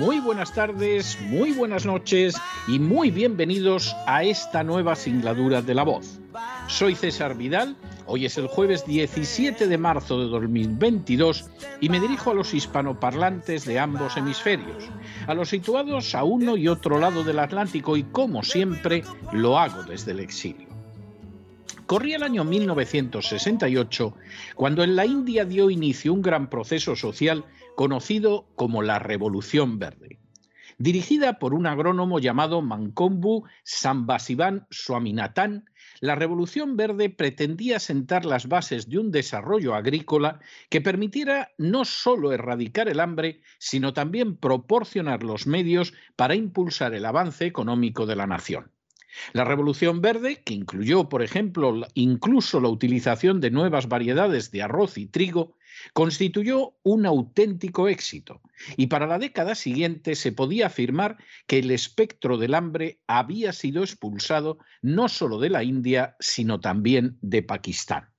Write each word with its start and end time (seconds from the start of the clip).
muy 0.00 0.18
buenas 0.18 0.54
tardes, 0.54 1.18
muy 1.20 1.52
buenas 1.52 1.84
noches 1.84 2.34
y 2.66 2.78
muy 2.78 3.10
bienvenidos 3.10 3.94
a 4.06 4.24
esta 4.24 4.64
nueva 4.64 4.96
singladura 4.96 5.60
de 5.60 5.74
la 5.74 5.82
voz. 5.82 6.18
Soy 6.68 6.94
César 6.94 7.36
Vidal, 7.36 7.76
hoy 8.06 8.24
es 8.24 8.38
el 8.38 8.46
jueves 8.46 8.86
17 8.86 9.66
de 9.66 9.76
marzo 9.76 10.18
de 10.18 10.28
2022 10.28 11.50
y 11.82 11.90
me 11.90 12.00
dirijo 12.00 12.30
a 12.30 12.34
los 12.34 12.54
hispanoparlantes 12.54 13.66
de 13.66 13.78
ambos 13.78 14.16
hemisferios, 14.16 14.84
a 15.26 15.34
los 15.34 15.50
situados 15.50 16.14
a 16.14 16.24
uno 16.24 16.56
y 16.56 16.66
otro 16.68 16.98
lado 16.98 17.22
del 17.22 17.38
Atlántico 17.38 17.94
y 17.98 18.04
como 18.04 18.42
siempre 18.42 19.04
lo 19.34 19.58
hago 19.58 19.82
desde 19.82 20.12
el 20.12 20.20
exilio. 20.20 20.70
Corría 21.84 22.16
el 22.16 22.22
año 22.22 22.44
1968 22.44 24.14
cuando 24.54 24.82
en 24.82 24.96
la 24.96 25.04
India 25.04 25.44
dio 25.44 25.68
inicio 25.68 26.14
un 26.14 26.22
gran 26.22 26.48
proceso 26.48 26.96
social 26.96 27.44
conocido 27.80 28.46
como 28.56 28.82
la 28.82 28.98
Revolución 28.98 29.78
Verde. 29.78 30.18
Dirigida 30.76 31.38
por 31.38 31.54
un 31.54 31.66
agrónomo 31.66 32.18
llamado 32.18 32.60
Mankombu 32.60 33.44
Sambasivan 33.64 34.66
Swaminathan, 34.70 35.64
la 36.00 36.14
Revolución 36.14 36.76
Verde 36.76 37.08
pretendía 37.08 37.78
sentar 37.78 38.26
las 38.26 38.48
bases 38.48 38.90
de 38.90 38.98
un 38.98 39.10
desarrollo 39.10 39.74
agrícola 39.74 40.40
que 40.68 40.82
permitiera 40.82 41.52
no 41.56 41.86
solo 41.86 42.34
erradicar 42.34 42.86
el 42.90 43.00
hambre, 43.00 43.40
sino 43.58 43.94
también 43.94 44.36
proporcionar 44.36 45.22
los 45.22 45.46
medios 45.46 45.94
para 46.16 46.34
impulsar 46.34 46.92
el 46.92 47.06
avance 47.06 47.46
económico 47.46 48.04
de 48.04 48.16
la 48.16 48.26
nación. 48.26 48.70
La 49.32 49.44
Revolución 49.44 50.02
Verde, 50.02 50.42
que 50.44 50.52
incluyó, 50.52 51.08
por 51.08 51.22
ejemplo, 51.22 51.80
incluso 51.94 52.60
la 52.60 52.68
utilización 52.68 53.40
de 53.40 53.50
nuevas 53.50 53.88
variedades 53.88 54.50
de 54.50 54.60
arroz 54.60 54.98
y 54.98 55.06
trigo, 55.06 55.56
constituyó 55.92 56.74
un 56.82 57.06
auténtico 57.06 57.88
éxito 57.88 58.40
y 58.76 58.88
para 58.88 59.06
la 59.06 59.18
década 59.18 59.54
siguiente 59.54 60.14
se 60.14 60.32
podía 60.32 60.66
afirmar 60.66 61.16
que 61.46 61.58
el 61.58 61.70
espectro 61.70 62.38
del 62.38 62.54
hambre 62.54 63.00
había 63.06 63.52
sido 63.52 63.82
expulsado 63.82 64.58
no 64.82 65.08
solo 65.08 65.38
de 65.38 65.50
la 65.50 65.64
India, 65.64 66.16
sino 66.20 66.60
también 66.60 67.18
de 67.20 67.42
Pakistán. 67.42 68.10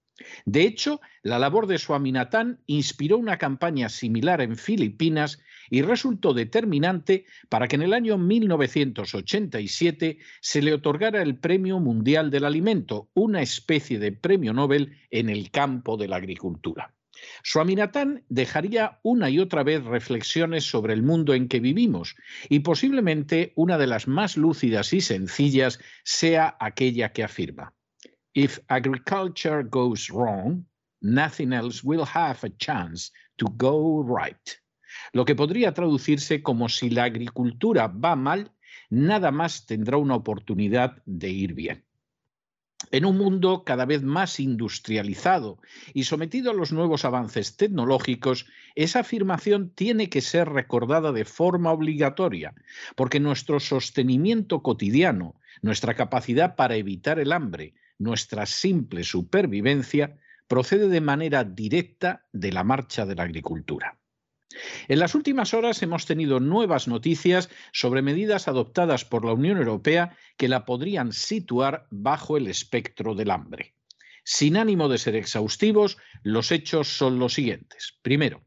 De 0.45 0.63
hecho, 0.63 1.01
la 1.23 1.39
labor 1.39 1.67
de 1.67 1.77
Swaminathan 1.77 2.59
inspiró 2.67 3.17
una 3.17 3.37
campaña 3.37 3.89
similar 3.89 4.41
en 4.41 4.55
Filipinas 4.55 5.41
y 5.69 5.81
resultó 5.81 6.33
determinante 6.33 7.25
para 7.49 7.67
que 7.67 7.75
en 7.77 7.83
el 7.83 7.93
año 7.93 8.17
1987 8.17 10.17
se 10.41 10.61
le 10.61 10.73
otorgara 10.73 11.21
el 11.21 11.37
Premio 11.37 11.79
Mundial 11.79 12.29
del 12.29 12.45
Alimento, 12.45 13.09
una 13.13 13.41
especie 13.41 13.99
de 13.99 14.11
premio 14.11 14.53
Nobel 14.53 14.97
en 15.09 15.29
el 15.29 15.49
campo 15.49 15.97
de 15.97 16.07
la 16.07 16.17
agricultura. 16.17 16.93
Swaminathan 17.43 18.23
dejaría 18.29 18.99
una 19.03 19.29
y 19.29 19.39
otra 19.39 19.63
vez 19.63 19.83
reflexiones 19.83 20.63
sobre 20.63 20.93
el 20.93 21.03
mundo 21.03 21.33
en 21.33 21.47
que 21.47 21.59
vivimos 21.59 22.15
y 22.49 22.59
posiblemente 22.59 23.53
una 23.55 23.77
de 23.77 23.87
las 23.87 24.07
más 24.07 24.37
lúcidas 24.37 24.93
y 24.93 25.01
sencillas 25.01 25.79
sea 26.03 26.57
aquella 26.59 27.11
que 27.11 27.23
afirma 27.23 27.73
If 28.33 28.59
agriculture 28.69 29.63
goes 29.63 30.09
wrong, 30.09 30.65
nothing 31.01 31.51
else 31.51 31.81
will 31.83 32.05
have 32.05 32.39
a 32.43 32.49
chance 32.57 33.11
to 33.37 33.45
go 33.57 34.03
right. 34.03 34.49
Lo 35.11 35.25
que 35.25 35.35
podría 35.35 35.73
traducirse 35.73 36.41
como 36.41 36.69
si 36.69 36.89
la 36.89 37.03
agricultura 37.03 37.87
va 37.87 38.15
mal, 38.15 38.51
nada 38.89 39.31
más 39.31 39.65
tendrá 39.65 39.97
una 39.97 40.15
oportunidad 40.15 41.01
de 41.05 41.29
ir 41.29 41.53
bien. 41.53 41.85
En 42.91 43.05
un 43.05 43.17
mundo 43.17 43.63
cada 43.63 43.85
vez 43.85 44.03
más 44.03 44.39
industrializado 44.39 45.59
y 45.93 46.03
sometido 46.03 46.51
a 46.51 46.53
los 46.53 46.73
nuevos 46.73 47.05
avances 47.05 47.55
tecnológicos, 47.55 48.47
esa 48.75 48.99
afirmación 48.99 49.69
tiene 49.69 50.09
que 50.09 50.19
ser 50.19 50.49
recordada 50.49 51.13
de 51.13 51.23
forma 51.23 51.71
obligatoria, 51.71 52.53
porque 52.97 53.21
nuestro 53.21 53.61
sostenimiento 53.61 54.61
cotidiano, 54.61 55.35
nuestra 55.61 55.93
capacidad 55.93 56.57
para 56.57 56.75
evitar 56.75 57.17
el 57.19 57.31
hambre, 57.31 57.75
nuestra 57.97 58.45
simple 58.45 59.05
supervivencia, 59.05 60.17
procede 60.49 60.89
de 60.89 60.99
manera 60.99 61.45
directa 61.45 62.25
de 62.33 62.51
la 62.51 62.65
marcha 62.65 63.05
de 63.05 63.15
la 63.15 63.23
agricultura. 63.23 64.00
En 64.87 64.99
las 64.99 65.15
últimas 65.15 65.53
horas 65.53 65.81
hemos 65.81 66.05
tenido 66.05 66.39
nuevas 66.39 66.87
noticias 66.87 67.49
sobre 67.71 68.01
medidas 68.01 68.47
adoptadas 68.47 69.05
por 69.05 69.25
la 69.25 69.33
Unión 69.33 69.57
Europea 69.57 70.17
que 70.37 70.47
la 70.47 70.65
podrían 70.65 71.13
situar 71.13 71.87
bajo 71.89 72.37
el 72.37 72.47
espectro 72.47 73.15
del 73.15 73.31
hambre. 73.31 73.75
Sin 74.23 74.57
ánimo 74.57 74.87
de 74.87 74.97
ser 74.97 75.15
exhaustivos, 75.15 75.97
los 76.23 76.51
hechos 76.51 76.87
son 76.87 77.17
los 77.17 77.33
siguientes. 77.33 77.97
Primero, 78.01 78.45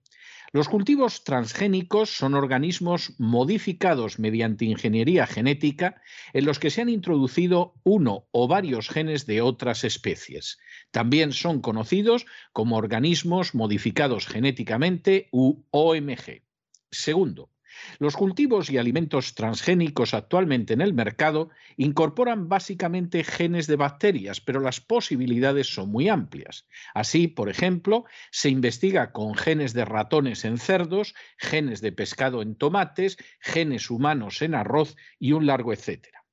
los 0.54 0.68
cultivos 0.68 1.24
transgénicos 1.24 2.16
son 2.16 2.34
organismos 2.34 3.14
modificados 3.18 4.20
mediante 4.20 4.64
ingeniería 4.64 5.26
genética 5.26 6.00
en 6.32 6.44
los 6.44 6.60
que 6.60 6.70
se 6.70 6.80
han 6.80 6.88
introducido 6.88 7.74
uno 7.82 8.28
o 8.30 8.46
varios 8.46 8.88
genes 8.88 9.26
de 9.26 9.40
otras 9.40 9.82
especies. 9.82 10.60
También 10.92 11.32
son 11.32 11.60
conocidos 11.60 12.24
como 12.52 12.76
organismos 12.76 13.56
modificados 13.56 14.28
genéticamente 14.28 15.28
u 15.32 15.64
OMG. 15.72 16.44
Segundo, 16.88 17.50
los 17.98 18.16
cultivos 18.16 18.70
y 18.70 18.78
alimentos 18.78 19.34
transgénicos 19.34 20.14
actualmente 20.14 20.74
en 20.74 20.80
el 20.80 20.94
mercado 20.94 21.50
incorporan 21.76 22.48
básicamente 22.48 23.24
genes 23.24 23.66
de 23.66 23.76
bacterias, 23.76 24.40
pero 24.40 24.60
las 24.60 24.80
posibilidades 24.80 25.66
son 25.66 25.90
muy 25.90 26.08
amplias. 26.08 26.66
Así, 26.94 27.28
por 27.28 27.48
ejemplo, 27.48 28.04
se 28.30 28.48
investiga 28.48 29.12
con 29.12 29.34
genes 29.34 29.72
de 29.72 29.84
ratones 29.84 30.44
en 30.44 30.58
cerdos, 30.58 31.14
genes 31.38 31.80
de 31.80 31.92
pescado 31.92 32.42
en 32.42 32.56
tomates, 32.56 33.16
genes 33.40 33.90
humanos 33.90 34.42
en 34.42 34.54
arroz 34.54 34.96
y 35.18 35.32
un 35.32 35.46
largo 35.46 35.72
etcétera. 35.72 36.23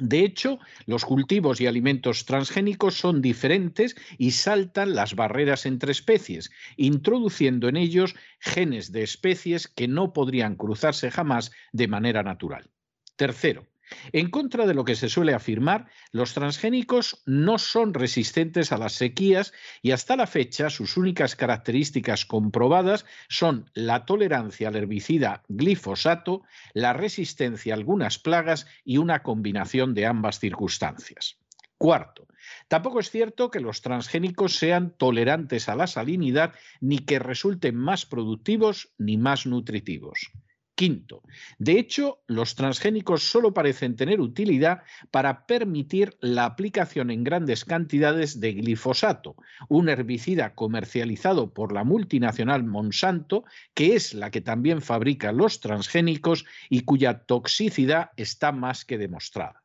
De 0.00 0.24
hecho, 0.24 0.58
los 0.86 1.04
cultivos 1.04 1.60
y 1.60 1.66
alimentos 1.66 2.24
transgénicos 2.24 2.94
son 2.94 3.20
diferentes 3.20 3.94
y 4.16 4.30
saltan 4.30 4.94
las 4.94 5.14
barreras 5.14 5.66
entre 5.66 5.92
especies, 5.92 6.50
introduciendo 6.76 7.68
en 7.68 7.76
ellos 7.76 8.14
genes 8.40 8.90
de 8.92 9.02
especies 9.02 9.68
que 9.68 9.88
no 9.88 10.12
podrían 10.12 10.56
cruzarse 10.56 11.10
jamás 11.10 11.52
de 11.72 11.88
manera 11.88 12.22
natural. 12.22 12.70
Tercero, 13.16 13.66
en 14.12 14.30
contra 14.30 14.66
de 14.66 14.74
lo 14.74 14.84
que 14.84 14.96
se 14.96 15.08
suele 15.08 15.34
afirmar, 15.34 15.86
los 16.10 16.34
transgénicos 16.34 17.22
no 17.26 17.58
son 17.58 17.94
resistentes 17.94 18.72
a 18.72 18.78
las 18.78 18.92
sequías 18.94 19.52
y 19.82 19.92
hasta 19.92 20.16
la 20.16 20.26
fecha 20.26 20.70
sus 20.70 20.96
únicas 20.96 21.36
características 21.36 22.26
comprobadas 22.26 23.04
son 23.28 23.70
la 23.74 24.04
tolerancia 24.04 24.68
al 24.68 24.76
herbicida 24.76 25.42
glifosato, 25.48 26.42
la 26.74 26.92
resistencia 26.92 27.74
a 27.74 27.76
algunas 27.76 28.18
plagas 28.18 28.66
y 28.84 28.98
una 28.98 29.22
combinación 29.22 29.94
de 29.94 30.06
ambas 30.06 30.38
circunstancias. 30.38 31.38
Cuarto, 31.78 32.28
tampoco 32.68 33.00
es 33.00 33.10
cierto 33.10 33.50
que 33.50 33.58
los 33.58 33.82
transgénicos 33.82 34.54
sean 34.56 34.94
tolerantes 34.96 35.68
a 35.68 35.74
la 35.74 35.88
salinidad 35.88 36.54
ni 36.80 37.00
que 37.00 37.18
resulten 37.18 37.74
más 37.74 38.06
productivos 38.06 38.92
ni 38.98 39.16
más 39.16 39.46
nutritivos. 39.46 40.30
Quinto, 40.82 41.22
de 41.60 41.78
hecho, 41.78 42.24
los 42.26 42.56
transgénicos 42.56 43.22
solo 43.22 43.54
parecen 43.54 43.94
tener 43.94 44.20
utilidad 44.20 44.82
para 45.12 45.46
permitir 45.46 46.16
la 46.20 46.44
aplicación 46.44 47.12
en 47.12 47.22
grandes 47.22 47.64
cantidades 47.64 48.40
de 48.40 48.54
glifosato, 48.54 49.36
un 49.68 49.88
herbicida 49.88 50.56
comercializado 50.56 51.54
por 51.54 51.72
la 51.72 51.84
multinacional 51.84 52.64
Monsanto, 52.64 53.44
que 53.74 53.94
es 53.94 54.12
la 54.12 54.32
que 54.32 54.40
también 54.40 54.82
fabrica 54.82 55.30
los 55.30 55.60
transgénicos 55.60 56.46
y 56.68 56.80
cuya 56.80 57.20
toxicidad 57.26 58.10
está 58.16 58.50
más 58.50 58.84
que 58.84 58.98
demostrada. 58.98 59.61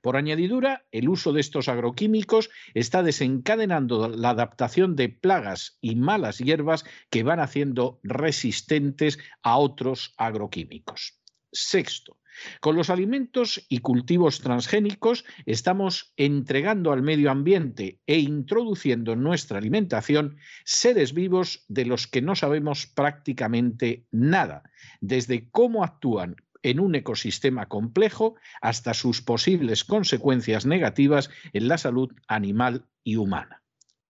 Por 0.00 0.16
añadidura, 0.16 0.86
el 0.92 1.08
uso 1.08 1.32
de 1.32 1.40
estos 1.40 1.68
agroquímicos 1.68 2.50
está 2.74 3.02
desencadenando 3.02 4.08
la 4.08 4.30
adaptación 4.30 4.96
de 4.96 5.08
plagas 5.08 5.78
y 5.80 5.96
malas 5.96 6.38
hierbas 6.38 6.84
que 7.10 7.22
van 7.22 7.40
haciendo 7.40 8.00
resistentes 8.02 9.18
a 9.42 9.58
otros 9.58 10.14
agroquímicos. 10.16 11.20
Sexto, 11.52 12.18
con 12.60 12.76
los 12.76 12.90
alimentos 12.90 13.64
y 13.68 13.78
cultivos 13.78 14.40
transgénicos 14.40 15.24
estamos 15.46 16.12
entregando 16.16 16.92
al 16.92 17.02
medio 17.02 17.30
ambiente 17.30 18.00
e 18.06 18.18
introduciendo 18.18 19.12
en 19.12 19.22
nuestra 19.22 19.58
alimentación 19.58 20.36
seres 20.64 21.14
vivos 21.14 21.64
de 21.68 21.86
los 21.86 22.06
que 22.06 22.22
no 22.22 22.36
sabemos 22.36 22.86
prácticamente 22.86 24.06
nada, 24.10 24.62
desde 25.00 25.50
cómo 25.50 25.84
actúan 25.84 26.36
en 26.62 26.80
un 26.80 26.94
ecosistema 26.94 27.66
complejo 27.66 28.36
hasta 28.60 28.94
sus 28.94 29.22
posibles 29.22 29.84
consecuencias 29.84 30.66
negativas 30.66 31.30
en 31.52 31.68
la 31.68 31.78
salud 31.78 32.10
animal 32.26 32.86
y 33.04 33.16
humana. 33.16 33.62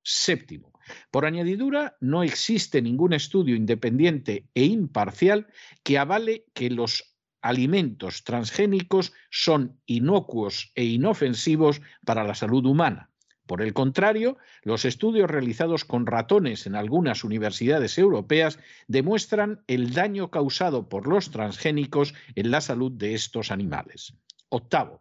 Séptimo, 0.02 0.72
por 1.10 1.26
añadidura, 1.26 1.96
no 2.00 2.22
existe 2.22 2.80
ningún 2.82 3.12
estudio 3.12 3.54
independiente 3.54 4.48
e 4.54 4.64
imparcial 4.64 5.48
que 5.82 5.98
avale 5.98 6.46
que 6.54 6.70
los 6.70 7.14
alimentos 7.42 8.24
transgénicos 8.24 9.12
son 9.30 9.80
inocuos 9.86 10.72
e 10.74 10.84
inofensivos 10.84 11.80
para 12.04 12.24
la 12.24 12.34
salud 12.34 12.64
humana. 12.66 13.07
Por 13.48 13.62
el 13.62 13.72
contrario, 13.72 14.36
los 14.62 14.84
estudios 14.84 15.30
realizados 15.30 15.86
con 15.86 16.04
ratones 16.04 16.66
en 16.66 16.74
algunas 16.74 17.24
universidades 17.24 17.96
europeas 17.96 18.58
demuestran 18.88 19.62
el 19.66 19.94
daño 19.94 20.30
causado 20.30 20.90
por 20.90 21.08
los 21.08 21.30
transgénicos 21.30 22.12
en 22.34 22.50
la 22.50 22.60
salud 22.60 22.92
de 22.92 23.14
estos 23.14 23.50
animales. 23.50 24.12
Octavo, 24.50 25.00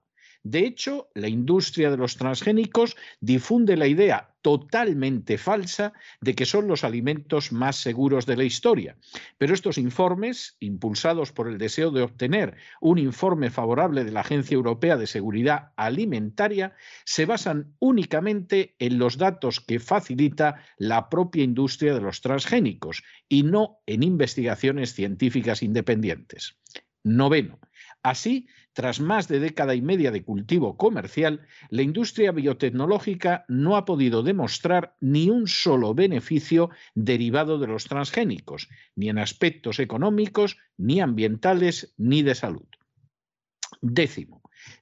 de 0.49 0.59
hecho, 0.59 1.09
la 1.13 1.27
industria 1.27 1.91
de 1.91 1.97
los 1.97 2.15
transgénicos 2.15 2.95
difunde 3.19 3.75
la 3.75 3.87
idea 3.87 4.33
totalmente 4.41 5.37
falsa 5.37 5.91
de 6.21 6.35
que 6.35 6.45
son 6.45 6.69
los 6.69 6.85
alimentos 6.85 7.51
más 7.51 7.75
seguros 7.75 8.25
de 8.25 8.37
la 8.37 8.45
historia. 8.45 8.95
Pero 9.37 9.53
estos 9.53 9.77
informes, 9.77 10.55
impulsados 10.61 11.33
por 11.33 11.49
el 11.49 11.57
deseo 11.57 11.91
de 11.91 12.01
obtener 12.01 12.55
un 12.79 12.97
informe 12.97 13.49
favorable 13.49 14.05
de 14.05 14.11
la 14.11 14.21
Agencia 14.21 14.55
Europea 14.55 14.95
de 14.95 15.07
Seguridad 15.07 15.73
Alimentaria, 15.75 16.75
se 17.03 17.25
basan 17.25 17.75
únicamente 17.79 18.75
en 18.79 18.99
los 18.99 19.17
datos 19.17 19.59
que 19.59 19.81
facilita 19.81 20.63
la 20.77 21.09
propia 21.09 21.43
industria 21.43 21.93
de 21.93 22.01
los 22.01 22.21
transgénicos 22.21 23.03
y 23.27 23.43
no 23.43 23.79
en 23.85 24.01
investigaciones 24.01 24.93
científicas 24.93 25.61
independientes. 25.61 26.55
Noveno. 27.03 27.59
Así, 28.07 28.47
tras 28.71 29.01
más 29.01 29.27
de 29.27 29.41
década 29.41 29.75
y 29.75 29.81
media 29.81 30.11
de 30.11 30.23
cultivo 30.23 30.77
comercial, 30.77 31.45
la 31.69 31.81
industria 31.81 32.31
biotecnológica 32.31 33.43
no 33.49 33.75
ha 33.75 33.83
podido 33.83 34.23
demostrar 34.23 34.95
ni 35.01 35.29
un 35.29 35.45
solo 35.49 35.93
beneficio 35.93 36.69
derivado 36.95 37.59
de 37.59 37.67
los 37.67 37.83
transgénicos, 37.83 38.69
ni 38.95 39.09
en 39.09 39.17
aspectos 39.17 39.81
económicos, 39.81 40.55
ni 40.77 41.01
ambientales, 41.01 41.93
ni 41.97 42.21
de 42.21 42.35
salud. 42.35 42.67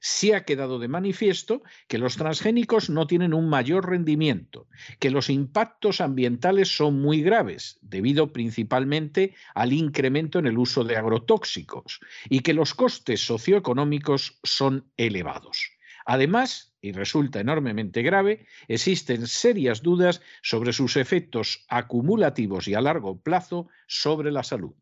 Sí 0.00 0.32
ha 0.32 0.44
quedado 0.44 0.78
de 0.78 0.88
manifiesto 0.88 1.62
que 1.88 1.98
los 1.98 2.16
transgénicos 2.16 2.90
no 2.90 3.06
tienen 3.06 3.34
un 3.34 3.48
mayor 3.48 3.88
rendimiento, 3.88 4.68
que 4.98 5.10
los 5.10 5.30
impactos 5.30 6.00
ambientales 6.00 6.76
son 6.76 7.00
muy 7.00 7.22
graves, 7.22 7.78
debido 7.82 8.32
principalmente 8.32 9.34
al 9.54 9.72
incremento 9.72 10.38
en 10.38 10.46
el 10.46 10.58
uso 10.58 10.84
de 10.84 10.96
agrotóxicos, 10.96 12.00
y 12.28 12.40
que 12.40 12.54
los 12.54 12.74
costes 12.74 13.24
socioeconómicos 13.24 14.38
son 14.42 14.90
elevados. 14.96 15.70
Además, 16.06 16.76
y 16.80 16.92
resulta 16.92 17.40
enormemente 17.40 18.02
grave, 18.02 18.46
existen 18.68 19.26
serias 19.26 19.82
dudas 19.82 20.22
sobre 20.40 20.72
sus 20.72 20.96
efectos 20.96 21.64
acumulativos 21.68 22.68
y 22.68 22.74
a 22.74 22.80
largo 22.80 23.20
plazo 23.20 23.68
sobre 23.88 24.30
la 24.30 24.44
salud. 24.44 24.74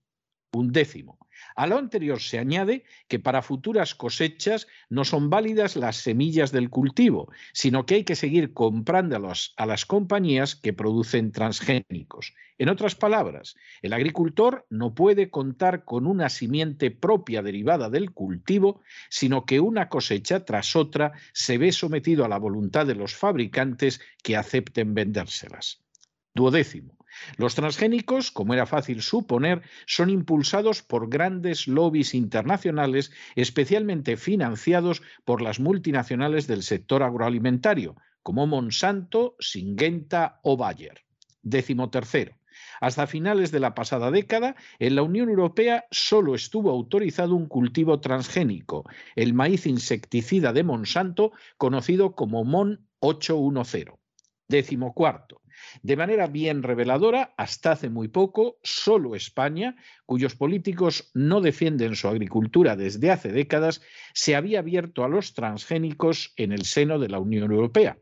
Un 0.53 0.71
décimo, 0.71 1.19
a 1.55 1.67
lo 1.67 1.79
anterior 1.79 2.21
se 2.21 2.39
añade 2.39 2.85
que 3.09 3.19
para 3.19 3.43
futuras 3.43 3.95
cosechas 3.95 4.67
no 4.89 5.05
son 5.05 5.31
válidas 5.31 5.77
las 5.77 5.97
semillas 5.97 6.53
del 6.53 6.71
cultivo, 6.71 7.31
sino 7.53 7.87
que 7.87 7.97
hay 7.97 8.05
que 8.05 8.17
seguir 8.17 8.53
comprando 8.53 9.17
a 9.56 9.67
las 9.67 9.87
compañías 9.87 10.56
que 10.56 10.73
producen 10.73 11.33
transgénicos. 11.33 12.35
En 12.56 12.69
otras 12.69 12.95
palabras, 12.95 13.56
el 13.83 13.93
agricultor 13.93 14.67
no 14.71 14.95
puede 14.95 15.31
contar 15.31 15.85
con 15.85 16.06
una 16.06 16.29
simiente 16.29 16.91
propia 16.93 17.43
derivada 17.43 17.91
del 17.91 18.12
cultivo, 18.12 18.81
sino 19.11 19.45
que 19.45 19.59
una 19.59 19.89
cosecha 19.89 20.45
tras 20.45 20.77
otra 20.77 21.12
se 21.33 21.59
ve 21.59 21.73
sometido 21.73 22.25
a 22.25 22.29
la 22.29 22.39
voluntad 22.39 22.87
de 22.87 22.95
los 22.95 23.15
fabricantes 23.15 24.01
que 24.23 24.37
acepten 24.37 24.95
vendérselas. 24.95 25.83
Duodécimo. 26.35 26.97
Los 27.37 27.55
transgénicos, 27.55 28.31
como 28.31 28.55
era 28.55 28.67
fácil 28.67 29.03
suponer, 29.03 29.63
son 29.87 30.11
impulsados 30.11 30.83
por 30.83 31.09
grandes 31.09 31.67
lobbies 31.67 32.15
internacionales, 32.15 33.13
especialmente 33.37 34.17
financiados 34.17 35.03
por 35.25 35.43
las 35.43 35.61
multinacionales 35.61 36.47
del 36.47 36.63
sector 36.63 37.03
agroalimentario, 37.03 37.97
como 38.23 38.47
Monsanto, 38.47 39.37
Singenta 39.39 40.41
o 40.43 40.57
Bayer. 40.57 41.05
Décimo 41.43 41.91
tercero. 41.91 42.37
Hasta 42.81 43.07
finales 43.07 43.51
de 43.51 43.61
la 43.61 43.75
pasada 43.75 44.11
década, 44.11 44.57
en 44.79 44.95
la 44.95 45.03
Unión 45.03 45.29
Europea 45.29 45.85
solo 45.91 46.35
estuvo 46.35 46.71
autorizado 46.71 47.35
un 47.35 47.47
cultivo 47.47 48.01
transgénico, 48.01 48.85
el 49.17 49.35
maíz 49.35 49.67
insecticida 49.67 50.53
de 50.53 50.65
Monsanto, 50.65 51.33
conocido 51.57 52.15
como 52.15 52.45
MON 52.45 52.87
810. 53.01 53.87
Décimo 54.49 54.95
cuarto. 54.95 55.41
De 55.83 55.97
manera 55.97 56.27
bien 56.27 56.62
reveladora, 56.62 57.35
hasta 57.37 57.73
hace 57.73 57.91
muy 57.91 58.09
poco, 58.09 58.59
solo 58.62 59.15
España, 59.15 59.77
cuyos 60.06 60.35
políticos 60.35 61.11
no 61.15 61.41
defienden 61.41 61.97
su 61.97 62.09
agricultura 62.09 62.77
desde 62.77 63.11
hace 63.11 63.33
décadas, 63.33 63.83
se 64.12 64.37
había 64.37 64.61
abierto 64.61 65.05
a 65.05 65.09
los 65.09 65.35
transgénicos 65.35 66.33
en 66.37 66.53
el 66.53 66.65
seno 66.65 66.99
de 66.99 67.09
la 67.09 67.19
Unión 67.19 67.51
Europea. 67.51 67.99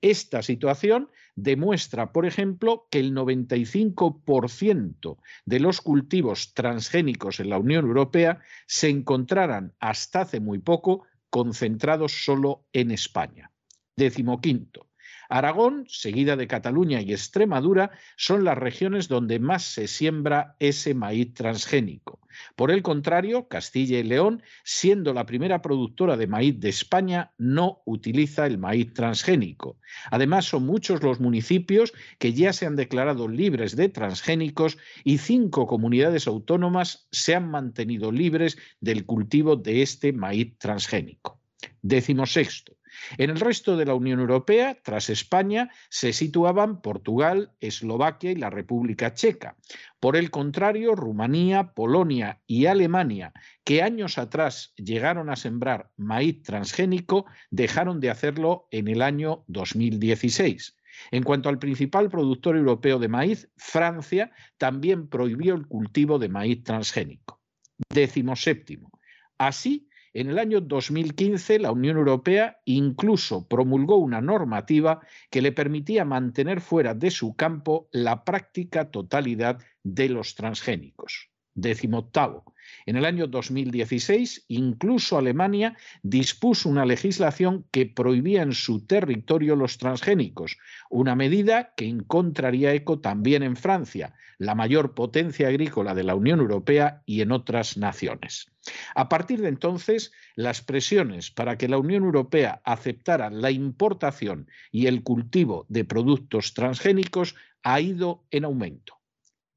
Esta 0.00 0.42
situación 0.42 1.10
demuestra, 1.34 2.12
por 2.12 2.26
ejemplo, 2.26 2.86
que 2.90 3.00
el 3.00 3.14
95% 3.14 5.18
de 5.44 5.60
los 5.60 5.80
cultivos 5.80 6.54
transgénicos 6.54 7.40
en 7.40 7.50
la 7.50 7.58
Unión 7.58 7.86
Europea 7.86 8.40
se 8.66 8.88
encontraran 8.88 9.74
hasta 9.80 10.22
hace 10.22 10.40
muy 10.40 10.58
poco 10.58 11.04
concentrados 11.30 12.24
solo 12.24 12.66
en 12.72 12.90
España. 12.90 13.52
Décimo 13.96 14.40
quinto. 14.40 14.87
Aragón, 15.28 15.84
seguida 15.88 16.36
de 16.36 16.46
Cataluña 16.46 17.00
y 17.02 17.12
Extremadura, 17.12 17.90
son 18.16 18.44
las 18.44 18.56
regiones 18.56 19.08
donde 19.08 19.38
más 19.38 19.62
se 19.62 19.86
siembra 19.86 20.56
ese 20.58 20.94
maíz 20.94 21.34
transgénico. 21.34 22.20
Por 22.56 22.70
el 22.70 22.82
contrario, 22.82 23.48
Castilla 23.48 23.98
y 23.98 24.04
León, 24.04 24.42
siendo 24.64 25.12
la 25.12 25.26
primera 25.26 25.60
productora 25.60 26.16
de 26.16 26.26
maíz 26.26 26.58
de 26.60 26.68
España, 26.68 27.32
no 27.36 27.82
utiliza 27.84 28.46
el 28.46 28.58
maíz 28.58 28.92
transgénico. 28.94 29.78
Además, 30.10 30.46
son 30.46 30.64
muchos 30.64 31.02
los 31.02 31.20
municipios 31.20 31.92
que 32.18 32.32
ya 32.32 32.52
se 32.52 32.66
han 32.66 32.76
declarado 32.76 33.28
libres 33.28 33.76
de 33.76 33.88
transgénicos 33.88 34.78
y 35.04 35.18
cinco 35.18 35.66
comunidades 35.66 36.26
autónomas 36.26 37.08
se 37.10 37.34
han 37.34 37.50
mantenido 37.50 38.12
libres 38.12 38.56
del 38.80 39.04
cultivo 39.04 39.56
de 39.56 39.82
este 39.82 40.12
maíz 40.12 40.56
transgénico. 40.58 41.40
Décimo 41.82 42.26
sexto. 42.26 42.77
En 43.16 43.30
el 43.30 43.40
resto 43.40 43.76
de 43.76 43.86
la 43.86 43.94
Unión 43.94 44.20
Europea, 44.20 44.76
tras 44.82 45.10
España, 45.10 45.70
se 45.88 46.12
situaban 46.12 46.80
Portugal, 46.80 47.52
Eslovaquia 47.60 48.30
y 48.30 48.36
la 48.36 48.50
República 48.50 49.14
Checa. 49.14 49.56
Por 50.00 50.16
el 50.16 50.30
contrario, 50.30 50.94
Rumanía, 50.94 51.72
Polonia 51.74 52.40
y 52.46 52.66
Alemania, 52.66 53.32
que 53.64 53.82
años 53.82 54.18
atrás 54.18 54.72
llegaron 54.76 55.30
a 55.30 55.36
sembrar 55.36 55.90
maíz 55.96 56.42
transgénico, 56.42 57.26
dejaron 57.50 58.00
de 58.00 58.10
hacerlo 58.10 58.68
en 58.70 58.88
el 58.88 59.02
año 59.02 59.44
2016. 59.48 60.76
En 61.10 61.22
cuanto 61.22 61.48
al 61.48 61.58
principal 61.58 62.08
productor 62.08 62.56
europeo 62.56 62.98
de 62.98 63.08
maíz, 63.08 63.48
Francia 63.56 64.32
también 64.56 65.08
prohibió 65.08 65.54
el 65.54 65.66
cultivo 65.66 66.18
de 66.18 66.28
maíz 66.28 66.62
transgénico. 66.64 67.40
Décimo 67.88 68.34
séptimo. 68.36 68.90
Así, 69.38 69.87
en 70.14 70.30
el 70.30 70.38
año 70.38 70.60
2015, 70.60 71.58
la 71.58 71.72
Unión 71.72 71.96
Europea 71.96 72.60
incluso 72.64 73.46
promulgó 73.46 73.96
una 73.96 74.20
normativa 74.20 75.00
que 75.30 75.42
le 75.42 75.52
permitía 75.52 76.04
mantener 76.04 76.60
fuera 76.60 76.94
de 76.94 77.10
su 77.10 77.34
campo 77.36 77.88
la 77.92 78.24
práctica 78.24 78.90
totalidad 78.90 79.58
de 79.82 80.08
los 80.08 80.34
transgénicos. 80.34 81.30
Decimoctavo. 81.60 82.44
En 82.86 82.96
el 82.96 83.04
año 83.04 83.26
2016, 83.26 84.44
incluso 84.48 85.18
Alemania 85.18 85.76
dispuso 86.02 86.68
una 86.68 86.84
legislación 86.84 87.64
que 87.70 87.86
prohibía 87.86 88.42
en 88.42 88.52
su 88.52 88.86
territorio 88.86 89.56
los 89.56 89.78
transgénicos, 89.78 90.58
una 90.90 91.14
medida 91.14 91.74
que 91.76 91.86
encontraría 91.86 92.74
eco 92.74 93.00
también 93.00 93.42
en 93.42 93.56
Francia, 93.56 94.14
la 94.38 94.54
mayor 94.54 94.94
potencia 94.94 95.48
agrícola 95.48 95.94
de 95.94 96.04
la 96.04 96.14
Unión 96.14 96.40
Europea 96.40 97.02
y 97.06 97.22
en 97.22 97.32
otras 97.32 97.76
naciones. 97.76 98.50
A 98.94 99.08
partir 99.08 99.40
de 99.40 99.48
entonces, 99.48 100.12
las 100.34 100.62
presiones 100.62 101.30
para 101.30 101.56
que 101.56 101.68
la 101.68 101.78
Unión 101.78 102.04
Europea 102.04 102.60
aceptara 102.64 103.30
la 103.30 103.50
importación 103.50 104.48
y 104.70 104.86
el 104.86 105.02
cultivo 105.02 105.66
de 105.68 105.84
productos 105.84 106.54
transgénicos 106.54 107.34
ha 107.62 107.80
ido 107.80 108.24
en 108.30 108.44
aumento. 108.44 108.98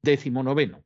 Décimo 0.02 0.42
noveno. 0.42 0.82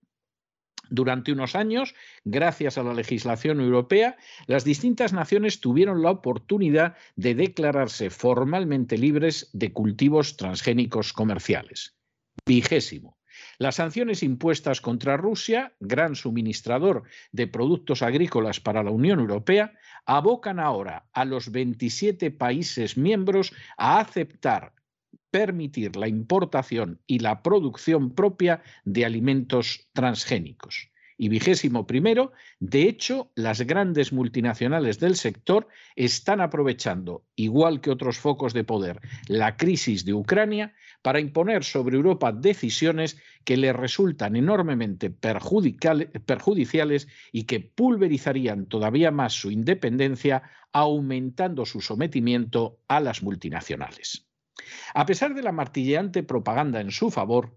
Durante 0.91 1.33
unos 1.33 1.55
años, 1.55 1.95
gracias 2.25 2.79
a 2.79 2.83
la 2.83 2.95
legislación 2.95 3.61
europea, 3.61 4.17
las 4.47 4.65
distintas 4.65 5.13
naciones 5.13 5.61
tuvieron 5.61 6.03
la 6.03 6.11
oportunidad 6.11 6.97
de 7.17 7.35
declararse 7.35 8.11
formalmente 8.11 8.99
libres 8.99 9.51
de 9.53 9.73
cultivos 9.73 10.37
transgénicos 10.37 11.13
comerciales. 11.13 11.97
Vigésimo. 12.47 13.17
Las 13.59 13.77
sanciones 13.77 14.23
impuestas 14.23 14.81
contra 14.81 15.17
Rusia, 15.17 15.75
gran 15.81 16.15
suministrador 16.15 17.05
de 17.33 17.47
productos 17.47 18.03
agrícolas 18.03 18.61
para 18.61 18.83
la 18.83 18.91
Unión 18.91 19.21
Europea, 19.21 19.73
abocan 20.05 20.61
ahora 20.61 21.07
a 21.13 21.25
los 21.25 21.51
27 21.51 22.31
países 22.31 22.97
miembros 22.97 23.53
a 23.77 23.99
aceptar 24.01 24.73
permitir 25.31 25.97
la 25.97 26.09
importación 26.09 27.01
y 27.07 27.21
la 27.21 27.43
producción 27.43 28.15
propia 28.15 28.63
de 28.85 29.05
alimentos 29.05 29.89
transgénicos. 29.93 30.91
Y 31.19 31.31
vigésimo 31.31 31.87
primero, 31.87 32.33
de 32.61 32.83
hecho, 32.83 33.33
las 33.35 33.63
grandes 33.63 34.13
multinacionales 34.13 35.01
del 35.01 35.17
sector 35.17 35.67
están 35.95 36.43
aprovechando, 36.43 37.25
igual 37.37 37.81
que 37.81 37.91
otros 37.91 38.19
focos 38.19 38.53
de 38.53 38.65
poder, 38.65 39.01
la 39.27 39.57
crisis 39.57 40.05
de 40.05 40.13
Ucrania 40.13 40.75
para 41.01 41.21
imponer 41.21 41.65
sobre 41.65 41.97
Europa 41.97 42.33
decisiones 42.33 43.17
que 43.45 43.57
le 43.57 43.73
resultan 43.73 44.37
enormemente 44.37 45.09
perjudiciales 45.09 47.09
y 47.33 47.45
que 47.45 47.61
pulverizarían 47.61 48.67
todavía 48.67 49.11
más 49.11 49.33
su 49.33 49.51
independencia, 49.51 50.43
aumentando 50.73 51.65
su 51.65 51.81
sometimiento 51.81 52.79
a 52.89 53.01
las 53.01 53.23
multinacionales. 53.23 54.26
A 54.95 55.07
pesar 55.07 55.35
de 55.35 55.43
la 55.43 55.53
martilleante 55.53 56.23
propaganda 56.23 56.81
en 56.81 56.91
su 56.91 57.11
favor, 57.11 57.57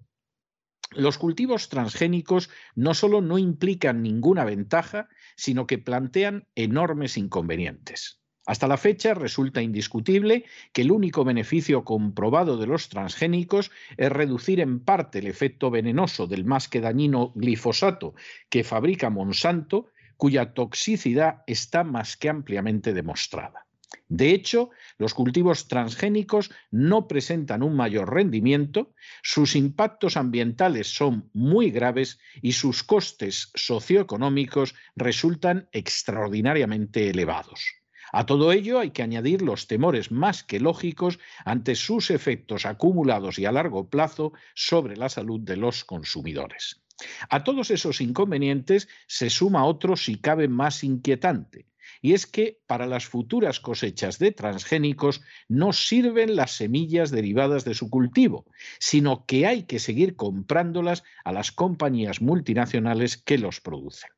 los 0.91 1.18
cultivos 1.18 1.70
transgénicos 1.70 2.50
no 2.75 2.94
solo 2.94 3.22
no 3.22 3.38
implican 3.38 4.01
ninguna 4.01 4.44
ventaja, 4.44 5.08
sino 5.36 5.68
que 5.68 5.77
plantean 5.77 6.48
enormes 6.56 7.18
inconvenientes. 7.18 8.20
Hasta 8.48 8.68
la 8.68 8.77
fecha 8.77 9.13
resulta 9.13 9.62
indiscutible 9.62 10.46
que 10.74 10.82
el 10.82 10.91
único 10.91 11.24
beneficio 11.24 11.84
comprobado 11.84 12.58
de 12.58 12.65
los 12.65 12.89
transgénicos 12.89 13.70
es 13.96 14.12
reducir 14.12 14.60
en 14.60 14.79
parte 14.79 15.20
el 15.20 15.27
efecto 15.27 15.70
venenoso 15.70 16.25
del 16.25 16.46
más 16.46 16.68
que 16.68 16.82
dañino 16.82 17.32
glifosato 17.36 18.15
que 18.50 18.63
fabrica 18.63 19.12
Monsanto, 19.12 19.91
cuya 20.18 20.53
toxicidad 20.53 21.44
está 21.46 21.84
más 21.84 22.18
que 22.18 22.29
ampliamente 22.29 22.94
demostrada. 22.94 23.69
De 24.08 24.31
hecho, 24.31 24.69
los 24.98 25.13
cultivos 25.13 25.67
transgénicos 25.67 26.51
no 26.72 27.08
presentan 27.08 27.63
un 27.63 27.75
mayor 27.75 28.13
rendimiento, 28.13 28.93
sus 29.22 29.55
impactos 29.55 30.17
ambientales 30.17 30.88
son 30.88 31.29
muy 31.34 31.72
graves 31.72 32.19
y 32.41 32.53
sus 32.53 32.84
costes 32.84 33.51
socioeconómicos 33.55 34.75
resultan 34.96 35.69
extraordinariamente 35.72 37.10
elevados. 37.10 37.79
A 38.12 38.25
todo 38.25 38.51
ello 38.51 38.79
hay 38.79 38.91
que 38.91 39.03
añadir 39.03 39.43
los 39.43 39.67
temores 39.67 40.12
más 40.12 40.43
que 40.43 40.60
lógicos 40.60 41.19
ante 41.46 41.75
sus 41.75 42.10
efectos 42.10 42.65
acumulados 42.65 43.38
y 43.38 43.46
a 43.46 43.51
largo 43.51 43.89
plazo 43.89 44.34
sobre 44.55 44.98
la 44.98 45.10
salud 45.10 45.39
de 45.41 45.58
los 45.58 45.86
consumidores. 45.86 46.81
A 47.29 47.43
todos 47.43 47.72
esos 47.72 48.01
inconvenientes 48.01 48.89
se 49.08 49.29
suma 49.29 49.65
otro 49.65 49.96
si 49.96 50.17
cabe 50.17 50.48
más 50.48 50.84
inquietante, 50.84 51.69
y 52.01 52.13
es 52.13 52.25
que 52.25 52.60
para 52.68 52.86
las 52.86 53.06
futuras 53.06 53.60
cosechas 53.60 54.20
de 54.20 54.32
transgénicos 54.32 55.22
no 55.48 55.74
sirven 55.74 56.36
las 56.36 56.51
semillas 56.51 57.12
derivadas 57.12 57.65
de 57.65 57.74
su 57.74 57.89
cultivo, 57.89 58.46
sino 58.79 59.25
que 59.25 59.48
hay 59.48 59.63
que 59.63 59.79
seguir 59.79 60.15
comprándolas 60.15 61.03
a 61.24 61.32
las 61.32 61.51
compañías 61.51 62.22
multinacionales 62.22 63.18
que 63.18 63.38
los 63.38 63.62
producen. 63.62 64.10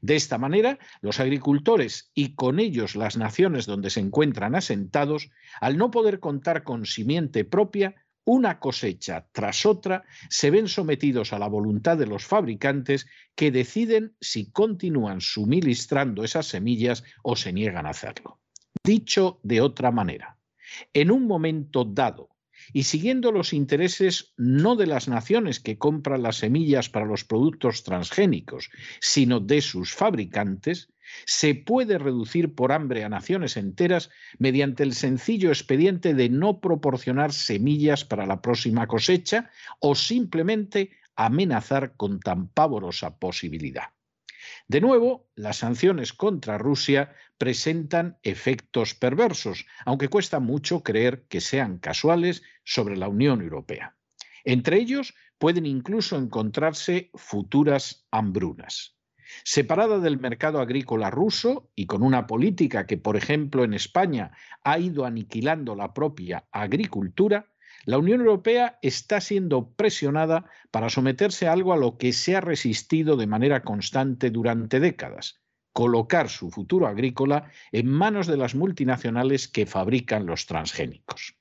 De 0.00 0.16
esta 0.16 0.38
manera, 0.38 0.78
los 1.00 1.18
agricultores 1.18 2.10
y 2.14 2.34
con 2.34 2.60
ellos 2.60 2.94
las 2.94 3.16
naciones 3.16 3.66
donde 3.66 3.90
se 3.90 4.00
encuentran 4.00 4.54
asentados, 4.54 5.30
al 5.60 5.76
no 5.76 5.90
poder 5.90 6.20
contar 6.20 6.62
con 6.62 6.86
simiente 6.86 7.44
propia, 7.44 7.94
una 8.28 8.60
cosecha 8.60 9.26
tras 9.32 9.64
otra, 9.64 10.04
se 10.28 10.50
ven 10.50 10.68
sometidos 10.68 11.32
a 11.32 11.38
la 11.38 11.48
voluntad 11.48 11.96
de 11.96 12.06
los 12.06 12.26
fabricantes 12.26 13.06
que 13.34 13.50
deciden 13.50 14.14
si 14.20 14.50
continúan 14.50 15.22
suministrando 15.22 16.22
esas 16.22 16.46
semillas 16.46 17.04
o 17.22 17.36
se 17.36 17.54
niegan 17.54 17.86
a 17.86 17.90
hacerlo. 17.90 18.38
Dicho 18.84 19.40
de 19.42 19.62
otra 19.62 19.90
manera, 19.92 20.36
en 20.92 21.10
un 21.10 21.26
momento 21.26 21.86
dado, 21.86 22.28
y 22.72 22.84
siguiendo 22.84 23.32
los 23.32 23.52
intereses 23.52 24.32
no 24.36 24.76
de 24.76 24.86
las 24.86 25.08
naciones 25.08 25.60
que 25.60 25.78
compran 25.78 26.22
las 26.22 26.36
semillas 26.36 26.88
para 26.88 27.06
los 27.06 27.24
productos 27.24 27.82
transgénicos, 27.82 28.70
sino 29.00 29.40
de 29.40 29.60
sus 29.60 29.92
fabricantes, 29.92 30.92
se 31.26 31.54
puede 31.54 31.98
reducir 31.98 32.54
por 32.54 32.72
hambre 32.72 33.04
a 33.04 33.08
naciones 33.08 33.56
enteras 33.56 34.10
mediante 34.38 34.82
el 34.82 34.94
sencillo 34.94 35.48
expediente 35.48 36.14
de 36.14 36.28
no 36.28 36.60
proporcionar 36.60 37.32
semillas 37.32 38.04
para 38.04 38.26
la 38.26 38.42
próxima 38.42 38.86
cosecha 38.86 39.50
o 39.80 39.94
simplemente 39.94 40.90
amenazar 41.16 41.96
con 41.96 42.20
tan 42.20 42.48
pavorosa 42.48 43.18
posibilidad. 43.18 43.97
De 44.68 44.82
nuevo, 44.82 45.26
las 45.34 45.56
sanciones 45.56 46.12
contra 46.12 46.58
Rusia 46.58 47.14
presentan 47.38 48.18
efectos 48.22 48.94
perversos, 48.94 49.64
aunque 49.86 50.08
cuesta 50.08 50.40
mucho 50.40 50.82
creer 50.82 51.24
que 51.28 51.40
sean 51.40 51.78
casuales 51.78 52.42
sobre 52.64 52.98
la 52.98 53.08
Unión 53.08 53.40
Europea. 53.40 53.96
Entre 54.44 54.76
ellos 54.76 55.14
pueden 55.38 55.64
incluso 55.64 56.18
encontrarse 56.18 57.10
futuras 57.14 58.06
hambrunas. 58.10 58.98
Separada 59.42 60.00
del 60.00 60.20
mercado 60.20 60.60
agrícola 60.60 61.10
ruso 61.10 61.70
y 61.74 61.86
con 61.86 62.02
una 62.02 62.26
política 62.26 62.86
que, 62.86 62.98
por 62.98 63.16
ejemplo, 63.16 63.64
en 63.64 63.72
España 63.72 64.32
ha 64.64 64.78
ido 64.78 65.06
aniquilando 65.06 65.76
la 65.76 65.94
propia 65.94 66.46
agricultura, 66.52 67.50
la 67.84 67.98
Unión 67.98 68.20
Europea 68.20 68.78
está 68.82 69.20
siendo 69.20 69.70
presionada 69.70 70.44
para 70.70 70.90
someterse 70.90 71.46
a 71.46 71.52
algo 71.52 71.72
a 71.72 71.76
lo 71.76 71.96
que 71.98 72.12
se 72.12 72.36
ha 72.36 72.40
resistido 72.40 73.16
de 73.16 73.26
manera 73.26 73.62
constante 73.62 74.30
durante 74.30 74.80
décadas, 74.80 75.40
colocar 75.72 76.28
su 76.28 76.50
futuro 76.50 76.86
agrícola 76.86 77.50
en 77.72 77.88
manos 77.88 78.26
de 78.26 78.36
las 78.36 78.54
multinacionales 78.54 79.48
que 79.48 79.66
fabrican 79.66 80.26
los 80.26 80.46
transgénicos. 80.46 81.36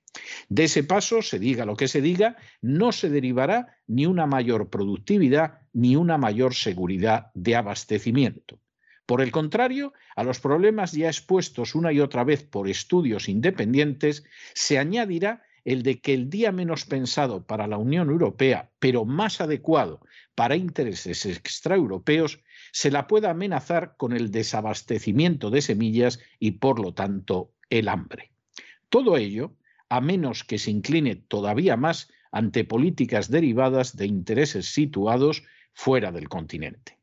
De 0.49 0.63
ese 0.65 0.83
paso, 0.83 1.21
se 1.21 1.39
diga 1.39 1.65
lo 1.65 1.75
que 1.75 1.87
se 1.87 2.01
diga, 2.01 2.37
no 2.61 2.91
se 2.91 3.09
derivará 3.09 3.77
ni 3.87 4.05
una 4.05 4.25
mayor 4.25 4.69
productividad 4.69 5.61
ni 5.73 5.95
una 5.95 6.17
mayor 6.17 6.53
seguridad 6.53 7.31
de 7.33 7.55
abastecimiento. 7.55 8.59
Por 9.05 9.21
el 9.21 9.31
contrario, 9.31 9.93
a 10.15 10.23
los 10.23 10.39
problemas 10.39 10.91
ya 10.91 11.07
expuestos 11.07 11.75
una 11.75 11.93
y 11.93 12.01
otra 12.01 12.23
vez 12.23 12.43
por 12.43 12.67
estudios 12.67 13.29
independientes, 13.29 14.25
se 14.53 14.77
añadirá 14.77 15.43
el 15.67 15.83
de 15.83 15.99
que 15.99 16.13
el 16.13 16.29
día 16.29 16.53
menos 16.53 16.85
pensado 16.85 17.45
para 17.45 17.67
la 17.67 17.77
Unión 17.77 18.09
Europea, 18.09 18.71
pero 18.79 19.03
más 19.03 19.41
adecuado 19.41 19.99
para 20.33 20.55
intereses 20.55 21.25
extraeuropeos, 21.25 22.39
se 22.71 22.89
la 22.89 23.05
pueda 23.05 23.31
amenazar 23.31 23.97
con 23.97 24.13
el 24.13 24.31
desabastecimiento 24.31 25.49
de 25.49 25.61
semillas 25.61 26.21
y, 26.39 26.51
por 26.51 26.79
lo 26.79 26.93
tanto, 26.93 27.51
el 27.69 27.89
hambre. 27.89 28.31
Todo 28.87 29.17
ello 29.17 29.57
a 29.89 29.99
menos 29.99 30.45
que 30.45 30.57
se 30.57 30.71
incline 30.71 31.17
todavía 31.17 31.75
más 31.75 32.07
ante 32.31 32.63
políticas 32.63 33.29
derivadas 33.29 33.97
de 33.97 34.05
intereses 34.05 34.67
situados 34.67 35.43
fuera 35.73 36.13
del 36.13 36.29
continente. 36.29 36.97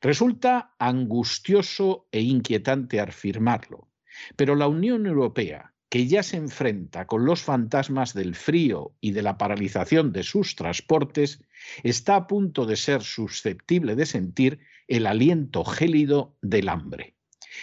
Resulta 0.00 0.76
angustioso 0.78 2.06
e 2.12 2.20
inquietante 2.20 3.00
afirmarlo, 3.00 3.88
pero 4.36 4.54
la 4.54 4.68
Unión 4.68 5.06
Europea, 5.06 5.72
que 5.88 6.06
ya 6.06 6.22
se 6.22 6.36
enfrenta 6.36 7.06
con 7.06 7.24
los 7.24 7.42
fantasmas 7.42 8.12
del 8.12 8.34
frío 8.34 8.94
y 9.00 9.12
de 9.12 9.22
la 9.22 9.38
paralización 9.38 10.12
de 10.12 10.22
sus 10.22 10.56
transportes, 10.56 11.42
está 11.82 12.16
a 12.16 12.26
punto 12.26 12.66
de 12.66 12.76
ser 12.76 13.02
susceptible 13.02 13.94
de 13.94 14.06
sentir 14.06 14.58
el 14.88 15.06
aliento 15.06 15.64
gélido 15.64 16.36
del 16.42 16.68
hambre. 16.68 17.14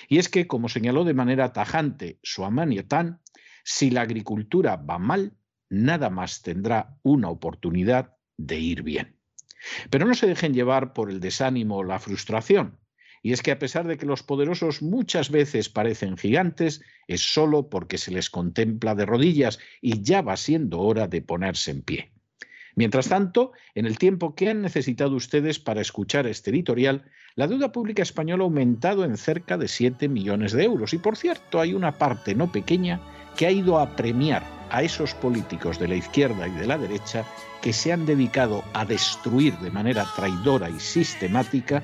Y 0.08 0.18
es 0.18 0.30
que, 0.30 0.48
como 0.48 0.70
señaló 0.70 1.04
de 1.04 1.14
manera 1.14 1.54
tajante 1.54 2.20
Suamaniotán, 2.24 3.20
si 3.64 3.90
la 3.90 4.02
agricultura 4.02 4.76
va 4.78 4.98
mal, 5.00 5.34
nada 5.70 6.10
más 6.10 6.42
tendrá 6.42 6.98
una 7.04 7.30
oportunidad 7.30 8.16
de 8.38 8.60
ir 8.60 8.84
bien. 8.84 9.18
Pero 9.90 10.06
no 10.06 10.14
se 10.14 10.28
dejen 10.28 10.54
llevar 10.54 10.94
por 10.94 11.10
el 11.10 11.20
desánimo 11.20 11.78
o 11.78 11.84
la 11.84 12.00
frustración. 12.00 12.80
Y 13.24 13.32
es 13.32 13.42
que 13.42 13.52
a 13.52 13.58
pesar 13.58 13.88
de 13.88 13.98
que 13.98 14.06
los 14.06 14.22
poderosos 14.22 14.82
muchas 14.82 15.32
veces 15.32 15.70
parecen 15.70 16.18
gigantes, 16.18 16.82
es 17.08 17.22
solo 17.22 17.70
porque 17.70 17.98
se 17.98 18.12
les 18.12 18.30
contempla 18.30 18.96
de 18.96 19.06
rodillas 19.06 19.60
y 19.82 20.04
ya 20.04 20.22
va 20.22 20.36
siendo 20.36 20.82
hora 20.82 21.08
de 21.08 21.22
ponerse 21.22 21.72
en 21.72 21.82
pie. 21.82 22.12
Mientras 22.76 23.08
tanto, 23.08 23.54
en 23.76 23.86
el 23.86 23.98
tiempo 23.98 24.36
que 24.36 24.50
han 24.50 24.62
necesitado 24.62 25.16
ustedes 25.16 25.60
para 25.60 25.80
escuchar 25.80 26.28
este 26.28 26.50
editorial, 26.50 27.06
la 27.36 27.48
deuda 27.48 27.72
pública 27.72 28.04
española 28.04 28.44
ha 28.44 28.46
aumentado 28.46 29.06
en 29.06 29.16
cerca 29.16 29.58
de 29.58 29.70
7 29.70 30.10
millones 30.10 30.52
de 30.52 30.66
euros. 30.66 30.94
Y 30.94 30.98
por 30.98 31.16
cierto, 31.16 31.62
hay 31.62 31.74
una 31.74 31.98
parte 31.98 32.36
no 32.36 32.52
pequeña 32.52 33.00
que 33.38 33.46
ha 33.46 33.52
ido 33.52 33.80
a 33.80 33.96
premiar 33.96 34.44
a 34.70 34.84
esos 34.84 35.14
políticos 35.14 35.80
de 35.80 35.88
la 35.88 35.96
izquierda 35.96 36.48
y 36.48 36.52
de 36.52 36.68
la 36.68 36.78
derecha 36.78 37.26
que 37.62 37.74
se 37.74 37.94
han 37.94 38.06
dedicado 38.06 38.64
a 38.74 38.86
destruir 38.86 39.58
de 39.60 39.72
manera 39.72 40.06
traidora 40.16 40.70
y 40.70 40.80
sistemática 40.80 41.84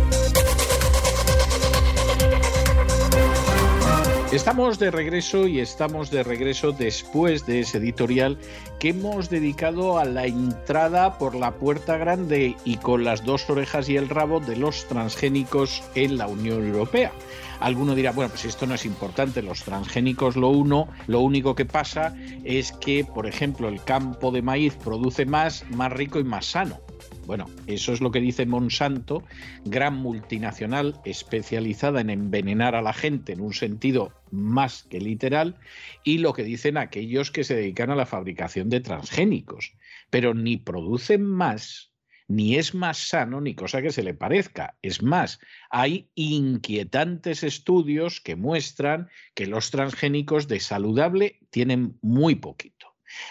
Estamos 4.31 4.79
de 4.79 4.91
regreso 4.91 5.45
y 5.45 5.59
estamos 5.59 6.09
de 6.09 6.23
regreso 6.23 6.71
después 6.71 7.45
de 7.45 7.59
ese 7.59 7.79
editorial 7.79 8.37
que 8.79 8.89
hemos 8.91 9.29
dedicado 9.29 9.97
a 9.97 10.05
la 10.05 10.25
entrada 10.25 11.17
por 11.17 11.35
la 11.35 11.55
puerta 11.55 11.97
grande 11.97 12.55
y 12.63 12.77
con 12.77 13.03
las 13.03 13.25
dos 13.25 13.49
orejas 13.49 13.89
y 13.89 13.97
el 13.97 14.07
rabo 14.07 14.39
de 14.39 14.55
los 14.55 14.87
transgénicos 14.87 15.83
en 15.95 16.17
la 16.17 16.27
Unión 16.27 16.65
Europea. 16.65 17.11
Alguno 17.59 17.93
dirá, 17.93 18.13
bueno, 18.13 18.29
pues 18.29 18.45
esto 18.45 18.65
no 18.65 18.75
es 18.75 18.85
importante, 18.85 19.41
los 19.41 19.63
transgénicos 19.63 20.37
lo 20.37 20.47
uno, 20.47 20.87
lo 21.07 21.19
único 21.19 21.53
que 21.53 21.65
pasa 21.65 22.15
es 22.45 22.71
que, 22.71 23.03
por 23.03 23.27
ejemplo, 23.27 23.67
el 23.67 23.83
campo 23.83 24.31
de 24.31 24.41
maíz 24.41 24.75
produce 24.75 25.25
más, 25.25 25.65
más 25.71 25.91
rico 25.91 26.19
y 26.19 26.23
más 26.23 26.45
sano. 26.45 26.79
Bueno, 27.25 27.45
eso 27.67 27.93
es 27.93 28.01
lo 28.01 28.11
que 28.11 28.19
dice 28.19 28.45
Monsanto, 28.45 29.23
gran 29.63 29.95
multinacional 29.95 30.99
especializada 31.05 32.01
en 32.01 32.09
envenenar 32.09 32.75
a 32.75 32.81
la 32.81 32.93
gente 32.93 33.33
en 33.33 33.41
un 33.41 33.53
sentido 33.53 34.13
más 34.31 34.83
que 34.83 34.99
literal, 34.99 35.57
y 36.03 36.17
lo 36.17 36.33
que 36.33 36.43
dicen 36.43 36.77
aquellos 36.77 37.31
que 37.31 37.43
se 37.43 37.55
dedican 37.55 37.89
a 37.89 37.95
la 37.95 38.05
fabricación 38.05 38.69
de 38.69 38.81
transgénicos. 38.81 39.73
Pero 40.09 40.33
ni 40.33 40.57
producen 40.57 41.23
más, 41.23 41.91
ni 42.27 42.55
es 42.55 42.73
más 42.73 42.97
sano, 43.09 43.41
ni 43.41 43.55
cosa 43.55 43.81
que 43.81 43.91
se 43.91 44.03
le 44.03 44.13
parezca. 44.13 44.77
Es 44.81 45.03
más, 45.03 45.39
hay 45.69 46.09
inquietantes 46.15 47.43
estudios 47.43 48.21
que 48.21 48.35
muestran 48.35 49.09
que 49.35 49.47
los 49.47 49.69
transgénicos 49.69 50.47
de 50.47 50.59
saludable 50.59 51.39
tienen 51.49 51.97
muy 52.01 52.35
poquito. 52.35 52.70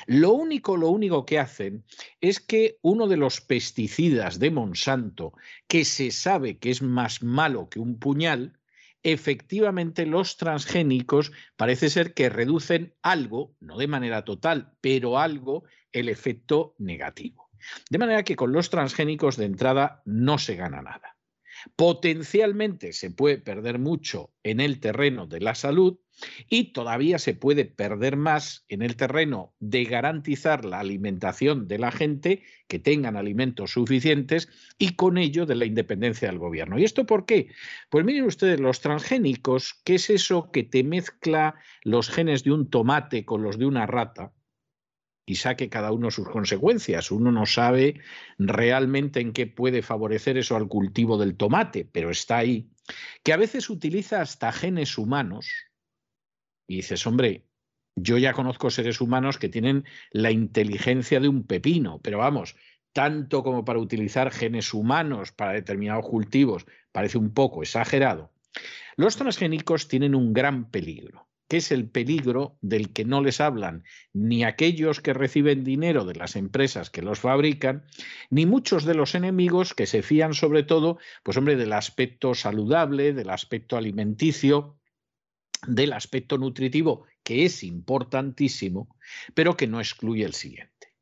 Lo 0.07 0.33
único, 0.33 0.77
lo 0.77 0.89
único 0.89 1.25
que 1.25 1.39
hacen 1.39 1.85
es 2.21 2.41
que 2.41 2.79
uno 2.83 3.07
de 3.07 3.17
los 3.17 3.41
pesticidas 3.41 4.39
de 4.39 4.51
Monsanto, 4.51 5.33
que 5.69 5.85
se 5.85 6.11
sabe 6.11 6.59
que 6.59 6.71
es 6.71 6.83
más 6.83 7.23
malo 7.23 7.69
que 7.69 7.81
un 7.81 7.99
puñal, 7.99 8.59
efectivamente 9.03 10.07
los 10.07 10.37
transgénicos 10.37 11.33
parece 11.57 11.91
ser 11.91 12.15
que 12.15 12.29
reducen 12.29 12.95
algo, 13.03 13.55
no 13.61 13.79
de 13.79 13.89
manera 13.89 14.25
total, 14.25 14.75
pero 14.81 15.19
algo, 15.19 15.65
el 15.93 16.09
efecto 16.09 16.75
negativo. 16.79 17.51
De 17.89 17.99
manera 17.99 18.23
que 18.23 18.37
con 18.37 18.53
los 18.53 18.71
transgénicos 18.71 19.37
de 19.37 19.47
entrada 19.47 20.03
no 20.05 20.39
se 20.39 20.57
gana 20.57 20.83
nada. 20.83 21.17
Potencialmente 21.77 22.93
se 22.93 23.11
puede 23.11 23.39
perder 23.39 23.79
mucho 23.79 24.33
en 24.43 24.61
el 24.61 24.81
terreno 24.81 25.27
de 25.27 25.41
la 25.41 25.55
salud, 25.55 25.99
y 26.49 26.73
todavía 26.73 27.19
se 27.19 27.35
puede 27.35 27.65
perder 27.65 28.17
más 28.17 28.65
en 28.69 28.83
el 28.83 28.97
terreno 28.97 29.55
de 29.61 29.85
garantizar 29.85 30.65
la 30.65 30.81
alimentación 30.81 31.69
de 31.69 31.79
la 31.79 31.91
gente, 31.91 32.43
que 32.69 32.79
tengan 32.79 33.17
alimentos 33.17 33.73
suficientes 33.73 34.49
y 34.79 34.95
con 34.95 35.19
ello 35.19 35.47
de 35.47 35.57
la 35.57 35.65
independencia 35.65 36.29
del 36.29 36.39
gobierno. 36.39 36.79
¿Y 36.79 36.85
esto 36.85 37.07
por 37.07 37.27
qué? 37.27 37.49
Pues 37.89 38.05
miren 38.05 38.25
ustedes, 38.25 38.61
los 38.61 38.81
transgénicos, 38.81 39.81
¿qué 39.85 39.97
es 39.97 40.11
eso 40.11 40.51
que 40.51 40.63
te 40.63 40.85
mezcla 40.85 41.55
los 41.83 42.11
genes 42.11 42.45
de 42.45 42.53
un 42.53 42.71
tomate 42.71 43.25
con 43.25 43.43
los 43.43 43.59
de 43.59 43.67
una 43.67 43.87
rata? 43.87 44.33
y 45.31 45.37
saque 45.37 45.69
cada 45.69 45.93
uno 45.93 46.11
sus 46.11 46.29
consecuencias. 46.29 47.13
Uno 47.13 47.31
no 47.31 47.47
sabe 47.47 48.01
realmente 48.37 49.21
en 49.21 49.33
qué 49.33 49.47
puede 49.47 49.81
favorecer 49.81 50.37
eso 50.37 50.57
al 50.57 50.67
cultivo 50.67 51.19
del 51.19 51.37
tomate, 51.37 51.85
pero 51.85 52.11
está 52.11 52.39
ahí. 52.39 52.73
Que 53.23 53.33
a 53.33 53.37
veces 53.37 53.71
utiliza 53.71 54.21
hasta 54.21 54.51
genes 54.51 54.99
humanos, 54.99 55.70
y 56.71 56.77
dices, 56.77 57.05
hombre, 57.05 57.49
yo 57.97 58.17
ya 58.17 58.33
conozco 58.33 58.71
seres 58.71 59.01
humanos 59.01 59.39
que 59.39 59.49
tienen 59.49 59.85
la 60.13 60.31
inteligencia 60.31 61.19
de 61.19 61.27
un 61.27 61.43
pepino, 61.43 62.01
pero 62.01 62.19
vamos, 62.19 62.55
tanto 62.93 63.43
como 63.43 63.65
para 63.65 63.81
utilizar 63.81 64.31
genes 64.31 64.73
humanos 64.73 65.33
para 65.33 65.51
determinados 65.51 66.07
cultivos, 66.07 66.67
parece 66.93 67.19
un 67.19 67.35
poco 67.35 67.65
exagerado. 67.65 68.33
Los 68.95 69.17
transgénicos 69.17 69.89
tienen 69.89 70.15
un 70.15 70.33
gran 70.33 70.71
peligro, 70.71 71.27
que 71.49 71.57
es 71.57 71.73
el 71.73 71.89
peligro 71.91 72.57
del 72.61 72.93
que 72.93 73.05
no 73.05 73.21
les 73.21 73.41
hablan 73.41 73.83
ni 74.13 74.45
aquellos 74.45 75.01
que 75.01 75.13
reciben 75.13 75.65
dinero 75.65 76.05
de 76.05 76.15
las 76.15 76.37
empresas 76.37 76.89
que 76.89 77.03
los 77.03 77.19
fabrican, 77.19 77.85
ni 78.31 78.47
muchos 78.47 78.85
de 78.85 78.95
los 78.95 79.17
enemigos 79.17 79.75
que 79.75 79.87
se 79.87 80.03
fían 80.03 80.35
sobre 80.35 80.63
todo, 80.63 80.99
pues 81.25 81.37
hombre, 81.37 81.57
del 81.57 81.73
aspecto 81.73 82.35
saludable, 82.35 83.13
del 83.13 83.31
aspecto 83.31 83.77
alimenticio, 83.77 84.80
del 85.67 85.93
aspecto 85.93 86.39
nutritivo, 86.39 87.07
que 87.23 87.45
es 87.45 87.63
importantísimo, 87.63 88.97
pero 89.35 89.57
que 89.57 89.67
no 89.67 89.81
excluye 89.81 90.25
el 90.25 90.35
siguiente. 90.35 90.95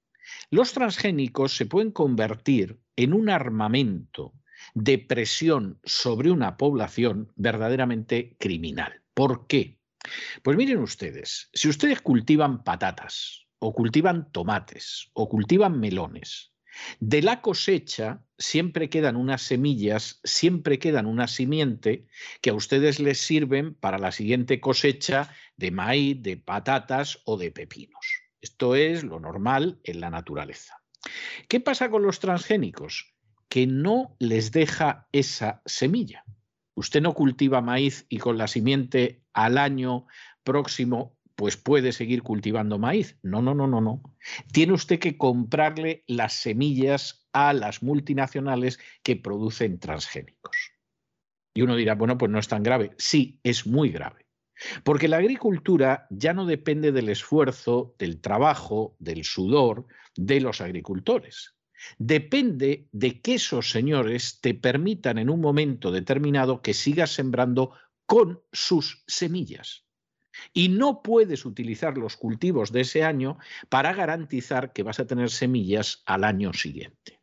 Los 0.51 0.73
transgénicos 0.73 1.57
se 1.57 1.67
pueden 1.67 1.91
convertir 1.91 2.81
en 2.97 3.13
un 3.13 3.31
armamento 3.31 4.35
de 4.75 4.99
presión 4.99 5.81
sobre 5.85 6.31
una 6.31 6.57
población 6.57 7.33
verdaderamente 7.37 8.37
criminal. 8.39 9.03
¿Por 9.15 9.47
qué? 9.47 9.79
Pues 10.43 10.57
miren 10.57 10.79
ustedes, 10.79 11.51
si 11.53 11.69
ustedes 11.69 12.01
cultivan 12.01 12.65
patatas 12.65 13.47
o 13.59 13.73
cultivan 13.73 14.31
tomates 14.33 15.11
o 15.13 15.29
cultivan 15.29 15.79
melones, 15.79 16.53
de 17.01 17.23
la 17.23 17.41
cosecha 17.41 18.25
siempre 18.39 18.89
quedan 18.89 19.17
unas 19.17 19.43
semillas, 19.43 20.21
siempre 20.25 20.79
quedan 20.79 21.07
una 21.07 21.29
simiente 21.29 22.07
que 22.41 22.51
a 22.51 22.55
ustedes 22.55 23.01
les 23.01 23.21
sirven 23.21 23.75
para 23.75 23.99
la 23.99 24.13
siguiente 24.13 24.61
cosecha 24.61 25.35
de 25.57 25.71
maíz, 25.71 26.23
de 26.23 26.37
patatas 26.37 27.21
o 27.25 27.37
de 27.37 27.51
pepinos. 27.51 28.23
Esto 28.41 28.75
es 28.75 29.03
lo 29.05 29.19
normal 29.19 29.81
en 29.83 30.01
la 30.01 30.11
naturaleza. 30.11 30.81
¿Qué 31.49 31.61
pasa 31.61 31.91
con 31.91 32.03
los 32.03 32.21
transgénicos? 32.21 33.15
Que 33.49 33.67
no 33.67 34.17
les 34.19 34.53
deja 34.53 35.09
esa 35.13 35.63
semilla. 35.65 36.25
Usted 36.75 37.03
no 37.03 37.15
cultiva 37.15 37.61
maíz 37.61 38.07
y 38.09 38.19
con 38.19 38.39
la 38.39 38.47
simiente 38.47 39.25
al 39.33 39.59
año 39.59 40.07
próximo 40.45 41.18
pues 41.39 41.57
puede 41.57 41.93
seguir 41.93 42.25
cultivando 42.25 42.81
maíz. 42.81 43.17
No, 43.23 43.41
no, 43.41 43.55
no, 43.55 43.69
no, 43.69 43.81
no. 43.81 44.03
Tiene 44.53 44.73
usted 44.73 44.99
que 44.99 45.17
comprarle 45.17 46.03
las 46.09 46.33
semillas 46.33 47.29
a 47.33 47.53
las 47.53 47.81
multinacionales 47.81 48.81
que 49.05 49.15
producen 49.15 49.79
transgénicos. 49.79 50.73
Y 51.55 51.63
uno 51.63 51.77
dirá, 51.77 51.95
bueno, 51.95 52.19
pues 52.19 52.33
no 52.33 52.41
es 52.41 52.49
tan 52.49 52.65
grave. 52.65 52.91
Sí, 52.99 53.39
es 53.45 53.69
muy 53.69 53.91
grave. 53.91 54.27
Porque 54.83 55.07
la 55.07 55.19
agricultura 55.19 56.09
ya 56.11 56.33
no 56.33 56.45
depende 56.45 56.91
del 56.91 57.09
esfuerzo, 57.09 57.95
del 58.01 58.21
trabajo, 58.21 58.97
del 58.99 59.23
sudor 59.23 59.87
de 60.17 60.41
los 60.41 60.61
agricultores. 60.61 61.55
Depende 61.99 62.89
de 62.91 63.21
que 63.21 63.35
esos 63.37 63.71
señores 63.71 64.41
te 64.41 64.55
permitan 64.55 65.19
en 65.19 65.31
un 65.31 65.41
momento 65.41 65.93
determinado 65.93 66.63
que 66.63 66.75
sigas 66.75 67.13
sembrando 67.13 67.75
con 68.07 68.43
sus 68.53 69.05
semillas. 69.07 69.88
Y 70.53 70.69
no 70.69 71.03
puedes 71.03 71.45
utilizar 71.45 71.99
los 71.99 72.17
cultivos 72.17 72.73
de 72.73 72.83
ese 72.83 73.05
año 73.05 73.39
para 73.69 73.93
garantizar 73.93 74.73
que 74.73 74.83
vas 74.83 75.01
a 75.01 75.07
tener 75.07 75.31
semillas 75.31 76.03
al 76.07 76.25
año 76.25 76.53
siguiente. 76.53 77.21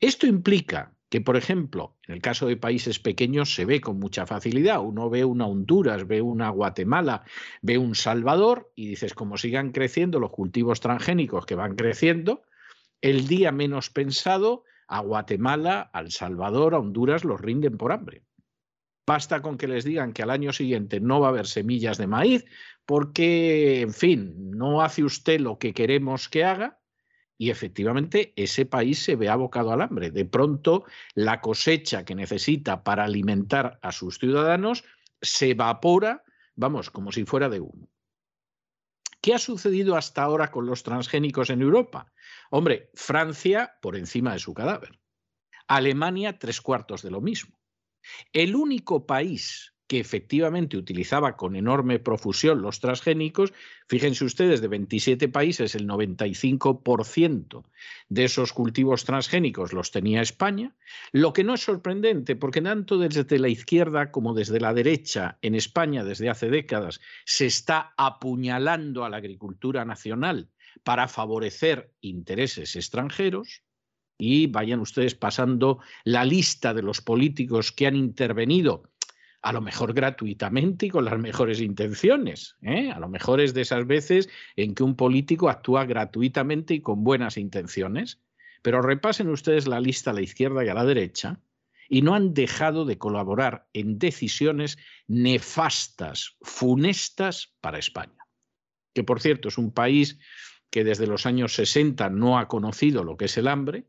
Esto 0.00 0.26
implica 0.26 0.94
que, 1.12 1.20
por 1.20 1.36
ejemplo, 1.36 1.98
en 2.08 2.14
el 2.14 2.22
caso 2.22 2.46
de 2.46 2.56
países 2.56 2.98
pequeños 2.98 3.54
se 3.54 3.66
ve 3.66 3.82
con 3.82 3.98
mucha 3.98 4.24
facilidad. 4.24 4.80
Uno 4.80 5.10
ve 5.10 5.26
una 5.26 5.46
Honduras, 5.46 6.06
ve 6.06 6.22
una 6.22 6.48
Guatemala, 6.48 7.24
ve 7.60 7.76
un 7.76 7.94
Salvador 7.94 8.72
y 8.74 8.88
dices, 8.88 9.12
como 9.12 9.36
sigan 9.36 9.72
creciendo 9.72 10.18
los 10.20 10.30
cultivos 10.30 10.80
transgénicos 10.80 11.44
que 11.44 11.54
van 11.54 11.76
creciendo, 11.76 12.42
el 13.02 13.28
día 13.28 13.52
menos 13.52 13.90
pensado 13.90 14.64
a 14.88 15.00
Guatemala, 15.00 15.82
al 15.92 16.10
Salvador, 16.10 16.74
a 16.74 16.78
Honduras 16.78 17.24
los 17.24 17.40
rinden 17.40 17.76
por 17.76 17.92
hambre. 17.92 18.22
Basta 19.06 19.42
con 19.42 19.58
que 19.58 19.66
les 19.66 19.84
digan 19.84 20.12
que 20.12 20.22
al 20.22 20.30
año 20.30 20.52
siguiente 20.52 21.00
no 21.00 21.20
va 21.20 21.26
a 21.26 21.30
haber 21.30 21.46
semillas 21.46 21.98
de 21.98 22.06
maíz 22.06 22.44
porque, 22.86 23.80
en 23.80 23.92
fin, 23.92 24.50
no 24.50 24.82
hace 24.82 25.02
usted 25.02 25.40
lo 25.40 25.58
que 25.58 25.74
queremos 25.74 26.28
que 26.28 26.44
haga 26.44 26.80
y 27.36 27.50
efectivamente 27.50 28.32
ese 28.36 28.66
país 28.66 29.02
se 29.02 29.16
ve 29.16 29.28
abocado 29.28 29.72
al 29.72 29.80
hambre. 29.80 30.12
De 30.12 30.24
pronto 30.24 30.84
la 31.14 31.40
cosecha 31.40 32.04
que 32.04 32.14
necesita 32.14 32.84
para 32.84 33.04
alimentar 33.04 33.80
a 33.82 33.90
sus 33.90 34.18
ciudadanos 34.18 34.84
se 35.20 35.50
evapora, 35.50 36.22
vamos, 36.54 36.90
como 36.90 37.10
si 37.10 37.24
fuera 37.24 37.48
de 37.48 37.60
humo. 37.60 37.88
¿Qué 39.20 39.34
ha 39.34 39.38
sucedido 39.38 39.96
hasta 39.96 40.22
ahora 40.22 40.50
con 40.50 40.66
los 40.66 40.84
transgénicos 40.84 41.50
en 41.50 41.62
Europa? 41.62 42.12
Hombre, 42.50 42.90
Francia 42.94 43.78
por 43.80 43.96
encima 43.96 44.32
de 44.32 44.38
su 44.38 44.54
cadáver. 44.54 45.00
Alemania 45.66 46.38
tres 46.38 46.60
cuartos 46.60 47.02
de 47.02 47.10
lo 47.10 47.20
mismo. 47.20 47.56
El 48.32 48.56
único 48.56 49.06
país 49.06 49.72
que 49.92 50.00
efectivamente 50.00 50.78
utilizaba 50.78 51.36
con 51.36 51.54
enorme 51.54 51.98
profusión 51.98 52.62
los 52.62 52.80
transgénicos, 52.80 53.52
fíjense 53.88 54.24
ustedes, 54.24 54.62
de 54.62 54.68
27 54.68 55.28
países 55.28 55.74
el 55.74 55.86
95% 55.86 57.64
de 58.08 58.24
esos 58.24 58.54
cultivos 58.54 59.04
transgénicos 59.04 59.74
los 59.74 59.90
tenía 59.90 60.22
España, 60.22 60.74
lo 61.12 61.34
que 61.34 61.44
no 61.44 61.52
es 61.52 61.60
sorprendente 61.60 62.36
porque 62.36 62.62
tanto 62.62 62.96
desde 62.96 63.38
la 63.38 63.48
izquierda 63.50 64.10
como 64.10 64.32
desde 64.32 64.60
la 64.60 64.72
derecha 64.72 65.36
en 65.42 65.54
España 65.54 66.04
desde 66.04 66.30
hace 66.30 66.48
décadas 66.48 67.02
se 67.26 67.44
está 67.44 67.92
apuñalando 67.98 69.04
a 69.04 69.10
la 69.10 69.18
agricultura 69.18 69.84
nacional 69.84 70.48
para 70.84 71.06
favorecer 71.06 71.92
intereses 72.00 72.76
extranjeros, 72.76 73.62
y 74.24 74.46
vayan 74.46 74.78
ustedes 74.78 75.16
pasando 75.16 75.80
la 76.04 76.24
lista 76.24 76.72
de 76.74 76.82
los 76.82 77.00
políticos 77.00 77.72
que 77.72 77.88
han 77.88 77.96
intervenido 77.96 78.84
a 79.42 79.52
lo 79.52 79.60
mejor 79.60 79.94
gratuitamente 79.94 80.86
y 80.86 80.90
con 80.90 81.04
las 81.04 81.18
mejores 81.18 81.60
intenciones. 81.60 82.54
¿eh? 82.62 82.92
A 82.92 83.00
lo 83.00 83.08
mejor 83.08 83.40
es 83.40 83.52
de 83.52 83.62
esas 83.62 83.84
veces 83.84 84.28
en 84.54 84.76
que 84.76 84.84
un 84.84 84.94
político 84.94 85.48
actúa 85.48 85.86
gratuitamente 85.86 86.74
y 86.74 86.80
con 86.80 87.02
buenas 87.02 87.36
intenciones. 87.36 88.20
Pero 88.62 88.80
repasen 88.80 89.28
ustedes 89.28 89.66
la 89.66 89.80
lista 89.80 90.12
a 90.12 90.14
la 90.14 90.22
izquierda 90.22 90.64
y 90.64 90.68
a 90.68 90.74
la 90.74 90.84
derecha 90.84 91.40
y 91.88 92.02
no 92.02 92.14
han 92.14 92.32
dejado 92.32 92.84
de 92.84 92.98
colaborar 92.98 93.66
en 93.72 93.98
decisiones 93.98 94.78
nefastas, 95.08 96.36
funestas 96.42 97.56
para 97.60 97.80
España. 97.80 98.24
Que 98.94 99.02
por 99.02 99.20
cierto 99.20 99.48
es 99.48 99.58
un 99.58 99.72
país 99.72 100.20
que 100.70 100.84
desde 100.84 101.08
los 101.08 101.26
años 101.26 101.54
60 101.54 102.08
no 102.10 102.38
ha 102.38 102.46
conocido 102.46 103.02
lo 103.02 103.16
que 103.16 103.24
es 103.24 103.36
el 103.36 103.48
hambre, 103.48 103.88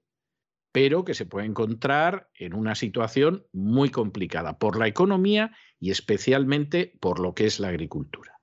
pero 0.74 1.06
que 1.06 1.14
se 1.14 1.28
puede 1.28 1.46
encontrar 1.46 2.30
en 2.34 2.54
una 2.54 2.76
situación 2.76 3.46
muy 3.54 3.90
complicada 3.90 4.58
por 4.58 4.78
la 4.78 4.88
economía 4.88 5.56
y 5.80 5.92
especialmente 5.92 6.98
por 7.00 7.20
lo 7.20 7.36
que 7.36 7.46
es 7.46 7.60
la 7.60 7.70
agricultura. 7.70 8.40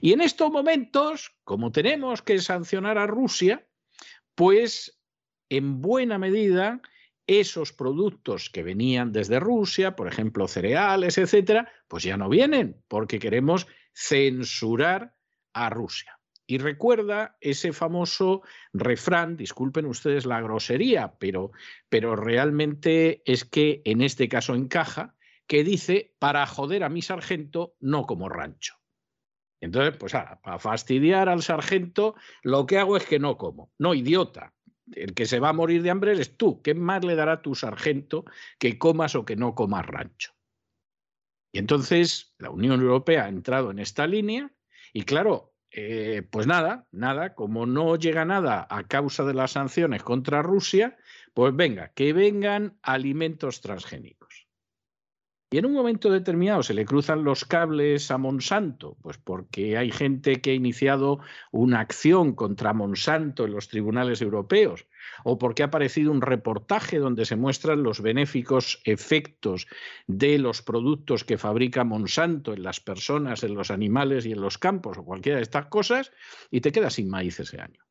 Y 0.00 0.12
en 0.12 0.20
estos 0.20 0.52
momentos, 0.52 1.36
como 1.42 1.72
tenemos 1.72 2.22
que 2.22 2.38
sancionar 2.38 2.96
a 2.96 3.08
Rusia, 3.08 3.66
pues 4.36 5.00
en 5.48 5.82
buena 5.82 6.16
medida 6.16 6.80
esos 7.26 7.72
productos 7.72 8.50
que 8.50 8.62
venían 8.62 9.10
desde 9.10 9.40
Rusia, 9.40 9.96
por 9.96 10.06
ejemplo 10.06 10.46
cereales, 10.46 11.18
etcétera, 11.18 11.72
pues 11.88 12.04
ya 12.04 12.16
no 12.16 12.28
vienen 12.28 12.82
porque 12.86 13.18
queremos 13.18 13.66
censurar 13.92 15.16
a 15.52 15.70
Rusia. 15.70 16.20
Y 16.46 16.58
recuerda 16.58 17.36
ese 17.40 17.72
famoso 17.72 18.42
refrán, 18.72 19.36
disculpen 19.36 19.86
ustedes 19.86 20.26
la 20.26 20.40
grosería, 20.42 21.14
pero, 21.18 21.52
pero 21.88 22.16
realmente 22.16 23.22
es 23.24 23.44
que 23.44 23.80
en 23.84 24.02
este 24.02 24.28
caso 24.28 24.54
encaja, 24.54 25.14
que 25.46 25.64
dice, 25.64 26.14
para 26.18 26.46
joder 26.46 26.84
a 26.84 26.88
mi 26.88 27.02
sargento, 27.02 27.76
no 27.80 28.06
como 28.06 28.28
rancho. 28.28 28.76
Entonces, 29.60 29.96
pues 29.96 30.14
ahora, 30.14 30.40
para 30.42 30.58
fastidiar 30.58 31.28
al 31.28 31.42
sargento, 31.42 32.14
lo 32.42 32.66
que 32.66 32.78
hago 32.78 32.96
es 32.96 33.06
que 33.06 33.18
no 33.18 33.38
como. 33.38 33.72
No, 33.78 33.94
idiota. 33.94 34.52
El 34.92 35.14
que 35.14 35.24
se 35.24 35.40
va 35.40 35.50
a 35.50 35.54
morir 35.54 35.82
de 35.82 35.90
hambre 35.90 36.12
eres 36.12 36.36
tú. 36.36 36.60
¿Qué 36.60 36.74
más 36.74 37.02
le 37.02 37.14
dará 37.14 37.40
tu 37.40 37.54
sargento 37.54 38.26
que 38.58 38.78
comas 38.78 39.14
o 39.14 39.24
que 39.24 39.36
no 39.36 39.54
comas 39.54 39.86
rancho? 39.86 40.32
Y 41.50 41.58
entonces 41.58 42.34
la 42.38 42.50
Unión 42.50 42.82
Europea 42.82 43.24
ha 43.24 43.28
entrado 43.28 43.70
en 43.70 43.78
esta 43.78 44.06
línea 44.06 44.52
y 44.92 45.04
claro, 45.04 45.53
eh, 45.76 46.22
pues 46.30 46.46
nada, 46.46 46.86
nada, 46.92 47.34
como 47.34 47.66
no 47.66 47.96
llega 47.96 48.24
nada 48.24 48.64
a 48.70 48.84
causa 48.84 49.24
de 49.24 49.34
las 49.34 49.52
sanciones 49.52 50.04
contra 50.04 50.40
Rusia, 50.40 50.96
pues 51.34 51.54
venga, 51.54 51.88
que 51.94 52.12
vengan 52.12 52.78
alimentos 52.82 53.60
transgénicos. 53.60 54.46
Y 55.50 55.58
en 55.58 55.66
un 55.66 55.72
momento 55.72 56.10
determinado 56.10 56.62
se 56.62 56.74
le 56.74 56.84
cruzan 56.84 57.24
los 57.24 57.44
cables 57.44 58.10
a 58.10 58.18
Monsanto, 58.18 58.96
pues 59.02 59.18
porque 59.18 59.76
hay 59.76 59.90
gente 59.90 60.40
que 60.40 60.50
ha 60.50 60.54
iniciado 60.54 61.20
una 61.50 61.80
acción 61.80 62.34
contra 62.34 62.72
Monsanto 62.72 63.44
en 63.44 63.52
los 63.52 63.68
tribunales 63.68 64.22
europeos, 64.22 64.86
o 65.24 65.38
porque 65.38 65.62
ha 65.62 65.66
aparecido 65.66 66.12
un 66.12 66.20
reportaje 66.20 66.98
donde 66.98 67.24
se 67.24 67.36
muestran 67.36 67.82
los 67.82 68.00
benéficos 68.00 68.80
efectos 68.84 69.66
de 70.06 70.38
los 70.38 70.62
productos 70.62 71.24
que 71.24 71.38
fabrica 71.38 71.84
Monsanto 71.84 72.52
en 72.52 72.62
las 72.62 72.80
personas, 72.80 73.42
en 73.42 73.54
los 73.54 73.70
animales 73.70 74.26
y 74.26 74.32
en 74.32 74.40
los 74.40 74.58
campos, 74.58 74.98
o 74.98 75.04
cualquiera 75.04 75.36
de 75.36 75.42
estas 75.42 75.66
cosas, 75.66 76.12
y 76.50 76.60
te 76.60 76.72
quedas 76.72 76.94
sin 76.94 77.08
maíz 77.08 77.40
ese 77.40 77.60
año. 77.60 77.84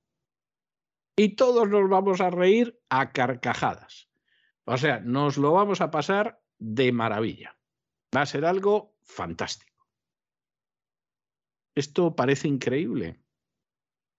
Y 1.15 1.36
todos 1.36 1.69
nos 1.69 1.89
vamos 1.89 2.21
a 2.21 2.30
reír 2.30 2.80
a 2.89 3.12
carcajadas. 3.12 4.10
O 4.65 4.78
sea, 4.78 4.99
nos 4.99 5.38
lo 5.38 5.52
vamos 5.52 5.82
a 5.82 5.91
pasar 5.91 6.41
de 6.58 6.91
maravilla. 6.91 7.58
Va 8.15 8.21
a 8.21 8.26
ser 8.26 8.45
algo 8.45 8.95
fantástico. 9.04 9.88
Esto 11.76 12.15
parece 12.15 12.47
increíble. 12.47 13.22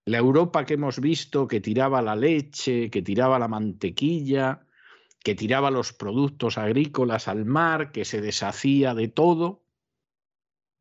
La 0.07 0.19
Europa 0.19 0.67
que 0.67 0.75
hemos 0.75 1.01
visto 1.01 1.49
que 1.49 1.61
tiraba 1.61 2.03
la 2.03 2.15
leche, 2.15 2.91
que 2.91 3.03
tiraba 3.03 3.39
la 3.39 3.49
mantequilla, 3.49 4.67
que 5.25 5.35
tiraba 5.35 5.71
los 5.71 5.95
productos 5.95 6.59
agrícolas 6.59 7.27
al 7.29 7.47
mar, 7.47 7.91
que 7.91 8.05
se 8.05 8.21
deshacía 8.21 8.95
de 8.95 9.09
todo, 9.09 9.65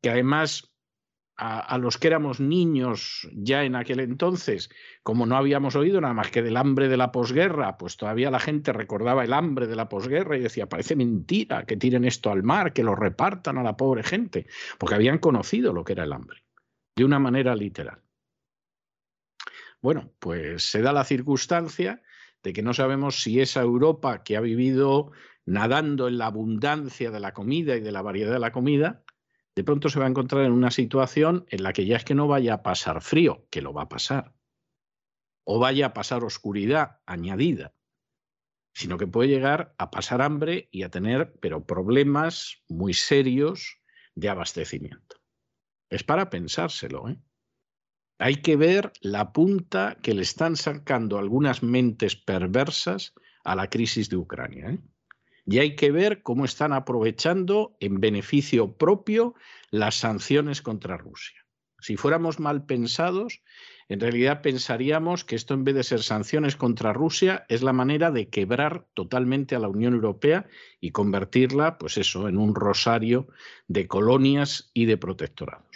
que 0.02 0.10
además 0.10 0.74
a, 1.36 1.78
los 1.78 1.98
que 1.98 2.06
éramos 2.08 2.38
niños 2.38 3.28
ya 3.32 3.64
en 3.64 3.74
aquel 3.74 4.00
entonces, 4.00 4.70
como 5.02 5.26
no 5.26 5.36
habíamos 5.36 5.74
oído 5.74 6.00
nada 6.00 6.14
más 6.14 6.30
que 6.30 6.42
del 6.42 6.56
hambre 6.56 6.88
de 6.88 6.96
la 6.96 7.10
posguerra, 7.10 7.76
pues 7.76 7.96
todavía 7.96 8.30
la 8.30 8.38
gente 8.38 8.72
recordaba 8.72 9.24
el 9.24 9.32
hambre 9.32 9.66
de 9.66 9.74
la 9.74 9.88
posguerra 9.88 10.36
y 10.36 10.40
decía, 10.40 10.68
parece 10.68 10.94
mentira 10.94 11.64
que 11.64 11.76
tiren 11.76 12.04
esto 12.04 12.30
al 12.30 12.42
mar, 12.42 12.72
que 12.72 12.84
lo 12.84 12.94
repartan 12.94 13.58
a 13.58 13.62
la 13.62 13.76
pobre 13.76 14.02
gente, 14.02 14.46
porque 14.78 14.94
habían 14.94 15.18
conocido 15.18 15.72
lo 15.72 15.82
que 15.82 15.94
era 15.94 16.04
el 16.04 16.12
hambre, 16.12 16.44
de 16.94 17.04
una 17.04 17.18
manera 17.18 17.56
literal. 17.56 18.03
Bueno, 19.84 20.14
pues 20.18 20.70
se 20.70 20.80
da 20.80 20.94
la 20.94 21.04
circunstancia 21.04 22.00
de 22.42 22.54
que 22.54 22.62
no 22.62 22.72
sabemos 22.72 23.20
si 23.20 23.42
esa 23.42 23.60
Europa 23.60 24.22
que 24.22 24.34
ha 24.38 24.40
vivido 24.40 25.12
nadando 25.44 26.08
en 26.08 26.16
la 26.16 26.24
abundancia 26.24 27.10
de 27.10 27.20
la 27.20 27.34
comida 27.34 27.76
y 27.76 27.80
de 27.80 27.92
la 27.92 28.00
variedad 28.00 28.32
de 28.32 28.38
la 28.38 28.50
comida, 28.50 29.04
de 29.54 29.62
pronto 29.62 29.90
se 29.90 29.98
va 29.98 30.06
a 30.06 30.08
encontrar 30.08 30.46
en 30.46 30.52
una 30.52 30.70
situación 30.70 31.44
en 31.50 31.62
la 31.62 31.74
que 31.74 31.84
ya 31.84 31.98
es 31.98 32.04
que 32.06 32.14
no 32.14 32.26
vaya 32.26 32.54
a 32.54 32.62
pasar 32.62 33.02
frío, 33.02 33.46
que 33.50 33.60
lo 33.60 33.74
va 33.74 33.82
a 33.82 33.88
pasar, 33.90 34.34
o 35.44 35.58
vaya 35.58 35.88
a 35.88 35.92
pasar 35.92 36.24
oscuridad 36.24 37.00
añadida, 37.04 37.74
sino 38.72 38.96
que 38.96 39.06
puede 39.06 39.28
llegar 39.28 39.74
a 39.76 39.90
pasar 39.90 40.22
hambre 40.22 40.66
y 40.70 40.84
a 40.84 40.88
tener, 40.88 41.34
pero 41.42 41.66
problemas 41.66 42.62
muy 42.70 42.94
serios 42.94 43.82
de 44.14 44.30
abastecimiento. 44.30 45.16
Es 45.90 46.04
para 46.04 46.30
pensárselo, 46.30 47.10
¿eh? 47.10 47.18
Hay 48.18 48.36
que 48.36 48.56
ver 48.56 48.92
la 49.00 49.32
punta 49.32 49.96
que 50.02 50.14
le 50.14 50.22
están 50.22 50.56
sacando 50.56 51.18
algunas 51.18 51.62
mentes 51.62 52.16
perversas 52.16 53.14
a 53.44 53.56
la 53.56 53.68
crisis 53.68 54.08
de 54.08 54.16
Ucrania. 54.16 54.70
¿eh? 54.70 54.78
Y 55.46 55.58
hay 55.58 55.76
que 55.76 55.90
ver 55.90 56.22
cómo 56.22 56.44
están 56.44 56.72
aprovechando 56.72 57.76
en 57.80 58.00
beneficio 58.00 58.76
propio 58.76 59.34
las 59.70 59.96
sanciones 59.96 60.62
contra 60.62 60.96
Rusia. 60.96 61.44
Si 61.80 61.96
fuéramos 61.96 62.40
mal 62.40 62.64
pensados, 62.64 63.42
en 63.88 64.00
realidad 64.00 64.40
pensaríamos 64.40 65.24
que 65.24 65.36
esto 65.36 65.52
en 65.52 65.64
vez 65.64 65.74
de 65.74 65.84
ser 65.84 66.02
sanciones 66.02 66.56
contra 66.56 66.94
Rusia 66.94 67.44
es 67.50 67.62
la 67.62 67.74
manera 67.74 68.10
de 68.10 68.30
quebrar 68.30 68.86
totalmente 68.94 69.54
a 69.54 69.58
la 69.58 69.68
Unión 69.68 69.92
Europea 69.92 70.46
y 70.80 70.92
convertirla, 70.92 71.76
pues 71.76 71.98
eso, 71.98 72.26
en 72.28 72.38
un 72.38 72.54
rosario 72.54 73.28
de 73.68 73.86
colonias 73.86 74.70
y 74.72 74.86
de 74.86 74.96
protectorados. 74.96 75.73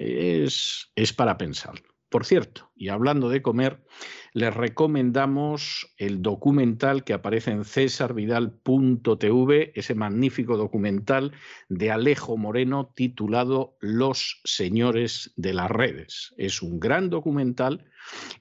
Es, 0.00 0.90
es 0.96 1.12
para 1.12 1.36
pensarlo. 1.36 1.86
Por 2.08 2.26
cierto, 2.26 2.72
y 2.74 2.88
hablando 2.88 3.28
de 3.28 3.40
comer, 3.40 3.84
les 4.32 4.52
recomendamos 4.52 5.94
el 5.96 6.22
documental 6.22 7.04
que 7.04 7.12
aparece 7.12 7.52
en 7.52 7.64
cesarvidal.tv, 7.64 9.70
ese 9.76 9.94
magnífico 9.94 10.56
documental 10.56 11.30
de 11.68 11.92
Alejo 11.92 12.36
Moreno 12.36 12.92
titulado 12.96 13.76
Los 13.78 14.40
Señores 14.42 15.32
de 15.36 15.54
las 15.54 15.70
Redes. 15.70 16.34
Es 16.36 16.62
un 16.62 16.80
gran 16.80 17.10
documental 17.10 17.84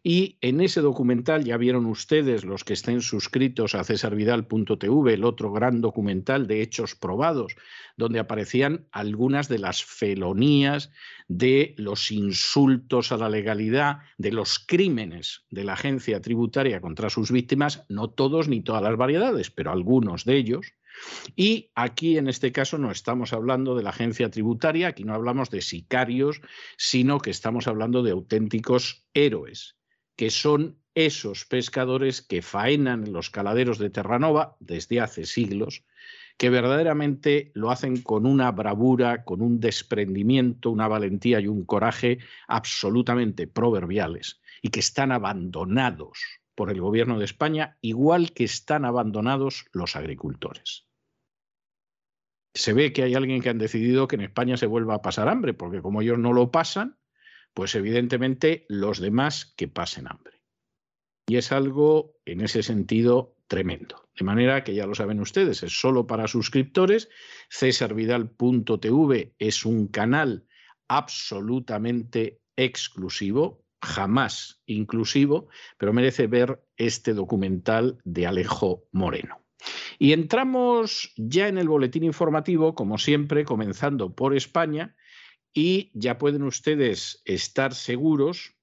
y 0.03 0.37
en 0.41 0.61
ese 0.61 0.81
documental 0.81 1.43
ya 1.43 1.57
vieron 1.57 1.85
ustedes, 1.85 2.45
los 2.45 2.63
que 2.63 2.73
estén 2.73 3.01
suscritos 3.01 3.75
a 3.75 3.83
cesarvidal.tv, 3.83 5.13
el 5.13 5.23
otro 5.23 5.51
gran 5.51 5.81
documental 5.81 6.47
de 6.47 6.61
hechos 6.61 6.95
probados, 6.95 7.55
donde 7.97 8.19
aparecían 8.19 8.87
algunas 8.91 9.49
de 9.49 9.59
las 9.59 9.83
felonías, 9.83 10.91
de 11.27 11.75
los 11.77 12.11
insultos 12.11 13.11
a 13.11 13.17
la 13.17 13.29
legalidad, 13.29 13.99
de 14.17 14.31
los 14.31 14.59
crímenes 14.59 15.43
de 15.49 15.63
la 15.63 15.73
agencia 15.73 16.21
tributaria 16.21 16.81
contra 16.81 17.09
sus 17.09 17.31
víctimas, 17.31 17.85
no 17.89 18.09
todos 18.09 18.47
ni 18.47 18.61
todas 18.61 18.81
las 18.81 18.97
variedades, 18.97 19.51
pero 19.51 19.71
algunos 19.71 20.25
de 20.25 20.37
ellos. 20.37 20.73
Y 21.35 21.71
aquí 21.75 22.17
en 22.17 22.27
este 22.27 22.51
caso 22.51 22.77
no 22.77 22.91
estamos 22.91 23.33
hablando 23.33 23.75
de 23.75 23.83
la 23.83 23.91
agencia 23.91 24.29
tributaria, 24.29 24.89
aquí 24.89 25.03
no 25.03 25.13
hablamos 25.13 25.49
de 25.49 25.61
sicarios, 25.61 26.41
sino 26.77 27.19
que 27.19 27.31
estamos 27.31 27.67
hablando 27.67 28.03
de 28.03 28.11
auténticos 28.11 29.05
héroes, 29.13 29.77
que 30.15 30.29
son 30.29 30.79
esos 30.95 31.45
pescadores 31.45 32.21
que 32.21 32.41
faenan 32.41 33.05
en 33.05 33.13
los 33.13 33.29
caladeros 33.29 33.77
de 33.77 33.89
Terranova 33.89 34.57
desde 34.59 34.99
hace 34.99 35.25
siglos, 35.25 35.83
que 36.37 36.49
verdaderamente 36.49 37.51
lo 37.53 37.69
hacen 37.69 38.01
con 38.01 38.25
una 38.25 38.51
bravura, 38.51 39.23
con 39.23 39.41
un 39.41 39.59
desprendimiento, 39.59 40.71
una 40.71 40.87
valentía 40.87 41.39
y 41.39 41.47
un 41.47 41.65
coraje 41.65 42.19
absolutamente 42.47 43.45
proverbiales 43.45 44.41
y 44.61 44.69
que 44.69 44.79
están 44.79 45.11
abandonados 45.11 46.38
por 46.59 46.71
el 46.71 46.81
gobierno 46.81 47.17
de 47.17 47.23
España, 47.23 47.77
igual 47.79 48.33
que 48.33 48.43
están 48.43 48.83
abandonados 48.83 49.67
los 49.71 49.95
agricultores. 49.95 50.89
Se 52.53 52.73
ve 52.73 52.91
que 52.91 53.03
hay 53.03 53.15
alguien 53.15 53.41
que 53.41 53.47
han 53.47 53.57
decidido 53.57 54.09
que 54.09 54.17
en 54.17 54.23
España 54.23 54.57
se 54.57 54.65
vuelva 54.65 54.95
a 54.95 55.01
pasar 55.01 55.29
hambre, 55.29 55.53
porque 55.53 55.81
como 55.81 56.01
ellos 56.01 56.19
no 56.19 56.33
lo 56.33 56.51
pasan, 56.51 56.99
pues 57.53 57.75
evidentemente 57.75 58.65
los 58.67 58.99
demás 58.99 59.53
que 59.55 59.69
pasen 59.69 60.07
hambre. 60.09 60.41
Y 61.29 61.37
es 61.37 61.53
algo 61.53 62.17
en 62.25 62.41
ese 62.41 62.61
sentido 62.61 63.37
tremendo. 63.47 64.09
De 64.19 64.25
manera 64.25 64.65
que 64.65 64.75
ya 64.75 64.85
lo 64.85 64.95
saben 64.95 65.21
ustedes, 65.21 65.63
es 65.63 65.79
solo 65.79 66.07
para 66.07 66.27
suscriptores. 66.27 67.07
Cesarvidal.tv 67.49 69.33
es 69.39 69.65
un 69.65 69.87
canal 69.87 70.45
absolutamente 70.89 72.41
exclusivo, 72.57 73.63
jamás 73.81 74.61
inclusivo, 74.65 75.47
pero 75.77 75.93
merece 75.93 76.27
ver 76.27 76.63
este 76.77 77.13
documental 77.13 77.99
de 78.03 78.27
Alejo 78.27 78.85
Moreno. 78.91 79.41
Y 79.97 80.13
entramos 80.13 81.13
ya 81.17 81.47
en 81.47 81.57
el 81.57 81.67
boletín 81.67 82.03
informativo, 82.03 82.75
como 82.75 82.97
siempre, 82.97 83.45
comenzando 83.45 84.15
por 84.15 84.35
España, 84.35 84.95
y 85.53 85.91
ya 85.93 86.17
pueden 86.17 86.43
ustedes 86.43 87.21
estar 87.25 87.73
seguros 87.73 88.55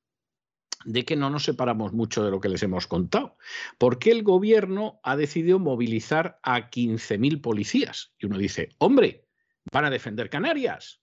de 0.85 1.05
que 1.05 1.17
no 1.17 1.31
nos 1.31 1.45
separamos 1.45 1.93
mucho 1.93 2.25
de 2.25 2.31
lo 2.31 2.41
que 2.41 2.49
les 2.49 2.63
hemos 2.63 2.87
contado, 2.87 3.37
porque 3.77 4.13
el 4.13 4.23
gobierno 4.23 5.01
ha 5.03 5.17
decidido 5.17 5.59
movilizar 5.59 6.39
a 6.43 6.71
15.000 6.71 7.41
policías. 7.41 8.15
Y 8.19 8.27
uno 8.27 8.39
dice, 8.39 8.71
hombre, 8.79 9.27
van 9.73 9.85
a 9.85 9.91
defender 9.91 10.31
Canarias 10.31 11.03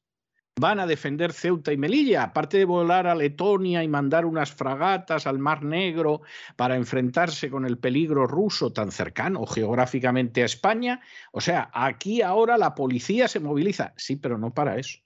van 0.55 0.79
a 0.79 0.85
defender 0.85 1.33
Ceuta 1.33 1.73
y 1.73 1.77
Melilla, 1.77 2.23
aparte 2.23 2.57
de 2.57 2.65
volar 2.65 3.07
a 3.07 3.15
Letonia 3.15 3.83
y 3.83 3.87
mandar 3.87 4.25
unas 4.25 4.51
fragatas 4.51 5.25
al 5.25 5.39
Mar 5.39 5.63
Negro 5.63 6.21
para 6.55 6.75
enfrentarse 6.75 7.49
con 7.49 7.65
el 7.65 7.77
peligro 7.77 8.27
ruso 8.27 8.71
tan 8.71 8.91
cercano 8.91 9.45
geográficamente 9.45 10.43
a 10.43 10.45
España. 10.45 11.01
O 11.31 11.41
sea, 11.41 11.71
aquí 11.73 12.21
ahora 12.21 12.57
la 12.57 12.75
policía 12.75 13.27
se 13.27 13.39
moviliza, 13.39 13.93
sí, 13.97 14.15
pero 14.15 14.37
no 14.37 14.53
para 14.53 14.77
eso. 14.77 14.99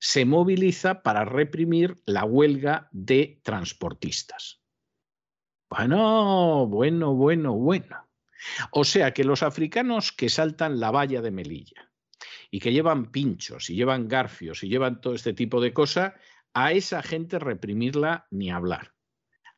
Se 0.00 0.24
moviliza 0.24 1.02
para 1.02 1.24
reprimir 1.24 2.02
la 2.04 2.24
huelga 2.24 2.88
de 2.90 3.40
transportistas. 3.42 4.60
Bueno, 5.70 6.66
bueno, 6.66 7.14
bueno, 7.14 7.54
bueno. 7.54 8.06
O 8.70 8.84
sea 8.84 9.14
que 9.14 9.24
los 9.24 9.42
africanos 9.42 10.12
que 10.12 10.28
saltan 10.28 10.78
la 10.78 10.90
valla 10.90 11.22
de 11.22 11.30
Melilla, 11.30 11.90
y 12.54 12.60
que 12.60 12.72
llevan 12.72 13.10
pinchos 13.10 13.68
y 13.68 13.74
llevan 13.74 14.06
garfios 14.06 14.62
y 14.62 14.68
llevan 14.68 15.00
todo 15.00 15.16
este 15.16 15.32
tipo 15.34 15.60
de 15.60 15.72
cosas, 15.72 16.12
a 16.52 16.70
esa 16.70 17.02
gente 17.02 17.40
reprimirla 17.40 18.28
ni 18.30 18.52
hablar. 18.52 18.94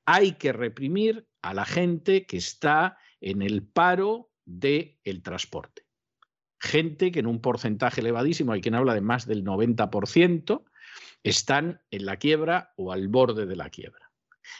Hay 0.06 0.32
que 0.38 0.54
reprimir 0.54 1.28
a 1.42 1.52
la 1.52 1.66
gente 1.66 2.24
que 2.24 2.38
está 2.38 2.96
en 3.20 3.42
el 3.42 3.62
paro 3.66 4.30
del 4.46 4.98
el 5.04 5.22
transporte. 5.22 5.82
Gente 6.58 7.12
que 7.12 7.18
en 7.18 7.26
un 7.26 7.42
porcentaje 7.42 8.00
elevadísimo, 8.00 8.52
hay 8.52 8.62
quien 8.62 8.74
habla 8.74 8.94
de 8.94 9.02
más 9.02 9.26
del 9.26 9.44
90%, 9.44 10.64
están 11.22 11.82
en 11.90 12.06
la 12.06 12.16
quiebra 12.16 12.72
o 12.78 12.92
al 12.92 13.08
borde 13.08 13.44
de 13.44 13.56
la 13.56 13.68
quiebra. 13.68 14.10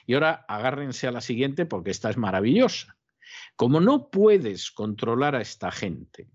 Y 0.05 0.13
ahora 0.13 0.45
agárrense 0.47 1.07
a 1.07 1.13
la 1.13 1.23
siguiente 1.23 1.65
porque 1.65 1.91
esta 1.91 2.11
es 2.11 2.19
maravillosa. 2.19 2.99
Como 3.57 3.81
no 3.81 4.11
puedes 4.11 4.71
controlar 4.73 5.35
a 5.35 5.41
esta 5.41 5.73
gente, 5.73 6.29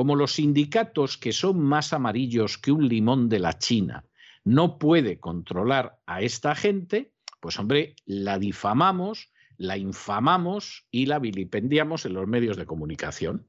como 0.00 0.16
los 0.16 0.32
sindicatos 0.32 1.18
que 1.18 1.30
son 1.30 1.60
más 1.60 1.92
amarillos 1.92 2.56
que 2.56 2.72
un 2.72 2.88
limón 2.88 3.28
de 3.28 3.38
la 3.38 3.58
China 3.58 4.06
no 4.44 4.78
puede 4.78 5.20
controlar 5.20 6.00
a 6.06 6.22
esta 6.22 6.54
gente, 6.54 7.12
pues 7.38 7.58
hombre, 7.58 7.96
la 8.06 8.38
difamamos, 8.38 9.30
la 9.58 9.76
infamamos 9.76 10.86
y 10.90 11.04
la 11.04 11.18
vilipendiamos 11.18 12.06
en 12.06 12.14
los 12.14 12.26
medios 12.26 12.56
de 12.56 12.64
comunicación. 12.64 13.46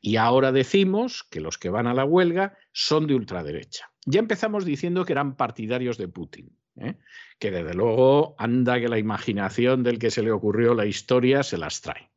Y 0.00 0.14
ahora 0.14 0.52
decimos 0.52 1.24
que 1.24 1.40
los 1.40 1.58
que 1.58 1.68
van 1.68 1.88
a 1.88 1.94
la 1.94 2.04
huelga 2.04 2.56
son 2.70 3.08
de 3.08 3.16
ultraderecha. 3.16 3.90
Ya 4.06 4.20
empezamos 4.20 4.64
diciendo 4.64 5.04
que 5.04 5.14
eran 5.14 5.34
partidarios 5.34 5.98
de 5.98 6.06
Putin, 6.06 6.56
¿eh? 6.76 6.94
que 7.40 7.50
desde 7.50 7.74
luego 7.74 8.36
anda 8.38 8.78
que 8.78 8.86
la 8.86 9.00
imaginación 9.00 9.82
del 9.82 9.98
que 9.98 10.12
se 10.12 10.22
le 10.22 10.30
ocurrió 10.30 10.74
la 10.74 10.86
historia 10.86 11.42
se 11.42 11.58
las 11.58 11.80
trae. 11.80 12.08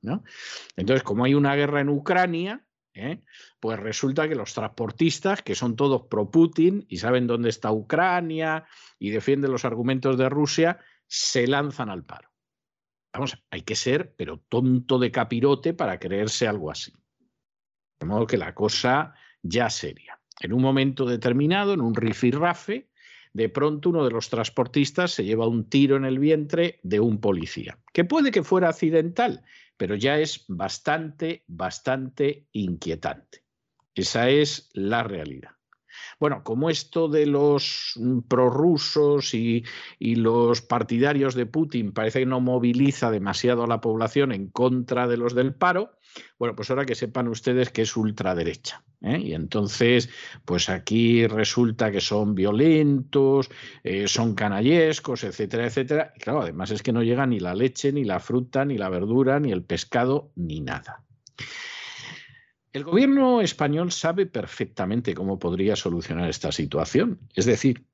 Entonces, 0.76 1.02
como 1.02 1.26
hay 1.26 1.34
una 1.34 1.56
guerra 1.56 1.82
en 1.82 1.90
Ucrania, 1.90 2.64
¿eh? 2.94 3.22
Pues 3.60 3.80
resulta 3.80 4.28
que 4.28 4.36
los 4.36 4.54
transportistas, 4.54 5.42
que 5.42 5.56
son 5.56 5.76
todos 5.76 6.04
pro-Putin 6.10 6.86
y 6.90 6.98
saben 6.98 7.28
dónde 7.28 7.50
está 7.50 7.72
Ucrania 7.72 8.66
y 9.00 9.10
defienden 9.10 9.52
los 9.52 9.66
argumentos 9.66 10.18
de 10.18 10.30
Rusia, 10.30 10.80
se 11.08 11.48
lanzan 11.48 11.90
al 11.90 12.06
paro. 12.06 12.30
Vamos, 13.14 13.44
hay 13.50 13.62
que 13.62 13.76
ser, 13.76 14.14
pero 14.16 14.40
tonto 14.40 14.98
de 14.98 15.12
capirote 15.12 15.74
para 15.74 16.00
creerse 16.00 16.48
algo 16.48 16.72
así. 16.72 16.94
De 18.00 18.06
modo 18.06 18.26
que 18.26 18.38
la 18.38 18.56
cosa 18.56 19.14
ya 19.42 19.70
seria. 19.70 20.20
En 20.40 20.54
un 20.54 20.62
momento 20.62 21.06
determinado, 21.06 21.74
en 21.74 21.82
un 21.82 21.94
rifirrafe, 21.94 22.90
de 23.34 23.50
pronto 23.50 23.90
uno 23.90 24.04
de 24.04 24.12
los 24.12 24.30
transportistas 24.30 25.12
se 25.12 25.24
lleva 25.24 25.48
un 25.48 25.70
tiro 25.70 25.96
en 25.96 26.06
el 26.06 26.20
vientre 26.20 26.80
de 26.84 27.00
un 27.00 27.20
policía, 27.20 27.80
que 27.94 28.04
puede 28.06 28.32
que 28.32 28.44
fuera 28.44 28.70
accidental, 28.70 29.44
pero 29.82 29.96
ya 29.96 30.20
es 30.20 30.46
bastante, 30.48 31.44
bastante 31.48 32.46
inquietante. 32.52 33.46
Esa 33.96 34.30
es 34.30 34.70
la 34.74 35.02
realidad. 35.02 35.54
Bueno, 36.20 36.44
como 36.44 36.70
esto 36.70 37.08
de 37.08 37.26
los 37.26 38.00
prorrusos 38.28 39.34
y, 39.34 39.64
y 40.00 40.16
los 40.16 40.62
partidarios 40.62 41.36
de 41.36 41.46
Putin 41.46 41.92
parece 41.92 42.20
que 42.20 42.26
no 42.26 42.40
moviliza 42.40 43.12
demasiado 43.12 43.64
a 43.64 43.68
la 43.68 43.82
población 43.82 44.32
en 44.32 44.48
contra 44.48 45.08
de 45.08 45.18
los 45.18 45.36
del 45.36 45.54
paro, 45.54 45.92
bueno, 46.38 46.56
pues 46.56 46.70
ahora 46.70 46.86
que 46.86 46.96
sepan 46.96 47.28
ustedes 47.28 47.70
que 47.70 47.84
es 47.84 47.96
ultraderecha. 47.96 48.84
¿eh? 49.02 49.20
Y 49.20 49.34
entonces, 49.34 50.10
pues 50.46 50.70
aquí 50.70 51.28
resulta 51.28 51.92
que 51.92 52.02
son 52.02 52.36
violentos, 52.36 53.50
eh, 53.84 54.08
son 54.08 54.36
canallescos, 54.36 55.24
etcétera, 55.24 55.68
etcétera. 55.68 56.14
Y 56.16 56.20
claro, 56.20 56.42
además 56.42 56.72
es 56.72 56.84
que 56.84 56.92
no 56.92 57.04
llega 57.04 57.26
ni 57.26 57.40
la 57.40 57.56
leche, 57.56 57.92
ni 57.92 58.04
la 58.04 58.20
fruta, 58.20 58.66
ni 58.66 58.78
la 58.78 58.90
verdura, 58.90 59.40
ni 59.40 59.52
el 59.52 59.64
pescado, 59.64 60.32
ni 60.36 60.60
nada. 60.60 61.04
El 62.74 62.86
gobierno 62.86 63.42
español 63.42 63.92
sabe 63.92 64.26
perfectamente 64.26 65.14
cómo 65.14 65.40
podría 65.40 65.76
solucionar 65.76 66.30
esta 66.30 66.54
situación. 66.54 67.20
Es 67.36 67.46
decir, 67.46 67.86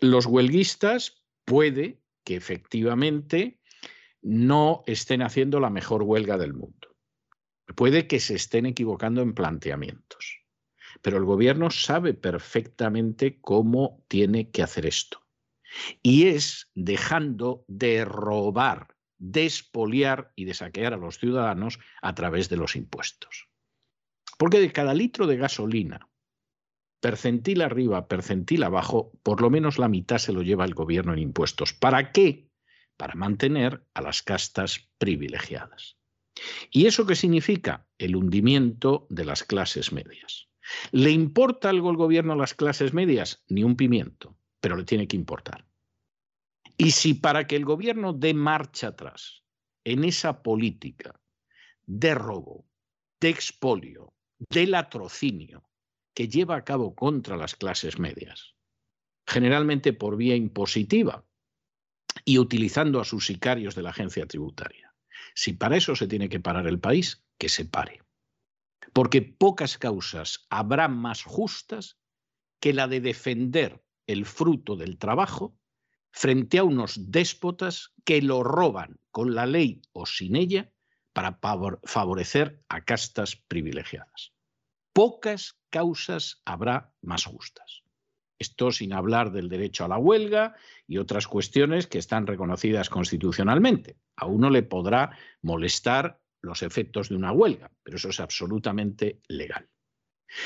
los 0.00 0.24
huelguistas 0.24 1.22
puede 1.44 2.00
que 2.24 2.34
efectivamente 2.34 3.60
no 4.22 4.82
estén 4.86 5.20
haciendo 5.20 5.60
la 5.60 5.68
mejor 5.68 6.02
huelga 6.02 6.38
del 6.38 6.54
mundo. 6.54 6.96
Puede 7.74 8.06
que 8.06 8.18
se 8.18 8.34
estén 8.34 8.64
equivocando 8.64 9.20
en 9.20 9.34
planteamientos, 9.34 10.40
pero 11.02 11.18
el 11.18 11.24
gobierno 11.24 11.70
sabe 11.70 12.14
perfectamente 12.14 13.38
cómo 13.40 14.02
tiene 14.08 14.50
que 14.50 14.62
hacer 14.62 14.86
esto. 14.86 15.20
Y 16.02 16.28
es 16.28 16.70
dejando 16.74 17.64
de 17.68 18.06
robar, 18.06 18.96
de 19.18 19.44
expoliar 19.44 20.32
y 20.36 20.46
de 20.46 20.54
saquear 20.54 20.94
a 20.94 20.96
los 20.96 21.18
ciudadanos 21.18 21.78
a 22.00 22.14
través 22.14 22.48
de 22.48 22.56
los 22.56 22.76
impuestos. 22.76 23.48
Porque 24.36 24.60
de 24.60 24.72
cada 24.72 24.94
litro 24.94 25.26
de 25.26 25.36
gasolina 25.36 26.08
percentil 27.00 27.62
arriba, 27.62 28.08
percentil 28.08 28.62
abajo, 28.64 29.12
por 29.22 29.40
lo 29.40 29.50
menos 29.50 29.78
la 29.78 29.88
mitad 29.88 30.18
se 30.18 30.32
lo 30.32 30.42
lleva 30.42 30.64
el 30.64 30.74
gobierno 30.74 31.12
en 31.12 31.20
impuestos. 31.20 31.72
¿Para 31.72 32.10
qué? 32.10 32.48
Para 32.96 33.14
mantener 33.14 33.86
a 33.94 34.00
las 34.00 34.22
castas 34.22 34.88
privilegiadas. 34.98 35.96
¿Y 36.70 36.86
eso 36.86 37.06
qué 37.06 37.14
significa? 37.14 37.86
El 37.98 38.16
hundimiento 38.16 39.06
de 39.08 39.24
las 39.24 39.44
clases 39.44 39.92
medias. 39.92 40.48
¿Le 40.90 41.10
importa 41.10 41.70
algo 41.70 41.90
el 41.90 41.96
gobierno 41.96 42.32
a 42.32 42.36
las 42.36 42.54
clases 42.54 42.92
medias? 42.92 43.44
Ni 43.48 43.62
un 43.62 43.76
pimiento, 43.76 44.36
pero 44.60 44.76
le 44.76 44.84
tiene 44.84 45.06
que 45.06 45.16
importar. 45.16 45.64
Y 46.76 46.90
si 46.90 47.14
para 47.14 47.46
que 47.46 47.56
el 47.56 47.64
gobierno 47.64 48.12
dé 48.12 48.34
marcha 48.34 48.88
atrás 48.88 49.44
en 49.84 50.04
esa 50.04 50.42
política 50.42 51.20
de 51.86 52.14
robo, 52.14 52.66
de 53.20 53.28
expolio, 53.28 54.15
de 54.38 54.66
latrocinio 54.66 55.68
que 56.14 56.28
lleva 56.28 56.56
a 56.56 56.64
cabo 56.64 56.94
contra 56.94 57.36
las 57.36 57.54
clases 57.54 57.98
medias, 57.98 58.54
generalmente 59.26 59.92
por 59.92 60.16
vía 60.16 60.36
impositiva 60.36 61.24
y 62.24 62.38
utilizando 62.38 63.00
a 63.00 63.04
sus 63.04 63.26
sicarios 63.26 63.74
de 63.74 63.82
la 63.82 63.90
agencia 63.90 64.26
tributaria. 64.26 64.94
Si 65.34 65.52
para 65.52 65.76
eso 65.76 65.94
se 65.94 66.06
tiene 66.06 66.28
que 66.28 66.40
parar 66.40 66.66
el 66.66 66.80
país, 66.80 67.22
que 67.38 67.48
se 67.48 67.64
pare. 67.64 68.02
Porque 68.92 69.20
pocas 69.20 69.76
causas 69.76 70.46
habrá 70.48 70.88
más 70.88 71.22
justas 71.22 71.98
que 72.60 72.72
la 72.72 72.88
de 72.88 73.00
defender 73.00 73.82
el 74.06 74.24
fruto 74.24 74.76
del 74.76 74.98
trabajo 74.98 75.58
frente 76.10 76.58
a 76.58 76.64
unos 76.64 77.10
déspotas 77.10 77.92
que 78.04 78.22
lo 78.22 78.42
roban 78.42 78.98
con 79.10 79.34
la 79.34 79.44
ley 79.44 79.82
o 79.92 80.06
sin 80.06 80.34
ella 80.36 80.72
para 81.16 81.38
favorecer 81.84 82.62
a 82.68 82.84
castas 82.84 83.36
privilegiadas. 83.36 84.34
Pocas 84.92 85.58
causas 85.70 86.42
habrá 86.44 86.92
más 87.00 87.24
justas. 87.24 87.84
Esto 88.38 88.70
sin 88.70 88.92
hablar 88.92 89.32
del 89.32 89.48
derecho 89.48 89.86
a 89.86 89.88
la 89.88 89.96
huelga 89.96 90.56
y 90.86 90.98
otras 90.98 91.26
cuestiones 91.26 91.86
que 91.86 91.96
están 91.96 92.26
reconocidas 92.26 92.90
constitucionalmente. 92.90 93.96
A 94.14 94.26
uno 94.26 94.50
le 94.50 94.62
podrá 94.62 95.16
molestar 95.40 96.20
los 96.42 96.62
efectos 96.62 97.08
de 97.08 97.16
una 97.16 97.32
huelga, 97.32 97.72
pero 97.82 97.96
eso 97.96 98.10
es 98.10 98.20
absolutamente 98.20 99.22
legal. 99.26 99.70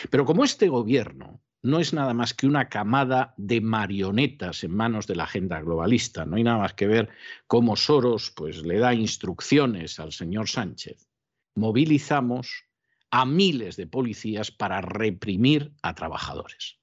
Pero 0.09 0.24
como 0.24 0.44
este 0.44 0.68
gobierno 0.68 1.42
no 1.62 1.79
es 1.79 1.92
nada 1.92 2.14
más 2.14 2.35
que 2.35 2.46
una 2.46 2.68
camada 2.68 3.35
de 3.37 3.61
marionetas 3.61 4.64
en 4.64 4.75
manos 4.75 5.07
de 5.07 5.16
la 5.16 5.25
agenda 5.25 5.61
globalista. 5.61 6.25
No 6.25 6.37
hay 6.37 6.44
nada 6.44 6.59
más 6.59 6.75
que 6.75 6.87
ver 6.87 7.11
cómo 7.46 7.77
Soros 7.77 8.31
pues, 8.31 8.64
le 8.64 8.79
da 8.79 8.94
instrucciones 8.94 10.01
al 10.01 10.12
señor 10.12 10.49
Sánchez. 10.49 11.09
Movilizamos 11.55 12.64
a 13.11 13.27
miles 13.27 13.77
de 13.77 13.87
policías 13.87 14.51
para 14.51 14.81
reprimir 14.81 15.73
a 15.83 15.94
trabajadores. 15.94 16.79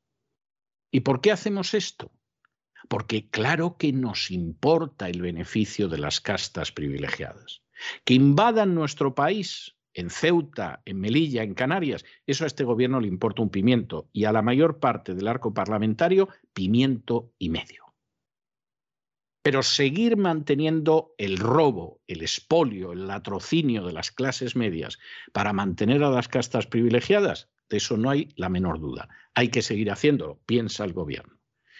¿Y 0.91 0.99
por 0.99 1.21
qué 1.21 1.31
hacemos 1.31 1.73
esto? 1.73 2.11
Porque 2.87 3.29
claro 3.29 3.77
que 3.77 3.91
nos 3.91 4.29
importa 4.29 5.09
el 5.09 5.21
beneficio 5.21 5.87
de 5.87 5.97
las 5.97 6.21
castas 6.21 6.71
privilegiadas. 6.71 7.63
Que 8.03 8.13
invadan 8.13 8.75
nuestro 8.75 9.15
país 9.15 9.76
en 9.97 10.11
Ceuta, 10.11 10.83
en 10.85 10.99
Melilla, 10.99 11.41
en 11.41 11.55
Canarias, 11.55 12.05
eso 12.27 12.43
a 12.43 12.47
este 12.47 12.63
gobierno 12.63 13.01
le 13.01 13.07
importa 13.07 13.41
un 13.41 13.49
pimiento 13.49 14.07
y 14.13 14.25
a 14.25 14.31
la 14.31 14.43
mayor 14.43 14.79
parte 14.79 15.15
del 15.15 15.27
arco 15.27 15.55
parlamentario 15.55 16.29
pimiento 16.53 17.33
y 17.39 17.49
medio. 17.49 17.95
Pero 19.41 19.63
seguir 19.63 20.15
manteniendo 20.15 21.15
el 21.17 21.39
robo, 21.39 21.99
el 22.05 22.21
expolio, 22.21 22.91
el 22.91 23.07
latrocinio 23.07 23.83
de 23.83 23.93
las 23.93 24.11
clases 24.11 24.55
medias 24.55 24.99
para 25.33 25.51
mantener 25.51 26.03
a 26.03 26.11
las 26.11 26.27
castas 26.27 26.67
privilegiadas, 26.67 27.49
de 27.67 27.77
eso 27.77 27.97
no 27.97 28.11
hay 28.11 28.29
la 28.35 28.49
menor 28.49 28.79
duda. 28.79 29.09
Hay 29.33 29.47
que 29.47 29.63
seguir 29.63 29.89
haciéndolo, 29.89 30.39
piensa 30.45 30.85
el 30.85 30.93
gobierno. 30.93 31.39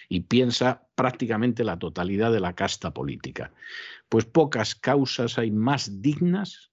Y 0.10 0.22
piensa 0.22 0.88
prácticamente 0.96 1.64
la 1.64 1.78
totalidad 1.78 2.32
de 2.32 2.40
la 2.40 2.56
casta 2.56 2.94
política. 2.94 3.52
Pues 4.10 4.26
pocas 4.26 4.74
causas 4.74 5.38
hay 5.38 5.52
más 5.52 6.02
dignas 6.02 6.67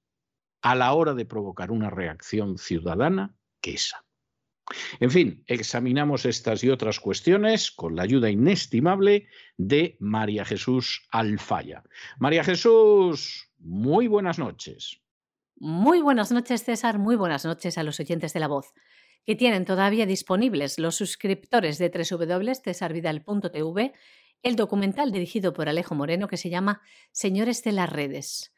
a 0.65 0.75
la 0.75 0.93
hora 0.95 1.15
de 1.15 1.27
provocar 1.27 1.71
una 1.71 1.91
reacción 1.91 2.57
ciudadana 2.57 3.37
que 3.61 3.75
esa. 3.75 4.07
En 4.99 5.11
fin, 5.11 5.45
examinamos 5.47 6.25
estas 6.25 6.65
y 6.65 6.71
otras 6.71 7.01
cuestiones 7.01 7.71
con 7.71 7.97
la 7.97 8.03
ayuda 8.03 8.31
inestimable 8.31 9.27
de 9.59 9.99
María 10.01 10.47
Jesús 10.47 11.07
Alfaya. 11.11 11.83
María 12.19 12.43
Jesús, 12.45 13.51
muy 13.59 14.09
buenas 14.09 14.39
noches. 14.39 15.03
Muy 15.57 16.01
buenas 16.01 16.33
noches, 16.33 16.65
César. 16.65 16.99
Muy 16.99 17.17
buenas 17.17 17.45
noches 17.45 17.77
a 17.77 17.83
los 17.83 18.01
oyentes 18.01 18.33
de 18.33 18.41
la 18.41 18.49
voz, 18.49 18.73
que 19.27 19.37
tienen 19.37 19.67
todavía 19.67 20.07
disponibles 20.07 20.79
los 20.79 20.95
suscriptores 20.95 21.77
de 21.77 21.91
www.cesarvidal.tv 21.91 23.93
el 24.43 24.57
documental 24.57 25.13
dirigido 25.13 25.53
por 25.53 25.69
Alejo 25.69 25.95
Moreno 25.95 26.27
que 26.27 26.39
se 26.39 26.49
llama 26.49 26.81
Señores 27.13 27.63
de 27.65 27.73
las 27.73 27.93
Redes 27.93 28.55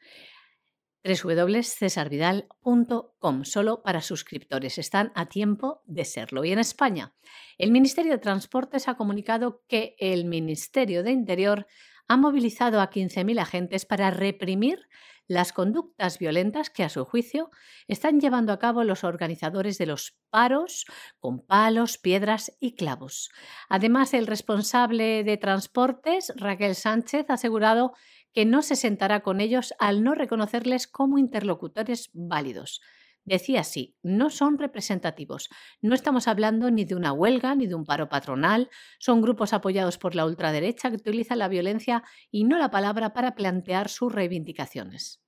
www.cesarvidal.com, 1.03 3.43
solo 3.43 3.83
para 3.83 4.01
suscriptores. 4.01 4.77
Están 4.77 5.11
a 5.15 5.25
tiempo 5.27 5.81
de 5.85 6.05
serlo. 6.05 6.45
Y 6.45 6.51
en 6.51 6.59
España, 6.59 7.15
el 7.57 7.71
Ministerio 7.71 8.11
de 8.13 8.19
Transportes 8.19 8.87
ha 8.87 8.95
comunicado 8.95 9.63
que 9.67 9.95
el 9.99 10.25
Ministerio 10.25 11.03
de 11.03 11.11
Interior 11.11 11.67
ha 12.07 12.17
movilizado 12.17 12.81
a 12.81 12.89
15.000 12.89 13.39
agentes 13.39 13.85
para 13.85 14.11
reprimir 14.11 14.87
las 15.27 15.51
conductas 15.51 16.19
violentas 16.19 16.69
que, 16.69 16.83
a 16.83 16.89
su 16.89 17.03
juicio, 17.03 17.51
están 17.87 18.19
llevando 18.19 18.53
a 18.53 18.59
cabo 18.59 18.83
los 18.83 19.03
organizadores 19.03 19.77
de 19.77 19.85
los 19.85 20.17
paros 20.29 20.85
con 21.19 21.45
palos, 21.45 21.97
piedras 21.97 22.55
y 22.59 22.75
clavos. 22.75 23.29
Además, 23.67 24.13
el 24.13 24.25
responsable 24.25 25.23
de 25.23 25.37
transportes, 25.37 26.31
Raquel 26.37 26.75
Sánchez, 26.75 27.29
ha 27.29 27.33
asegurado 27.33 27.93
que 28.33 28.45
no 28.45 28.61
se 28.61 28.75
sentará 28.75 29.21
con 29.21 29.41
ellos 29.41 29.73
al 29.79 30.03
no 30.03 30.15
reconocerles 30.15 30.87
como 30.87 31.17
interlocutores 31.17 32.09
válidos. 32.13 32.81
Decía 33.27 33.59
así, 33.59 33.97
no 34.03 34.29
son 34.29 34.57
representativos. 34.57 35.49
No 35.81 35.93
estamos 35.93 36.29
hablando 36.29 36.71
ni 36.71 36.85
de 36.85 36.95
una 36.95 37.11
huelga 37.11 37.55
ni 37.55 37.67
de 37.67 37.75
un 37.75 37.83
paro 37.83 38.07
patronal. 38.07 38.69
Son 38.99 39.21
grupos 39.21 39.51
apoyados 39.51 39.97
por 39.97 40.15
la 40.15 40.25
ultraderecha 40.25 40.89
que 40.89 40.95
utilizan 40.95 41.39
la 41.39 41.49
violencia 41.49 42.03
y 42.31 42.45
no 42.45 42.57
la 42.57 42.71
palabra 42.71 43.13
para 43.13 43.35
plantear 43.35 43.89
sus 43.89 44.13
reivindicaciones. 44.13 45.21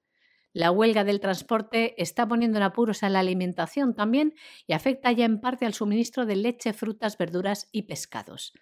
La 0.54 0.72
huelga 0.72 1.04
del 1.04 1.20
transporte 1.20 2.02
está 2.02 2.26
poniendo 2.26 2.58
en 2.58 2.64
apuros 2.64 3.04
a 3.04 3.10
la 3.10 3.20
alimentación 3.20 3.94
también 3.94 4.34
y 4.66 4.72
afecta 4.72 5.12
ya 5.12 5.26
en 5.26 5.42
parte 5.42 5.66
al 5.66 5.74
suministro 5.74 6.26
de 6.26 6.38
leche, 6.38 6.72
frutas, 6.72 7.18
verduras 7.18 7.68
y 7.74 7.84
pescados. 7.84 8.54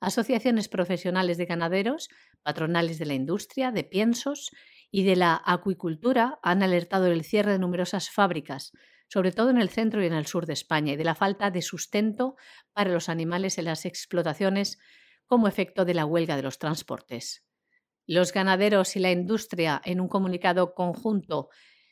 Asociaciones 0.00 0.68
profesionales 0.68 1.38
de 1.38 1.46
ganaderos, 1.46 2.08
patronales 2.42 2.98
de 2.98 3.06
la 3.06 3.14
industria, 3.14 3.72
de 3.72 3.84
piensos 3.84 4.50
y 4.90 5.04
de 5.04 5.16
la 5.16 5.40
acuicultura 5.44 6.38
han 6.42 6.62
alertado 6.62 7.04
del 7.04 7.24
cierre 7.24 7.52
de 7.52 7.58
numerosas 7.58 8.10
fábricas, 8.10 8.72
sobre 9.08 9.32
todo 9.32 9.50
en 9.50 9.58
el 9.58 9.70
centro 9.70 10.02
y 10.02 10.06
en 10.06 10.12
el 10.12 10.26
sur 10.26 10.46
de 10.46 10.52
España, 10.52 10.92
y 10.92 10.96
de 10.96 11.04
la 11.04 11.14
falta 11.14 11.50
de 11.50 11.62
sustento 11.62 12.36
para 12.72 12.90
los 12.90 13.08
animales 13.08 13.58
en 13.58 13.66
las 13.66 13.84
explotaciones 13.84 14.78
como 15.26 15.48
efecto 15.48 15.84
de 15.84 15.94
la 15.94 16.06
huelga 16.06 16.36
de 16.36 16.42
los 16.42 16.58
transportes. 16.58 17.44
Los 18.06 18.32
ganaderos 18.32 18.94
y 18.96 19.00
la 19.00 19.10
industria, 19.10 19.80
en 19.84 20.00
un 20.00 20.08
comunicado 20.08 20.74
conjunto, 20.74 21.48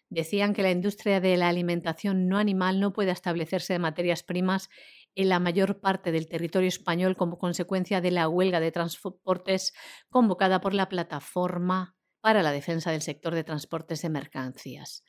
decían 0.09 0.55
que 0.55 0.63
la 0.63 0.71
industria 0.71 1.21
de 1.21 1.37
la 1.37 1.49
alimentación 1.49 2.29
no 2.29 2.39
animal 2.39 2.79
no 2.79 2.93
puede 2.93 3.11
establecerse 3.11 3.73
de 3.73 3.79
materias 3.81 4.23
primas 4.23 4.69
en 5.15 5.29
la 5.29 5.39
mayor 5.39 5.81
parte 5.81 6.13
del 6.13 6.29
territorio 6.29 6.69
español 6.69 7.17
como 7.17 7.39
consecuencia 7.39 8.01
de 8.01 8.11
la 8.11 8.29
huelga 8.29 8.61
de 8.61 8.73
transportes 8.73 9.73
convocada 10.09 10.61
por 10.61 10.75
la 10.75 10.89
Plataforma 10.89 11.97
para 12.21 12.43
la 12.43 12.53
Defensa 12.53 12.91
del 12.91 13.03
Sector 13.03 13.35
de 13.35 13.45
Transportes 13.45 14.03
de 14.03 14.09
Mercancías. 14.09 15.05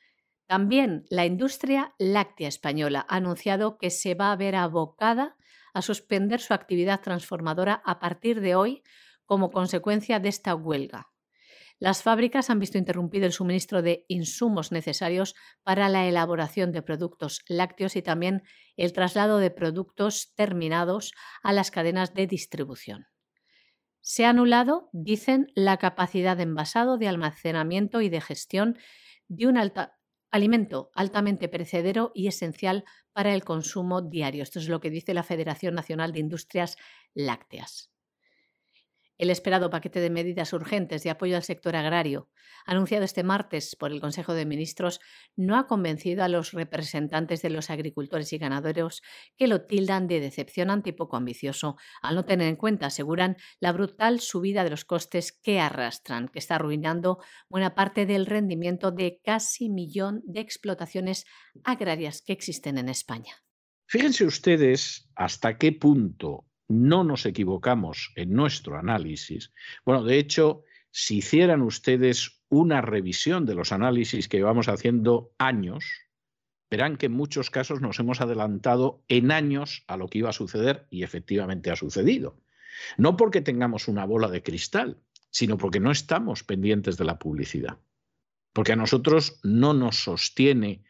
También 0.46 1.04
la 1.10 1.26
industria 1.26 1.94
láctea 1.98 2.48
española 2.48 3.04
ha 3.08 3.16
anunciado 3.16 3.78
que 3.78 3.90
se 3.90 4.14
va 4.14 4.30
a 4.30 4.36
ver 4.36 4.54
abocada 4.54 5.36
a 5.74 5.82
suspender 5.82 6.40
su 6.40 6.54
actividad 6.54 7.00
transformadora 7.00 7.82
a 7.84 7.98
partir 7.98 8.40
de 8.40 8.54
hoy 8.54 8.82
como 9.24 9.50
consecuencia 9.50 10.20
de 10.20 10.28
esta 10.28 10.54
huelga. 10.54 11.08
Las 11.78 12.02
fábricas 12.02 12.48
han 12.48 12.58
visto 12.58 12.78
interrumpido 12.78 13.26
el 13.26 13.32
suministro 13.32 13.82
de 13.82 14.06
insumos 14.08 14.72
necesarios 14.72 15.34
para 15.62 15.88
la 15.90 16.06
elaboración 16.06 16.72
de 16.72 16.80
productos 16.80 17.42
lácteos 17.48 17.96
y 17.96 18.02
también 18.02 18.42
el 18.76 18.94
traslado 18.94 19.38
de 19.38 19.50
productos 19.50 20.32
terminados 20.34 21.12
a 21.42 21.52
las 21.52 21.70
cadenas 21.70 22.14
de 22.14 22.26
distribución. 22.26 23.06
Se 24.00 24.24
ha 24.24 24.30
anulado, 24.30 24.88
dicen, 24.92 25.48
la 25.54 25.76
capacidad 25.76 26.36
de 26.36 26.44
envasado, 26.44 26.96
de 26.96 27.08
almacenamiento 27.08 28.00
y 28.00 28.08
de 28.08 28.20
gestión 28.20 28.78
de 29.28 29.46
un 29.46 29.58
alimento 30.30 30.90
altamente 30.94 31.48
perecedero 31.48 32.12
y 32.14 32.28
esencial 32.28 32.84
para 33.12 33.34
el 33.34 33.44
consumo 33.44 34.00
diario. 34.00 34.42
Esto 34.42 34.60
es 34.60 34.68
lo 34.68 34.80
que 34.80 34.90
dice 34.90 35.12
la 35.12 35.24
Federación 35.24 35.74
Nacional 35.74 36.12
de 36.12 36.20
Industrias 36.20 36.76
Lácteas. 37.14 37.95
El 39.18 39.30
esperado 39.30 39.70
paquete 39.70 40.00
de 40.00 40.10
medidas 40.10 40.52
urgentes 40.52 41.02
de 41.02 41.10
apoyo 41.10 41.36
al 41.36 41.42
sector 41.42 41.74
agrario, 41.74 42.28
anunciado 42.66 43.04
este 43.04 43.22
martes 43.22 43.74
por 43.76 43.92
el 43.92 44.00
Consejo 44.00 44.34
de 44.34 44.44
Ministros, 44.44 45.00
no 45.36 45.56
ha 45.56 45.66
convencido 45.66 46.22
a 46.22 46.28
los 46.28 46.52
representantes 46.52 47.40
de 47.42 47.50
los 47.50 47.70
agricultores 47.70 48.32
y 48.32 48.38
ganaderos 48.38 49.02
que 49.36 49.46
lo 49.46 49.62
tildan 49.62 50.06
de 50.06 50.20
decepcionante 50.20 50.90
y 50.90 50.92
poco 50.92 51.16
ambicioso, 51.16 51.76
al 52.02 52.14
no 52.14 52.24
tener 52.24 52.48
en 52.48 52.56
cuenta, 52.56 52.86
aseguran, 52.86 53.36
la 53.60 53.72
brutal 53.72 54.20
subida 54.20 54.64
de 54.64 54.70
los 54.70 54.84
costes 54.84 55.32
que 55.32 55.60
arrastran, 55.60 56.28
que 56.28 56.38
está 56.38 56.56
arruinando 56.56 57.18
buena 57.48 57.74
parte 57.74 58.06
del 58.06 58.26
rendimiento 58.26 58.90
de 58.90 59.20
casi 59.24 59.68
millón 59.68 60.22
de 60.26 60.40
explotaciones 60.40 61.24
agrarias 61.64 62.22
que 62.22 62.32
existen 62.32 62.78
en 62.78 62.88
España. 62.88 63.34
Fíjense 63.88 64.24
ustedes 64.24 65.08
hasta 65.14 65.58
qué 65.58 65.72
punto 65.72 66.45
no 66.68 67.04
nos 67.04 67.26
equivocamos 67.26 68.12
en 68.16 68.32
nuestro 68.32 68.78
análisis. 68.78 69.52
Bueno, 69.84 70.02
de 70.02 70.18
hecho, 70.18 70.64
si 70.90 71.18
hicieran 71.18 71.62
ustedes 71.62 72.42
una 72.48 72.80
revisión 72.80 73.46
de 73.46 73.54
los 73.54 73.72
análisis 73.72 74.28
que 74.28 74.38
llevamos 74.38 74.68
haciendo 74.68 75.32
años, 75.38 75.84
verán 76.70 76.96
que 76.96 77.06
en 77.06 77.12
muchos 77.12 77.50
casos 77.50 77.80
nos 77.80 77.98
hemos 77.98 78.20
adelantado 78.20 79.04
en 79.08 79.30
años 79.30 79.84
a 79.86 79.96
lo 79.96 80.08
que 80.08 80.18
iba 80.18 80.30
a 80.30 80.34
suceder 80.34 80.86
y 80.90 81.02
efectivamente 81.02 81.70
ha 81.70 81.76
sucedido. 81.76 82.40
No 82.96 83.16
porque 83.16 83.40
tengamos 83.40 83.88
una 83.88 84.04
bola 84.04 84.28
de 84.28 84.42
cristal, 84.42 84.98
sino 85.30 85.58
porque 85.58 85.80
no 85.80 85.90
estamos 85.90 86.42
pendientes 86.42 86.96
de 86.96 87.04
la 87.04 87.18
publicidad. 87.18 87.78
Porque 88.52 88.72
a 88.72 88.76
nosotros 88.76 89.38
no 89.42 89.74
nos 89.74 89.96
sostiene 89.96 90.82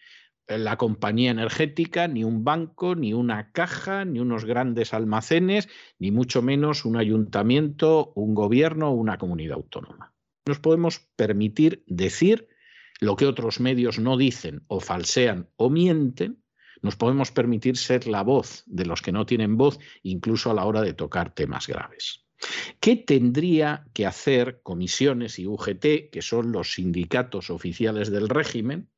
la 0.48 0.76
compañía 0.76 1.30
energética, 1.30 2.08
ni 2.08 2.24
un 2.24 2.44
banco, 2.44 2.94
ni 2.94 3.12
una 3.12 3.50
caja, 3.52 4.04
ni 4.04 4.20
unos 4.20 4.44
grandes 4.44 4.94
almacenes, 4.94 5.68
ni 5.98 6.10
mucho 6.10 6.42
menos 6.42 6.84
un 6.84 6.96
ayuntamiento, 6.96 8.12
un 8.14 8.34
gobierno 8.34 8.90
o 8.90 8.94
una 8.94 9.18
comunidad 9.18 9.56
autónoma. 9.56 10.14
Nos 10.46 10.60
podemos 10.60 11.00
permitir 11.16 11.82
decir 11.86 12.48
lo 13.00 13.16
que 13.16 13.26
otros 13.26 13.60
medios 13.60 13.98
no 13.98 14.16
dicen 14.16 14.62
o 14.68 14.80
falsean 14.80 15.48
o 15.56 15.68
mienten, 15.68 16.42
nos 16.82 16.96
podemos 16.96 17.32
permitir 17.32 17.76
ser 17.76 18.06
la 18.06 18.22
voz 18.22 18.62
de 18.66 18.86
los 18.86 19.02
que 19.02 19.12
no 19.12 19.26
tienen 19.26 19.56
voz, 19.56 19.78
incluso 20.02 20.50
a 20.50 20.54
la 20.54 20.64
hora 20.64 20.82
de 20.82 20.94
tocar 20.94 21.34
temas 21.34 21.66
graves. 21.66 22.24
¿Qué 22.80 22.96
tendría 22.96 23.86
que 23.94 24.06
hacer 24.06 24.60
comisiones 24.62 25.38
y 25.38 25.46
UGT, 25.46 26.10
que 26.12 26.22
son 26.22 26.52
los 26.52 26.74
sindicatos 26.74 27.50
oficiales 27.50 28.10
del 28.10 28.28
régimen, 28.28 28.90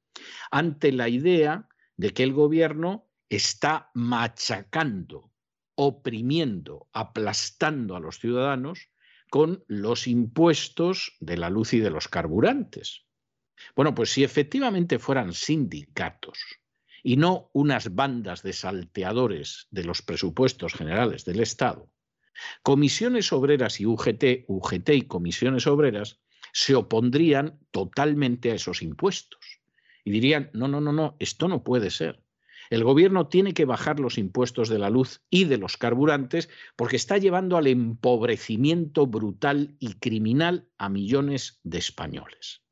ante 0.50 0.92
la 0.92 1.08
idea 1.08 1.68
de 1.96 2.12
que 2.12 2.22
el 2.22 2.32
gobierno 2.32 3.08
está 3.28 3.90
machacando, 3.94 5.32
oprimiendo, 5.74 6.88
aplastando 6.92 7.96
a 7.96 8.00
los 8.00 8.18
ciudadanos 8.18 8.88
con 9.30 9.64
los 9.68 10.06
impuestos 10.06 11.16
de 11.20 11.36
la 11.36 11.50
luz 11.50 11.74
y 11.74 11.80
de 11.80 11.90
los 11.90 12.08
carburantes. 12.08 13.04
Bueno, 13.74 13.94
pues 13.94 14.10
si 14.10 14.24
efectivamente 14.24 14.98
fueran 14.98 15.32
sindicatos 15.32 16.38
y 17.02 17.16
no 17.16 17.50
unas 17.52 17.94
bandas 17.94 18.42
de 18.42 18.52
salteadores 18.52 19.66
de 19.70 19.84
los 19.84 20.02
presupuestos 20.02 20.74
generales 20.74 21.24
del 21.24 21.40
Estado, 21.40 21.90
comisiones 22.62 23.32
obreras 23.32 23.80
y 23.80 23.86
UGT, 23.86 24.44
UGT 24.46 24.88
y 24.90 25.02
comisiones 25.02 25.66
obreras 25.66 26.20
se 26.52 26.74
opondrían 26.74 27.58
totalmente 27.70 28.52
a 28.52 28.54
esos 28.54 28.82
impuestos 28.82 29.57
y 30.08 30.10
dirían, 30.10 30.48
no, 30.54 30.68
no, 30.68 30.80
no, 30.80 30.90
no, 30.90 31.16
esto 31.18 31.48
no 31.48 31.62
puede 31.62 31.90
ser. 31.90 32.24
El 32.70 32.82
gobierno 32.82 33.28
tiene 33.28 33.52
que 33.52 33.66
bajar 33.66 34.00
los 34.00 34.16
impuestos 34.16 34.70
de 34.70 34.78
la 34.78 34.88
luz 34.88 35.20
y 35.28 35.44
de 35.44 35.58
los 35.58 35.76
carburantes 35.76 36.48
porque 36.76 36.96
está 36.96 37.18
llevando 37.18 37.58
al 37.58 37.66
empobrecimiento 37.66 39.06
brutal 39.06 39.76
y 39.78 39.94
criminal 39.94 40.66
a 40.78 40.88
millones 40.88 41.60
de 41.62 41.76
españoles. 41.76 42.62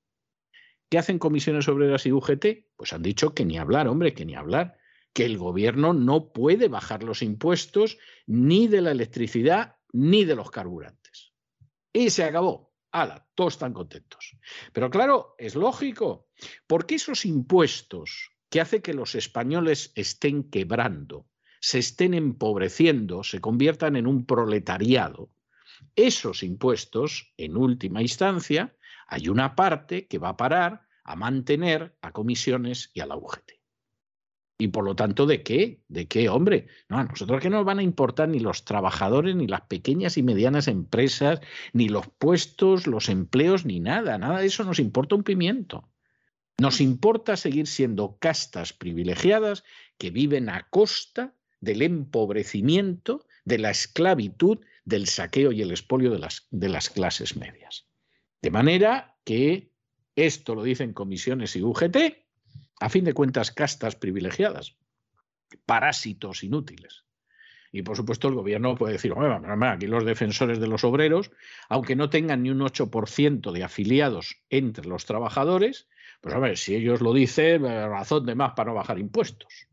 ¿Qué 0.89 0.97
hacen 0.97 1.19
comisiones 1.19 1.69
obreras 1.69 2.07
y 2.07 2.13
UGT? 2.13 2.47
Pues 2.75 2.95
han 2.95 3.03
dicho 3.03 3.35
que 3.35 3.45
ni 3.45 3.59
hablar, 3.59 3.87
hombre, 3.87 4.15
que 4.15 4.25
ni 4.25 4.35
hablar, 4.35 4.79
que 5.13 5.27
el 5.27 5.37
gobierno 5.37 5.93
no 5.93 6.33
puede 6.33 6.69
bajar 6.69 7.03
los 7.03 7.21
impuestos 7.21 7.99
ni 8.27 8.67
de 8.67 8.81
la 8.81 8.93
electricidad 8.93 9.77
ni 9.93 10.25
de 10.25 10.37
los 10.37 10.51
carburantes. 10.51 11.35
Y 11.93 12.09
se 12.09 12.25
acabó. 12.25 12.66
¡Hala! 12.97 13.27
Todos 13.35 13.55
están 13.55 13.75
contentos. 13.75 14.39
Pero 14.73 14.89
claro, 14.89 15.35
es 15.37 15.55
lógico, 15.55 16.29
porque 16.67 16.95
esos 16.95 17.27
impuestos 17.27 18.31
que 18.49 18.63
hace 18.63 18.81
que 18.81 18.95
los 18.95 19.15
españoles 19.15 19.93
estén 19.95 20.49
quebrando, 20.49 21.27
se 21.61 21.81
estén 21.81 22.15
empobreciendo, 22.15 23.23
se 23.23 23.41
conviertan 23.41 23.97
en 23.97 24.07
un 24.07 24.25
proletariado, 24.25 25.31
esos 25.95 26.43
impuestos, 26.43 27.35
en 27.37 27.59
última 27.59 28.01
instancia, 28.01 28.75
hay 29.09 29.29
una 29.29 29.55
parte 29.55 30.07
que 30.07 30.19
va 30.19 30.31
a 30.31 30.37
parar 30.39 30.87
a 31.05 31.17
mantener 31.17 31.95
a 32.01 32.13
comisiones 32.13 32.91
y 32.95 33.01
a 33.01 33.07
la 33.07 33.17
UGT. 33.17 33.56
Y 34.59 34.69
por 34.69 34.85
lo 34.85 34.97
tanto, 34.97 35.27
¿de 35.27 35.43
qué? 35.43 35.83
¿De 35.89 36.07
qué, 36.07 36.29
hombre? 36.31 36.67
No, 36.89 36.99
a 36.99 37.05
nosotros 37.05 37.43
que 37.43 37.51
no 37.51 37.59
nos 37.59 37.67
van 37.67 37.79
a 37.79 37.83
importar 37.83 38.29
ni 38.29 38.41
los 38.41 38.65
trabajadores, 38.65 39.37
ni 39.37 39.47
las 39.47 39.63
pequeñas 39.63 40.17
y 40.17 40.23
medianas 40.23 40.67
empresas, 40.67 41.41
ni 41.75 41.89
los 41.89 42.07
puestos, 42.19 42.87
los 42.87 43.11
empleos, 43.11 43.67
ni 43.67 43.81
nada. 43.81 44.17
Nada 44.17 44.41
de 44.41 44.47
eso 44.47 44.65
nos 44.65 44.79
importa 44.79 45.15
un 45.15 45.25
pimiento. 45.25 45.89
Nos 46.59 46.81
importa 46.81 47.37
seguir 47.37 47.67
siendo 47.67 48.17
castas 48.19 48.73
privilegiadas 48.73 49.63
que 49.99 50.11
viven 50.11 50.49
a 50.49 50.69
costa 50.71 51.35
del 51.61 51.83
empobrecimiento, 51.83 53.27
de 53.45 53.59
la 53.59 53.71
esclavitud, 53.71 54.61
del 54.87 55.07
saqueo 55.07 55.53
y 55.53 55.61
el 55.61 55.71
expolio 55.71 56.11
de 56.11 56.19
las, 56.19 56.47
de 56.51 56.71
las 56.71 56.89
clases 56.89 57.37
medias. 57.37 57.87
De 58.41 58.51
manera 58.51 59.19
que 59.25 59.71
esto 60.15 60.55
lo 60.55 60.63
dicen 60.63 60.95
comisiones 60.95 61.57
y 61.57 61.63
UGT, 61.63 62.26
a 62.81 62.89
fin 62.89 63.05
de 63.05 63.15
cuentas, 63.15 63.51
castas 63.51 63.97
privilegiadas, 63.97 64.77
parásitos 65.65 66.45
inútiles. 66.45 67.05
Y 67.73 67.83
por 67.83 67.97
supuesto 67.97 68.29
el 68.29 68.35
gobierno 68.35 68.75
puede 68.75 68.95
decir, 68.95 69.13
aquí 69.13 69.87
los 69.87 70.05
defensores 70.05 70.61
de 70.61 70.67
los 70.67 70.85
obreros, 70.85 71.31
aunque 71.69 71.97
no 71.97 72.11
tengan 72.11 72.43
ni 72.43 72.51
un 72.51 72.61
8% 72.61 73.53
de 73.53 73.65
afiliados 73.65 74.43
entre 74.49 74.89
los 74.89 75.05
trabajadores, 75.05 75.89
pues 76.21 76.35
a 76.35 76.39
ver, 76.39 76.57
si 76.57 76.75
ellos 76.75 77.01
lo 77.01 77.13
dicen, 77.13 77.65
eh, 77.65 77.87
razón 77.87 78.25
de 78.27 78.35
más 78.35 78.53
para 78.55 78.71
no 78.71 78.77
bajar 78.77 78.99
impuestos. 78.99 79.69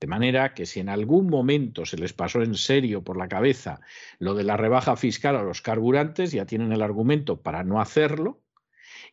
De 0.00 0.06
manera 0.06 0.54
que 0.54 0.64
si 0.64 0.78
en 0.78 0.88
algún 0.88 1.28
momento 1.28 1.84
se 1.84 1.96
les 1.96 2.12
pasó 2.12 2.42
en 2.42 2.54
serio 2.54 3.02
por 3.02 3.16
la 3.16 3.26
cabeza 3.26 3.80
lo 4.20 4.34
de 4.34 4.44
la 4.44 4.56
rebaja 4.56 4.96
fiscal 4.96 5.34
a 5.34 5.42
los 5.42 5.60
carburantes, 5.60 6.30
ya 6.30 6.46
tienen 6.46 6.72
el 6.72 6.82
argumento 6.82 7.42
para 7.42 7.64
no 7.64 7.80
hacerlo, 7.80 8.40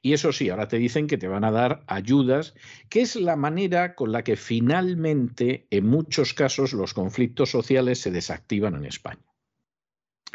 y 0.01 0.13
eso 0.13 0.31
sí, 0.31 0.49
ahora 0.49 0.67
te 0.67 0.77
dicen 0.77 1.07
que 1.07 1.17
te 1.17 1.27
van 1.27 1.43
a 1.43 1.51
dar 1.51 1.83
ayudas, 1.87 2.53
que 2.89 3.01
es 3.01 3.15
la 3.15 3.35
manera 3.35 3.95
con 3.95 4.11
la 4.11 4.23
que 4.23 4.35
finalmente, 4.35 5.67
en 5.69 5.87
muchos 5.87 6.33
casos, 6.33 6.73
los 6.73 6.93
conflictos 6.93 7.51
sociales 7.51 7.99
se 8.01 8.11
desactivan 8.11 8.75
en 8.75 8.85
España. 8.85 9.25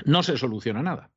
No 0.04 0.22
se 0.22 0.36
soluciona 0.36 0.82
nada. 0.82 1.10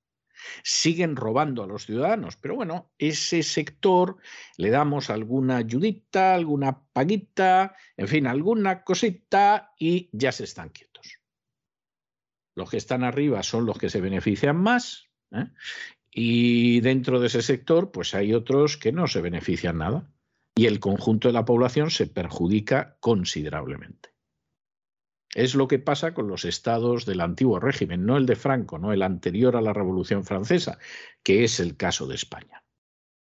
Siguen 0.64 1.16
robando 1.16 1.64
a 1.64 1.68
los 1.68 1.86
ciudadanos, 1.86 2.36
pero 2.36 2.56
bueno, 2.56 2.92
ese 2.98 3.44
sector 3.44 4.18
le 4.58 4.70
damos 4.70 5.10
alguna 5.10 5.58
ayudita, 5.58 6.34
alguna 6.34 6.84
paguita, 6.92 7.76
en 7.96 8.08
fin, 8.08 8.28
alguna 8.28 8.84
cosita 8.84 9.74
y 9.80 10.10
ya 10.12 10.32
se 10.32 10.44
están 10.44 10.70
quietos. 10.70 11.20
Los 12.56 12.70
que 12.70 12.78
están 12.78 13.04
arriba 13.04 13.42
son 13.42 13.66
los 13.66 13.78
que 13.78 13.90
se 13.90 14.02
benefician 14.02 14.58
más 14.58 15.10
¿eh? 15.32 15.48
Y 16.14 16.82
dentro 16.82 17.20
de 17.20 17.28
ese 17.28 17.42
sector, 17.42 17.92
pues 17.92 18.14
hay 18.14 18.34
otros 18.34 18.78
que 18.78 18.92
no 18.92 19.08
se 19.08 19.22
benefician 19.22 19.80
nada. 19.80 20.12
Y 20.56 20.68
el 20.68 20.80
conjunto 20.80 21.28
de 21.28 21.34
la 21.34 21.46
población 21.46 21.90
se 21.90 22.06
perjudica 22.06 22.98
considerablemente. 23.00 24.14
Es 25.34 25.56
lo 25.56 25.68
que 25.68 25.80
pasa 25.80 26.14
con 26.14 26.28
los 26.28 26.46
estados 26.46 27.08
del 27.08 27.22
antiguo 27.22 27.60
régimen, 27.60 28.06
no 28.06 28.18
el 28.18 28.28
de 28.28 28.36
Franco, 28.36 28.78
no 28.78 28.94
el 28.94 29.02
anterior 29.02 29.56
a 29.56 29.62
la 29.62 29.74
Revolución 29.74 30.26
Francesa, 30.26 30.78
que 31.24 31.44
es 31.44 31.60
el 31.60 31.76
caso 31.76 32.06
de 32.06 32.14
España. 32.14 32.64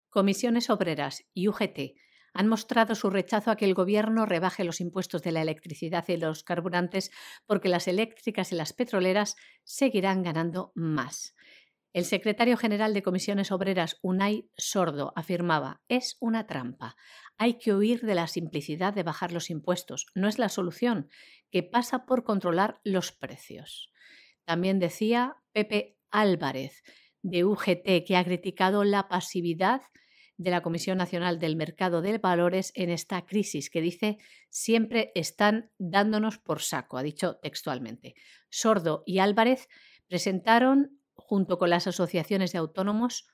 Comisiones 0.09 0.71
Obreras 0.71 1.25
y 1.33 1.47
UGT 1.47 1.95
han 2.33 2.49
mostrado 2.49 2.97
su 2.97 3.11
rechazo 3.11 3.53
a 3.53 3.57
que 3.57 3.65
el 3.65 3.75
Gobierno 3.75 4.27
rebaje 4.27 4.65
los 4.65 4.81
impuestos 4.81 5.23
de 5.23 5.31
la 5.31 5.43
electricidad 5.43 6.05
y 6.09 6.17
los 6.17 6.43
carburantes 6.43 7.13
porque 7.47 7.69
las 7.69 7.87
eléctricas 7.87 8.51
y 8.51 8.57
las 8.57 8.73
petroleras 8.73 9.37
seguirán 9.63 10.25
ganando 10.25 10.73
más. 10.75 11.35
El 11.93 12.05
secretario 12.05 12.57
general 12.57 12.95
de 12.95 13.03
Comisiones 13.03 13.51
Obreras, 13.51 13.99
Unai 14.01 14.49
Sordo, 14.57 15.13
afirmaba, 15.17 15.83
es 15.89 16.17
una 16.21 16.47
trampa. 16.47 16.95
Hay 17.37 17.59
que 17.59 17.75
huir 17.75 18.03
de 18.03 18.15
la 18.15 18.29
simplicidad 18.29 18.95
de 18.95 19.03
bajar 19.03 19.33
los 19.33 19.51
impuestos. 19.51 20.07
No 20.15 20.29
es 20.29 20.39
la 20.39 20.49
solución, 20.49 21.09
que 21.51 21.65
pasa 21.65 22.07
por 22.07 22.23
controlar 22.23 22.81
los 22.85 23.11
precios. 23.11 23.91
También 24.45 24.79
decía 24.79 25.37
Pepe 25.53 25.99
Álvarez, 26.13 26.85
de 27.23 27.45
UGT, 27.45 28.05
que 28.07 28.17
ha 28.17 28.25
criticado 28.25 28.85
la 28.85 29.09
pasividad 29.09 29.83
de 30.37 30.51
la 30.51 30.63
Comisión 30.63 30.97
Nacional 30.97 31.39
del 31.39 31.57
Mercado 31.57 32.03
de 32.03 32.19
Valores 32.19 32.73
en 32.75 32.89
esta 32.89 33.27
crisis, 33.27 33.69
que 33.69 33.83
dice 33.83 34.17
siempre 34.49 35.13
están 35.15 35.71
dándonos 35.79 36.39
por 36.39 36.63
saco, 36.63 36.97
ha 36.97 37.03
dicho 37.03 37.37
textualmente. 37.43 38.15
Sordo 38.49 39.03
y 39.05 39.19
Álvarez 39.19 39.69
presentaron 40.09 41.00
junto 41.21 41.59
con 41.59 41.71
las 41.71 41.87
asociaciones 41.87 42.53
de 42.53 42.59
autónomos 42.59 43.29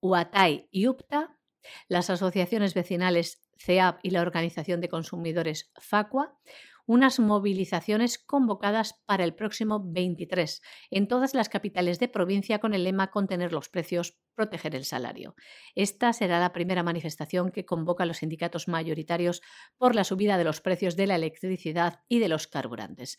UATAI 0.00 0.68
y 0.70 0.88
UPTA, 0.88 1.38
las 1.88 2.10
asociaciones 2.10 2.74
vecinales 2.74 3.48
CEAP 3.58 4.00
y 4.02 4.10
la 4.10 4.22
Organización 4.22 4.80
de 4.80 4.88
Consumidores 4.88 5.70
FACUA, 5.80 6.36
unas 6.86 7.20
movilizaciones 7.20 8.18
convocadas 8.18 9.00
para 9.06 9.24
el 9.24 9.34
próximo 9.34 9.82
23 9.84 10.60
en 10.90 11.08
todas 11.08 11.34
las 11.34 11.48
capitales 11.48 11.98
de 11.98 12.08
provincia 12.08 12.58
con 12.58 12.74
el 12.74 12.84
lema 12.84 13.10
Contener 13.10 13.52
los 13.52 13.68
precios, 13.68 14.18
proteger 14.34 14.74
el 14.74 14.84
salario. 14.84 15.34
Esta 15.74 16.12
será 16.12 16.40
la 16.40 16.52
primera 16.52 16.82
manifestación 16.82 17.50
que 17.50 17.64
convoca 17.64 18.04
a 18.04 18.06
los 18.06 18.18
sindicatos 18.18 18.68
mayoritarios 18.68 19.42
por 19.78 19.94
la 19.94 20.04
subida 20.04 20.38
de 20.38 20.44
los 20.44 20.60
precios 20.60 20.96
de 20.96 21.06
la 21.06 21.16
electricidad 21.16 22.00
y 22.08 22.18
de 22.18 22.28
los 22.28 22.46
carburantes. 22.46 23.18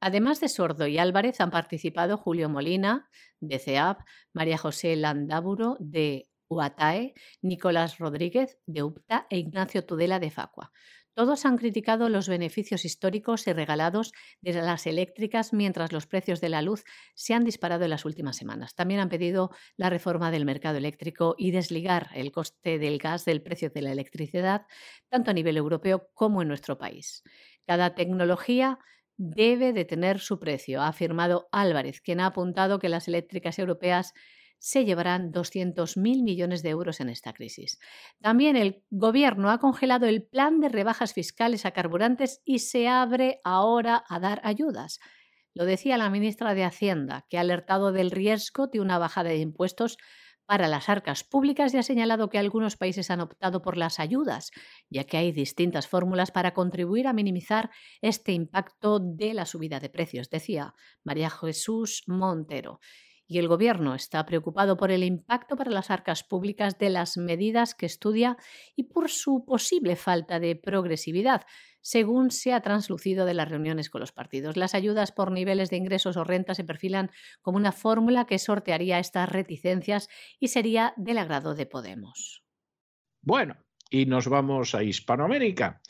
Además 0.00 0.40
de 0.40 0.48
Sordo 0.48 0.86
y 0.86 0.98
Álvarez 0.98 1.40
han 1.40 1.50
participado 1.50 2.18
Julio 2.18 2.48
Molina, 2.48 3.08
de 3.40 3.58
CEAP, 3.58 4.00
María 4.32 4.58
José 4.58 4.94
Landaburo, 4.96 5.76
de 5.80 6.28
UATAE, 6.48 7.14
Nicolás 7.42 7.98
Rodríguez, 7.98 8.58
de 8.66 8.82
UPTA 8.82 9.26
e 9.30 9.38
Ignacio 9.38 9.84
Tudela, 9.84 10.20
de 10.20 10.30
Facua. 10.30 10.72
Todos 11.16 11.46
han 11.46 11.56
criticado 11.56 12.10
los 12.10 12.28
beneficios 12.28 12.84
históricos 12.84 13.46
y 13.46 13.54
regalados 13.54 14.12
de 14.42 14.52
las 14.52 14.86
eléctricas 14.86 15.54
mientras 15.54 15.90
los 15.90 16.06
precios 16.06 16.42
de 16.42 16.50
la 16.50 16.60
luz 16.60 16.84
se 17.14 17.32
han 17.32 17.42
disparado 17.42 17.84
en 17.84 17.90
las 17.90 18.04
últimas 18.04 18.36
semanas. 18.36 18.74
También 18.74 19.00
han 19.00 19.08
pedido 19.08 19.50
la 19.78 19.88
reforma 19.88 20.30
del 20.30 20.44
mercado 20.44 20.76
eléctrico 20.76 21.34
y 21.38 21.52
desligar 21.52 22.10
el 22.14 22.32
coste 22.32 22.78
del 22.78 22.98
gas 22.98 23.24
del 23.24 23.40
precio 23.42 23.70
de 23.70 23.80
la 23.80 23.92
electricidad, 23.92 24.66
tanto 25.08 25.30
a 25.30 25.34
nivel 25.34 25.56
europeo 25.56 26.10
como 26.12 26.42
en 26.42 26.48
nuestro 26.48 26.76
país. 26.76 27.22
Cada 27.66 27.94
tecnología 27.94 28.78
debe 29.16 29.72
de 29.72 29.86
tener 29.86 30.20
su 30.20 30.38
precio, 30.38 30.82
ha 30.82 30.88
afirmado 30.88 31.48
Álvarez, 31.50 32.02
quien 32.02 32.20
ha 32.20 32.26
apuntado 32.26 32.78
que 32.78 32.90
las 32.90 33.08
eléctricas 33.08 33.58
europeas 33.58 34.12
se 34.58 34.84
llevarán 34.84 35.32
200.000 35.32 36.22
millones 36.22 36.62
de 36.62 36.70
euros 36.70 37.00
en 37.00 37.08
esta 37.08 37.32
crisis. 37.32 37.78
También 38.20 38.56
el 38.56 38.82
Gobierno 38.90 39.50
ha 39.50 39.58
congelado 39.58 40.06
el 40.06 40.24
plan 40.24 40.60
de 40.60 40.68
rebajas 40.68 41.12
fiscales 41.12 41.66
a 41.66 41.72
carburantes 41.72 42.42
y 42.44 42.60
se 42.60 42.88
abre 42.88 43.40
ahora 43.44 44.04
a 44.08 44.20
dar 44.20 44.40
ayudas. 44.44 44.98
Lo 45.54 45.64
decía 45.64 45.96
la 45.96 46.10
ministra 46.10 46.54
de 46.54 46.64
Hacienda, 46.64 47.24
que 47.28 47.38
ha 47.38 47.40
alertado 47.40 47.92
del 47.92 48.10
riesgo 48.10 48.66
de 48.66 48.80
una 48.80 48.98
bajada 48.98 49.30
de 49.30 49.38
impuestos 49.38 49.96
para 50.46 50.68
las 50.68 50.88
arcas 50.88 51.24
públicas 51.24 51.74
y 51.74 51.78
ha 51.78 51.82
señalado 51.82 52.28
que 52.28 52.38
algunos 52.38 52.76
países 52.76 53.10
han 53.10 53.20
optado 53.20 53.62
por 53.62 53.76
las 53.76 53.98
ayudas, 53.98 54.52
ya 54.88 55.04
que 55.04 55.16
hay 55.16 55.32
distintas 55.32 55.88
fórmulas 55.88 56.30
para 56.30 56.54
contribuir 56.54 57.08
a 57.08 57.12
minimizar 57.12 57.70
este 58.00 58.32
impacto 58.32 59.00
de 59.00 59.34
la 59.34 59.44
subida 59.44 59.80
de 59.80 59.90
precios, 59.90 60.30
decía 60.30 60.74
María 61.02 61.30
Jesús 61.30 62.04
Montero 62.06 62.80
y 63.26 63.38
el 63.38 63.48
Gobierno 63.48 63.94
está 63.94 64.24
preocupado 64.24 64.76
por 64.76 64.90
el 64.90 65.02
impacto 65.02 65.56
para 65.56 65.70
las 65.70 65.90
arcas 65.90 66.22
públicas 66.22 66.78
de 66.78 66.90
las 66.90 67.16
medidas 67.16 67.74
que 67.74 67.86
estudia 67.86 68.36
y 68.76 68.84
por 68.84 69.10
su 69.10 69.44
posible 69.44 69.96
falta 69.96 70.38
de 70.38 70.56
progresividad, 70.56 71.42
según 71.80 72.30
se 72.30 72.52
ha 72.52 72.60
translucido 72.60 73.26
de 73.26 73.34
las 73.34 73.48
reuniones 73.48 73.90
con 73.90 74.00
los 74.00 74.12
partidos. 74.12 74.56
Las 74.56 74.74
ayudas 74.74 75.12
por 75.12 75.32
niveles 75.32 75.70
de 75.70 75.76
ingresos 75.76 76.16
o 76.16 76.24
renta 76.24 76.54
se 76.54 76.64
perfilan 76.64 77.10
como 77.42 77.58
una 77.58 77.72
fórmula 77.72 78.26
que 78.26 78.38
sortearía 78.38 78.98
estas 78.98 79.28
reticencias 79.28 80.08
y 80.38 80.48
sería 80.48 80.94
del 80.96 81.18
agrado 81.18 81.54
de 81.54 81.66
Podemos. 81.66 82.44
Bueno, 83.22 83.56
y 83.90 84.06
nos 84.06 84.28
vamos 84.28 84.74
a 84.74 84.82
Hispanoamérica. 84.82 85.80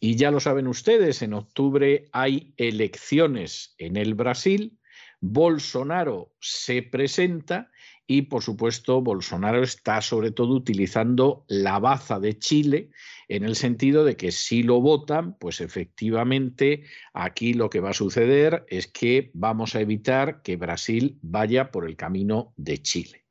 Y 0.00 0.16
ya 0.16 0.30
lo 0.30 0.40
saben 0.40 0.66
ustedes, 0.66 1.22
en 1.22 1.34
octubre 1.34 2.08
hay 2.12 2.54
elecciones 2.56 3.74
en 3.78 3.96
el 3.96 4.14
Brasil 4.14 4.78
Bolsonaro 5.20 6.32
se 6.40 6.82
presenta 6.82 7.70
y, 8.06 8.22
por 8.22 8.42
supuesto, 8.42 9.02
Bolsonaro 9.02 9.62
está 9.62 10.00
sobre 10.00 10.30
todo 10.30 10.54
utilizando 10.54 11.44
la 11.48 11.78
baza 11.78 12.18
de 12.18 12.38
Chile 12.38 12.90
en 13.28 13.44
el 13.44 13.54
sentido 13.54 14.04
de 14.04 14.16
que 14.16 14.32
si 14.32 14.62
lo 14.62 14.80
votan, 14.80 15.36
pues 15.38 15.60
efectivamente 15.60 16.84
aquí 17.12 17.52
lo 17.52 17.68
que 17.68 17.80
va 17.80 17.90
a 17.90 17.94
suceder 17.94 18.64
es 18.68 18.86
que 18.86 19.30
vamos 19.34 19.74
a 19.74 19.80
evitar 19.80 20.40
que 20.42 20.56
Brasil 20.56 21.18
vaya 21.20 21.70
por 21.70 21.86
el 21.86 21.96
camino 21.96 22.54
de 22.56 22.80
Chile. 22.80 23.24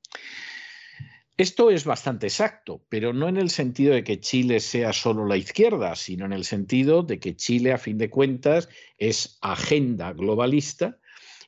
Esto 1.37 1.69
es 1.69 1.85
bastante 1.85 2.27
exacto, 2.27 2.83
pero 2.89 3.13
no 3.13 3.29
en 3.29 3.37
el 3.37 3.51
sentido 3.51 3.93
de 3.93 4.03
que 4.03 4.19
Chile 4.19 4.59
sea 4.59 4.91
solo 4.91 5.25
la 5.25 5.37
izquierda, 5.37 5.95
sino 5.95 6.25
en 6.25 6.33
el 6.33 6.45
sentido 6.45 7.03
de 7.03 7.19
que 7.19 7.35
Chile, 7.35 7.73
a 7.73 7.77
fin 7.77 7.99
de 7.99 8.09
cuentas, 8.09 8.69
es 8.97 9.37
agenda 9.41 10.13
globalista 10.13 10.99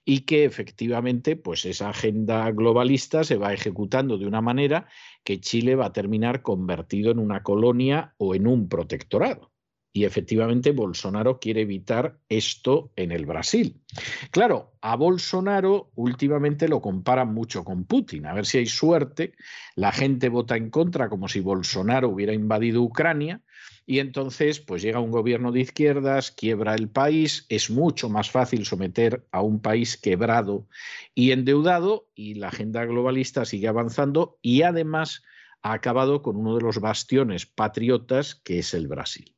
y 0.05 0.21
que 0.21 0.45
efectivamente 0.45 1.35
pues 1.35 1.65
esa 1.65 1.89
agenda 1.89 2.49
globalista 2.51 3.23
se 3.23 3.37
va 3.37 3.53
ejecutando 3.53 4.17
de 4.17 4.25
una 4.25 4.41
manera 4.41 4.87
que 5.23 5.39
Chile 5.39 5.75
va 5.75 5.87
a 5.87 5.93
terminar 5.93 6.41
convertido 6.41 7.11
en 7.11 7.19
una 7.19 7.43
colonia 7.43 8.15
o 8.17 8.35
en 8.35 8.47
un 8.47 8.69
protectorado. 8.69 9.51
Y 9.91 10.05
efectivamente 10.05 10.71
Bolsonaro 10.71 11.39
quiere 11.39 11.61
evitar 11.61 12.19
esto 12.29 12.91
en 12.95 13.11
el 13.11 13.25
Brasil. 13.25 13.81
Claro, 14.29 14.73
a 14.81 14.95
Bolsonaro 14.95 15.91
últimamente 15.95 16.67
lo 16.67 16.79
comparan 16.79 17.33
mucho 17.33 17.63
con 17.63 17.85
Putin. 17.85 18.27
A 18.27 18.33
ver 18.33 18.45
si 18.45 18.59
hay 18.59 18.67
suerte. 18.67 19.33
La 19.75 19.91
gente 19.91 20.29
vota 20.29 20.55
en 20.55 20.69
contra 20.69 21.09
como 21.09 21.27
si 21.27 21.39
Bolsonaro 21.39 22.09
hubiera 22.09 22.33
invadido 22.33 22.83
Ucrania 22.83 23.41
y 23.89 23.97
entonces, 23.97 24.59
pues 24.59 24.83
llega 24.83 24.99
un 24.99 25.09
gobierno 25.09 25.51
de 25.51 25.61
izquierdas, 25.61 26.29
quiebra 26.29 26.75
el 26.75 26.89
país, 26.89 27.47
es 27.49 27.71
mucho 27.71 28.07
más 28.07 28.29
fácil 28.29 28.63
someter 28.63 29.25
a 29.31 29.41
un 29.41 29.63
país 29.63 29.97
quebrado 29.97 30.67
y 31.15 31.31
endeudado, 31.31 32.07
y 32.13 32.35
la 32.35 32.49
agenda 32.49 32.85
globalista 32.85 33.45
sigue 33.45 33.67
avanzando 33.67 34.37
y 34.43 34.61
además 34.61 35.23
ha 35.63 35.73
acabado 35.73 36.21
con 36.21 36.35
uno 36.35 36.55
de 36.55 36.61
los 36.61 36.79
bastiones 36.79 37.47
patriotas 37.47 38.35
que 38.35 38.59
es 38.59 38.75
el 38.75 38.87
Brasil. 38.87 39.35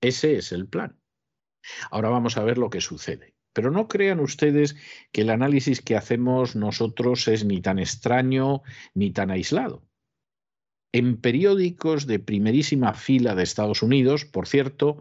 Ese 0.00 0.38
es 0.38 0.52
el 0.52 0.68
plan. 0.68 0.98
Ahora 1.90 2.08
vamos 2.08 2.38
a 2.38 2.44
ver 2.44 2.56
lo 2.56 2.70
que 2.70 2.80
sucede. 2.80 3.34
Pero 3.52 3.70
no 3.70 3.88
crean 3.88 4.20
ustedes 4.20 4.74
que 5.12 5.20
el 5.20 5.28
análisis 5.28 5.82
que 5.82 5.96
hacemos 5.96 6.56
nosotros 6.56 7.28
es 7.28 7.44
ni 7.44 7.60
tan 7.60 7.78
extraño 7.78 8.62
ni 8.94 9.10
tan 9.10 9.30
aislado 9.30 9.82
en 10.92 11.16
periódicos 11.16 12.06
de 12.06 12.18
primerísima 12.18 12.94
fila 12.94 13.34
de 13.34 13.42
Estados 13.42 13.82
Unidos, 13.82 14.24
por 14.24 14.46
cierto, 14.46 14.98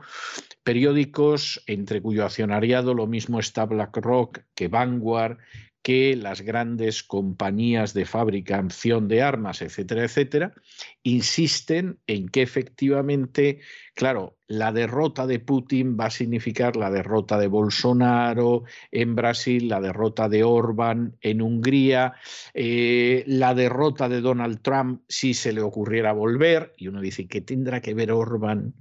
periódicos 0.63 1.61
entre 1.67 2.01
cuyo 2.01 2.25
accionariado 2.25 2.93
lo 2.93 3.07
mismo 3.07 3.39
está 3.39 3.65
BlackRock 3.65 4.39
que 4.55 4.69
Vanguard, 4.69 5.37
que 5.81 6.15
las 6.15 6.41
grandes 6.41 7.03
compañías 7.03 7.93
de 7.93 8.05
fabricación 8.05 9.07
de 9.07 9.21
armas, 9.23 9.61
etcétera, 9.61 10.03
etcétera, 10.03 10.53
insisten 11.01 11.99
en 12.05 12.29
que 12.29 12.43
efectivamente, 12.43 13.61
claro, 13.95 14.37
la 14.47 14.71
derrota 14.71 15.25
de 15.25 15.39
Putin 15.39 15.97
va 15.99 16.05
a 16.05 16.11
significar 16.11 16.75
la 16.75 16.91
derrota 16.91 17.39
de 17.39 17.47
Bolsonaro 17.47 18.63
en 18.91 19.15
Brasil, 19.15 19.69
la 19.69 19.81
derrota 19.81 20.29
de 20.29 20.43
Orbán 20.43 21.17
en 21.21 21.41
Hungría, 21.41 22.13
eh, 22.53 23.23
la 23.25 23.55
derrota 23.55 24.07
de 24.07 24.21
Donald 24.21 24.61
Trump 24.61 25.01
si 25.07 25.33
se 25.33 25.51
le 25.51 25.61
ocurriera 25.61 26.13
volver, 26.13 26.73
y 26.77 26.89
uno 26.89 27.01
dice, 27.01 27.27
¿qué 27.27 27.41
tendrá 27.41 27.81
que 27.81 27.95
ver 27.95 28.11
Orbán 28.11 28.75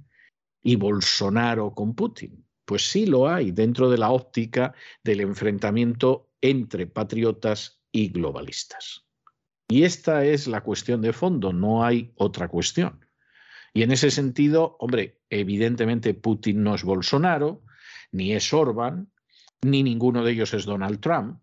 y 0.61 0.75
Bolsonaro 0.75 1.73
con 1.73 1.95
Putin? 1.95 2.45
Pues 2.65 2.89
sí 2.89 3.07
lo 3.07 3.27
hay 3.27 3.51
dentro 3.51 3.89
de 3.89 3.97
la 3.97 4.11
óptica 4.11 4.73
del 5.03 5.21
enfrentamiento 5.21 6.30
entre 6.41 6.87
patriotas 6.87 7.81
y 7.91 8.09
globalistas. 8.09 9.05
Y 9.67 9.83
esta 9.83 10.25
es 10.25 10.47
la 10.47 10.61
cuestión 10.61 11.01
de 11.01 11.13
fondo, 11.13 11.53
no 11.53 11.85
hay 11.85 12.11
otra 12.15 12.49
cuestión. 12.49 13.05
Y 13.73 13.83
en 13.83 13.91
ese 13.91 14.11
sentido, 14.11 14.75
hombre, 14.79 15.21
evidentemente 15.29 16.13
Putin 16.13 16.63
no 16.63 16.75
es 16.75 16.83
Bolsonaro, 16.83 17.63
ni 18.11 18.33
es 18.33 18.53
Orban, 18.53 19.11
ni 19.61 19.83
ninguno 19.83 20.23
de 20.23 20.33
ellos 20.33 20.53
es 20.53 20.65
Donald 20.65 20.99
Trump, 20.99 21.39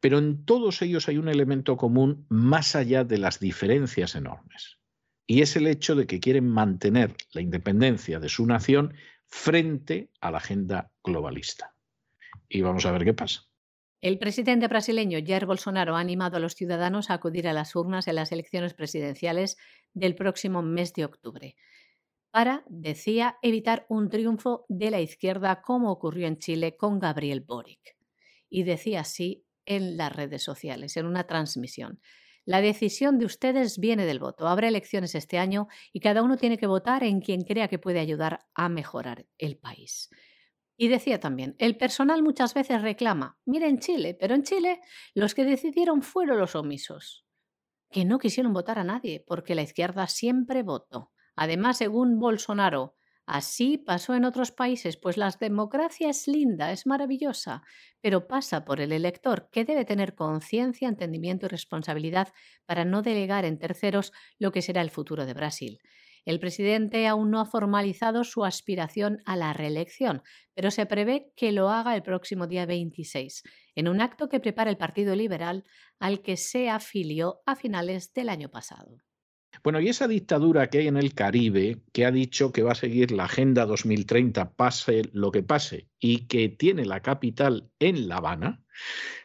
pero 0.00 0.18
en 0.18 0.44
todos 0.44 0.82
ellos 0.82 1.08
hay 1.08 1.16
un 1.16 1.28
elemento 1.28 1.78
común 1.78 2.26
más 2.28 2.76
allá 2.76 3.04
de 3.04 3.16
las 3.16 3.40
diferencias 3.40 4.14
enormes. 4.14 4.78
Y 5.26 5.40
es 5.40 5.56
el 5.56 5.66
hecho 5.66 5.94
de 5.94 6.06
que 6.06 6.20
quieren 6.20 6.46
mantener 6.46 7.16
la 7.32 7.40
independencia 7.40 8.20
de 8.20 8.28
su 8.28 8.44
nación 8.44 8.92
frente 9.26 10.10
a 10.20 10.30
la 10.30 10.38
agenda 10.38 10.90
globalista. 11.02 11.74
Y 12.46 12.60
vamos 12.60 12.84
a 12.84 12.92
ver 12.92 13.04
qué 13.04 13.14
pasa. 13.14 13.48
El 14.04 14.18
presidente 14.18 14.68
brasileño 14.68 15.18
Jair 15.26 15.46
Bolsonaro 15.46 15.96
ha 15.96 16.00
animado 16.00 16.36
a 16.36 16.38
los 16.38 16.54
ciudadanos 16.54 17.08
a 17.08 17.14
acudir 17.14 17.48
a 17.48 17.54
las 17.54 17.74
urnas 17.74 18.06
en 18.06 18.16
las 18.16 18.32
elecciones 18.32 18.74
presidenciales 18.74 19.56
del 19.94 20.14
próximo 20.14 20.60
mes 20.60 20.92
de 20.92 21.06
octubre 21.06 21.56
para, 22.30 22.64
decía, 22.68 23.38
evitar 23.40 23.86
un 23.88 24.10
triunfo 24.10 24.66
de 24.68 24.90
la 24.90 25.00
izquierda 25.00 25.62
como 25.62 25.90
ocurrió 25.90 26.26
en 26.26 26.36
Chile 26.36 26.76
con 26.76 26.98
Gabriel 26.98 27.40
Boric. 27.40 27.96
Y 28.50 28.64
decía 28.64 29.00
así 29.00 29.46
en 29.64 29.96
las 29.96 30.14
redes 30.14 30.42
sociales, 30.42 30.98
en 30.98 31.06
una 31.06 31.26
transmisión. 31.26 31.98
La 32.44 32.60
decisión 32.60 33.18
de 33.18 33.24
ustedes 33.24 33.78
viene 33.78 34.04
del 34.04 34.18
voto. 34.18 34.48
Habrá 34.48 34.68
elecciones 34.68 35.14
este 35.14 35.38
año 35.38 35.66
y 35.94 36.00
cada 36.00 36.22
uno 36.22 36.36
tiene 36.36 36.58
que 36.58 36.66
votar 36.66 37.04
en 37.04 37.22
quien 37.22 37.40
crea 37.40 37.68
que 37.68 37.78
puede 37.78 38.00
ayudar 38.00 38.40
a 38.54 38.68
mejorar 38.68 39.24
el 39.38 39.56
país. 39.56 40.10
Y 40.76 40.88
decía 40.88 41.20
también, 41.20 41.54
el 41.58 41.76
personal 41.76 42.22
muchas 42.22 42.54
veces 42.54 42.82
reclama, 42.82 43.38
mira 43.44 43.68
en 43.68 43.78
Chile, 43.78 44.16
pero 44.18 44.34
en 44.34 44.42
Chile 44.42 44.80
los 45.14 45.34
que 45.34 45.44
decidieron 45.44 46.02
fueron 46.02 46.38
los 46.38 46.56
omisos, 46.56 47.24
que 47.90 48.04
no 48.04 48.18
quisieron 48.18 48.52
votar 48.52 48.78
a 48.78 48.84
nadie, 48.84 49.24
porque 49.26 49.54
la 49.54 49.62
izquierda 49.62 50.08
siempre 50.08 50.62
votó. 50.62 51.12
Además, 51.36 51.78
según 51.78 52.18
Bolsonaro, 52.18 52.96
Así 53.26 53.78
pasó 53.78 54.14
en 54.14 54.26
otros 54.26 54.52
países, 54.52 54.98
pues 54.98 55.16
la 55.16 55.30
democracia 55.30 56.10
es 56.10 56.28
linda, 56.28 56.72
es 56.72 56.86
maravillosa, 56.86 57.62
pero 58.02 58.28
pasa 58.28 58.66
por 58.66 58.82
el 58.82 58.92
elector, 58.92 59.48
que 59.50 59.64
debe 59.64 59.86
tener 59.86 60.14
conciencia, 60.14 60.88
entendimiento 60.88 61.46
y 61.46 61.48
responsabilidad 61.48 62.28
para 62.66 62.84
no 62.84 63.00
delegar 63.00 63.46
en 63.46 63.58
terceros 63.58 64.12
lo 64.38 64.52
que 64.52 64.60
será 64.60 64.82
el 64.82 64.90
futuro 64.90 65.24
de 65.24 65.32
Brasil. 65.32 65.80
El 66.24 66.40
presidente 66.40 67.06
aún 67.06 67.30
no 67.30 67.40
ha 67.40 67.46
formalizado 67.46 68.24
su 68.24 68.44
aspiración 68.44 69.18
a 69.26 69.36
la 69.36 69.52
reelección, 69.52 70.22
pero 70.54 70.70
se 70.70 70.86
prevé 70.86 71.32
que 71.36 71.52
lo 71.52 71.68
haga 71.68 71.94
el 71.94 72.02
próximo 72.02 72.46
día 72.46 72.66
26, 72.66 73.42
en 73.74 73.88
un 73.88 74.00
acto 74.00 74.28
que 74.28 74.40
prepara 74.40 74.70
el 74.70 74.76
Partido 74.76 75.14
Liberal 75.14 75.64
al 75.98 76.22
que 76.22 76.36
se 76.36 76.70
afilió 76.70 77.40
a 77.46 77.56
finales 77.56 78.12
del 78.12 78.28
año 78.28 78.50
pasado. 78.50 78.98
Bueno, 79.62 79.80
y 79.80 79.88
esa 79.88 80.08
dictadura 80.08 80.68
que 80.68 80.78
hay 80.78 80.88
en 80.88 80.96
el 80.96 81.14
Caribe, 81.14 81.82
que 81.92 82.04
ha 82.04 82.10
dicho 82.10 82.52
que 82.52 82.62
va 82.62 82.72
a 82.72 82.76
seguir 82.76 83.12
la 83.12 83.24
Agenda 83.24 83.66
2030, 83.66 84.54
pase 84.54 85.02
lo 85.12 85.30
que 85.30 85.42
pase, 85.42 85.88
y 85.98 86.26
que 86.26 86.48
tiene 86.48 86.84
la 86.84 87.00
capital 87.00 87.70
en 87.78 88.08
La 88.08 88.16
Habana, 88.16 88.64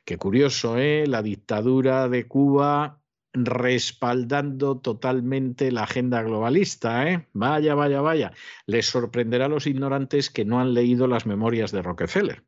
que 0.05 0.17
curioso, 0.17 0.77
¿eh? 0.77 1.07
La 1.07 1.23
dictadura 1.23 2.07
de 2.09 2.27
Cuba 2.27 3.01
respaldando 3.33 4.79
totalmente 4.79 5.71
la 5.71 5.83
agenda 5.83 6.21
globalista, 6.23 7.09
¿eh? 7.09 7.27
Vaya, 7.33 7.75
vaya, 7.75 8.01
vaya. 8.01 8.33
Les 8.65 8.87
sorprenderá 8.87 9.45
a 9.45 9.49
los 9.49 9.67
ignorantes 9.67 10.29
que 10.29 10.45
no 10.45 10.59
han 10.59 10.73
leído 10.73 11.07
las 11.07 11.25
memorias 11.25 11.71
de 11.71 11.81
Rockefeller. 11.81 12.43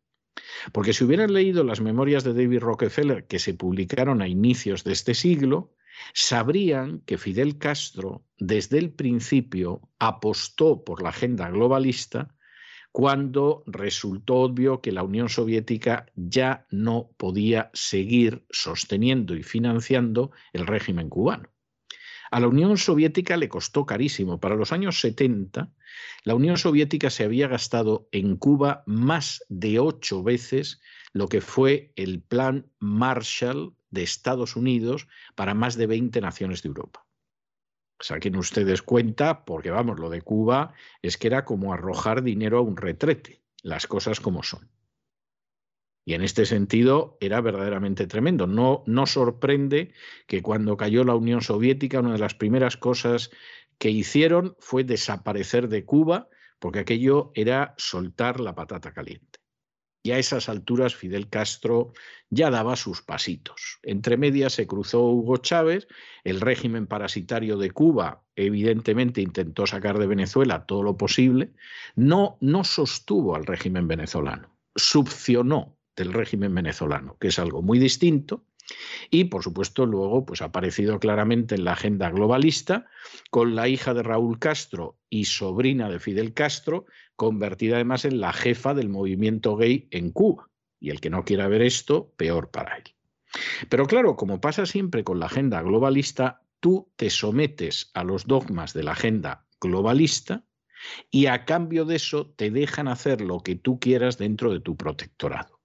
Porque 0.71 0.93
si 0.93 1.03
hubieran 1.03 1.33
leído 1.33 1.63
las 1.63 1.81
memorias 1.81 2.23
de 2.23 2.33
David 2.33 2.59
Rockefeller 2.59 3.27
que 3.27 3.39
se 3.39 3.53
publicaron 3.53 4.21
a 4.21 4.27
inicios 4.27 4.83
de 4.83 4.93
este 4.93 5.13
siglo, 5.13 5.73
sabrían 6.13 7.01
que 7.01 7.17
Fidel 7.17 7.57
Castro 7.57 8.25
desde 8.37 8.79
el 8.79 8.91
principio 8.91 9.81
apostó 9.99 10.83
por 10.83 11.03
la 11.03 11.09
agenda 11.09 11.49
globalista 11.49 12.35
cuando 12.91 13.63
resultó 13.67 14.35
obvio 14.35 14.81
que 14.81 14.91
la 14.91 15.03
Unión 15.03 15.29
Soviética 15.29 16.07
ya 16.15 16.65
no 16.69 17.11
podía 17.17 17.69
seguir 17.73 18.43
sosteniendo 18.49 19.35
y 19.35 19.43
financiando 19.43 20.31
el 20.51 20.67
régimen 20.67 21.09
cubano. 21.09 21.49
A 22.31 22.39
la 22.39 22.47
Unión 22.47 22.77
Soviética 22.77 23.35
le 23.35 23.49
costó 23.49 23.85
carísimo. 23.85 24.39
Para 24.39 24.55
los 24.55 24.71
años 24.71 25.01
70, 25.01 25.73
la 26.23 26.35
Unión 26.35 26.57
Soviética 26.57 27.09
se 27.09 27.25
había 27.25 27.47
gastado 27.47 28.07
en 28.11 28.37
Cuba 28.37 28.83
más 28.85 29.43
de 29.49 29.79
ocho 29.79 30.23
veces 30.23 30.79
lo 31.13 31.27
que 31.27 31.41
fue 31.41 31.91
el 31.95 32.21
plan 32.21 32.67
Marshall 32.79 33.73
de 33.89 34.03
Estados 34.03 34.55
Unidos 34.55 35.07
para 35.35 35.53
más 35.53 35.75
de 35.75 35.87
20 35.87 36.21
naciones 36.21 36.63
de 36.63 36.69
Europa. 36.69 37.05
Saquen 38.01 38.35
ustedes 38.35 38.81
cuenta, 38.81 39.45
porque 39.45 39.71
vamos, 39.71 39.99
lo 39.99 40.09
de 40.09 40.21
Cuba 40.21 40.73
es 41.01 41.17
que 41.17 41.27
era 41.27 41.45
como 41.45 41.73
arrojar 41.73 42.23
dinero 42.23 42.57
a 42.57 42.61
un 42.61 42.77
retrete, 42.77 43.41
las 43.61 43.87
cosas 43.87 44.19
como 44.19 44.43
son. 44.43 44.69
Y 46.03 46.15
en 46.15 46.23
este 46.23 46.45
sentido 46.45 47.17
era 47.21 47.41
verdaderamente 47.41 48.07
tremendo. 48.07 48.47
No, 48.47 48.83
no 48.87 49.05
sorprende 49.05 49.93
que 50.27 50.41
cuando 50.41 50.77
cayó 50.77 51.03
la 51.03 51.15
Unión 51.15 51.41
Soviética, 51.41 51.99
una 51.99 52.13
de 52.13 52.19
las 52.19 52.33
primeras 52.33 52.75
cosas 52.75 53.29
que 53.77 53.91
hicieron 53.91 54.55
fue 54.59 54.83
desaparecer 54.83 55.67
de 55.67 55.85
Cuba, 55.85 56.27
porque 56.59 56.79
aquello 56.79 57.31
era 57.35 57.75
soltar 57.77 58.39
la 58.39 58.55
patata 58.55 58.93
caliente. 58.93 59.40
Y 60.03 60.11
a 60.11 60.17
esas 60.17 60.49
alturas 60.49 60.95
Fidel 60.95 61.29
Castro 61.29 61.93
ya 62.29 62.49
daba 62.49 62.75
sus 62.75 63.01
pasitos. 63.01 63.79
Entre 63.83 64.17
medias 64.17 64.53
se 64.53 64.65
cruzó 64.65 65.03
Hugo 65.03 65.37
Chávez, 65.37 65.87
el 66.23 66.41
régimen 66.41 66.87
parasitario 66.87 67.57
de 67.57 67.71
Cuba 67.71 68.23
evidentemente 68.35 69.21
intentó 69.21 69.67
sacar 69.67 69.99
de 69.99 70.07
Venezuela 70.07 70.65
todo 70.65 70.81
lo 70.81 70.97
posible, 70.97 71.51
no, 71.95 72.37
no 72.39 72.63
sostuvo 72.63 73.35
al 73.35 73.45
régimen 73.45 73.87
venezolano, 73.87 74.57
subcionó 74.75 75.77
del 75.95 76.13
régimen 76.13 76.55
venezolano, 76.55 77.17
que 77.19 77.27
es 77.27 77.37
algo 77.37 77.61
muy 77.61 77.77
distinto, 77.77 78.45
y 79.09 79.25
por 79.25 79.43
supuesto 79.43 79.85
luego 79.85 80.25
pues 80.25 80.41
ha 80.41 80.45
aparecido 80.45 80.99
claramente 80.99 81.55
en 81.55 81.65
la 81.65 81.73
agenda 81.73 82.09
globalista 82.09 82.87
con 83.29 83.55
la 83.55 83.67
hija 83.67 83.93
de 83.93 84.03
Raúl 84.03 84.39
Castro 84.39 84.97
y 85.09 85.25
sobrina 85.25 85.89
de 85.89 85.99
Fidel 85.99 86.33
Castro, 86.33 86.85
convertida 87.15 87.75
además 87.75 88.05
en 88.05 88.19
la 88.19 88.33
jefa 88.33 88.73
del 88.73 88.89
movimiento 88.89 89.55
gay 89.55 89.87
en 89.91 90.11
Cuba. 90.11 90.49
Y 90.79 90.89
el 90.89 90.99
que 90.99 91.11
no 91.11 91.25
quiera 91.25 91.47
ver 91.47 91.61
esto, 91.61 92.11
peor 92.17 92.49
para 92.49 92.77
él. 92.77 92.83
Pero 93.69 93.85
claro, 93.85 94.15
como 94.15 94.41
pasa 94.41 94.65
siempre 94.65 95.03
con 95.03 95.19
la 95.19 95.27
agenda 95.27 95.61
globalista, 95.61 96.41
tú 96.59 96.91
te 96.95 97.09
sometes 97.09 97.91
a 97.93 98.03
los 98.03 98.25
dogmas 98.25 98.73
de 98.73 98.83
la 98.83 98.93
agenda 98.93 99.45
globalista 99.59 100.43
y 101.09 101.27
a 101.27 101.45
cambio 101.45 101.85
de 101.85 101.97
eso 101.97 102.33
te 102.35 102.49
dejan 102.49 102.87
hacer 102.87 103.21
lo 103.21 103.41
que 103.41 103.55
tú 103.55 103.79
quieras 103.79 104.17
dentro 104.17 104.51
de 104.51 104.59
tu 104.59 104.75
protectorado. 104.75 105.60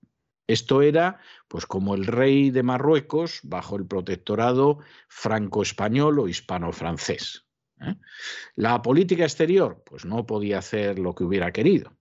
Esto 0.47 0.83
era 0.83 1.21
pues 1.49 1.67
como 1.67 1.95
el 1.95 2.07
rey 2.07 2.51
de 2.51 2.63
Marruecos 2.63 3.41
bajo 3.43 3.77
el 3.77 3.87
protectorado 3.87 4.79
franco-español 5.09 6.19
o 6.21 6.29
hispano-francés. 6.29 7.47
¿eh? 7.81 7.97
La 8.55 8.81
política 8.83 9.25
exterior 9.25 9.83
pues 9.85 10.05
no 10.05 10.27
podía 10.27 10.59
hacer 10.59 10.99
lo 10.99 11.15
que 11.15 11.25
hubiera 11.25 11.53
querido. 11.53 11.97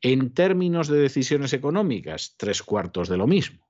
En 0.00 0.34
términos 0.34 0.88
de 0.88 0.98
decisiones 0.98 1.52
económicas, 1.52 2.34
tres 2.36 2.62
cuartos 2.62 3.08
de 3.08 3.16
lo 3.16 3.26
mismo. 3.26 3.64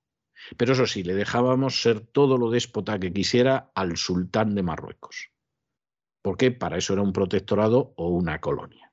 Pero 0.57 0.73
eso 0.73 0.87
sí, 0.87 1.03
le 1.03 1.15
dejábamos 1.15 1.81
ser 1.81 2.01
todo 2.01 2.37
lo 2.37 2.51
déspota 2.51 2.99
que 2.99 3.13
quisiera 3.13 3.71
al 3.75 3.97
sultán 3.97 4.55
de 4.55 4.63
Marruecos. 4.63 5.31
Porque 6.23 6.51
para 6.51 6.79
eso 6.79 6.93
era 6.93 7.03
un 7.03 7.13
protectorado 7.13 7.95
o 7.97 8.09
una 8.09 8.41
colonia. 8.41 8.93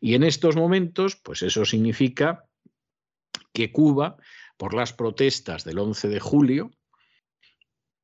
Y 0.00 0.14
en 0.14 0.22
estos 0.22 0.56
momentos, 0.56 1.16
pues 1.16 1.42
eso 1.42 1.64
significa 1.64 2.47
que 3.58 3.72
Cuba, 3.72 4.16
por 4.56 4.72
las 4.72 4.92
protestas 4.92 5.64
del 5.64 5.80
11 5.80 6.06
de 6.06 6.20
julio, 6.20 6.70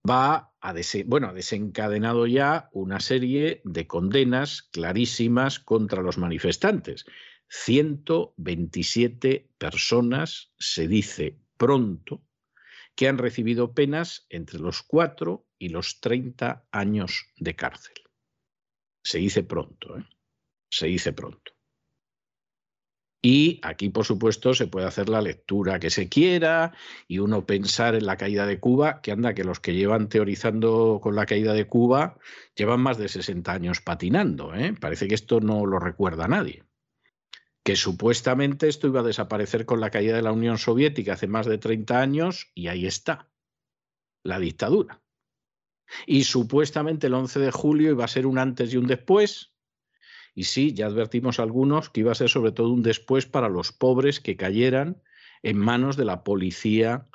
va 0.09 0.53
a 0.61 0.75
bueno, 1.07 1.29
ha 1.29 1.33
desencadenado 1.33 2.27
ya 2.27 2.69
una 2.73 2.99
serie 2.99 3.63
de 3.65 3.87
condenas 3.87 4.63
clarísimas 4.63 5.61
contra 5.61 6.03
los 6.03 6.19
manifestantes. 6.19 7.05
127 7.51 9.49
personas, 9.57 10.53
se 10.59 10.89
dice 10.89 11.39
pronto, 11.57 12.25
que 12.97 13.07
han 13.07 13.19
recibido 13.19 13.73
penas 13.73 14.27
entre 14.31 14.59
los 14.59 14.83
4 14.83 15.47
y 15.57 15.69
los 15.69 16.01
30 16.01 16.67
años 16.73 17.27
de 17.37 17.55
cárcel. 17.55 17.95
Se 19.05 19.19
dice 19.19 19.45
pronto, 19.45 19.99
¿eh? 19.99 20.05
se 20.69 20.89
dice 20.89 21.13
pronto. 21.13 21.54
Y 23.27 23.59
aquí, 23.62 23.89
por 23.89 24.05
supuesto, 24.05 24.53
se 24.53 24.66
puede 24.66 24.87
hacer 24.87 25.09
la 25.09 25.22
lectura 25.22 25.81
que 25.81 25.89
se 25.89 26.11
quiera 26.11 26.75
y 27.09 27.20
uno 27.20 27.47
pensar 27.47 27.95
en 27.95 28.05
la 28.05 28.18
caída 28.18 28.45
de 28.45 28.61
Cuba, 28.61 29.01
que 29.01 29.12
anda 29.12 29.33
que 29.33 29.45
los 29.45 29.61
que 29.61 29.72
llevan 29.72 30.11
teorizando 30.11 31.01
con 31.03 31.16
la 31.16 31.25
caída 31.25 31.55
de 31.55 31.66
Cuba 31.66 32.18
llevan 32.55 32.83
más 32.83 32.99
de 32.99 33.09
60 33.09 33.51
años 33.51 33.81
patinando. 33.81 34.55
¿eh? 34.55 34.75
Parece 34.79 35.09
que 35.09 35.14
esto 35.14 35.41
no 35.41 35.64
lo 35.64 35.79
recuerda 35.79 36.29
nadie. 36.29 36.64
Que 37.62 37.77
supuestamente 37.77 38.68
esto 38.68 38.89
iba 38.89 39.01
a 39.01 39.05
desaparecer 39.05 39.64
con 39.64 39.81
la 39.81 39.89
caída 39.89 40.16
de 40.16 40.22
la 40.22 40.33
Unión 40.33 40.59
Soviética 40.59 41.14
hace 41.14 41.27
más 41.27 41.47
de 41.47 41.57
30 41.57 41.99
años 41.99 42.51
y 42.55 42.68
ahí 42.68 42.85
está, 42.85 43.31
la 44.22 44.39
dictadura. 44.39 45.03
Y 46.07 46.25
supuestamente 46.25 47.07
el 47.07 47.14
11 47.14 47.41
de 47.41 47.51
julio 47.53 47.93
iba 47.93 48.05
a 48.05 48.09
ser 48.09 48.27
un 48.27 48.37
antes 48.37 48.75
y 48.75 48.77
un 48.77 48.87
después, 48.87 49.54
y 50.35 50.45
sí, 50.45 50.74
ya 50.74 50.87
advertimos 50.87 51.39
algunos 51.39 51.91
que 51.91 52.01
iba 52.01 52.12
a 52.12 52.16
ser 52.16 52.28
sobre 52.28 52.53
todo 52.53 52.70
un 52.70 52.82
después 52.82 53.26
para 53.26 53.49
los 53.49 53.72
pobres 53.72 54.20
que 54.20 54.37
cayeran 54.37 55.01
en 55.43 55.59
manos 55.59 55.97
de 55.97 56.05
la 56.05 56.24
policía 56.24 57.07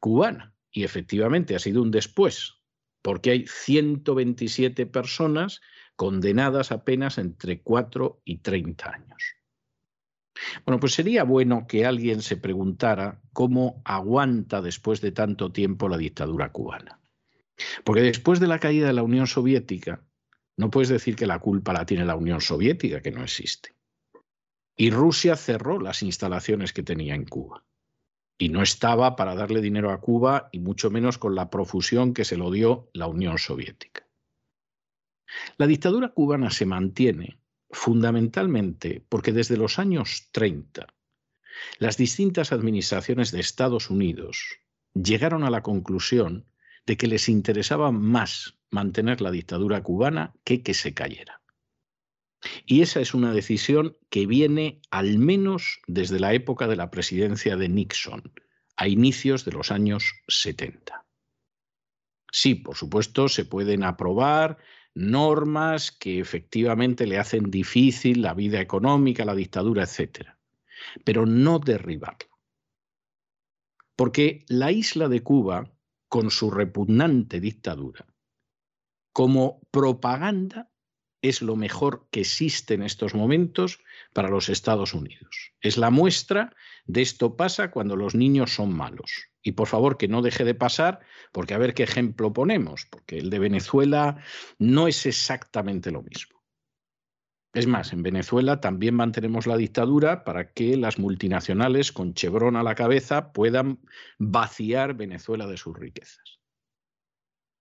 cubana. 0.00 0.54
Y 0.70 0.84
efectivamente 0.84 1.54
ha 1.56 1.58
sido 1.58 1.80
un 1.80 1.90
después, 1.90 2.60
porque 3.00 3.30
hay 3.30 3.46
127 3.46 4.84
personas 4.86 5.62
condenadas 5.96 6.70
apenas 6.70 7.16
entre 7.16 7.62
4 7.62 8.20
y 8.24 8.38
30 8.38 8.90
años. 8.90 9.34
Bueno, 10.64 10.78
pues 10.78 10.92
sería 10.92 11.24
bueno 11.24 11.66
que 11.66 11.86
alguien 11.86 12.22
se 12.22 12.36
preguntara 12.36 13.20
cómo 13.32 13.82
aguanta 13.84 14.60
después 14.60 15.00
de 15.00 15.10
tanto 15.10 15.50
tiempo 15.50 15.88
la 15.88 15.96
dictadura 15.96 16.52
cubana. 16.52 17.00
Porque 17.82 18.02
después 18.02 18.38
de 18.38 18.46
la 18.46 18.60
caída 18.60 18.86
de 18.86 18.92
la 18.92 19.02
Unión 19.02 19.26
Soviética, 19.26 20.04
no 20.58 20.70
puedes 20.70 20.88
decir 20.88 21.14
que 21.14 21.26
la 21.26 21.38
culpa 21.38 21.72
la 21.72 21.86
tiene 21.86 22.04
la 22.04 22.16
Unión 22.16 22.40
Soviética, 22.40 23.00
que 23.00 23.12
no 23.12 23.22
existe. 23.22 23.74
Y 24.76 24.90
Rusia 24.90 25.36
cerró 25.36 25.80
las 25.80 26.02
instalaciones 26.02 26.72
que 26.72 26.82
tenía 26.82 27.14
en 27.14 27.24
Cuba. 27.24 27.64
Y 28.36 28.48
no 28.48 28.60
estaba 28.60 29.14
para 29.14 29.36
darle 29.36 29.60
dinero 29.60 29.92
a 29.92 30.00
Cuba, 30.00 30.48
y 30.50 30.58
mucho 30.58 30.90
menos 30.90 31.16
con 31.16 31.36
la 31.36 31.48
profusión 31.48 32.12
que 32.12 32.24
se 32.24 32.36
lo 32.36 32.50
dio 32.50 32.90
la 32.92 33.06
Unión 33.06 33.38
Soviética. 33.38 34.08
La 35.58 35.68
dictadura 35.68 36.08
cubana 36.08 36.50
se 36.50 36.66
mantiene 36.66 37.38
fundamentalmente 37.70 39.04
porque 39.08 39.32
desde 39.32 39.56
los 39.56 39.78
años 39.78 40.28
30 40.32 40.92
las 41.78 41.96
distintas 41.96 42.50
administraciones 42.50 43.30
de 43.30 43.40
Estados 43.40 43.90
Unidos 43.90 44.58
llegaron 44.94 45.44
a 45.44 45.50
la 45.50 45.62
conclusión 45.62 46.46
de 46.88 46.96
que 46.96 47.06
les 47.06 47.28
interesaba 47.28 47.92
más 47.92 48.58
mantener 48.70 49.20
la 49.20 49.30
dictadura 49.30 49.82
cubana 49.82 50.32
que 50.42 50.62
que 50.62 50.72
se 50.72 50.94
cayera. 50.94 51.42
Y 52.64 52.80
esa 52.80 53.00
es 53.00 53.12
una 53.12 53.34
decisión 53.34 53.98
que 54.08 54.26
viene 54.26 54.80
al 54.90 55.18
menos 55.18 55.80
desde 55.86 56.18
la 56.18 56.32
época 56.32 56.66
de 56.66 56.76
la 56.76 56.90
presidencia 56.90 57.58
de 57.58 57.68
Nixon, 57.68 58.32
a 58.74 58.88
inicios 58.88 59.44
de 59.44 59.52
los 59.52 59.70
años 59.70 60.14
70. 60.28 61.04
Sí, 62.32 62.54
por 62.54 62.74
supuesto, 62.74 63.28
se 63.28 63.44
pueden 63.44 63.84
aprobar 63.84 64.56
normas 64.94 65.92
que 65.92 66.20
efectivamente 66.20 67.06
le 67.06 67.18
hacen 67.18 67.50
difícil 67.50 68.22
la 68.22 68.32
vida 68.32 68.62
económica, 68.62 69.26
la 69.26 69.34
dictadura, 69.34 69.82
etc. 69.82 70.30
Pero 71.04 71.26
no 71.26 71.58
derribarla. 71.58 72.30
Porque 73.94 74.46
la 74.48 74.72
isla 74.72 75.08
de 75.08 75.22
Cuba, 75.22 75.70
con 76.08 76.30
su 76.30 76.50
repugnante 76.50 77.40
dictadura, 77.40 78.06
como 79.12 79.60
propaganda 79.70 80.70
es 81.22 81.42
lo 81.42 81.56
mejor 81.56 82.08
que 82.10 82.20
existe 82.20 82.74
en 82.74 82.82
estos 82.82 83.14
momentos 83.14 83.80
para 84.12 84.28
los 84.28 84.48
Estados 84.48 84.94
Unidos. 84.94 85.52
Es 85.60 85.76
la 85.76 85.90
muestra 85.90 86.54
de 86.86 87.02
esto 87.02 87.36
pasa 87.36 87.70
cuando 87.70 87.96
los 87.96 88.14
niños 88.14 88.54
son 88.54 88.72
malos. 88.72 89.28
Y 89.42 89.52
por 89.52 89.68
favor 89.68 89.96
que 89.96 90.08
no 90.08 90.22
deje 90.22 90.44
de 90.44 90.54
pasar, 90.54 91.00
porque 91.32 91.54
a 91.54 91.58
ver 91.58 91.74
qué 91.74 91.82
ejemplo 91.82 92.32
ponemos, 92.32 92.86
porque 92.90 93.18
el 93.18 93.30
de 93.30 93.38
Venezuela 93.38 94.22
no 94.58 94.88
es 94.88 95.06
exactamente 95.06 95.90
lo 95.90 96.02
mismo. 96.02 96.37
Es 97.54 97.66
más, 97.66 97.92
en 97.92 98.02
Venezuela 98.02 98.60
también 98.60 98.94
mantenemos 98.94 99.46
la 99.46 99.56
dictadura 99.56 100.22
para 100.24 100.52
que 100.52 100.76
las 100.76 100.98
multinacionales 100.98 101.92
con 101.92 102.12
Chevron 102.14 102.56
a 102.56 102.62
la 102.62 102.74
cabeza 102.74 103.32
puedan 103.32 103.80
vaciar 104.18 104.94
Venezuela 104.94 105.46
de 105.46 105.56
sus 105.56 105.76
riquezas. 105.76 106.40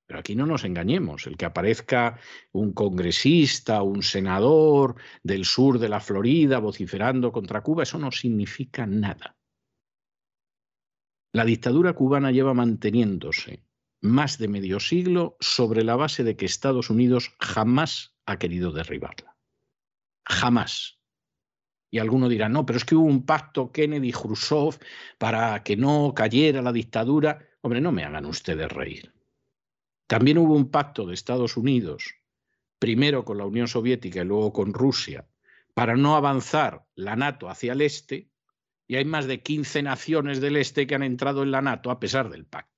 Pero 0.06 0.20
aquí 0.20 0.36
no 0.36 0.46
nos 0.46 0.64
engañemos, 0.64 1.28
el 1.28 1.36
que 1.36 1.46
aparezca 1.46 2.20
un 2.52 2.74
congresista, 2.74 3.82
un 3.82 4.04
senador 4.04 4.96
del 5.24 5.46
sur 5.46 5.80
de 5.80 5.90
la 5.90 6.00
Florida 6.00 6.60
vociferando 6.60 7.32
contra 7.32 7.62
Cuba, 7.62 7.84
eso 7.84 7.98
no 7.98 8.12
significa 8.12 8.86
nada. 8.86 9.38
La 11.34 11.46
dictadura 11.46 11.94
cubana 11.94 12.32
lleva 12.32 12.54
manteniéndose 12.54 13.66
más 14.02 14.38
de 14.38 14.48
medio 14.48 14.80
siglo 14.80 15.38
sobre 15.40 15.84
la 15.84 15.96
base 15.96 16.24
de 16.24 16.36
que 16.36 16.46
Estados 16.46 16.90
Unidos 16.90 17.34
jamás 17.40 18.16
ha 18.26 18.38
querido 18.38 18.72
derribarla. 18.72 19.37
Jamás. 20.28 21.00
Y 21.90 22.00
alguno 22.00 22.28
dirá, 22.28 22.50
no, 22.50 22.66
pero 22.66 22.78
es 22.78 22.86
que 22.86 22.96
hubo 22.96 23.06
un 23.06 23.26
pacto 23.26 23.72
Kennedy-Khrushchev 23.72 24.78
para 25.18 25.64
que 25.64 25.78
no 25.78 26.14
cayera 26.14 26.62
la 26.62 26.74
dictadura. 26.74 27.48
Hombre, 27.62 27.80
no 27.80 27.92
me 27.92 28.04
hagan 28.04 28.26
ustedes 28.26 28.72
reír. 28.72 29.14
También 30.08 30.38
hubo 30.38 30.54
un 30.54 30.70
pacto 30.70 31.06
de 31.06 31.14
Estados 31.14 31.58
Unidos, 31.58 32.16
primero 32.80 33.26
con 33.26 33.38
la 33.38 33.46
Unión 33.46 33.68
Soviética 33.68 34.22
y 34.22 34.26
luego 34.26 34.54
con 34.54 34.74
Rusia, 34.74 35.28
para 35.74 35.96
no 35.96 36.16
avanzar 36.16 36.86
la 36.96 37.16
NATO 37.16 37.50
hacia 37.50 37.74
el 37.74 37.82
este, 37.82 38.30
y 38.88 38.96
hay 38.96 39.06
más 39.06 39.28
de 39.28 39.42
15 39.42 39.84
naciones 39.84 40.40
del 40.40 40.56
este 40.56 40.88
que 40.88 40.96
han 40.96 41.04
entrado 41.04 41.44
en 41.44 41.52
la 41.52 41.62
NATO 41.62 41.92
a 41.92 42.00
pesar 42.00 42.30
del 42.30 42.46
pacto. 42.46 42.78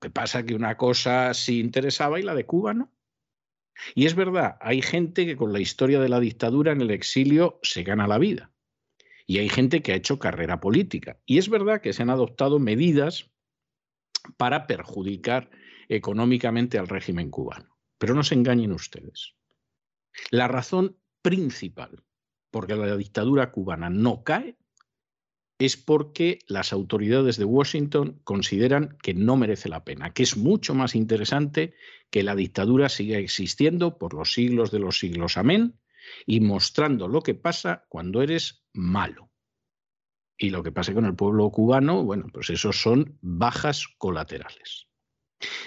¿Qué 0.00 0.10
pasa? 0.10 0.44
Que 0.44 0.54
una 0.54 0.76
cosa 0.76 1.34
sí 1.34 1.60
interesaba 1.60 2.18
y 2.18 2.22
la 2.22 2.34
de 2.34 2.46
Cuba 2.46 2.72
no. 2.72 2.90
Y 3.94 4.06
es 4.06 4.14
verdad, 4.14 4.56
hay 4.60 4.82
gente 4.82 5.26
que 5.26 5.36
con 5.36 5.52
la 5.52 5.60
historia 5.60 6.00
de 6.00 6.08
la 6.08 6.20
dictadura 6.20 6.72
en 6.72 6.80
el 6.80 6.90
exilio 6.90 7.58
se 7.62 7.82
gana 7.82 8.06
la 8.06 8.18
vida. 8.18 8.52
Y 9.26 9.38
hay 9.38 9.48
gente 9.48 9.82
que 9.82 9.92
ha 9.92 9.96
hecho 9.96 10.18
carrera 10.18 10.60
política. 10.60 11.18
Y 11.26 11.38
es 11.38 11.48
verdad 11.48 11.80
que 11.80 11.92
se 11.92 12.02
han 12.02 12.10
adoptado 12.10 12.58
medidas 12.58 13.30
para 14.36 14.66
perjudicar 14.66 15.50
económicamente 15.88 16.78
al 16.78 16.88
régimen 16.88 17.30
cubano. 17.30 17.78
Pero 17.98 18.14
no 18.14 18.22
se 18.22 18.34
engañen 18.34 18.72
ustedes. 18.72 19.34
La 20.30 20.48
razón 20.48 20.96
principal 21.22 22.04
por 22.50 22.66
que 22.66 22.74
la 22.74 22.96
dictadura 22.96 23.52
cubana 23.52 23.90
no 23.90 24.24
cae 24.24 24.56
es 25.58 25.76
porque 25.76 26.38
las 26.48 26.72
autoridades 26.72 27.36
de 27.36 27.44
Washington 27.44 28.20
consideran 28.24 28.96
que 29.02 29.12
no 29.12 29.36
merece 29.36 29.68
la 29.68 29.84
pena, 29.84 30.12
que 30.12 30.22
es 30.22 30.36
mucho 30.36 30.74
más 30.74 30.94
interesante 30.94 31.74
que 32.10 32.22
la 32.22 32.34
dictadura 32.34 32.88
siga 32.88 33.18
existiendo 33.18 33.98
por 33.98 34.14
los 34.14 34.32
siglos 34.32 34.70
de 34.70 34.80
los 34.80 34.98
siglos. 34.98 35.36
Amén. 35.36 35.78
Y 36.26 36.40
mostrando 36.40 37.08
lo 37.08 37.22
que 37.22 37.34
pasa 37.34 37.86
cuando 37.88 38.22
eres 38.22 38.64
malo. 38.72 39.30
Y 40.36 40.50
lo 40.50 40.62
que 40.62 40.72
pasa 40.72 40.94
con 40.94 41.04
el 41.04 41.14
pueblo 41.14 41.50
cubano, 41.50 42.02
bueno, 42.02 42.26
pues 42.32 42.50
esos 42.50 42.80
son 42.80 43.18
bajas 43.20 43.86
colaterales. 43.98 44.88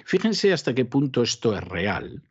Fíjense 0.06 0.52
hasta 0.52 0.74
qué 0.74 0.86
punto 0.86 1.22
esto 1.24 1.56
es 1.56 1.64
real, 1.64 2.24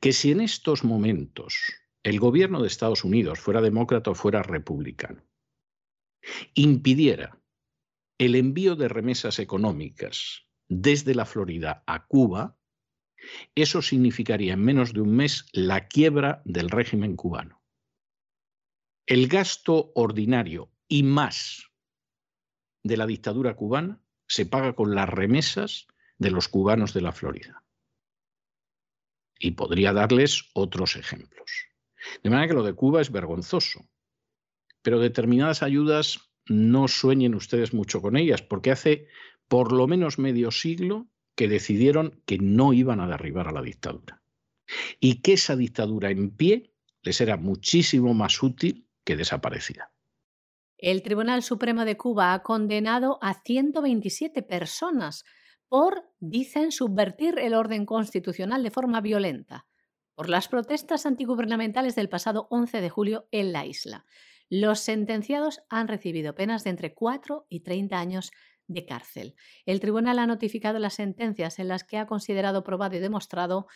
que 0.00 0.12
si 0.12 0.30
en 0.30 0.40
estos 0.40 0.84
momentos 0.84 1.56
el 2.02 2.20
gobierno 2.20 2.62
de 2.62 2.68
Estados 2.68 3.04
Unidos, 3.04 3.38
fuera 3.38 3.60
demócrata 3.60 4.10
o 4.10 4.14
fuera 4.14 4.42
republicano, 4.42 5.22
impidiera 6.54 7.40
el 8.18 8.34
envío 8.34 8.76
de 8.76 8.88
remesas 8.88 9.38
económicas 9.38 10.46
desde 10.68 11.14
la 11.14 11.24
Florida 11.24 11.82
a 11.86 12.06
Cuba, 12.06 12.57
eso 13.54 13.82
significaría 13.82 14.54
en 14.54 14.64
menos 14.64 14.92
de 14.92 15.00
un 15.00 15.14
mes 15.14 15.46
la 15.52 15.88
quiebra 15.88 16.42
del 16.44 16.70
régimen 16.70 17.16
cubano. 17.16 17.62
El 19.06 19.28
gasto 19.28 19.92
ordinario 19.94 20.70
y 20.86 21.02
más 21.02 21.70
de 22.82 22.96
la 22.96 23.06
dictadura 23.06 23.54
cubana 23.56 24.02
se 24.26 24.46
paga 24.46 24.74
con 24.74 24.94
las 24.94 25.08
remesas 25.08 25.86
de 26.18 26.30
los 26.30 26.48
cubanos 26.48 26.92
de 26.92 27.00
la 27.00 27.12
Florida. 27.12 27.64
Y 29.38 29.52
podría 29.52 29.92
darles 29.92 30.50
otros 30.52 30.96
ejemplos. 30.96 31.68
De 32.22 32.30
manera 32.30 32.48
que 32.48 32.54
lo 32.54 32.62
de 32.62 32.74
Cuba 32.74 33.00
es 33.00 33.10
vergonzoso. 33.10 33.88
Pero 34.82 34.98
determinadas 34.98 35.62
ayudas 35.62 36.30
no 36.46 36.88
sueñen 36.88 37.34
ustedes 37.34 37.72
mucho 37.72 38.00
con 38.02 38.16
ellas, 38.16 38.42
porque 38.42 38.70
hace 38.70 39.08
por 39.48 39.72
lo 39.72 39.86
menos 39.86 40.18
medio 40.18 40.50
siglo 40.50 41.08
que 41.38 41.46
decidieron 41.46 42.20
que 42.26 42.36
no 42.36 42.72
iban 42.72 42.98
a 42.98 43.06
derribar 43.06 43.46
a 43.46 43.52
la 43.52 43.62
dictadura. 43.62 44.20
Y 44.98 45.22
que 45.22 45.34
esa 45.34 45.54
dictadura 45.54 46.10
en 46.10 46.30
pie 46.30 46.74
les 47.02 47.20
era 47.20 47.36
muchísimo 47.36 48.12
más 48.12 48.42
útil 48.42 48.88
que 49.04 49.14
desaparecida. 49.14 49.92
El 50.78 51.00
Tribunal 51.04 51.44
Supremo 51.44 51.84
de 51.84 51.96
Cuba 51.96 52.34
ha 52.34 52.42
condenado 52.42 53.20
a 53.22 53.34
127 53.34 54.42
personas 54.42 55.24
por, 55.68 56.10
dicen, 56.18 56.72
subvertir 56.72 57.38
el 57.38 57.54
orden 57.54 57.86
constitucional 57.86 58.64
de 58.64 58.72
forma 58.72 59.00
violenta, 59.00 59.68
por 60.16 60.28
las 60.28 60.48
protestas 60.48 61.06
antigubernamentales 61.06 61.94
del 61.94 62.08
pasado 62.08 62.48
11 62.50 62.80
de 62.80 62.90
julio 62.90 63.28
en 63.30 63.52
la 63.52 63.64
isla. 63.64 64.06
Los 64.48 64.80
sentenciados 64.80 65.60
han 65.68 65.88
recibido 65.88 66.34
penas 66.34 66.64
de 66.64 66.70
entre 66.70 66.94
4 66.94 67.46
y 67.48 67.60
30 67.60 67.98
años 67.98 68.30
de 68.66 68.84
cárcel. 68.84 69.34
El 69.66 69.80
tribunal 69.80 70.18
ha 70.18 70.26
notificado 70.26 70.78
las 70.78 70.94
sentencias 70.94 71.58
en 71.58 71.68
las 71.68 71.84
que 71.84 71.98
ha 71.98 72.06
considerado 72.06 72.64
probado 72.64 72.96
y 72.96 73.00
demostrado 73.00 73.66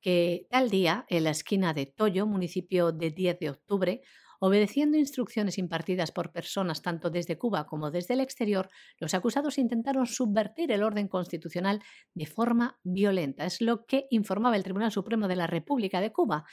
que 0.00 0.46
tal 0.50 0.70
día, 0.70 1.04
en 1.08 1.24
la 1.24 1.30
esquina 1.30 1.74
de 1.74 1.86
Toyo, 1.86 2.26
municipio 2.26 2.92
de 2.92 3.10
10 3.10 3.38
de 3.40 3.50
octubre, 3.50 4.02
Obedeciendo 4.40 4.96
instrucciones 4.96 5.58
impartidas 5.58 6.12
por 6.12 6.30
personas 6.30 6.80
tanto 6.80 7.10
desde 7.10 7.38
Cuba 7.38 7.66
como 7.66 7.90
desde 7.90 8.14
el 8.14 8.20
exterior, 8.20 8.70
los 8.98 9.12
acusados 9.14 9.58
intentaron 9.58 10.06
subvertir 10.06 10.70
el 10.70 10.84
orden 10.84 11.08
constitucional 11.08 11.82
de 12.14 12.26
forma 12.26 12.78
violenta. 12.84 13.46
Es 13.46 13.60
lo 13.60 13.84
que 13.84 14.06
informaba 14.10 14.56
el 14.56 14.62
Tribunal 14.62 14.92
Supremo 14.92 15.26
de 15.26 15.36
la 15.36 15.48
República 15.48 16.00
de 16.00 16.12
Cuba 16.12 16.44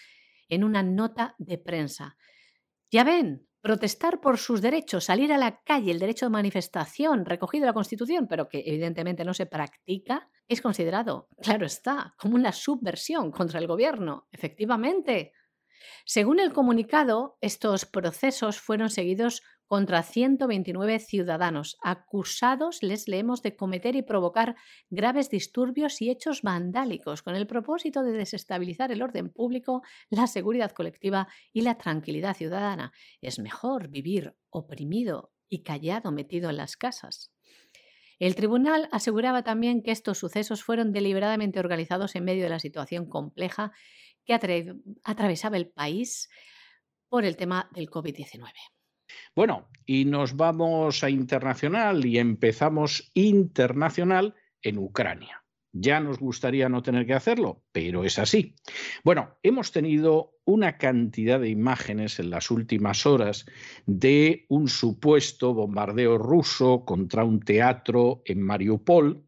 en 0.50 0.64
una 0.64 0.82
nota 0.82 1.36
de 1.38 1.60
prensa. 1.60 2.18
Ya 2.90 3.04
ven, 3.04 3.48
protestar 3.66 4.22
por 4.22 4.38
sus 4.38 4.62
derechos, 4.62 5.06
salir 5.06 5.34
a 5.34 5.40
la 5.40 5.64
calle, 5.64 5.90
el 5.90 5.98
derecho 5.98 6.28
de 6.28 6.30
manifestación 6.30 7.26
recogido 7.26 7.64
en 7.64 7.70
la 7.70 7.74
Constitución, 7.74 8.28
pero 8.28 8.48
que 8.48 8.62
evidentemente 8.64 9.26
no 9.26 9.34
se 9.34 9.48
practica, 9.48 10.30
es 10.48 10.62
considerado, 10.62 11.30
claro 11.42 11.66
está, 11.66 12.14
como 12.20 12.36
una 12.36 12.52
subversión 12.52 13.32
contra 13.32 13.58
el 13.58 13.66
gobierno. 13.66 14.28
Efectivamente, 14.32 15.34
según 16.06 16.40
el 16.40 16.54
comunicado, 16.54 17.40
estos 17.42 17.88
procesos 17.88 18.60
fueron 18.60 18.92
seguidos 18.92 19.42
contra 19.68 20.04
129 20.04 21.00
ciudadanos, 21.00 21.78
acusados, 21.82 22.84
les 22.84 23.08
leemos, 23.08 23.42
de 23.42 23.56
cometer 23.56 23.96
y 23.96 24.04
provocar 24.04 24.56
graves 24.90 25.30
disturbios 25.30 26.02
y 26.02 26.10
hechos 26.10 26.42
vandálicos 26.42 27.24
con 27.24 27.36
el 27.36 27.48
propósito 27.48 28.04
de 28.04 28.12
desestabilizar 28.12 28.92
el 28.92 29.02
orden 29.02 29.30
público, 29.30 29.82
la 30.10 30.28
seguridad 30.28 30.72
colectiva 30.72 31.28
y 31.52 31.62
la 31.62 31.78
tranquilidad 31.78 32.36
ciudadana. 32.36 32.92
Es 33.22 33.40
mejor 33.40 33.90
vivir 33.90 34.36
oprimido 34.50 35.32
y 35.50 35.64
callado 35.64 36.12
metido 36.12 36.50
en 36.50 36.58
las 36.58 36.78
casas. 36.78 37.32
El 38.20 38.36
tribunal 38.36 38.88
aseguraba 38.92 39.44
también 39.44 39.82
que 39.82 39.92
estos 39.92 40.20
sucesos 40.20 40.64
fueron 40.64 40.94
deliberadamente 40.94 41.60
organizados 41.60 42.16
en 42.16 42.24
medio 42.24 42.44
de 42.44 42.50
la 42.50 42.60
situación 42.60 43.08
compleja 43.08 43.74
que 44.26 44.34
atravesaba 45.04 45.58
el 45.58 45.70
país 45.70 46.30
por 47.10 47.26
el 47.26 47.36
tema 47.36 47.70
del 47.74 47.90
COVID-19. 47.90 48.75
Bueno, 49.36 49.70
y 49.86 50.06
nos 50.06 50.36
vamos 50.36 51.04
a 51.04 51.10
internacional 51.10 52.06
y 52.06 52.18
empezamos 52.18 53.12
internacional 53.14 54.36
en 54.62 54.78
Ucrania. 54.78 55.44
Ya 55.78 56.00
nos 56.00 56.20
gustaría 56.20 56.70
no 56.70 56.82
tener 56.82 57.06
que 57.06 57.14
hacerlo, 57.14 57.62
pero 57.74 58.06
es 58.06 58.18
así. 58.18 58.56
Bueno, 59.04 59.38
hemos 59.44 59.74
tenido 59.74 60.38
una 60.46 60.78
cantidad 60.78 61.38
de 61.38 61.50
imágenes 61.50 62.18
en 62.20 62.30
las 62.30 62.50
últimas 62.50 63.06
horas 63.06 63.46
de 63.86 64.46
un 64.48 64.70
supuesto 64.70 65.54
bombardeo 65.54 66.18
ruso 66.18 66.86
contra 66.86 67.26
un 67.26 67.42
teatro 67.42 68.22
en 68.24 68.42
Mariupol, 68.42 69.26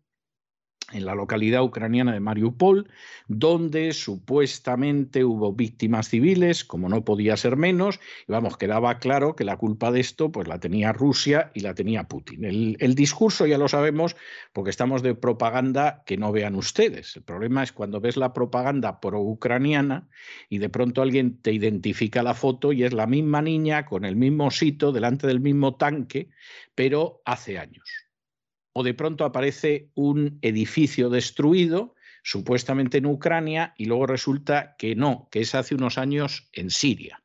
en 0.93 1.05
la 1.05 1.15
localidad 1.15 1.63
ucraniana 1.63 2.13
de 2.13 2.21
Mariupol, 2.21 2.89
donde 3.27 3.91
supuestamente 3.91 5.25
hubo 5.25 5.51
víctimas 5.51 6.07
civiles, 6.07 6.63
como 6.63 6.87
no 6.87 7.03
podía 7.03 7.35
ser 7.35 7.57
menos, 7.57 7.99
y 8.27 8.31
vamos, 8.31 8.57
quedaba 8.57 8.97
claro 8.99 9.35
que 9.35 9.43
la 9.43 9.57
culpa 9.57 9.91
de 9.91 9.99
esto 9.99 10.31
pues 10.31 10.47
la 10.47 10.59
tenía 10.59 10.93
Rusia 10.93 11.51
y 11.53 11.59
la 11.59 11.73
tenía 11.73 12.05
Putin. 12.05 12.45
El, 12.45 12.77
el 12.79 12.95
discurso 12.95 13.45
ya 13.45 13.57
lo 13.57 13.67
sabemos 13.67 14.15
porque 14.53 14.69
estamos 14.69 15.01
de 15.01 15.13
propaganda 15.13 16.03
que 16.05 16.15
no 16.15 16.31
vean 16.31 16.55
ustedes. 16.55 17.17
El 17.17 17.23
problema 17.23 17.63
es 17.63 17.73
cuando 17.73 17.99
ves 17.99 18.15
la 18.15 18.33
propaganda 18.33 19.01
pro-ucraniana 19.01 20.07
y 20.47 20.59
de 20.59 20.69
pronto 20.69 21.01
alguien 21.01 21.41
te 21.41 21.51
identifica 21.51 22.23
la 22.23 22.33
foto 22.33 22.71
y 22.71 22.83
es 22.83 22.93
la 22.93 23.07
misma 23.07 23.41
niña 23.41 23.85
con 23.85 24.05
el 24.05 24.15
mismo 24.15 24.51
sitio 24.51 24.93
delante 24.93 25.27
del 25.27 25.41
mismo 25.41 25.75
tanque, 25.75 26.29
pero 26.75 27.21
hace 27.25 27.59
años 27.59 28.06
o 28.77 28.83
de 28.83 28.93
pronto 28.93 29.25
aparece 29.25 29.89
un 29.95 30.37
edificio 30.43 31.09
destruido, 31.09 31.95
supuestamente 32.21 32.99
en 32.99 33.07
Ucrania, 33.07 33.73
y 33.75 33.85
luego 33.85 34.05
resulta 34.05 34.75
que 34.77 34.93
no, 34.95 35.27
que 35.31 35.39
es 35.39 35.55
hace 35.55 35.73
unos 35.73 35.97
años 35.97 36.47
en 36.53 36.69
Siria. 36.69 37.23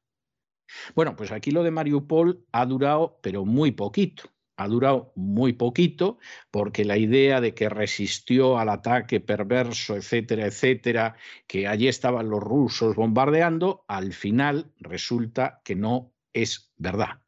Bueno, 0.94 1.14
pues 1.14 1.30
aquí 1.30 1.50
lo 1.50 1.62
de 1.62 1.70
Mariupol 1.70 2.46
ha 2.52 2.64
durado, 2.64 3.18
pero 3.20 3.44
muy 3.44 3.72
poquito. 3.72 4.30
Ha 4.56 4.66
durado 4.66 5.12
muy 5.14 5.52
poquito 5.52 6.16
porque 6.50 6.86
la 6.86 6.96
idea 6.96 7.42
de 7.42 7.52
que 7.52 7.68
resistió 7.68 8.56
al 8.56 8.70
ataque 8.70 9.20
perverso, 9.20 9.94
etcétera, 9.94 10.46
etcétera, 10.46 11.16
que 11.46 11.68
allí 11.68 11.86
estaban 11.86 12.30
los 12.30 12.40
rusos 12.40 12.96
bombardeando, 12.96 13.84
al 13.88 14.14
final 14.14 14.72
resulta 14.78 15.60
que 15.64 15.76
no 15.76 16.14
es 16.32 16.72
verdad. 16.78 17.20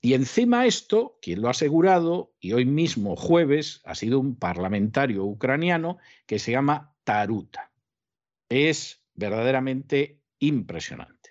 Y 0.00 0.14
encima 0.14 0.66
esto, 0.66 1.18
quien 1.22 1.40
lo 1.40 1.48
ha 1.48 1.52
asegurado, 1.52 2.34
y 2.40 2.52
hoy 2.52 2.64
mismo 2.64 3.16
jueves, 3.16 3.80
ha 3.84 3.94
sido 3.94 4.18
un 4.18 4.36
parlamentario 4.36 5.24
ucraniano 5.24 5.98
que 6.26 6.38
se 6.38 6.52
llama 6.52 6.94
Taruta. 7.04 7.70
Es 8.48 9.02
verdaderamente 9.14 10.20
impresionante. 10.38 11.22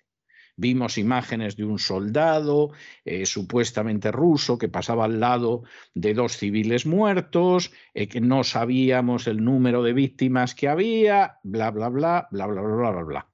Vimos 0.57 0.97
imágenes 0.97 1.55
de 1.55 1.63
un 1.63 1.79
soldado 1.79 2.71
eh, 3.03 3.25
supuestamente 3.25 4.11
ruso 4.11 4.57
que 4.57 4.69
pasaba 4.69 5.05
al 5.05 5.19
lado 5.19 5.63
de 5.95 6.13
dos 6.13 6.37
civiles 6.37 6.85
muertos, 6.85 7.71
eh, 7.93 8.07
que 8.07 8.21
no 8.21 8.43
sabíamos 8.43 9.27
el 9.27 9.43
número 9.43 9.81
de 9.81 9.93
víctimas 9.93 10.53
que 10.53 10.67
había, 10.67 11.39
bla, 11.43 11.71
bla, 11.71 11.89
bla, 11.89 12.27
bla, 12.31 12.47
bla, 12.47 12.61
bla, 12.61 12.91
bla, 12.91 13.03
bla. 13.03 13.27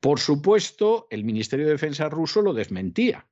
Por 0.00 0.20
supuesto, 0.20 1.06
el 1.10 1.24
Ministerio 1.24 1.66
de 1.66 1.72
Defensa 1.72 2.08
ruso 2.08 2.42
lo 2.42 2.52
desmentía 2.52 3.26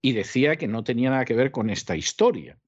y 0.00 0.12
decía 0.12 0.56
que 0.56 0.68
no 0.68 0.84
tenía 0.84 1.10
nada 1.10 1.24
que 1.24 1.34
ver 1.34 1.50
con 1.50 1.70
esta 1.70 1.96
historia 1.96 2.58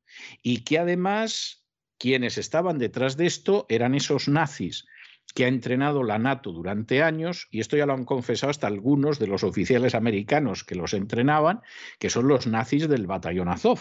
y 0.43 0.65
que 0.65 0.79
además 0.79 1.65
quienes 1.99 2.39
estaban 2.39 2.79
detrás 2.79 3.17
de 3.17 3.27
esto 3.27 3.67
eran 3.69 3.95
esos 3.95 4.29
nazis 4.29 4.87
que 5.35 5.45
ha 5.45 5.49
entrenado 5.49 6.03
la 6.03 6.19
NATO 6.19 6.51
durante 6.51 7.03
años, 7.03 7.47
y 7.53 7.61
esto 7.61 7.77
ya 7.77 7.87
lo 7.87 7.93
han 7.93 8.05
confesado 8.05 8.51
hasta 8.51 8.67
algunos 8.67 9.21
de 9.21 9.29
los 9.29 9.45
oficiales 9.45 9.95
americanos 9.95 10.65
que 10.65 10.75
los 10.75 10.93
entrenaban, 10.93 11.61
que 12.01 12.11
son 12.11 12.27
los 12.27 12.49
nazis 12.49 12.89
del 12.89 13.07
batallón 13.07 13.49
Azov. 13.49 13.81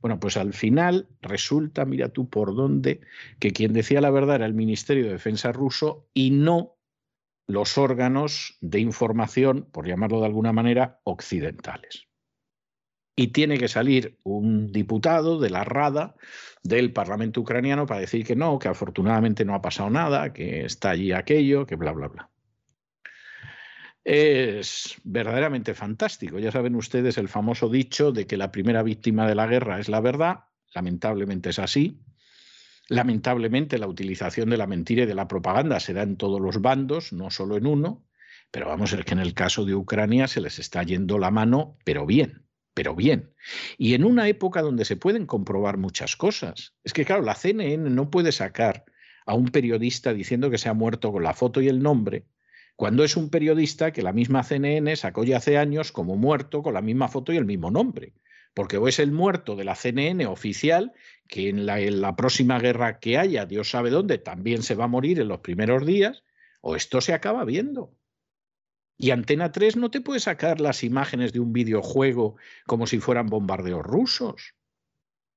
Bueno, 0.00 0.20
pues 0.20 0.36
al 0.36 0.52
final 0.52 1.08
resulta, 1.22 1.86
mira 1.86 2.10
tú 2.10 2.28
por 2.28 2.54
dónde, 2.54 3.00
que 3.38 3.52
quien 3.52 3.72
decía 3.72 4.02
la 4.02 4.10
verdad 4.10 4.36
era 4.36 4.46
el 4.46 4.54
Ministerio 4.54 5.06
de 5.06 5.12
Defensa 5.12 5.50
ruso 5.50 6.08
y 6.12 6.30
no 6.30 6.76
los 7.46 7.78
órganos 7.78 8.58
de 8.60 8.80
información, 8.80 9.68
por 9.72 9.86
llamarlo 9.86 10.20
de 10.20 10.26
alguna 10.26 10.52
manera, 10.52 11.00
occidentales 11.04 12.06
y 13.18 13.28
tiene 13.28 13.56
que 13.56 13.66
salir 13.66 14.18
un 14.24 14.70
diputado 14.70 15.40
de 15.40 15.48
la 15.48 15.64
Rada 15.64 16.14
del 16.62 16.92
Parlamento 16.92 17.40
ucraniano 17.40 17.86
para 17.86 18.00
decir 18.00 18.26
que 18.26 18.36
no, 18.36 18.58
que 18.58 18.68
afortunadamente 18.68 19.46
no 19.46 19.54
ha 19.54 19.62
pasado 19.62 19.88
nada, 19.88 20.34
que 20.34 20.66
está 20.66 20.90
allí 20.90 21.12
aquello, 21.12 21.64
que 21.64 21.76
bla, 21.76 21.92
bla, 21.92 22.08
bla. 22.08 22.30
Es 24.04 25.00
verdaderamente 25.02 25.74
fantástico. 25.74 26.38
Ya 26.38 26.52
saben 26.52 26.76
ustedes 26.76 27.16
el 27.16 27.28
famoso 27.28 27.70
dicho 27.70 28.12
de 28.12 28.26
que 28.26 28.36
la 28.36 28.52
primera 28.52 28.82
víctima 28.82 29.26
de 29.26 29.34
la 29.34 29.46
guerra 29.46 29.80
es 29.80 29.88
la 29.88 30.00
verdad. 30.00 30.44
Lamentablemente 30.74 31.50
es 31.50 31.58
así. 31.58 32.02
Lamentablemente 32.88 33.78
la 33.78 33.88
utilización 33.88 34.50
de 34.50 34.58
la 34.58 34.66
mentira 34.66 35.04
y 35.04 35.06
de 35.06 35.14
la 35.14 35.26
propaganda 35.26 35.80
se 35.80 35.94
da 35.94 36.02
en 36.02 36.16
todos 36.16 36.40
los 36.40 36.60
bandos, 36.60 37.12
no 37.12 37.30
solo 37.30 37.56
en 37.56 37.66
uno. 37.66 38.04
Pero 38.52 38.68
vamos, 38.68 38.92
a 38.92 38.96
ver 38.96 39.04
que 39.04 39.14
en 39.14 39.20
el 39.20 39.34
caso 39.34 39.64
de 39.64 39.74
Ucrania 39.74 40.28
se 40.28 40.40
les 40.40 40.60
está 40.60 40.82
yendo 40.84 41.18
la 41.18 41.32
mano, 41.32 41.78
pero 41.84 42.06
bien 42.06 42.45
pero 42.76 42.94
bien. 42.94 43.32
Y 43.78 43.94
en 43.94 44.04
una 44.04 44.28
época 44.28 44.60
donde 44.60 44.84
se 44.84 44.96
pueden 44.96 45.24
comprobar 45.24 45.78
muchas 45.78 46.14
cosas. 46.14 46.74
Es 46.84 46.92
que, 46.92 47.06
claro, 47.06 47.22
la 47.22 47.34
CNN 47.34 47.88
no 47.88 48.10
puede 48.10 48.32
sacar 48.32 48.84
a 49.24 49.32
un 49.32 49.48
periodista 49.48 50.12
diciendo 50.12 50.50
que 50.50 50.58
se 50.58 50.68
ha 50.68 50.74
muerto 50.74 51.10
con 51.10 51.22
la 51.22 51.32
foto 51.32 51.62
y 51.62 51.68
el 51.68 51.82
nombre, 51.82 52.26
cuando 52.76 53.02
es 53.02 53.16
un 53.16 53.30
periodista 53.30 53.92
que 53.92 54.02
la 54.02 54.12
misma 54.12 54.42
CNN 54.42 54.94
sacó 54.94 55.24
ya 55.24 55.38
hace 55.38 55.56
años 55.56 55.90
como 55.90 56.16
muerto 56.16 56.62
con 56.62 56.74
la 56.74 56.82
misma 56.82 57.08
foto 57.08 57.32
y 57.32 57.38
el 57.38 57.46
mismo 57.46 57.70
nombre. 57.70 58.12
Porque 58.52 58.76
o 58.76 58.88
es 58.88 58.98
el 58.98 59.10
muerto 59.10 59.56
de 59.56 59.64
la 59.64 59.74
CNN 59.74 60.26
oficial, 60.26 60.92
que 61.28 61.48
en 61.48 61.64
la, 61.64 61.80
en 61.80 62.02
la 62.02 62.14
próxima 62.14 62.58
guerra 62.58 63.00
que 63.00 63.16
haya, 63.16 63.46
Dios 63.46 63.70
sabe 63.70 63.88
dónde, 63.88 64.18
también 64.18 64.62
se 64.62 64.74
va 64.74 64.84
a 64.84 64.88
morir 64.88 65.18
en 65.18 65.28
los 65.28 65.40
primeros 65.40 65.86
días, 65.86 66.24
o 66.60 66.76
esto 66.76 67.00
se 67.00 67.14
acaba 67.14 67.46
viendo. 67.46 67.96
Y 68.98 69.10
Antena 69.10 69.52
3 69.52 69.76
no 69.76 69.90
te 69.90 70.00
puede 70.00 70.20
sacar 70.20 70.60
las 70.60 70.82
imágenes 70.82 71.32
de 71.32 71.40
un 71.40 71.52
videojuego 71.52 72.36
como 72.66 72.86
si 72.86 72.98
fueran 72.98 73.26
bombardeos 73.26 73.84
rusos. 73.84 74.54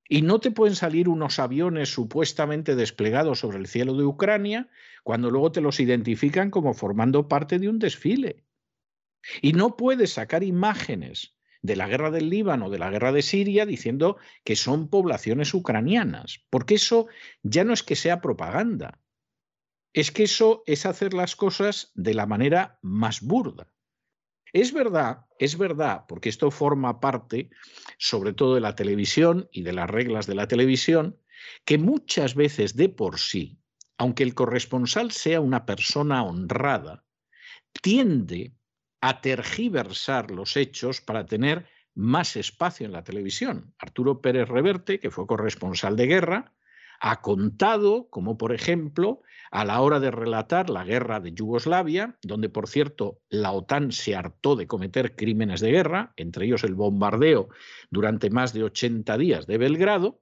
Y 0.07 0.21
no 0.23 0.39
te 0.39 0.49
pueden 0.49 0.75
salir 0.75 1.07
unos 1.07 1.37
aviones 1.39 1.89
supuestamente 1.93 2.75
desplegados 2.75 3.39
sobre 3.39 3.59
el 3.59 3.67
cielo 3.67 3.95
de 3.95 4.05
Ucrania 4.05 4.69
cuando 5.03 5.29
luego 5.29 5.51
te 5.51 5.61
los 5.61 5.79
identifican 5.79 6.49
como 6.49 6.73
formando 6.73 7.27
parte 7.27 7.59
de 7.59 7.69
un 7.69 7.79
desfile. 7.79 8.43
Y 9.41 9.53
no 9.53 9.75
puedes 9.75 10.13
sacar 10.13 10.43
imágenes 10.43 11.35
de 11.61 11.75
la 11.75 11.87
guerra 11.87 12.09
del 12.09 12.29
Líbano, 12.29 12.69
de 12.69 12.79
la 12.79 12.89
guerra 12.89 13.11
de 13.11 13.21
Siria, 13.21 13.65
diciendo 13.65 14.17
que 14.43 14.55
son 14.55 14.89
poblaciones 14.89 15.53
ucranianas, 15.53 16.45
porque 16.49 16.75
eso 16.75 17.07
ya 17.43 17.63
no 17.63 17.73
es 17.73 17.83
que 17.83 17.95
sea 17.95 18.21
propaganda, 18.21 18.99
es 19.93 20.11
que 20.11 20.23
eso 20.23 20.63
es 20.65 20.85
hacer 20.85 21.13
las 21.13 21.35
cosas 21.35 21.91
de 21.95 22.13
la 22.13 22.25
manera 22.25 22.79
más 22.81 23.21
burda. 23.21 23.71
Es 24.51 24.73
verdad, 24.73 25.25
es 25.37 25.57
verdad, 25.57 26.05
porque 26.07 26.29
esto 26.29 26.49
forma 26.49 26.99
parte 26.99 27.49
sobre 27.97 28.33
todo 28.33 28.55
de 28.55 28.61
la 28.61 28.75
televisión 28.75 29.47
y 29.51 29.61
de 29.63 29.73
las 29.73 29.89
reglas 29.89 30.25
de 30.25 30.35
la 30.35 30.47
televisión, 30.47 31.19
que 31.65 31.77
muchas 31.77 32.35
veces 32.35 32.75
de 32.75 32.89
por 32.89 33.19
sí, 33.19 33.59
aunque 33.97 34.23
el 34.23 34.33
corresponsal 34.33 35.11
sea 35.11 35.39
una 35.39 35.65
persona 35.65 36.23
honrada, 36.23 37.05
tiende 37.81 38.55
a 39.01 39.21
tergiversar 39.21 40.31
los 40.31 40.57
hechos 40.57 41.01
para 41.01 41.25
tener 41.25 41.67
más 41.93 42.35
espacio 42.35 42.85
en 42.85 42.93
la 42.93 43.03
televisión. 43.03 43.73
Arturo 43.77 44.21
Pérez 44.21 44.47
Reverte, 44.47 44.99
que 44.99 45.11
fue 45.11 45.27
corresponsal 45.27 45.95
de 45.95 46.07
guerra, 46.07 46.53
ha 46.99 47.21
contado, 47.21 48.09
como 48.09 48.37
por 48.37 48.53
ejemplo, 48.53 49.21
a 49.51 49.65
la 49.65 49.81
hora 49.81 49.99
de 49.99 50.11
relatar 50.11 50.69
la 50.69 50.83
guerra 50.83 51.19
de 51.19 51.33
Yugoslavia, 51.33 52.17
donde 52.21 52.49
por 52.49 52.67
cierto 52.67 53.19
la 53.29 53.51
OTAN 53.51 53.91
se 53.91 54.15
hartó 54.15 54.55
de 54.55 54.67
cometer 54.67 55.15
crímenes 55.15 55.61
de 55.61 55.71
guerra, 55.71 56.13
entre 56.17 56.45
ellos 56.45 56.63
el 56.63 56.75
bombardeo 56.75 57.49
durante 57.89 58.29
más 58.29 58.53
de 58.53 58.63
80 58.63 59.17
días 59.17 59.47
de 59.47 59.57
Belgrado, 59.57 60.21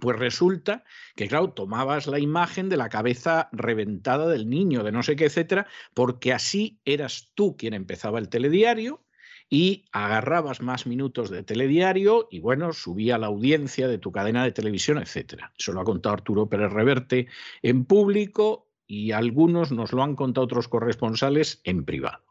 pues 0.00 0.18
resulta 0.18 0.84
que, 1.14 1.26
claro, 1.26 1.52
tomabas 1.52 2.06
la 2.06 2.18
imagen 2.18 2.68
de 2.68 2.76
la 2.76 2.88
cabeza 2.88 3.48
reventada 3.52 4.28
del 4.28 4.48
niño, 4.48 4.82
de 4.82 4.92
no 4.92 5.02
sé 5.02 5.16
qué, 5.16 5.24
etcétera, 5.24 5.66
porque 5.94 6.32
así 6.32 6.80
eras 6.84 7.32
tú 7.34 7.56
quien 7.56 7.72
empezaba 7.72 8.18
el 8.18 8.28
telediario, 8.28 9.05
y 9.48 9.84
agarrabas 9.92 10.60
más 10.60 10.86
minutos 10.86 11.30
de 11.30 11.42
telediario 11.42 12.28
y 12.30 12.40
bueno, 12.40 12.72
subía 12.72 13.18
la 13.18 13.28
audiencia 13.28 13.86
de 13.86 13.98
tu 13.98 14.10
cadena 14.10 14.44
de 14.44 14.52
televisión, 14.52 14.98
etcétera. 14.98 15.52
Eso 15.56 15.72
lo 15.72 15.80
ha 15.80 15.84
contado 15.84 16.14
Arturo 16.14 16.48
Pérez 16.48 16.72
Reverte 16.72 17.28
en 17.62 17.84
público 17.84 18.68
y 18.86 19.12
algunos 19.12 19.72
nos 19.72 19.92
lo 19.92 20.02
han 20.02 20.16
contado 20.16 20.44
otros 20.44 20.68
corresponsales 20.68 21.60
en 21.64 21.84
privado. 21.84 22.24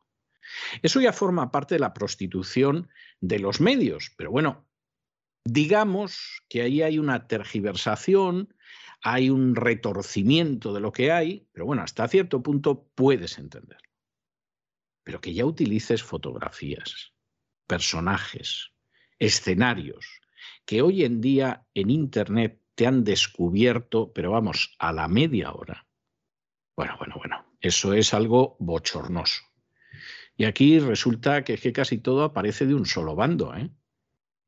Eso 0.82 1.02
ya 1.02 1.14
forma 1.14 1.52
parte 1.52 1.76
de 1.76 1.80
la 1.80 1.94
prostitución 1.94 2.90
de 3.22 3.40
los 3.40 3.62
medios, 3.62 4.12
pero 4.18 4.32
bueno, 4.32 4.66
digamos 5.44 6.44
que 6.50 6.62
ahí 6.62 6.82
hay 6.82 7.00
una 7.00 7.28
tergiversación, 7.28 8.54
hay 9.02 9.30
un 9.30 9.56
retorcimiento 9.56 10.74
de 10.74 10.80
lo 10.82 10.92
que 10.92 11.12
hay, 11.12 11.48
pero 11.52 11.66
bueno, 11.66 11.84
hasta 11.84 12.08
cierto 12.08 12.44
punto 12.44 12.88
puedes 12.96 13.38
entenderlo 13.38 13.85
pero 15.06 15.22
que 15.22 15.34
ya 15.34 15.46
utilices 15.46 16.04
fotografías, 16.04 17.14
personajes, 17.68 18.72
escenarios 19.20 20.20
que 20.66 20.82
hoy 20.82 21.06
en 21.06 21.22
día 21.22 21.66
en 21.74 21.90
Internet 21.90 22.60
te 22.74 22.88
han 22.88 23.04
descubierto, 23.04 24.12
pero 24.12 24.32
vamos, 24.32 24.76
a 24.80 24.92
la 24.92 25.08
media 25.08 25.54
hora. 25.54 25.88
Bueno, 26.76 26.96
bueno, 26.98 27.16
bueno, 27.18 27.46
eso 27.62 27.94
es 27.94 28.14
algo 28.14 28.58
bochornoso. 28.60 29.44
Y 30.36 30.44
aquí 30.44 30.80
resulta 30.80 31.44
que 31.44 31.54
es 31.54 31.62
que 31.62 31.72
casi 31.72 32.00
todo 32.00 32.24
aparece 32.24 32.66
de 32.66 32.74
un 32.74 32.86
solo 32.86 33.16
bando. 33.16 33.56
¿eh? 33.56 33.70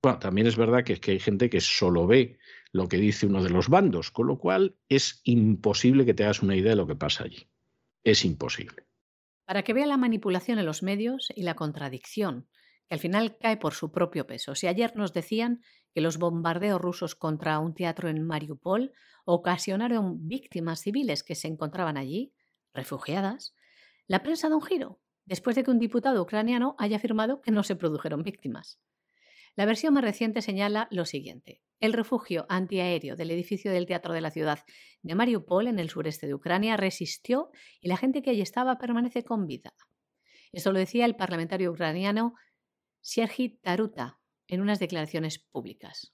Bueno, 0.02 0.20
también 0.20 0.48
es 0.48 0.58
verdad 0.58 0.84
que 0.84 0.94
es 0.94 1.00
que 1.00 1.12
hay 1.12 1.20
gente 1.20 1.50
que 1.50 1.62
solo 1.62 2.08
ve 2.08 2.40
lo 2.74 2.90
que 2.90 2.98
dice 2.98 3.28
uno 3.28 3.44
de 3.44 3.50
los 3.50 3.70
bandos, 3.70 4.12
con 4.12 4.28
lo 4.28 4.38
cual 4.38 4.76
es 4.90 5.22
imposible 5.24 6.06
que 6.06 6.14
te 6.14 6.24
hagas 6.24 6.42
una 6.42 6.56
idea 6.56 6.72
de 6.72 6.78
lo 6.78 6.88
que 6.88 6.96
pasa 6.96 7.24
allí. 7.24 7.48
Es 8.04 8.26
imposible. 8.26 8.87
Para 9.48 9.64
que 9.64 9.74
vea 9.74 9.86
la 9.86 9.96
manipulación 9.96 10.60
en 10.60 10.66
los 10.66 10.84
medios 10.84 11.30
y 11.34 11.44
la 11.44 11.56
contradicción, 11.56 12.50
que 12.90 12.96
al 12.96 13.00
final 13.00 13.38
cae 13.38 13.56
por 13.56 13.74
su 13.74 13.94
propio 13.94 14.28
peso. 14.28 14.56
Si 14.56 14.68
ayer 14.68 14.94
nos 14.98 15.14
decían 15.14 15.62
que 15.94 16.02
los 16.02 16.18
bombardeos 16.18 16.82
rusos 16.82 17.16
contra 17.16 17.58
un 17.60 17.74
teatro 17.74 18.10
en 18.10 18.28
Mariupol 18.28 18.92
ocasionaron 19.24 20.28
víctimas 20.28 20.82
civiles 20.82 21.24
que 21.24 21.36
se 21.36 21.48
encontraban 21.48 21.96
allí, 21.96 22.34
refugiadas, 22.74 23.56
la 24.06 24.22
prensa 24.22 24.50
da 24.50 24.56
un 24.58 24.62
giro, 24.62 25.00
después 25.24 25.56
de 25.56 25.64
que 25.64 25.72
un 25.72 25.80
diputado 25.80 26.22
ucraniano 26.22 26.76
haya 26.78 26.98
afirmado 26.98 27.40
que 27.40 27.52
no 27.52 27.64
se 27.64 27.78
produjeron 27.78 28.24
víctimas. 28.24 28.82
La 29.58 29.66
versión 29.66 29.96
más 29.96 30.04
reciente 30.04 30.44
señala 30.44 30.88
lo 30.92 31.04
siguiente. 31.04 31.64
El 31.80 31.94
refugio 31.94 32.46
antiaéreo 32.48 33.16
del 33.16 33.32
edificio 33.32 33.72
del 33.72 33.88
Teatro 33.88 34.14
de 34.14 34.22
la 34.22 34.30
Ciudad 34.30 34.60
de 35.02 35.16
Mariupol, 35.16 35.68
en 35.68 35.80
el 35.80 35.90
sureste 35.90 36.28
de 36.28 36.36
Ucrania, 36.36 36.78
resistió 36.78 37.50
y 37.82 37.88
la 37.88 37.98
gente 37.98 38.22
que 38.22 38.30
allí 38.30 38.42
estaba 38.42 38.78
permanece 38.78 39.24
con 39.24 39.48
vida. 39.48 39.74
Esto 40.52 40.72
lo 40.72 40.78
decía 40.78 41.06
el 41.06 41.16
parlamentario 41.16 41.72
ucraniano 41.72 42.36
Sergi 43.02 43.58
Taruta 43.58 44.20
en 44.48 44.62
unas 44.62 44.78
declaraciones 44.78 45.40
públicas. 45.40 46.14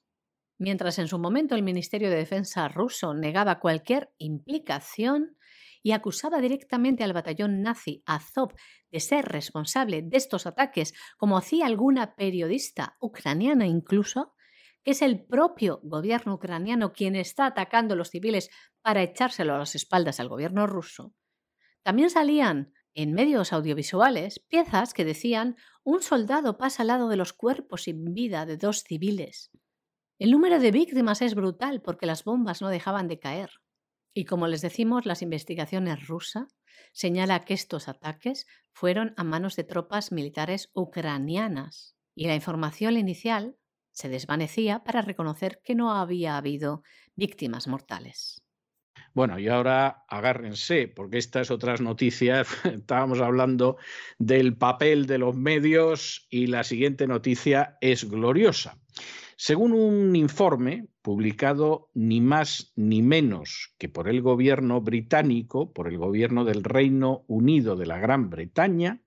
Mientras 0.58 0.98
en 0.98 1.10
su 1.10 1.20
momento 1.20 1.56
el 1.56 1.64
Ministerio 1.64 2.10
de 2.10 2.16
Defensa 2.16 2.70
ruso 2.70 3.14
negaba 3.14 3.60
cualquier 3.60 4.14
implicación 4.20 5.36
y 5.84 5.92
acusaba 5.92 6.42
directamente 6.42 7.04
al 7.04 7.14
batallón 7.14 7.62
nazi 7.62 8.02
Azov 8.08 8.54
de 8.90 9.00
ser 9.00 9.26
responsable 9.26 10.02
de 10.02 10.18
estos 10.18 10.48
ataques, 10.48 10.94
como 11.18 11.38
hacía 11.38 11.68
alguna 11.68 12.16
periodista 12.16 12.98
ucraniana 13.00 13.68
incluso, 13.68 14.34
que 14.84 14.92
es 14.92 15.02
el 15.02 15.24
propio 15.26 15.82
gobierno 15.84 16.34
ucraniano 16.36 16.94
quien 16.94 17.16
está 17.16 17.46
atacando 17.46 17.94
a 17.94 17.98
los 17.98 18.10
civiles 18.10 18.50
para 18.82 19.04
echárselo 19.04 19.54
a 19.54 19.60
las 19.60 19.76
espaldas 19.76 20.20
al 20.20 20.30
gobierno 20.30 20.66
ruso, 20.66 21.14
también 21.84 22.10
salían 22.10 22.74
en 22.96 23.14
medios 23.14 23.52
audiovisuales 23.52 24.40
piezas 24.40 24.94
que 24.94 25.04
decían 25.04 25.58
un 25.84 26.02
soldado 26.02 26.58
pasa 26.58 26.84
al 26.84 26.88
lado 26.88 27.10
de 27.10 27.18
los 27.18 27.34
cuerpos 27.34 27.84
sin 27.84 28.14
vida 28.14 28.46
de 28.46 28.58
dos 28.58 28.84
civiles. 28.84 29.52
El 30.18 30.32
número 30.32 30.60
de 30.60 30.72
víctimas 30.72 31.22
es 31.22 31.36
brutal 31.36 31.82
porque 31.82 32.06
las 32.06 32.24
bombas 32.24 32.62
no 32.62 32.70
dejaban 32.70 33.08
de 33.08 33.20
caer. 33.20 33.50
Y 34.14 34.26
como 34.26 34.48
les 34.48 34.62
decimos, 34.62 35.06
las 35.06 35.22
investigaciones 35.22 36.08
rusas 36.08 36.56
señala 36.92 37.44
que 37.46 37.54
estos 37.54 37.88
ataques 37.88 38.46
fueron 38.72 39.14
a 39.18 39.24
manos 39.24 39.56
de 39.56 39.64
tropas 39.64 40.12
militares 40.12 40.70
ucranianas. 40.74 41.96
Y 42.16 42.28
la 42.28 42.36
información 42.36 42.98
inicial 42.98 43.58
se 43.92 44.10
desvanecía 44.10 44.84
para 44.84 45.02
reconocer 45.02 45.62
que 45.64 45.76
no 45.76 45.94
había 45.94 46.38
habido 46.38 46.84
víctimas 47.16 47.68
mortales. 47.68 48.44
Bueno, 49.14 49.38
y 49.38 49.48
ahora 49.48 50.06
agárrense, 50.08 50.88
porque 50.88 51.20
estas 51.20 51.52
otras 51.52 51.82
noticias, 51.82 52.48
estábamos 52.66 53.22
hablando 53.22 53.78
del 54.18 54.58
papel 54.58 55.06
de 55.06 55.20
los 55.20 55.36
medios 55.36 56.28
y 56.30 56.48
la 56.48 56.64
siguiente 56.64 57.08
noticia 57.08 57.78
es 57.82 58.10
gloriosa. 58.10 58.83
Según 59.46 59.74
un 59.74 60.16
informe 60.16 60.88
publicado 61.02 61.92
ni 61.94 62.22
más 62.22 62.72
ni 62.78 63.02
menos 63.02 63.76
que 63.78 63.90
por 63.90 64.08
el 64.08 64.22
gobierno 64.22 64.80
británico, 64.80 65.74
por 65.74 65.90
el 65.90 65.98
gobierno 65.98 66.46
del 66.46 66.64
Reino 66.64 67.26
Unido 67.28 67.76
de 67.76 67.86
la 67.86 68.00
Gran 68.00 68.30
Bretaña, 68.30 69.02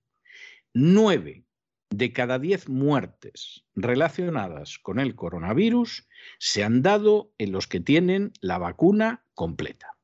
nueve 0.75 1.47
de 1.89 2.13
cada 2.13 2.39
diez 2.39 2.69
muertes 2.69 3.65
relacionadas 3.75 4.79
con 4.79 5.01
el 5.01 5.15
coronavirus 5.15 6.07
se 6.39 6.65
han 6.65 6.83
dado 6.83 7.33
en 7.39 7.53
los 7.53 7.67
que 7.67 7.81
tienen 7.81 8.35
la 8.43 8.59
vacuna 8.59 9.25
completa. 9.33 9.97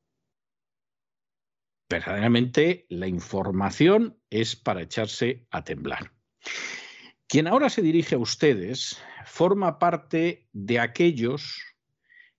Verdaderamente 1.91 2.87
la 2.89 3.07
información 3.07 4.18
es 4.30 4.57
para 4.57 4.80
echarse 4.80 5.47
a 5.51 5.62
temblar. 5.62 6.11
Quien 7.33 7.47
ahora 7.47 7.70
se 7.70 7.80
dirige 7.80 8.16
a 8.16 8.18
ustedes 8.18 8.99
forma 9.24 9.78
parte 9.78 10.51
de 10.53 10.78
aquellos 10.78 11.62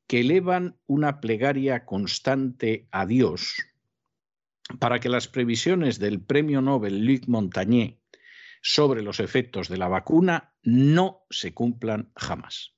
que 0.06 0.20
elevan 0.20 0.78
una 0.86 1.20
plegaria 1.20 1.84
constante 1.84 2.88
a 2.92 3.08
Dios 3.08 3.56
para 4.78 5.00
que 5.00 5.10
las 5.10 5.28
previsiones 5.28 5.98
del 5.98 6.22
premio 6.22 6.62
Nobel 6.62 7.08
Luc 7.08 7.28
Montagnier 7.28 7.98
sobre 8.62 9.02
los 9.02 9.20
efectos 9.20 9.68
de 9.68 9.78
la 9.78 9.88
vacuna 9.88 10.54
no 10.62 11.26
se 11.32 11.56
cumplan 11.56 12.12
jamás. 12.16 12.76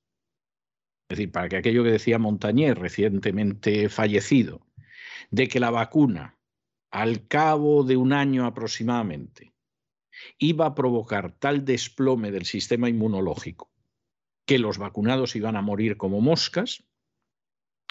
Es 1.09 1.18
decir, 1.18 1.34
para 1.34 1.49
que 1.49 1.57
aquello 1.57 1.84
que 1.84 1.91
decía 1.91 2.18
Montagnier, 2.18 2.80
recientemente 2.80 3.89
fallecido, 3.89 4.66
de 5.32 5.49
que 5.49 5.59
la 5.59 5.70
vacuna, 5.70 6.39
al 6.91 7.28
cabo 7.28 7.84
de 7.84 7.97
un 7.97 8.13
año 8.13 8.45
aproximadamente, 8.45 9.55
iba 10.38 10.66
a 10.66 10.76
provocar 10.76 11.32
tal 11.32 11.66
desplome 11.66 12.32
del 12.32 12.45
sistema 12.45 12.89
inmunológico 12.89 13.72
que 14.45 14.59
los 14.59 14.78
vacunados 14.78 15.36
iban 15.36 15.55
a 15.55 15.61
morir 15.61 15.97
como 15.97 16.22
moscas, 16.22 16.84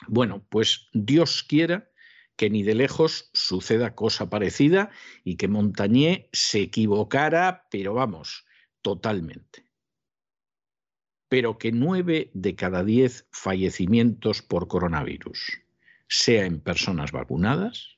bueno, 0.07 0.47
pues 0.49 0.89
Dios 0.93 1.43
quiera 1.43 1.91
que 2.37 2.51
ni 2.51 2.63
de 2.63 2.75
lejos 2.75 3.31
suceda 3.33 3.95
cosa 3.95 4.29
parecida 4.29 4.91
y 5.23 5.37
que 5.37 5.49
Montagnier 5.49 6.29
se 6.33 6.63
equivocara, 6.63 7.67
pero 7.71 7.95
vamos, 7.95 8.45
totalmente. 8.83 9.71
Pero 11.29 11.59
que 11.59 11.73
nueve 11.73 12.31
de 12.35 12.55
cada 12.55 12.85
diez 12.85 13.29
fallecimientos 13.31 14.43
por 14.43 14.69
coronavirus 14.69 15.61
sea 16.09 16.45
en 16.45 16.61
personas 16.61 17.13
vacunadas, 17.13 17.94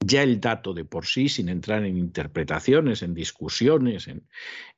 ya 0.00 0.22
el 0.22 0.40
dato 0.40 0.74
de 0.74 0.84
por 0.84 1.06
sí, 1.06 1.28
sin 1.28 1.48
entrar 1.48 1.84
en 1.84 1.96
interpretaciones, 1.96 3.02
en 3.02 3.14
discusiones, 3.14 4.08
en, 4.08 4.28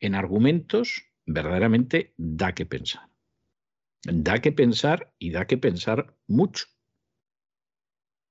en 0.01 0.15
argumentos, 0.15 1.05
verdaderamente 1.27 2.15
da 2.17 2.55
que 2.55 2.67
pensar. 2.67 3.09
Da 4.03 4.41
que 4.41 4.53
pensar 4.53 5.15
y 5.19 5.31
da 5.31 5.47
que 5.47 5.59
pensar 5.59 6.17
mucho 6.27 6.67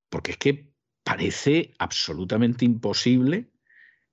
porque 0.09 0.31
es 0.31 0.37
que 0.37 0.73
parece 1.03 1.73
absolutamente 1.79 2.65
imposible 2.65 3.51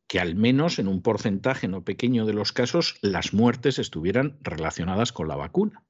que 0.06 0.20
al 0.20 0.36
menos 0.36 0.78
en 0.78 0.86
un 0.86 1.02
porcentaje 1.02 1.66
no 1.66 1.82
pequeño 1.82 2.26
de 2.26 2.32
los 2.32 2.52
casos 2.52 2.98
las 3.02 3.34
muertes 3.34 3.78
estuvieran 3.78 4.38
relacionadas 4.40 5.12
con 5.12 5.26
la 5.26 5.34
vacuna. 5.34 5.84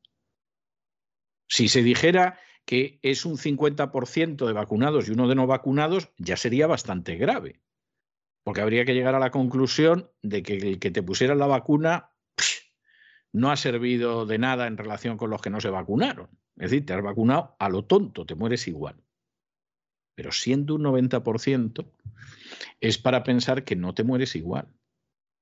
Si 1.49 1.69
se 1.69 1.83
dijera 1.83 2.41
que 2.67 2.99
es 3.03 3.25
un 3.25 3.39
50% 3.39 4.47
de 4.47 4.53
vacunados 4.53 5.09
y 5.09 5.13
uno 5.13 5.29
de 5.29 5.35
no 5.35 5.47
vacunados, 5.47 6.11
ya 6.19 6.37
sería 6.37 6.67
bastante 6.67 7.17
grave, 7.17 7.63
porque 8.45 8.61
habría 8.61 8.85
que 8.85 8.93
llegar 8.93 9.15
a 9.15 9.21
la 9.21 9.31
conclusión 9.31 10.11
de 10.23 10.43
que 10.43 10.57
el 10.57 10.79
que 10.79 10.91
te 10.91 11.03
pusiera 11.03 11.35
la 11.35 11.47
vacuna 11.47 12.11
no 13.33 13.51
ha 13.51 13.57
servido 13.57 14.27
de 14.27 14.39
nada 14.39 14.67
en 14.67 14.77
relación 14.77 15.17
con 15.17 15.31
los 15.31 15.41
que 15.41 15.51
no 15.51 15.61
se 15.61 15.71
vacunaron. 15.71 16.29
Es 16.57 16.71
decir, 16.71 16.85
te 16.85 16.93
has 16.93 17.03
vacunado 17.03 17.57
a 17.59 17.71
lo 17.71 17.85
tonto, 17.85 18.27
te 18.27 18.35
mueres 18.35 18.69
igual 18.69 18.97
pero 20.17 20.33
siendo 20.33 20.75
un 20.75 20.83
90%, 20.83 21.87
es 22.81 22.99
para 22.99 23.23
pensar 23.23 23.65
que 23.65 23.77
no 23.77 23.95
te 23.95 24.03
mueres 24.03 24.35
igual, 24.35 24.67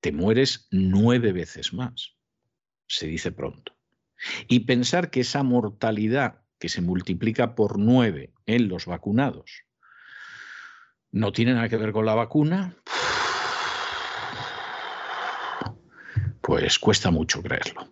te 0.01 0.13
mueres 0.13 0.67
nueve 0.71 1.33
veces 1.33 1.73
más, 1.73 2.17
se 2.87 3.07
dice 3.07 3.33
pronto. 3.33 3.73
Y 4.49 4.61
pensar 4.61 5.11
que 5.11 5.21
esa 5.21 5.43
mortalidad 5.45 6.44
que 6.65 6.71
se 6.71 6.81
multiplica 6.81 7.55
por 7.55 7.79
nueve 7.79 8.33
en 8.47 8.69
los 8.69 8.87
vacunados 8.87 9.65
no 11.13 11.31
tiene 11.31 11.53
nada 11.53 11.69
que 11.69 11.77
ver 11.77 11.93
con 11.93 12.07
la 12.07 12.15
vacuna, 12.15 12.75
pues 16.41 16.79
cuesta 16.79 17.11
mucho 17.11 17.43
creerlo. 17.43 17.87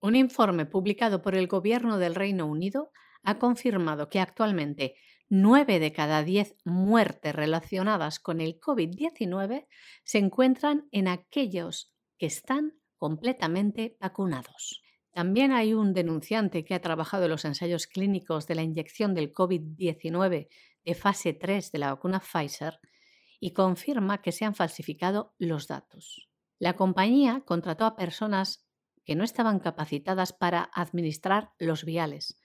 Un 0.00 0.16
informe 0.16 0.66
publicado 0.66 1.22
por 1.22 1.36
el 1.36 1.46
Gobierno 1.46 1.98
del 1.98 2.16
Reino 2.16 2.46
Unido 2.46 2.90
ha 3.22 3.38
confirmado 3.38 4.08
que 4.08 4.18
actualmente 4.18 4.96
9 5.28 5.78
de 5.78 5.92
cada 5.92 6.24
10 6.24 6.56
muertes 6.64 7.36
relacionadas 7.36 8.18
con 8.18 8.40
el 8.40 8.58
COVID-19 8.58 9.68
se 10.02 10.18
encuentran 10.18 10.88
en 10.90 11.06
aquellos 11.06 11.94
que 12.18 12.26
están 12.26 12.72
completamente 12.96 13.96
vacunados. 14.00 14.82
También 15.16 15.50
hay 15.50 15.72
un 15.72 15.94
denunciante 15.94 16.62
que 16.62 16.74
ha 16.74 16.82
trabajado 16.82 17.24
en 17.24 17.30
los 17.30 17.46
ensayos 17.46 17.86
clínicos 17.86 18.46
de 18.46 18.54
la 18.54 18.62
inyección 18.62 19.14
del 19.14 19.32
COVID-19 19.32 20.48
de 20.84 20.94
fase 20.94 21.32
3 21.32 21.72
de 21.72 21.78
la 21.78 21.94
vacuna 21.94 22.20
Pfizer 22.20 22.78
y 23.40 23.54
confirma 23.54 24.20
que 24.20 24.30
se 24.30 24.44
han 24.44 24.54
falsificado 24.54 25.34
los 25.38 25.68
datos. 25.68 26.28
La 26.58 26.74
compañía 26.76 27.40
contrató 27.46 27.86
a 27.86 27.96
personas 27.96 28.68
que 29.06 29.14
no 29.14 29.24
estaban 29.24 29.58
capacitadas 29.58 30.34
para 30.34 30.68
administrar 30.74 31.52
los 31.58 31.86
viales. 31.86 32.38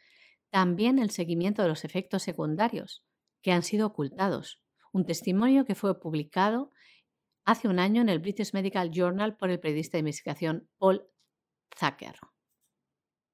También 0.49 0.97
el 0.97 1.09
seguimiento 1.09 1.63
de 1.63 1.67
los 1.67 1.83
efectos 1.83 2.23
secundarios, 2.23 3.03
que 3.41 3.51
han 3.51 3.63
sido 3.63 3.87
ocultados. 3.87 4.63
Un 4.93 5.05
testimonio 5.05 5.65
que 5.65 5.75
fue 5.75 5.99
publicado 5.99 6.71
hace 7.43 7.67
un 7.67 7.79
año 7.79 8.01
en 8.01 8.07
el 8.07 8.19
British 8.19 8.53
Medical 8.53 8.91
Journal 8.91 9.35
por 9.35 9.49
el 9.49 9.59
periodista 9.59 9.97
de 9.97 10.03
investigación 10.03 10.69
Paul 10.77 11.05
Zucker. 11.77 12.15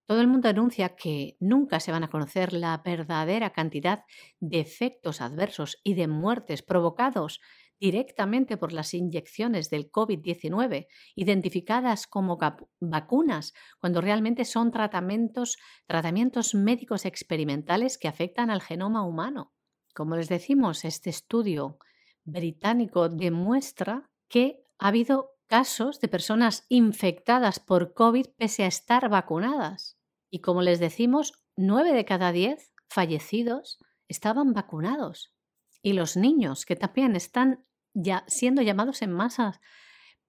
Todo 0.07 0.21
el 0.21 0.27
mundo 0.27 0.47
anuncia 0.47 0.95
que 0.95 1.35
nunca 1.41 1.81
se 1.81 1.91
van 1.91 2.05
a 2.05 2.09
conocer 2.09 2.53
la 2.53 2.77
verdadera 2.77 3.51
cantidad 3.51 4.05
de 4.39 4.61
efectos 4.61 5.19
adversos 5.19 5.79
y 5.83 5.95
de 5.95 6.07
muertes 6.07 6.63
provocados 6.63 7.41
directamente 7.77 8.55
por 8.55 8.71
las 8.71 8.93
inyecciones 8.93 9.69
del 9.69 9.91
COVID-19, 9.91 10.87
identificadas 11.13 12.07
como 12.07 12.39
vacunas, 12.79 13.53
cuando 13.79 13.99
realmente 13.99 14.45
son 14.45 14.71
tratamientos, 14.71 15.57
tratamientos 15.85 16.55
médicos 16.55 17.05
experimentales 17.05 17.97
que 17.97 18.07
afectan 18.07 18.49
al 18.49 18.61
genoma 18.61 19.05
humano. 19.05 19.53
Como 19.93 20.15
les 20.15 20.29
decimos, 20.29 20.85
este 20.85 21.09
estudio 21.09 21.79
británico 22.23 23.09
demuestra 23.09 24.09
que 24.29 24.63
ha 24.79 24.87
habido 24.87 25.36
casos 25.47 25.99
de 25.99 26.07
personas 26.07 26.65
infectadas 26.69 27.59
por 27.59 27.93
COVID 27.93 28.27
pese 28.37 28.63
a 28.63 28.67
estar 28.67 29.09
vacunadas. 29.09 29.97
Y 30.29 30.41
como 30.41 30.61
les 30.61 30.79
decimos, 30.79 31.33
nueve 31.55 31.93
de 31.93 32.05
cada 32.05 32.31
diez 32.31 32.73
fallecidos 32.89 33.79
estaban 34.07 34.53
vacunados. 34.53 35.33
Y 35.81 35.93
los 35.93 36.17
niños, 36.17 36.65
que 36.65 36.75
también 36.75 37.15
están 37.15 37.65
ya 37.93 38.23
siendo 38.27 38.61
llamados 38.61 39.01
en 39.01 39.11
masa 39.11 39.59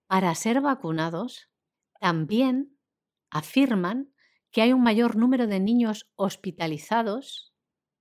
para 0.07 0.35
ser 0.35 0.61
vacunados, 0.61 1.51
también 2.01 2.79
afirman 3.31 4.13
que 4.51 4.63
hay 4.63 4.73
un 4.73 4.83
mayor 4.83 5.17
número 5.17 5.47
de 5.47 5.61
niños 5.61 6.11
hospitalizados 6.17 7.53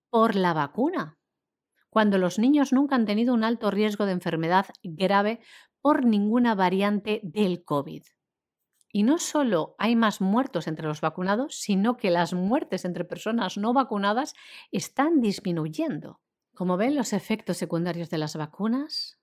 por 0.09 0.35
la 0.35 0.53
vacuna, 0.53 1.17
cuando 1.89 2.17
los 2.17 2.39
niños 2.39 2.71
nunca 2.71 2.95
han 2.95 3.05
tenido 3.05 3.33
un 3.33 3.43
alto 3.43 3.71
riesgo 3.71 4.05
de 4.05 4.13
enfermedad 4.13 4.67
grave 4.83 5.41
por 5.81 6.05
ninguna 6.05 6.55
variante 6.55 7.19
del 7.23 7.63
COVID. 7.63 8.03
Y 8.91 9.03
no 9.03 9.19
solo 9.19 9.75
hay 9.77 9.95
más 9.95 10.21
muertos 10.21 10.67
entre 10.67 10.87
los 10.87 11.01
vacunados, 11.01 11.55
sino 11.55 11.97
que 11.97 12.09
las 12.09 12.33
muertes 12.33 12.85
entre 12.85 13.05
personas 13.05 13.57
no 13.57 13.73
vacunadas 13.73 14.33
están 14.71 15.21
disminuyendo. 15.21 16.19
Como 16.53 16.77
ven, 16.77 16.95
los 16.95 17.13
efectos 17.13 17.57
secundarios 17.57 18.09
de 18.09 18.17
las 18.17 18.35
vacunas 18.35 19.19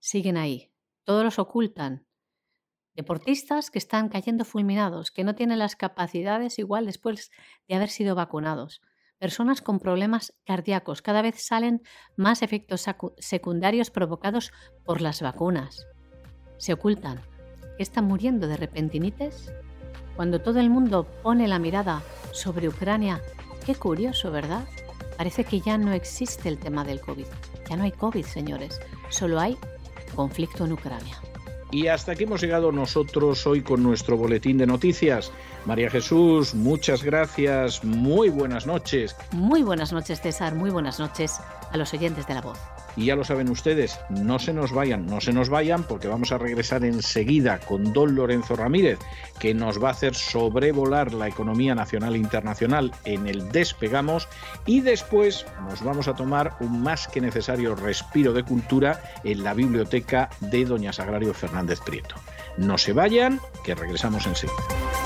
siguen 0.00 0.36
ahí. 0.36 0.72
Todos 1.04 1.22
los 1.22 1.38
ocultan. 1.38 2.06
Deportistas 2.94 3.70
que 3.70 3.78
están 3.78 4.08
cayendo 4.08 4.44
fulminados, 4.44 5.10
que 5.10 5.22
no 5.22 5.34
tienen 5.34 5.58
las 5.58 5.76
capacidades 5.76 6.58
igual 6.58 6.86
después 6.86 7.30
de 7.68 7.74
haber 7.76 7.90
sido 7.90 8.14
vacunados. 8.14 8.80
Personas 9.18 9.62
con 9.62 9.78
problemas 9.78 10.34
cardíacos. 10.44 11.02
Cada 11.02 11.22
vez 11.22 11.42
salen 11.42 11.82
más 12.16 12.42
efectos 12.42 12.84
secundarios 13.18 13.90
provocados 13.90 14.52
por 14.84 15.00
las 15.00 15.22
vacunas. 15.22 15.86
Se 16.58 16.72
ocultan 16.72 17.22
está 17.78 18.02
muriendo 18.02 18.48
de 18.48 18.56
repentinitis? 18.56 19.52
Cuando 20.16 20.40
todo 20.40 20.60
el 20.60 20.70
mundo 20.70 21.06
pone 21.22 21.46
la 21.48 21.58
mirada 21.58 22.02
sobre 22.32 22.68
Ucrania, 22.68 23.20
qué 23.64 23.74
curioso, 23.74 24.30
¿verdad? 24.30 24.64
Parece 25.16 25.44
que 25.44 25.60
ya 25.60 25.78
no 25.78 25.92
existe 25.92 26.48
el 26.48 26.58
tema 26.58 26.84
del 26.84 27.00
COVID. 27.00 27.26
Ya 27.68 27.76
no 27.76 27.84
hay 27.84 27.92
COVID, 27.92 28.24
señores. 28.24 28.80
Solo 29.10 29.40
hay 29.40 29.56
conflicto 30.14 30.64
en 30.64 30.72
Ucrania. 30.72 31.16
Y 31.70 31.88
hasta 31.88 32.12
aquí 32.12 32.24
hemos 32.24 32.40
llegado 32.40 32.70
nosotros 32.70 33.46
hoy 33.46 33.62
con 33.62 33.82
nuestro 33.82 34.16
boletín 34.16 34.58
de 34.58 34.66
noticias. 34.66 35.32
María 35.64 35.90
Jesús, 35.90 36.54
muchas 36.54 37.02
gracias. 37.02 37.82
Muy 37.84 38.28
buenas 38.28 38.66
noches. 38.66 39.16
Muy 39.32 39.62
buenas 39.62 39.92
noches, 39.92 40.20
César. 40.20 40.54
Muy 40.54 40.70
buenas 40.70 41.00
noches 41.00 41.40
a 41.72 41.76
los 41.76 41.92
oyentes 41.92 42.26
de 42.26 42.34
la 42.34 42.40
voz. 42.40 42.58
Y 42.96 43.06
ya 43.06 43.16
lo 43.16 43.24
saben 43.24 43.50
ustedes, 43.50 44.00
no 44.08 44.38
se 44.38 44.52
nos 44.52 44.72
vayan, 44.72 45.06
no 45.06 45.20
se 45.20 45.32
nos 45.32 45.48
vayan 45.48 45.84
porque 45.84 46.08
vamos 46.08 46.32
a 46.32 46.38
regresar 46.38 46.84
enseguida 46.84 47.58
con 47.58 47.92
don 47.92 48.14
Lorenzo 48.14 48.56
Ramírez, 48.56 48.98
que 49.38 49.54
nos 49.54 49.82
va 49.82 49.88
a 49.88 49.92
hacer 49.92 50.14
sobrevolar 50.14 51.12
la 51.12 51.28
economía 51.28 51.74
nacional 51.74 52.14
e 52.14 52.18
internacional 52.18 52.92
en 53.04 53.26
el 53.26 53.50
despegamos 53.50 54.28
y 54.64 54.80
después 54.80 55.46
nos 55.68 55.82
vamos 55.82 56.08
a 56.08 56.14
tomar 56.14 56.56
un 56.60 56.82
más 56.82 57.06
que 57.08 57.20
necesario 57.20 57.74
respiro 57.74 58.32
de 58.32 58.44
cultura 58.44 59.02
en 59.24 59.44
la 59.44 59.54
biblioteca 59.54 60.30
de 60.40 60.64
doña 60.64 60.92
Sagrario 60.92 61.34
Fernández 61.34 61.80
Prieto. 61.80 62.16
No 62.56 62.78
se 62.78 62.92
vayan, 62.92 63.40
que 63.64 63.74
regresamos 63.74 64.26
enseguida. 64.26 65.05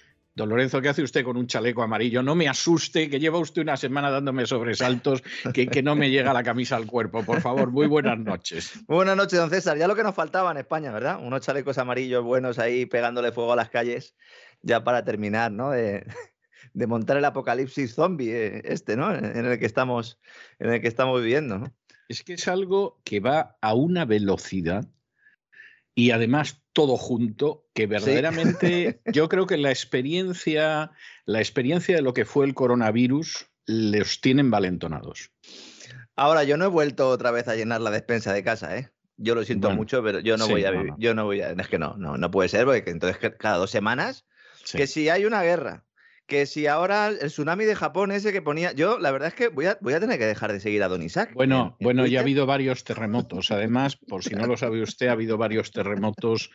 Don 0.33 0.47
Lorenzo, 0.47 0.81
¿qué 0.81 0.87
hace 0.87 1.03
usted 1.03 1.25
con 1.25 1.35
un 1.35 1.45
chaleco 1.45 1.83
amarillo? 1.83 2.23
No 2.23 2.35
me 2.35 2.47
asuste, 2.47 3.09
que 3.09 3.19
lleva 3.19 3.37
usted 3.37 3.63
una 3.63 3.75
semana 3.75 4.09
dándome 4.09 4.45
sobresaltos, 4.45 5.21
que, 5.53 5.67
que 5.67 5.83
no 5.83 5.93
me 5.95 6.09
llega 6.09 6.31
la 6.31 6.41
camisa 6.41 6.77
al 6.77 6.87
cuerpo. 6.87 7.23
Por 7.25 7.41
favor, 7.41 7.69
muy 7.71 7.85
buenas 7.87 8.17
noches. 8.17 8.79
buenas 8.87 9.17
noches, 9.17 9.37
don 9.37 9.49
César. 9.49 9.77
Ya 9.77 9.89
lo 9.89 9.95
que 9.95 10.03
nos 10.03 10.15
faltaba 10.15 10.49
en 10.51 10.57
España, 10.57 10.91
¿verdad? 10.91 11.19
Unos 11.21 11.41
chalecos 11.41 11.77
amarillos 11.77 12.23
buenos 12.23 12.59
ahí 12.59 12.85
pegándole 12.85 13.33
fuego 13.33 13.51
a 13.51 13.55
las 13.57 13.69
calles, 13.69 14.15
ya 14.61 14.85
para 14.85 15.03
terminar, 15.03 15.51
¿no? 15.51 15.71
De, 15.71 16.05
montar 16.73 17.17
el 17.17 17.25
apocalipsis 17.25 17.93
zombie 17.93 18.31
eh, 18.31 18.61
este, 18.63 18.95
¿no? 18.95 19.13
En 19.13 19.45
el 19.45 19.59
que 19.59 19.65
estamos, 19.65 20.17
en 20.59 20.71
el 20.71 20.79
que 20.81 20.87
estamos 20.87 21.21
viviendo, 21.21 21.59
¿no? 21.59 21.73
Es 22.07 22.23
que 22.23 22.33
es 22.33 22.47
algo 22.47 23.01
que 23.03 23.19
va 23.19 23.57
a 23.61 23.73
una 23.73 24.05
velocidad 24.05 24.87
y 25.95 26.11
además 26.11 26.61
todo 26.73 26.97
junto, 26.97 27.65
que 27.73 27.87
verdaderamente 27.87 29.01
yo 29.13 29.29
creo 29.29 29.45
que 29.45 29.57
la 29.57 29.69
experiencia, 29.69 30.91
la 31.25 31.39
experiencia 31.39 31.95
de 31.95 32.01
lo 32.01 32.13
que 32.13 32.25
fue 32.25 32.45
el 32.45 32.53
coronavirus 32.53 33.47
los 33.65 34.21
tienen 34.21 34.51
valentonados. 34.51 35.31
Ahora, 36.15 36.43
yo 36.43 36.57
no 36.57 36.65
he 36.65 36.69
vuelto 36.69 37.09
otra 37.09 37.31
vez 37.31 37.47
a 37.47 37.55
llenar 37.55 37.81
la 37.81 37.91
despensa 37.91 38.33
de 38.33 38.43
casa, 38.43 38.77
¿eh? 38.77 38.89
Yo 39.17 39.35
lo 39.35 39.43
siento 39.43 39.69
mucho, 39.71 40.01
pero 40.03 40.19
yo 40.19 40.35
no 40.35 40.47
voy 40.47 40.65
a 40.65 40.71
vivir, 40.71 40.93
yo 40.97 41.13
no 41.13 41.25
voy 41.25 41.41
a, 41.41 41.51
es 41.51 41.67
que 41.67 41.77
no, 41.77 41.95
no, 41.97 42.17
no 42.17 42.31
puede 42.31 42.49
ser, 42.49 42.65
porque 42.65 42.89
entonces 42.89 43.19
cada 43.37 43.57
dos 43.57 43.69
semanas, 43.69 44.25
que 44.71 44.87
si 44.87 45.09
hay 45.09 45.25
una 45.25 45.43
guerra, 45.43 45.85
que 46.31 46.45
si 46.45 46.65
ahora 46.65 47.09
el 47.09 47.27
tsunami 47.27 47.65
de 47.65 47.75
Japón 47.75 48.09
ese 48.13 48.31
que 48.31 48.41
ponía. 48.41 48.71
Yo, 48.71 48.99
la 48.99 49.11
verdad 49.11 49.27
es 49.27 49.33
que 49.33 49.49
voy 49.49 49.65
a, 49.65 49.77
voy 49.81 49.91
a 49.95 49.99
tener 49.99 50.17
que 50.17 50.25
dejar 50.25 50.53
de 50.53 50.61
seguir 50.61 50.81
a 50.81 50.87
Don 50.87 51.03
Isaac. 51.03 51.33
Bueno, 51.33 51.75
bueno, 51.81 52.05
ya 52.05 52.19
ha 52.19 52.21
habido 52.21 52.45
varios 52.45 52.85
terremotos. 52.85 53.51
Además, 53.51 53.97
por 53.97 54.23
si 54.23 54.33
no 54.33 54.47
lo 54.47 54.55
sabe 54.55 54.81
usted, 54.81 55.07
ha 55.07 55.11
habido 55.11 55.37
varios 55.37 55.73
terremotos. 55.73 56.49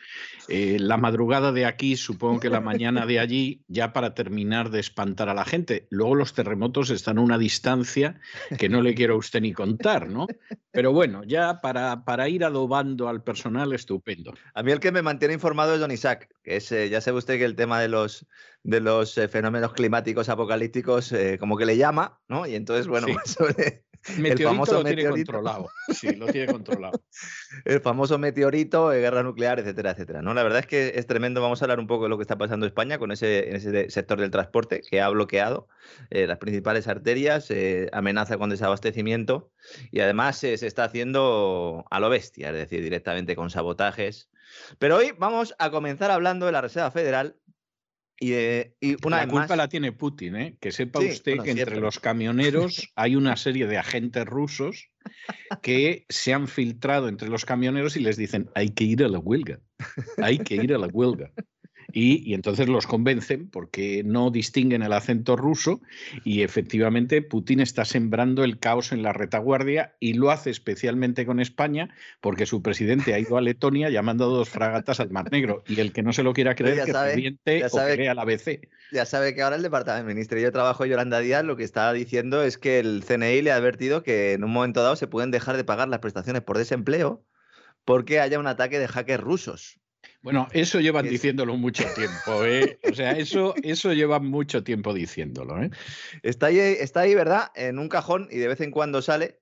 Eh, 0.49 0.77
la 0.79 0.97
madrugada 0.97 1.51
de 1.51 1.65
aquí, 1.65 1.95
supongo 1.95 2.39
que 2.39 2.49
la 2.49 2.59
mañana 2.59 3.05
de 3.05 3.19
allí, 3.19 3.65
ya 3.67 3.93
para 3.93 4.15
terminar 4.15 4.71
de 4.71 4.79
espantar 4.79 5.29
a 5.29 5.35
la 5.35 5.45
gente. 5.45 5.85
Luego 5.91 6.15
los 6.15 6.33
terremotos 6.33 6.89
están 6.89 7.19
a 7.19 7.21
una 7.21 7.37
distancia 7.37 8.19
que 8.57 8.69
no 8.69 8.81
le 8.81 8.95
quiero 8.95 9.13
a 9.13 9.17
usted 9.17 9.41
ni 9.41 9.53
contar, 9.53 10.09
¿no? 10.09 10.25
Pero 10.71 10.91
bueno, 10.91 11.23
ya 11.23 11.61
para, 11.61 12.03
para 12.03 12.29
ir 12.29 12.43
adobando 12.43 13.09
al 13.09 13.21
personal, 13.21 13.73
estupendo. 13.73 14.33
A 14.55 14.63
mí 14.63 14.71
el 14.71 14.79
que 14.79 14.91
me 14.91 15.03
mantiene 15.03 15.35
informado 15.35 15.75
es 15.75 15.79
Don 15.79 15.91
Isaac, 15.91 16.29
que 16.47 16.55
es, 16.55 16.71
eh, 16.71 16.87
ya 16.87 17.01
sabe 17.01 17.17
usted 17.17 17.37
que 17.37 17.43
el 17.43 17.57
tema 17.57 17.81
de 17.81 17.89
los 17.89 18.25
de 18.63 18.79
los 18.79 19.17
eh, 19.17 19.27
fenómenos 19.27 19.73
climáticos 19.73 20.29
apocalípticos, 20.29 21.11
eh, 21.11 21.37
como 21.37 21.57
que 21.57 21.65
le 21.65 21.75
llama, 21.75 22.21
¿no? 22.29 22.47
Y 22.47 22.55
entonces, 22.55 22.87
bueno, 22.87 23.07
pues 23.11 23.37
el 24.17 24.37
famoso 24.39 24.73
lo 24.73 24.83
tiene 24.83 25.09
controlado. 25.09 25.69
Sí, 25.93 26.15
lo 26.15 26.27
tiene 26.27 26.51
controlado. 26.51 27.01
el 27.65 27.81
famoso 27.81 28.17
meteorito, 28.17 28.89
guerra 28.89 29.23
nuclear, 29.23 29.59
etcétera, 29.59 29.91
etcétera. 29.91 30.21
¿no? 30.21 30.33
La 30.33 30.43
verdad 30.43 30.59
es 30.59 30.67
que 30.67 30.93
es 30.95 31.07
tremendo. 31.07 31.41
Vamos 31.41 31.61
a 31.61 31.65
hablar 31.65 31.79
un 31.79 31.87
poco 31.87 32.03
de 32.03 32.09
lo 32.09 32.17
que 32.17 32.23
está 32.23 32.37
pasando 32.37 32.65
en 32.65 32.69
España 32.69 32.97
con 32.97 33.11
ese, 33.11 33.49
en 33.49 33.55
ese 33.55 33.89
sector 33.89 34.19
del 34.19 34.31
transporte 34.31 34.81
que 34.81 35.01
ha 35.01 35.09
bloqueado 35.09 35.67
eh, 36.09 36.27
las 36.27 36.37
principales 36.37 36.87
arterias, 36.87 37.49
eh, 37.51 37.89
amenaza 37.91 38.37
con 38.37 38.49
desabastecimiento 38.49 39.51
y 39.91 39.99
además 39.99 40.37
se 40.37 40.53
está 40.53 40.83
haciendo 40.83 41.85
a 41.89 41.99
lo 41.99 42.09
bestia, 42.09 42.49
es 42.49 42.55
decir, 42.55 42.81
directamente 42.81 43.35
con 43.35 43.49
sabotajes. 43.49 44.29
Pero 44.79 44.97
hoy 44.97 45.13
vamos 45.17 45.55
a 45.59 45.69
comenzar 45.71 46.11
hablando 46.11 46.45
de 46.45 46.51
la 46.51 46.61
Reserva 46.61 46.91
Federal 46.91 47.35
y, 48.19 48.95
una 49.05 49.17
la 49.17 49.27
culpa 49.27 49.55
la 49.55 49.67
tiene 49.67 49.91
Putin, 49.91 50.35
¿eh? 50.35 50.57
que 50.59 50.71
sepa 50.71 50.99
usted 50.99 51.39
que 51.43 51.51
entre 51.51 51.79
los 51.79 51.99
camioneros 51.99 52.91
hay 52.95 53.15
una 53.15 53.35
serie 53.37 53.67
de 53.67 53.77
agentes 53.77 54.25
rusos 54.25 54.89
que 55.61 56.05
se 56.09 56.33
han 56.33 56.47
filtrado 56.47 57.09
entre 57.09 57.29
los 57.29 57.45
camioneros 57.45 57.95
y 57.95 57.99
les 57.99 58.17
dicen 58.17 58.49
hay 58.55 58.69
que 58.69 58.85
ir 58.85 59.03
a 59.03 59.07
la 59.07 59.19
huelga, 59.19 59.59
hay 60.17 60.39
que 60.39 60.55
ir 60.55 60.73
a 60.73 60.77
la 60.77 60.87
huelga. 60.87 61.31
Y, 61.93 62.33
entonces 62.33 62.67
los 62.67 62.85
convencen 62.85 63.49
porque 63.49 64.03
no 64.03 64.29
distinguen 64.29 64.83
el 64.83 64.91
acento 64.91 65.37
ruso 65.37 65.81
y 66.25 66.41
efectivamente 66.41 67.21
Putin 67.21 67.61
está 67.61 67.85
sembrando 67.85 68.43
el 68.43 68.59
caos 68.59 68.91
en 68.91 69.03
la 69.03 69.13
retaguardia 69.13 69.95
y 69.99 70.13
lo 70.13 70.29
hace 70.29 70.49
especialmente 70.49 71.25
con 71.25 71.39
España 71.39 71.89
porque 72.19 72.45
su 72.45 72.61
presidente 72.61 73.13
ha 73.13 73.19
ido 73.19 73.37
a 73.37 73.41
Letonia 73.41 73.89
llamando 73.89 74.25
a 74.25 74.27
dos 74.27 74.49
fragatas 74.49 74.99
al 74.99 75.11
Mar 75.11 75.31
Negro 75.31 75.63
y 75.67 75.79
el 75.79 75.93
que 75.93 76.03
no 76.03 76.11
se 76.11 76.23
lo 76.23 76.33
quiera 76.33 76.55
creer 76.55 76.83
que 76.83 76.91
sabe, 76.91 77.37
ya 77.45 77.69
sabe, 77.69 78.09
o 78.09 78.13
la 78.13 78.25
BC. 78.25 78.69
Ya 78.91 79.05
sabe 79.05 79.33
que 79.33 79.41
ahora 79.41 79.55
el 79.55 79.63
Departamento 79.63 80.05
del 80.05 80.15
Ministerio 80.15 80.45
de 80.45 80.51
Trabajo 80.51 80.85
Yolanda 80.85 81.19
Díaz 81.19 81.45
lo 81.45 81.55
que 81.55 81.63
está 81.63 81.91
diciendo 81.93 82.43
es 82.43 82.57
que 82.57 82.79
el 82.79 83.03
CNI 83.05 83.41
le 83.41 83.51
ha 83.51 83.55
advertido 83.55 84.03
que 84.03 84.33
en 84.33 84.43
un 84.43 84.51
momento 84.51 84.83
dado 84.83 84.97
se 84.97 85.07
pueden 85.07 85.31
dejar 85.31 85.55
de 85.55 85.63
pagar 85.63 85.87
las 85.87 85.99
prestaciones 85.99 86.41
por 86.41 86.57
desempleo 86.57 87.23
porque 87.85 88.19
haya 88.19 88.39
un 88.39 88.47
ataque 88.47 88.79
de 88.79 88.87
hackers 88.89 89.23
rusos. 89.23 89.79
Bueno, 90.21 90.47
eso 90.51 90.79
llevan 90.79 91.07
diciéndolo 91.07 91.55
mucho 91.55 91.83
tiempo, 91.95 92.43
¿eh? 92.43 92.79
O 92.89 92.93
sea, 92.93 93.11
eso, 93.11 93.53
eso 93.63 93.93
llevan 93.93 94.25
mucho 94.25 94.63
tiempo 94.63 94.93
diciéndolo, 94.93 95.61
¿eh? 95.63 95.69
Está 96.23 96.47
ahí, 96.47 96.59
está 96.59 97.01
ahí, 97.01 97.15
¿verdad? 97.15 97.51
En 97.55 97.79
un 97.79 97.87
cajón 97.87 98.27
y 98.31 98.37
de 98.37 98.47
vez 98.47 98.61
en 98.61 98.71
cuando 98.71 99.01
sale. 99.01 99.39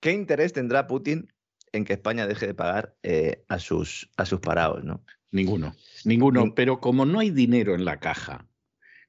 ¿Qué 0.00 0.12
interés 0.12 0.52
tendrá 0.52 0.86
Putin 0.86 1.32
en 1.72 1.84
que 1.84 1.92
España 1.92 2.26
deje 2.26 2.46
de 2.46 2.54
pagar 2.54 2.96
eh, 3.02 3.44
a, 3.48 3.58
sus, 3.58 4.10
a 4.16 4.24
sus 4.24 4.40
parados, 4.40 4.82
no? 4.82 5.04
Ninguno, 5.30 5.76
ninguno. 6.04 6.54
Pero 6.54 6.80
como 6.80 7.06
no 7.06 7.20
hay 7.20 7.30
dinero 7.30 7.74
en 7.74 7.84
la 7.84 8.00
caja, 8.00 8.48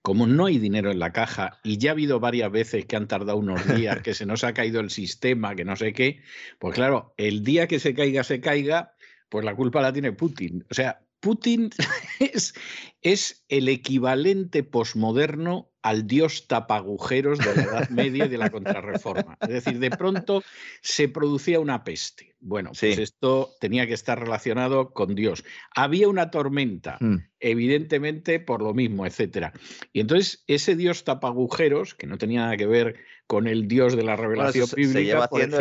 como 0.01 0.27
no 0.27 0.45
hay 0.45 0.59
dinero 0.59 0.91
en 0.91 0.99
la 0.99 1.13
caja 1.13 1.59
y 1.63 1.77
ya 1.77 1.91
ha 1.91 1.93
habido 1.93 2.19
varias 2.19 2.51
veces 2.51 2.85
que 2.85 2.95
han 2.95 3.07
tardado 3.07 3.37
unos 3.37 3.67
días, 3.75 4.01
que 4.01 4.13
se 4.13 4.25
nos 4.25 4.43
ha 4.43 4.53
caído 4.53 4.81
el 4.81 4.89
sistema, 4.89 5.55
que 5.55 5.65
no 5.65 5.75
sé 5.75 5.93
qué, 5.93 6.21
pues 6.59 6.75
claro, 6.75 7.13
el 7.17 7.43
día 7.43 7.67
que 7.67 7.79
se 7.79 7.93
caiga, 7.93 8.23
se 8.23 8.41
caiga, 8.41 8.93
pues 9.31 9.45
la 9.45 9.55
culpa 9.55 9.81
la 9.81 9.93
tiene 9.93 10.11
Putin. 10.11 10.65
O 10.69 10.73
sea, 10.73 11.01
Putin 11.21 11.69
es, 12.19 12.53
es 13.01 13.45
el 13.47 13.69
equivalente 13.69 14.63
posmoderno 14.63 15.71
al 15.81 16.05
dios 16.05 16.47
tapagujeros 16.47 17.39
de 17.39 17.55
la 17.55 17.63
Edad 17.63 17.89
Media 17.89 18.25
y 18.25 18.29
de 18.29 18.37
la 18.37 18.49
Contrarreforma. 18.49 19.37
Es 19.39 19.49
decir, 19.49 19.79
de 19.79 19.89
pronto 19.89 20.43
se 20.81 21.07
producía 21.07 21.61
una 21.61 21.85
peste. 21.85 22.35
Bueno, 22.39 22.71
pues 22.77 22.99
esto 22.99 23.51
tenía 23.59 23.87
que 23.87 23.93
estar 23.93 24.19
relacionado 24.19 24.91
con 24.91 25.15
Dios. 25.15 25.45
Había 25.73 26.09
una 26.09 26.29
tormenta, 26.29 26.97
hmm. 26.99 27.17
evidentemente 27.39 28.39
por 28.39 28.61
lo 28.61 28.73
mismo, 28.73 29.05
etcétera. 29.05 29.53
Y 29.93 30.01
entonces 30.01 30.43
ese 30.47 30.75
dios 30.75 31.03
tapagujeros, 31.03 31.95
que 31.95 32.05
no 32.05 32.17
tenía 32.17 32.41
nada 32.41 32.57
que 32.57 32.67
ver 32.67 32.97
con 33.31 33.47
el 33.47 33.65
dios 33.69 33.95
de 33.95 34.03
la 34.03 34.17
revelación 34.17 34.67
bíblica. 34.75 34.99
Se 34.99 35.05
lleva 35.05 35.23
haciendo 35.23 35.57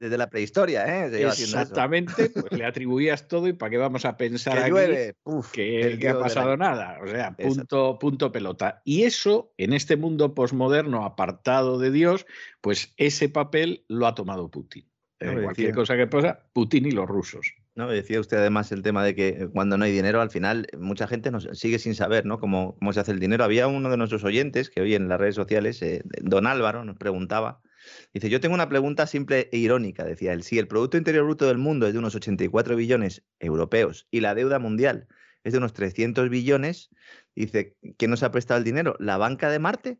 desde, 0.00 0.16
la, 0.16 0.30
prehistoria, 0.30 1.04
¿eh? 1.04 1.22
exactamente, 1.22 2.30
pues 2.30 2.50
le 2.50 2.64
atribuías 2.64 3.28
todo 3.28 3.46
y 3.46 3.52
para 3.52 3.68
qué 3.68 3.76
vamos 3.76 4.06
a 4.06 4.16
pensar 4.16 4.54
que 4.72 5.14
aquí 5.20 5.42
que, 5.52 5.98
que 6.00 6.08
ha 6.08 6.18
pasado 6.18 6.56
nada. 6.56 6.98
O 7.02 7.06
sea, 7.06 7.36
punto, 7.36 7.98
punto 7.98 8.32
pelota. 8.32 8.80
Y 8.86 9.02
eso, 9.02 9.52
en 9.58 9.74
este 9.74 9.98
mundo 9.98 10.34
posmoderno 10.34 11.04
apartado 11.04 11.78
de 11.78 11.90
Dios, 11.90 12.24
pues 12.62 12.94
ese 12.96 13.28
papel 13.28 13.84
lo 13.86 14.06
ha 14.06 14.14
tomado 14.14 14.50
Putin. 14.50 14.88
cualquier 15.18 15.74
cosa 15.74 15.98
que 15.98 16.06
pasa, 16.06 16.48
Putin 16.54 16.86
y 16.86 16.92
los 16.92 17.06
rusos. 17.06 17.52
No, 17.76 17.88
decía 17.88 18.20
usted 18.20 18.38
además 18.38 18.72
el 18.72 18.82
tema 18.82 19.04
de 19.04 19.14
que 19.14 19.48
cuando 19.52 19.78
no 19.78 19.84
hay 19.84 19.92
dinero, 19.92 20.20
al 20.20 20.30
final 20.30 20.66
eh, 20.72 20.76
mucha 20.76 21.06
gente 21.06 21.30
nos 21.30 21.48
sigue 21.52 21.78
sin 21.78 21.94
saber 21.94 22.26
¿no? 22.26 22.40
cómo, 22.40 22.76
cómo 22.78 22.92
se 22.92 23.00
hace 23.00 23.12
el 23.12 23.20
dinero. 23.20 23.44
Había 23.44 23.68
uno 23.68 23.90
de 23.90 23.96
nuestros 23.96 24.24
oyentes 24.24 24.70
que 24.70 24.80
hoy 24.80 24.94
en 24.94 25.08
las 25.08 25.20
redes 25.20 25.36
sociales, 25.36 25.80
eh, 25.82 26.02
don 26.20 26.46
Álvaro, 26.46 26.84
nos 26.84 26.96
preguntaba, 26.96 27.60
dice, 28.12 28.28
yo 28.28 28.40
tengo 28.40 28.54
una 28.54 28.68
pregunta 28.68 29.06
simple 29.06 29.48
e 29.52 29.58
irónica, 29.58 30.04
decía 30.04 30.32
él, 30.32 30.42
si 30.42 30.58
el 30.58 30.66
Producto 30.68 30.96
Interior 30.96 31.24
Bruto 31.24 31.46
del 31.46 31.58
mundo 31.58 31.86
es 31.86 31.92
de 31.92 32.00
unos 32.00 32.14
84 32.14 32.74
billones 32.76 33.22
europeos 33.38 34.08
y 34.10 34.20
la 34.20 34.34
deuda 34.34 34.58
mundial 34.58 35.06
es 35.44 35.52
de 35.52 35.58
unos 35.58 35.72
300 35.72 36.28
billones, 36.28 36.90
dice, 37.34 37.76
¿quién 37.96 38.10
nos 38.10 38.22
ha 38.22 38.32
prestado 38.32 38.58
el 38.58 38.64
dinero? 38.64 38.96
¿La 38.98 39.16
banca 39.16 39.48
de 39.48 39.58
Marte? 39.58 39.98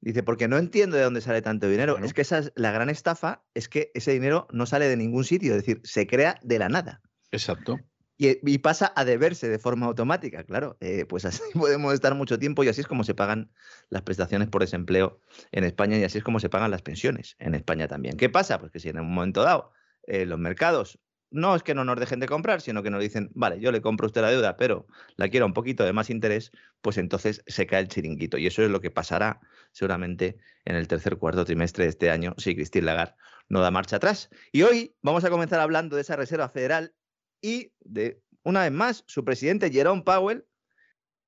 Dice, 0.00 0.22
porque 0.22 0.46
no 0.46 0.58
entiendo 0.58 0.96
de 0.96 1.02
dónde 1.02 1.20
sale 1.20 1.42
tanto 1.42 1.68
dinero. 1.68 1.98
Es 1.98 2.14
que 2.14 2.22
esa 2.22 2.38
es 2.38 2.52
la 2.54 2.70
gran 2.70 2.90
estafa, 2.90 3.42
es 3.54 3.68
que 3.68 3.90
ese 3.94 4.12
dinero 4.12 4.46
no 4.52 4.66
sale 4.66 4.88
de 4.88 4.96
ningún 4.96 5.24
sitio, 5.24 5.52
es 5.52 5.58
decir, 5.58 5.80
se 5.84 6.06
crea 6.06 6.38
de 6.42 6.58
la 6.58 6.68
nada. 6.68 7.00
Exacto. 7.32 7.80
Y, 8.18 8.58
pasa 8.58 8.92
a 8.96 9.04
deberse 9.04 9.48
de 9.48 9.58
forma 9.58 9.86
automática, 9.86 10.42
claro. 10.44 10.78
Eh, 10.80 11.04
pues 11.06 11.24
así 11.26 11.42
podemos 11.54 11.92
estar 11.92 12.14
mucho 12.14 12.38
tiempo 12.38 12.64
y 12.64 12.68
así 12.68 12.80
es 12.80 12.86
como 12.86 13.04
se 13.04 13.14
pagan 13.14 13.50
las 13.90 14.02
prestaciones 14.02 14.48
por 14.48 14.62
desempleo 14.62 15.20
en 15.52 15.64
España 15.64 15.98
y 15.98 16.04
así 16.04 16.18
es 16.18 16.24
como 16.24 16.40
se 16.40 16.48
pagan 16.48 16.70
las 16.70 16.82
pensiones 16.82 17.36
en 17.38 17.54
España 17.54 17.88
también. 17.88 18.16
¿Qué 18.16 18.30
pasa? 18.30 18.58
Pues 18.58 18.72
que 18.72 18.80
si 18.80 18.88
en 18.88 19.00
un 19.00 19.12
momento 19.12 19.42
dado 19.42 19.72
eh, 20.06 20.24
los 20.24 20.38
mercados 20.38 20.98
no 21.36 21.54
es 21.54 21.62
que 21.62 21.74
no 21.74 21.84
nos 21.84 22.00
dejen 22.00 22.20
de 22.20 22.26
comprar, 22.26 22.60
sino 22.60 22.82
que 22.82 22.90
nos 22.90 23.00
dicen, 23.00 23.30
vale, 23.34 23.60
yo 23.60 23.70
le 23.70 23.80
compro 23.80 24.06
a 24.06 24.08
usted 24.08 24.22
la 24.22 24.30
deuda, 24.30 24.56
pero 24.56 24.86
la 25.16 25.28
quiero 25.28 25.46
un 25.46 25.52
poquito 25.52 25.84
de 25.84 25.92
más 25.92 26.10
interés, 26.10 26.50
pues 26.80 26.98
entonces 26.98 27.42
se 27.46 27.66
cae 27.66 27.80
el 27.80 27.88
chiringuito. 27.88 28.38
Y 28.38 28.46
eso 28.46 28.62
es 28.62 28.70
lo 28.70 28.80
que 28.80 28.90
pasará 28.90 29.40
seguramente 29.72 30.38
en 30.64 30.76
el 30.76 30.88
tercer 30.88 31.16
cuarto 31.16 31.44
trimestre 31.44 31.84
de 31.84 31.90
este 31.90 32.10
año 32.10 32.34
si 32.38 32.54
Christine 32.54 32.86
Lagarde 32.86 33.14
no 33.48 33.60
da 33.60 33.70
marcha 33.70 33.96
atrás. 33.96 34.30
Y 34.52 34.62
hoy 34.62 34.96
vamos 35.02 35.24
a 35.24 35.30
comenzar 35.30 35.60
hablando 35.60 35.96
de 35.96 36.02
esa 36.02 36.16
Reserva 36.16 36.48
Federal 36.48 36.94
y 37.40 37.72
de, 37.80 38.20
una 38.42 38.62
vez 38.62 38.72
más, 38.72 39.04
su 39.06 39.24
presidente 39.24 39.70
Jerome 39.70 40.02
Powell, 40.02 40.46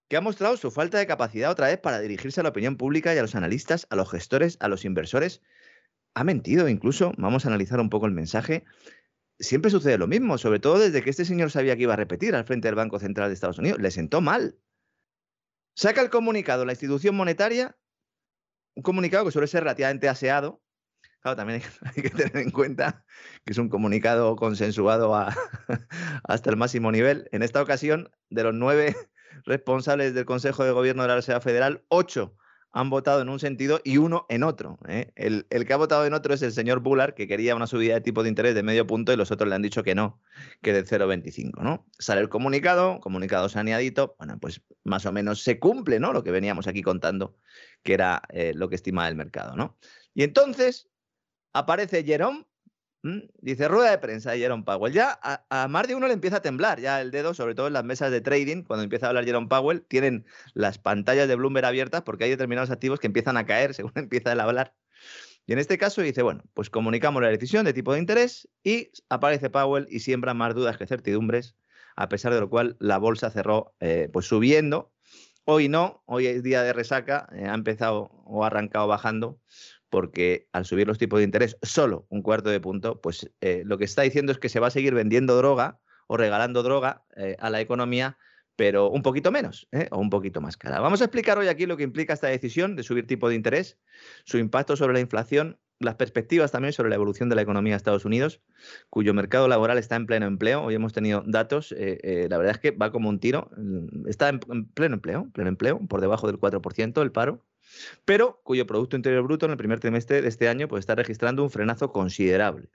que 0.08 0.16
ha 0.16 0.20
mostrado 0.20 0.56
su 0.56 0.70
falta 0.70 0.98
de 0.98 1.06
capacidad 1.06 1.50
otra 1.50 1.66
vez 1.66 1.78
para 1.78 2.00
dirigirse 2.00 2.40
a 2.40 2.42
la 2.42 2.48
opinión 2.48 2.76
pública 2.76 3.14
y 3.14 3.18
a 3.18 3.22
los 3.22 3.34
analistas, 3.34 3.86
a 3.90 3.96
los 3.96 4.10
gestores, 4.10 4.56
a 4.60 4.68
los 4.68 4.84
inversores. 4.84 5.42
Ha 6.14 6.24
mentido 6.24 6.68
incluso, 6.68 7.12
vamos 7.18 7.44
a 7.44 7.48
analizar 7.48 7.78
un 7.78 7.90
poco 7.90 8.06
el 8.06 8.12
mensaje, 8.12 8.64
siempre 9.38 9.70
sucede 9.70 9.98
lo 9.98 10.06
mismo, 10.06 10.38
sobre 10.38 10.60
todo 10.60 10.78
desde 10.78 11.02
que 11.02 11.10
este 11.10 11.24
señor 11.24 11.50
sabía 11.50 11.76
que 11.76 11.82
iba 11.82 11.92
a 11.92 11.96
repetir 11.96 12.34
al 12.34 12.44
frente 12.44 12.68
del 12.68 12.74
Banco 12.74 12.98
Central 12.98 13.28
de 13.28 13.34
Estados 13.34 13.58
Unidos. 13.58 13.80
Le 13.80 13.90
sentó 13.90 14.20
mal. 14.20 14.58
Saca 15.74 16.00
el 16.00 16.10
comunicado 16.10 16.64
la 16.64 16.72
institución 16.72 17.14
monetaria, 17.14 17.76
un 18.74 18.82
comunicado 18.82 19.24
que 19.24 19.30
suele 19.30 19.46
ser 19.46 19.62
relativamente 19.62 20.08
aseado. 20.08 20.62
Claro, 21.20 21.36
también 21.36 21.62
hay, 21.82 22.02
que 22.02 22.10
tener 22.10 22.36
en 22.36 22.50
cuenta 22.50 23.04
que 23.44 23.52
es 23.52 23.58
un 23.58 23.68
comunicado 23.68 24.36
consensuado 24.36 25.14
hasta 26.24 26.50
el 26.50 26.56
máximo 26.56 26.90
nivel. 26.90 27.28
En 27.32 27.42
esta 27.42 27.62
ocasión, 27.62 28.10
de 28.30 28.44
los 28.44 28.54
nueve 28.54 28.96
responsables 29.44 30.14
del 30.14 30.24
Consejo 30.24 30.64
de 30.64 30.72
Gobierno 30.72 31.02
de 31.02 31.08
la 31.08 31.16
Reserva 31.16 31.40
Federal, 31.40 31.84
ocho 31.88 32.36
han 32.72 32.90
votado 32.90 33.22
en 33.22 33.28
un 33.28 33.40
sentido 33.40 33.80
y 33.82 33.96
uno 33.96 34.26
en 34.28 34.42
otro. 34.42 34.78
¿eh? 34.88 35.10
El, 35.16 35.46
que 35.48 35.72
ha 35.72 35.76
votado 35.76 36.06
en 36.06 36.12
otro 36.12 36.34
es 36.34 36.42
el 36.42 36.52
señor 36.52 36.80
Bullard, 36.80 37.14
que 37.14 37.26
quería 37.26 37.56
una 37.56 37.66
subida 37.66 37.94
de 37.94 38.00
tipo 38.00 38.22
de 38.22 38.28
interés 38.28 38.54
de 38.54 38.62
medio 38.62 38.86
punto 38.86 39.12
y 39.12 39.16
los 39.16 39.30
otros 39.30 39.48
le 39.48 39.54
han 39.54 39.62
dicho 39.62 39.82
que 39.82 39.94
no, 39.94 40.20
que 40.62 40.72
de 40.72 40.84
0,25. 40.84 41.62
¿no? 41.62 41.86
Sale 41.98 42.20
el 42.20 42.28
comunicado, 42.28 43.00
comunicado 43.00 43.48
saneadito, 43.48 44.14
bueno, 44.18 44.38
pues 44.38 44.62
más 44.84 45.06
o 45.06 45.12
menos 45.12 45.42
se 45.42 45.58
cumple 45.58 45.98
¿no? 45.98 46.12
lo 46.12 46.22
que 46.22 46.30
veníamos 46.30 46.66
aquí 46.66 46.82
contando, 46.82 47.36
que 47.82 47.94
era 47.94 48.22
eh, 48.28 48.52
lo 48.54 48.68
que 48.68 48.74
estimaba 48.74 49.08
el 49.08 49.16
mercado. 49.16 49.56
¿no? 49.56 49.78
Y 50.14 50.22
entonces 50.22 50.88
aparece 51.52 52.04
Jerome 52.04 52.46
Mm, 53.02 53.20
dice 53.40 53.68
rueda 53.68 53.90
de 53.92 53.98
prensa 53.98 54.32
de 54.32 54.38
Jerome 54.38 54.64
Powell. 54.64 54.92
Ya 54.92 55.18
a, 55.22 55.68
más 55.68 55.86
de 55.86 55.94
uno 55.94 56.08
le 56.08 56.14
empieza 56.14 56.38
a 56.38 56.42
temblar 56.42 56.80
ya 56.80 57.00
el 57.00 57.10
dedo, 57.10 57.32
sobre 57.32 57.54
todo 57.54 57.68
en 57.68 57.72
las 57.72 57.84
mesas 57.84 58.10
de 58.10 58.20
trading, 58.20 58.64
cuando 58.64 58.82
empieza 58.82 59.06
a 59.06 59.08
hablar 59.10 59.24
Jerome 59.24 59.46
Powell, 59.46 59.82
tienen 59.82 60.26
las 60.54 60.78
pantallas 60.78 61.28
de 61.28 61.36
Bloomberg 61.36 61.66
abiertas 61.66 62.02
porque 62.02 62.24
hay 62.24 62.30
determinados 62.30 62.70
activos 62.70 62.98
que 62.98 63.06
empiezan 63.06 63.36
a 63.36 63.46
caer 63.46 63.74
según 63.74 63.92
empieza 63.94 64.32
a 64.32 64.42
hablar. 64.42 64.74
Y 65.46 65.52
en 65.52 65.58
este 65.58 65.78
caso 65.78 66.02
dice, 66.02 66.22
bueno, 66.22 66.42
pues 66.54 66.70
comunicamos 66.70 67.22
la 67.22 67.28
decisión 67.28 67.64
de 67.64 67.72
tipo 67.72 67.92
de 67.94 68.00
interés 68.00 68.48
y 68.62 68.90
aparece 69.08 69.48
Powell 69.48 69.86
y 69.88 70.00
siembra 70.00 70.34
más 70.34 70.54
dudas 70.54 70.76
que 70.76 70.86
certidumbres, 70.86 71.56
a 71.96 72.08
pesar 72.08 72.34
de 72.34 72.40
lo 72.40 72.50
cual 72.50 72.76
la 72.80 72.98
bolsa 72.98 73.30
cerró 73.30 73.74
eh, 73.80 74.10
pues 74.12 74.26
subiendo. 74.26 74.92
Hoy 75.44 75.70
no, 75.70 76.02
hoy 76.04 76.26
es 76.26 76.42
día 76.42 76.62
de 76.62 76.74
resaca, 76.74 77.28
eh, 77.32 77.46
ha 77.46 77.54
empezado 77.54 78.10
o 78.26 78.44
arrancado 78.44 78.86
bajando 78.86 79.40
porque 79.90 80.48
al 80.52 80.64
subir 80.64 80.86
los 80.86 80.98
tipos 80.98 81.18
de 81.18 81.24
interés 81.24 81.56
solo 81.62 82.06
un 82.08 82.22
cuarto 82.22 82.50
de 82.50 82.60
punto, 82.60 83.00
pues 83.00 83.30
eh, 83.40 83.62
lo 83.64 83.78
que 83.78 83.84
está 83.84 84.02
diciendo 84.02 84.32
es 84.32 84.38
que 84.38 84.48
se 84.48 84.60
va 84.60 84.68
a 84.68 84.70
seguir 84.70 84.94
vendiendo 84.94 85.36
droga 85.36 85.80
o 86.06 86.16
regalando 86.16 86.62
droga 86.62 87.04
eh, 87.16 87.36
a 87.38 87.50
la 87.50 87.60
economía, 87.60 88.18
pero 88.56 88.90
un 88.90 89.02
poquito 89.02 89.30
menos 89.30 89.68
¿eh? 89.72 89.88
o 89.90 89.98
un 89.98 90.10
poquito 90.10 90.40
más 90.40 90.56
cara. 90.56 90.80
Vamos 90.80 91.00
a 91.00 91.04
explicar 91.04 91.38
hoy 91.38 91.48
aquí 91.48 91.66
lo 91.66 91.76
que 91.76 91.84
implica 91.84 92.12
esta 92.12 92.28
decisión 92.28 92.76
de 92.76 92.82
subir 92.82 93.06
tipo 93.06 93.28
de 93.28 93.34
interés, 93.34 93.78
su 94.24 94.38
impacto 94.38 94.76
sobre 94.76 94.94
la 94.94 95.00
inflación 95.00 95.58
las 95.80 95.94
perspectivas 95.94 96.50
también 96.50 96.72
sobre 96.72 96.88
la 96.88 96.96
evolución 96.96 97.28
de 97.28 97.36
la 97.36 97.42
economía 97.42 97.74
de 97.74 97.76
Estados 97.76 98.04
Unidos, 98.04 98.42
cuyo 98.90 99.14
mercado 99.14 99.46
laboral 99.46 99.78
está 99.78 99.94
en 99.94 100.06
pleno 100.06 100.26
empleo. 100.26 100.64
Hoy 100.64 100.74
hemos 100.74 100.92
tenido 100.92 101.22
datos, 101.24 101.72
eh, 101.76 102.26
la 102.28 102.36
verdad 102.36 102.56
es 102.56 102.58
que 102.58 102.70
va 102.72 102.90
como 102.90 103.08
un 103.08 103.20
tiro. 103.20 103.48
Mm, 103.56 104.08
está 104.08 104.28
en, 104.28 104.40
pleno 104.40 104.96
empleo, 104.96 105.30
pleno 105.32 105.48
empleo, 105.48 105.78
por 105.86 106.00
debajo 106.00 106.26
del 106.26 106.38
4% 106.40 107.00
el 107.00 107.12
paro, 107.12 107.44
pero 108.04 108.40
cuyo 108.44 108.66
Producto 108.66 108.96
Interior 108.96 109.22
Bruto 109.22 109.46
en 109.46 109.52
el 109.52 109.58
primer 109.58 109.80
trimestre 109.80 110.22
de 110.22 110.28
este 110.28 110.48
año 110.48 110.68
pues, 110.68 110.80
está 110.80 110.94
registrando 110.94 111.42
un 111.42 111.50
frenazo 111.50 111.92
considerable. 111.92 112.68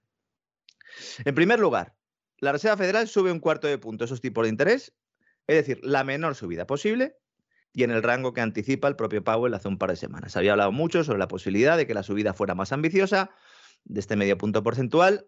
En 1.26 1.36
primer 1.36 1.60
lugar, 1.60 1.96
la 2.40 2.52
Reserva 2.52 2.78
Federal 2.78 3.08
sube 3.08 3.32
un 3.32 3.40
cuarto 3.40 3.68
de 3.68 3.78
punto 3.78 4.06
esos 4.06 4.22
tipos 4.22 4.44
de 4.44 4.50
interés, 4.50 4.94
es 5.48 5.56
decir, 5.56 5.80
la 5.84 6.04
menor 6.04 6.36
subida 6.36 6.68
posible, 6.68 7.18
y 7.74 7.84
en 7.84 7.92
el 7.92 8.04
rango 8.04 8.34
que 8.34 8.42
anticipa 8.42 8.88
el 8.88 8.96
propio 8.96 9.24
Powell 9.24 9.54
hace 9.54 9.68
un 9.68 9.78
par 9.78 9.90
de 9.90 9.96
semanas. 9.96 10.38
Había 10.38 10.52
hablado 10.52 10.72
mucho 10.72 11.04
sobre 11.04 11.20
la 11.20 11.28
posibilidad 11.28 11.76
de 11.76 11.88
que 11.88 11.94
la 11.94 12.04
subida 12.04 12.34
fuera 12.34 12.54
más 12.54 12.72
ambiciosa, 12.72 13.32
de 13.84 14.00
este 14.00 14.16
medio 14.16 14.38
punto 14.38 14.64
porcentual. 14.64 15.28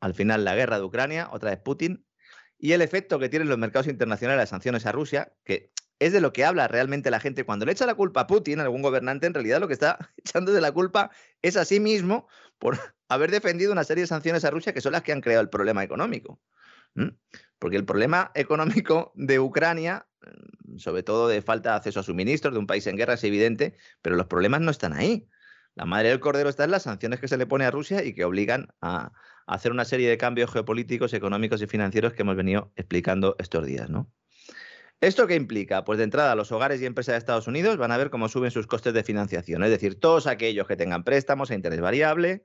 Al 0.00 0.14
final, 0.14 0.44
la 0.44 0.56
guerra 0.56 0.78
de 0.78 0.84
Ucrania, 0.84 1.28
otra 1.32 1.50
vez 1.50 1.60
Putin, 1.60 2.04
y 2.58 2.72
el 2.72 2.82
efecto 2.82 3.18
que 3.18 3.28
tienen 3.28 3.48
los 3.48 3.58
mercados 3.58 3.86
internacionales 3.86 4.42
las 4.42 4.48
sanciones 4.48 4.86
a 4.86 4.92
Rusia, 4.92 5.32
que 5.44 5.70
es 5.98 6.12
de 6.12 6.20
lo 6.20 6.32
que 6.32 6.44
habla 6.44 6.68
realmente 6.68 7.10
la 7.10 7.20
gente. 7.20 7.44
Cuando 7.44 7.66
le 7.66 7.72
echa 7.72 7.86
la 7.86 7.94
culpa 7.94 8.22
a 8.22 8.26
Putin, 8.26 8.60
algún 8.60 8.82
gobernante, 8.82 9.26
en 9.26 9.34
realidad 9.34 9.60
lo 9.60 9.68
que 9.68 9.74
está 9.74 9.98
echando 10.16 10.52
de 10.52 10.60
la 10.60 10.72
culpa 10.72 11.10
es 11.42 11.56
a 11.56 11.64
sí 11.64 11.80
mismo 11.80 12.28
por 12.58 12.78
haber 13.08 13.30
defendido 13.30 13.72
una 13.72 13.84
serie 13.84 14.02
de 14.02 14.08
sanciones 14.08 14.44
a 14.44 14.50
Rusia 14.50 14.72
que 14.72 14.80
son 14.80 14.92
las 14.92 15.02
que 15.02 15.12
han 15.12 15.20
creado 15.20 15.42
el 15.42 15.50
problema 15.50 15.82
económico. 15.82 16.40
Porque 17.58 17.76
el 17.76 17.84
problema 17.84 18.30
económico 18.34 19.10
de 19.16 19.40
Ucrania 19.40 20.06
Mm, 20.24 20.78
sobre 20.78 21.02
todo 21.02 21.28
de 21.28 21.42
falta 21.42 21.70
de 21.70 21.76
acceso 21.76 22.00
a 22.00 22.02
suministros 22.02 22.52
de 22.54 22.60
un 22.60 22.66
país 22.66 22.86
en 22.86 22.96
guerra, 22.96 23.14
es 23.14 23.24
evidente, 23.24 23.76
pero 24.02 24.16
los 24.16 24.26
problemas 24.26 24.60
no 24.60 24.70
están 24.70 24.92
ahí. 24.92 25.28
La 25.74 25.84
madre 25.86 26.10
del 26.10 26.20
cordero 26.20 26.48
está 26.48 26.64
en 26.64 26.70
las 26.70 26.84
sanciones 26.84 27.20
que 27.20 27.28
se 27.28 27.36
le 27.36 27.46
pone 27.46 27.64
a 27.64 27.70
Rusia 27.70 28.04
y 28.04 28.14
que 28.14 28.24
obligan 28.24 28.68
a, 28.80 29.12
hacer 29.46 29.72
una 29.72 29.84
serie 29.84 30.08
de 30.08 30.16
cambios 30.16 30.50
geopolíticos, 30.50 31.12
económicos 31.12 31.60
y 31.60 31.66
financieros 31.66 32.14
que 32.14 32.22
hemos 32.22 32.36
venido 32.36 32.72
explicando 32.76 33.36
estos 33.38 33.66
días, 33.66 33.90
¿no? 33.90 34.10
¿Esto 35.00 35.26
qué 35.26 35.34
implica? 35.34 35.84
Pues 35.84 35.98
de 35.98 36.04
entrada, 36.04 36.34
los 36.34 36.50
hogares 36.52 36.80
y 36.80 36.86
empresas 36.86 37.12
de 37.12 37.18
Estados 37.18 37.46
Unidos 37.46 37.76
van 37.76 37.92
a 37.92 37.96
ver 37.96 38.10
cómo 38.10 38.28
suben 38.28 38.50
sus 38.50 38.66
costes 38.66 38.94
de 38.94 39.04
financiación. 39.04 39.62
Es 39.62 39.70
decir, 39.70 40.00
todos 40.00 40.26
aquellos 40.26 40.66
que 40.66 40.76
tengan 40.76 41.04
préstamos 41.04 41.50
a 41.50 41.54
interés 41.54 41.80
variable, 41.80 42.44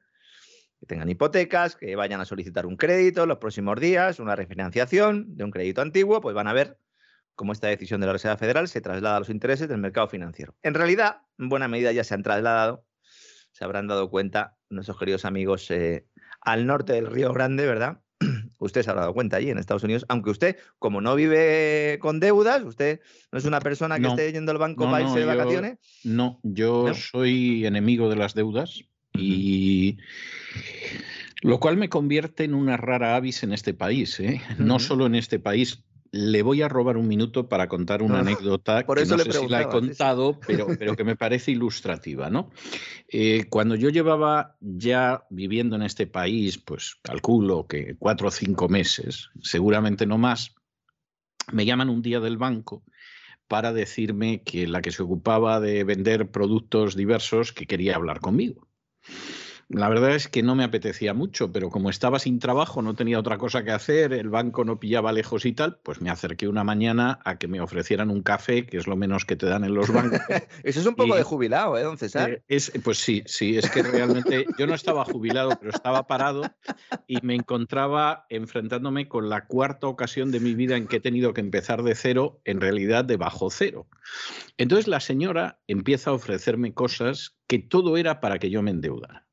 que 0.79 0.85
tengan 0.85 1.09
hipotecas, 1.09 1.75
que 1.75 1.95
vayan 1.95 2.21
a 2.21 2.25
solicitar 2.25 2.65
un 2.65 2.75
crédito 2.75 3.25
los 3.25 3.37
próximos 3.37 3.79
días, 3.79 4.19
una 4.19 4.35
refinanciación 4.35 5.37
de 5.37 5.43
un 5.43 5.51
crédito 5.51 5.81
antiguo, 5.81 6.21
pues 6.21 6.35
van 6.35 6.47
a 6.47 6.53
ver 6.53 6.77
como 7.35 7.53
esta 7.53 7.67
decisión 7.67 8.01
de 8.01 8.07
la 8.07 8.13
Reserva 8.13 8.35
Federal 8.35 8.67
se 8.67 8.81
traslada 8.81 9.15
a 9.15 9.19
los 9.19 9.29
intereses 9.29 9.69
del 9.69 9.77
mercado 9.77 10.09
financiero. 10.09 10.55
En 10.61 10.73
realidad, 10.73 11.21
en 11.37 11.47
buena 11.47 11.69
medida 11.69 11.93
ya 11.93 12.03
se 12.03 12.13
han 12.13 12.23
trasladado, 12.23 12.85
se 13.53 13.63
habrán 13.63 13.87
dado 13.87 14.09
cuenta 14.09 14.57
nuestros 14.69 14.99
queridos 14.99 15.23
amigos 15.23 15.71
eh, 15.71 16.05
al 16.41 16.65
norte 16.67 16.93
del 16.93 17.07
Río 17.07 17.31
Grande, 17.31 17.65
¿verdad? 17.65 18.01
Usted 18.59 18.83
se 18.83 18.89
habrá 18.89 19.01
dado 19.01 19.13
cuenta 19.13 19.37
allí 19.37 19.49
en 19.49 19.57
Estados 19.57 19.83
Unidos, 19.83 20.05
aunque 20.09 20.29
usted, 20.29 20.57
como 20.77 21.01
no 21.01 21.15
vive 21.15 21.97
con 21.99 22.19
deudas, 22.19 22.63
usted 22.63 22.99
no 23.31 23.39
es 23.39 23.45
una 23.45 23.59
persona 23.59 23.99
que 23.99 24.07
esté 24.07 24.31
yendo 24.31 24.51
al 24.51 24.57
banco 24.57 24.89
para 24.89 25.03
irse 25.03 25.19
de 25.19 25.25
vacaciones. 25.25 25.77
No, 26.03 26.39
yo 26.43 26.93
soy 26.93 27.65
enemigo 27.65 28.09
de 28.09 28.15
las 28.15 28.35
deudas 28.35 28.83
y 29.13 29.97
lo 31.41 31.59
cual 31.59 31.77
me 31.77 31.89
convierte 31.89 32.43
en 32.43 32.53
una 32.53 32.77
rara 32.77 33.15
avis 33.15 33.43
en 33.43 33.53
este 33.53 33.73
país, 33.73 34.19
¿eh? 34.19 34.41
no 34.57 34.79
solo 34.79 35.05
en 35.05 35.15
este 35.15 35.39
país, 35.39 35.83
le 36.11 36.41
voy 36.41 36.61
a 36.61 36.67
robar 36.67 36.97
un 36.97 37.07
minuto 37.07 37.47
para 37.47 37.67
contar 37.67 38.01
una 38.01 38.19
anécdota 38.19 38.83
que 38.83 39.05
no 39.05 39.17
sé 39.17 39.31
si 39.31 39.47
la 39.47 39.61
he 39.61 39.67
contado, 39.67 40.39
pero, 40.45 40.67
pero, 40.79 40.95
que 40.95 41.03
me 41.03 41.15
parece 41.15 41.51
ilustrativa. 41.51 42.29
¿no? 42.29 42.49
Eh, 43.07 43.45
cuando 43.49 43.75
yo 43.75 43.89
llevaba 43.89 44.55
ya 44.59 45.25
viviendo 45.29 45.75
en 45.75 45.83
este 45.83 46.07
país, 46.07 46.57
pues 46.57 46.95
calculo 47.01 47.67
que 47.67 47.95
cuatro 47.97 48.29
o 48.29 48.31
cinco 48.31 48.69
meses, 48.69 49.29
seguramente 49.41 50.05
no 50.05 50.17
más, 50.17 50.55
me 51.51 51.65
llaman 51.65 51.89
un 51.89 52.01
día 52.01 52.19
del 52.19 52.37
banco 52.37 52.83
para 53.47 53.73
decirme 53.73 54.43
que 54.43 54.67
la 54.67 54.81
que 54.81 54.91
se 54.91 55.01
ocupaba 55.01 55.59
de 55.59 55.83
vender 55.83 56.29
productos 56.29 56.95
diversos 56.95 57.51
que 57.51 57.65
quería 57.65 57.95
hablar 57.95 58.19
conmigo. 58.19 58.67
La 59.69 59.87
verdad 59.87 60.15
es 60.15 60.27
que 60.27 60.41
no 60.41 60.55
me 60.55 60.63
apetecía 60.63 61.13
mucho, 61.13 61.51
pero 61.51 61.69
como 61.69 61.91
estaba 61.91 62.17
sin 62.17 62.39
trabajo, 62.39 62.81
no 62.81 62.95
tenía 62.95 63.19
otra 63.19 63.37
cosa 63.37 63.63
que 63.63 63.69
hacer, 63.69 64.13
el 64.13 64.27
banco 64.27 64.65
no 64.65 64.79
pillaba 64.79 65.11
lejos 65.11 65.45
y 65.45 65.53
tal, 65.53 65.77
pues 65.83 66.01
me 66.01 66.09
acerqué 66.09 66.47
una 66.47 66.63
mañana 66.63 67.19
a 67.23 67.37
que 67.37 67.47
me 67.47 67.61
ofrecieran 67.61 68.09
un 68.09 68.23
café, 68.23 68.65
que 68.65 68.77
es 68.77 68.87
lo 68.87 68.95
menos 68.95 69.25
que 69.25 69.35
te 69.35 69.45
dan 69.45 69.63
en 69.63 69.75
los 69.75 69.93
bancos. 69.93 70.19
Eso 70.63 70.79
es 70.79 70.85
un 70.87 70.95
poco 70.95 71.15
de 71.15 71.21
jubilado, 71.21 71.77
¿eh, 71.77 71.83
don 71.83 71.99
César? 71.99 72.31
Eh, 72.31 72.43
es, 72.47 72.71
pues 72.83 72.97
sí, 72.97 73.21
sí, 73.27 73.59
es 73.59 73.69
que 73.69 73.83
realmente 73.83 74.47
yo 74.57 74.65
no 74.65 74.73
estaba 74.73 75.05
jubilado, 75.05 75.51
pero 75.59 75.69
estaba 75.69 76.07
parado 76.07 76.51
y 77.05 77.19
me 77.21 77.35
encontraba 77.35 78.25
enfrentándome 78.29 79.07
con 79.07 79.29
la 79.29 79.45
cuarta 79.45 79.85
ocasión 79.85 80.31
de 80.31 80.39
mi 80.39 80.55
vida 80.55 80.77
en 80.77 80.87
que 80.87 80.95
he 80.95 80.99
tenido 80.99 81.35
que 81.35 81.41
empezar 81.41 81.83
de 81.83 81.93
cero, 81.93 82.41
en 82.43 82.59
realidad 82.59 83.05
de 83.05 83.17
bajo 83.17 83.51
cero. 83.51 83.85
Entonces 84.57 84.87
la 84.87 84.99
señora 84.99 85.59
empieza 85.67 86.09
a 86.09 86.13
ofrecerme 86.13 86.73
cosas 86.73 87.37
que 87.45 87.59
todo 87.59 87.97
era 87.97 88.19
para 88.19 88.39
que 88.39 88.49
yo 88.49 88.63
me 88.63 88.71
endeudara. 88.71 89.28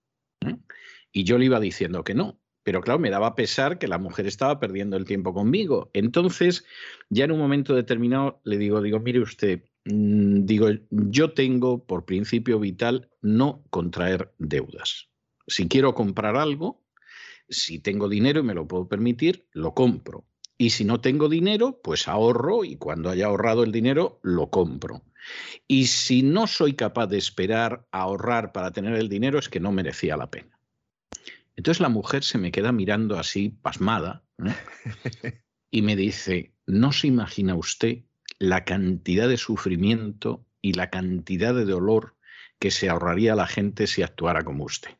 Y 1.12 1.24
yo 1.24 1.38
le 1.38 1.46
iba 1.46 1.60
diciendo 1.60 2.04
que 2.04 2.14
no. 2.14 2.40
Pero 2.62 2.80
claro, 2.80 2.98
me 2.98 3.10
daba 3.10 3.36
pesar 3.36 3.78
que 3.78 3.86
la 3.86 3.98
mujer 3.98 4.26
estaba 4.26 4.58
perdiendo 4.58 4.96
el 4.96 5.04
tiempo 5.04 5.32
conmigo. 5.32 5.88
Entonces, 5.92 6.64
ya 7.10 7.24
en 7.24 7.30
un 7.30 7.38
momento 7.38 7.74
determinado 7.74 8.40
le 8.42 8.58
digo, 8.58 8.82
digo, 8.82 8.98
mire 8.98 9.20
usted, 9.20 9.62
mm, 9.84 10.44
digo, 10.44 10.68
yo 10.90 11.32
tengo 11.32 11.86
por 11.86 12.04
principio 12.04 12.58
vital 12.58 13.08
no 13.22 13.62
contraer 13.70 14.34
deudas. 14.38 15.08
Si 15.46 15.68
quiero 15.68 15.94
comprar 15.94 16.36
algo, 16.36 16.84
si 17.48 17.78
tengo 17.78 18.08
dinero 18.08 18.40
y 18.40 18.42
me 18.42 18.54
lo 18.54 18.66
puedo 18.66 18.88
permitir, 18.88 19.46
lo 19.52 19.72
compro. 19.72 20.26
Y 20.58 20.70
si 20.70 20.84
no 20.84 21.00
tengo 21.00 21.28
dinero, 21.28 21.80
pues 21.82 22.08
ahorro 22.08 22.64
y 22.64 22.76
cuando 22.76 23.10
haya 23.10 23.26
ahorrado 23.26 23.62
el 23.62 23.72
dinero, 23.72 24.18
lo 24.22 24.50
compro. 24.50 25.02
Y 25.66 25.86
si 25.86 26.22
no 26.22 26.46
soy 26.46 26.74
capaz 26.74 27.06
de 27.06 27.18
esperar 27.18 27.86
a 27.90 28.02
ahorrar 28.02 28.52
para 28.52 28.70
tener 28.70 28.94
el 28.94 29.08
dinero, 29.08 29.38
es 29.38 29.48
que 29.48 29.60
no 29.60 29.72
merecía 29.72 30.16
la 30.16 30.30
pena. 30.30 30.58
Entonces 31.56 31.80
la 31.80 31.88
mujer 31.88 32.22
se 32.22 32.38
me 32.38 32.52
queda 32.52 32.72
mirando 32.72 33.18
así, 33.18 33.48
pasmada, 33.48 34.22
y 35.70 35.82
me 35.82 35.96
dice, 35.96 36.52
no 36.66 36.92
se 36.92 37.06
imagina 37.06 37.54
usted 37.54 38.04
la 38.38 38.64
cantidad 38.64 39.28
de 39.28 39.38
sufrimiento 39.38 40.46
y 40.60 40.74
la 40.74 40.90
cantidad 40.90 41.54
de 41.54 41.64
dolor 41.64 42.16
que 42.58 42.70
se 42.70 42.88
ahorraría 42.88 43.34
la 43.34 43.46
gente 43.46 43.86
si 43.86 44.02
actuara 44.02 44.42
como 44.42 44.64
usted. 44.64 44.90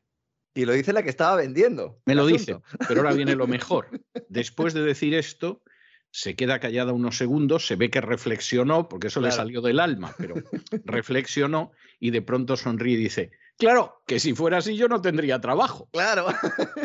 Y 0.55 0.65
lo 0.65 0.73
dice 0.73 0.95
la 0.95 1.03
que 1.03 1.11
estaba 1.11 1.37
vendiendo. 1.37 2.01
Me 2.07 2.15
lo 2.15 2.25
dice, 2.27 2.59
pero 2.89 3.03
ahora 3.03 3.13
viene 3.13 3.37
lo 3.37 3.47
mejor. 3.47 3.89
Después 4.29 4.73
de 4.73 4.83
decir 4.83 5.15
esto, 5.15 5.63
se 6.11 6.35
queda 6.35 6.61
callada 6.61 6.93
unos 6.93 7.17
segundos, 7.19 7.67
se 7.67 7.77
ve 7.77 7.91
que 7.91 8.01
reflexionó, 8.01 8.89
porque 8.89 9.09
eso 9.09 9.21
le 9.21 9.31
salió 9.31 9.61
del 9.61 9.81
alma, 9.81 10.15
pero 10.17 10.35
reflexionó 10.85 11.73
y 12.01 12.11
de 12.11 12.23
pronto 12.23 12.57
sonríe 12.57 12.95
y 12.95 12.97
dice, 12.97 13.31
claro, 13.59 14.03
que 14.07 14.21
si 14.21 14.35
fuera 14.35 14.59
así 14.59 14.77
yo 14.77 14.89
no 14.89 15.01
tendría 15.01 15.41
trabajo. 15.41 15.89
Claro. 15.93 16.27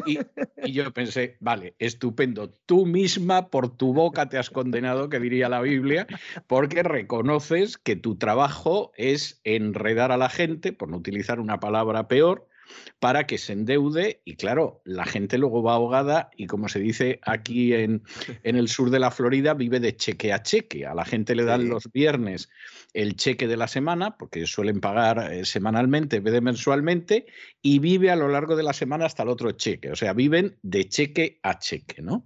Y, 0.05 0.19
y, 0.63 0.71
yo 0.71 0.91
pensé, 0.91 1.37
vale, 1.39 1.75
estupendo, 1.79 2.49
tú 2.65 2.85
misma 2.85 3.49
por 3.49 3.75
tu 3.75 3.93
boca 3.93 4.29
te 4.29 4.37
has 4.37 4.49
condenado, 4.49 5.09
que 5.09 5.19
diría 5.19 5.49
la 5.49 5.61
Biblia, 5.61 6.07
porque 6.47 6.83
reconoces 6.83 7.77
que 7.77 7.95
tu 7.95 8.17
trabajo 8.17 8.91
es 8.95 9.39
enredar 9.43 10.11
a 10.11 10.17
la 10.17 10.29
gente, 10.29 10.73
por 10.73 10.89
no 10.89 10.97
utilizar 10.97 11.39
una 11.39 11.59
palabra 11.59 12.07
peor, 12.07 12.47
para 12.99 13.25
que 13.25 13.37
se 13.37 13.53
endeude 13.53 14.21
y 14.25 14.35
claro, 14.35 14.81
la 14.85 15.05
gente 15.05 15.37
luego 15.37 15.63
va 15.63 15.73
ahogada 15.73 16.29
y 16.35 16.47
como 16.47 16.69
se 16.69 16.79
dice 16.79 17.19
aquí 17.23 17.73
en, 17.73 18.03
en 18.43 18.55
el 18.55 18.67
sur 18.67 18.89
de 18.89 18.99
la 18.99 19.11
Florida, 19.11 19.53
vive 19.53 19.79
de 19.79 19.95
cheque 19.95 20.33
a 20.33 20.43
cheque. 20.43 20.85
A 20.85 20.93
la 20.93 21.05
gente 21.05 21.35
le 21.35 21.43
dan 21.43 21.69
los 21.69 21.91
viernes 21.91 22.49
el 22.93 23.15
cheque 23.15 23.47
de 23.47 23.57
la 23.57 23.67
semana, 23.67 24.17
porque 24.17 24.45
suelen 24.45 24.81
pagar 24.81 25.31
eh, 25.31 25.45
semanalmente 25.45 26.17
en 26.17 26.23
vez 26.23 26.33
de 26.33 26.41
mensualmente, 26.41 27.25
y 27.61 27.79
vive 27.79 28.11
a 28.11 28.15
lo 28.15 28.27
largo 28.27 28.55
de 28.55 28.63
la 28.63 28.73
semana 28.73 29.05
hasta 29.05 29.23
el 29.23 29.29
otro 29.29 29.51
cheque. 29.51 29.91
O 29.91 29.95
sea, 29.95 30.13
viven 30.13 30.57
de 30.61 30.87
cheque 30.87 31.39
a 31.43 31.59
cheque, 31.59 32.01
¿no? 32.01 32.25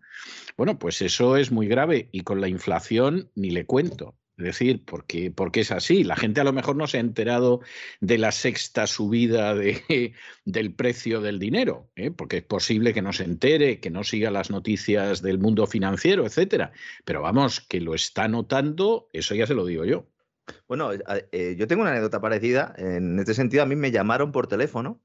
Bueno, 0.57 0.79
pues 0.79 1.01
eso 1.01 1.37
es 1.37 1.51
muy 1.51 1.67
grave 1.67 2.09
y 2.11 2.21
con 2.21 2.41
la 2.41 2.47
inflación 2.47 3.31
ni 3.35 3.51
le 3.51 3.65
cuento. 3.65 4.15
Es 4.37 4.43
decir, 4.43 4.83
porque, 4.83 5.31
porque 5.31 5.61
es 5.61 5.71
así. 5.71 6.03
La 6.03 6.17
gente 6.17 6.41
a 6.41 6.43
lo 6.43 6.51
mejor 6.51 6.75
no 6.75 6.87
se 6.87 6.97
ha 6.97 6.99
enterado 6.99 7.61
de 8.01 8.17
la 8.17 8.33
sexta 8.33 8.85
subida 8.85 9.55
de, 9.55 10.13
del 10.45 10.73
precio 10.73 11.21
del 11.21 11.39
dinero, 11.39 11.89
¿eh? 11.95 12.11
porque 12.11 12.37
es 12.37 12.43
posible 12.43 12.93
que 12.93 13.01
no 13.01 13.13
se 13.13 13.23
entere, 13.23 13.79
que 13.79 13.89
no 13.89 14.03
siga 14.03 14.31
las 14.31 14.49
noticias 14.51 15.21
del 15.21 15.39
mundo 15.39 15.67
financiero, 15.67 16.25
etcétera. 16.25 16.73
Pero 17.05 17.21
vamos, 17.21 17.61
que 17.61 17.79
lo 17.79 17.95
está 17.95 18.27
notando, 18.27 19.09
eso 19.13 19.35
ya 19.35 19.47
se 19.47 19.53
lo 19.53 19.65
digo 19.65 19.85
yo. 19.85 20.09
Bueno, 20.67 20.91
eh, 21.31 21.55
yo 21.57 21.67
tengo 21.67 21.83
una 21.83 21.91
anécdota 21.91 22.19
parecida. 22.19 22.75
En 22.77 23.17
este 23.17 23.33
sentido, 23.33 23.63
a 23.63 23.65
mí 23.65 23.77
me 23.77 23.91
llamaron 23.91 24.33
por 24.33 24.47
teléfono 24.47 25.01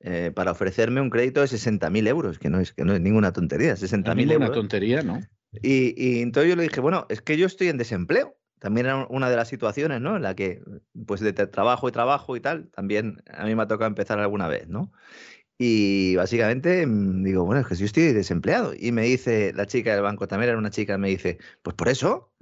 eh, 0.00 0.32
para 0.34 0.52
ofrecerme 0.52 1.00
un 1.00 1.08
crédito 1.08 1.40
de 1.40 1.46
60.000 1.46 2.08
euros, 2.08 2.38
que 2.38 2.50
no 2.50 2.60
es, 2.60 2.72
que 2.72 2.84
no 2.84 2.94
es 2.94 3.00
ninguna 3.00 3.32
tontería, 3.32 3.72
60.000 3.72 4.32
euros. 4.32 4.48
una 4.48 4.52
tontería, 4.52 5.02
¿no? 5.02 5.20
Y, 5.62 5.94
y 5.96 6.20
entonces 6.20 6.50
yo 6.50 6.56
le 6.56 6.64
dije, 6.64 6.80
bueno, 6.80 7.06
es 7.08 7.22
que 7.22 7.38
yo 7.38 7.46
estoy 7.46 7.68
en 7.68 7.78
desempleo 7.78 8.36
también 8.58 8.86
era 8.86 9.06
una 9.08 9.30
de 9.30 9.36
las 9.36 9.48
situaciones, 9.48 10.00
¿no? 10.00 10.16
En 10.16 10.22
la 10.22 10.34
que, 10.34 10.62
pues 11.06 11.20
de 11.20 11.32
trabajo 11.32 11.88
y 11.88 11.92
trabajo 11.92 12.36
y 12.36 12.40
tal, 12.40 12.68
también 12.70 13.22
a 13.32 13.44
mí 13.44 13.54
me 13.54 13.62
ha 13.62 13.66
tocado 13.66 13.88
empezar 13.88 14.18
alguna 14.18 14.48
vez, 14.48 14.68
¿no? 14.68 14.92
Y 15.58 16.16
básicamente 16.16 16.86
mm, 16.86 17.22
digo, 17.24 17.44
bueno, 17.44 17.62
es 17.62 17.66
que 17.66 17.74
yo 17.76 17.86
estoy 17.86 18.12
desempleado. 18.12 18.74
Y 18.78 18.92
me 18.92 19.02
dice 19.02 19.52
la 19.54 19.66
chica 19.66 19.92
del 19.94 20.02
banco, 20.02 20.28
también 20.28 20.50
era 20.50 20.58
una 20.58 20.70
chica, 20.70 20.98
me 20.98 21.08
dice, 21.08 21.38
pues 21.62 21.74
por 21.74 21.88
eso, 21.88 22.32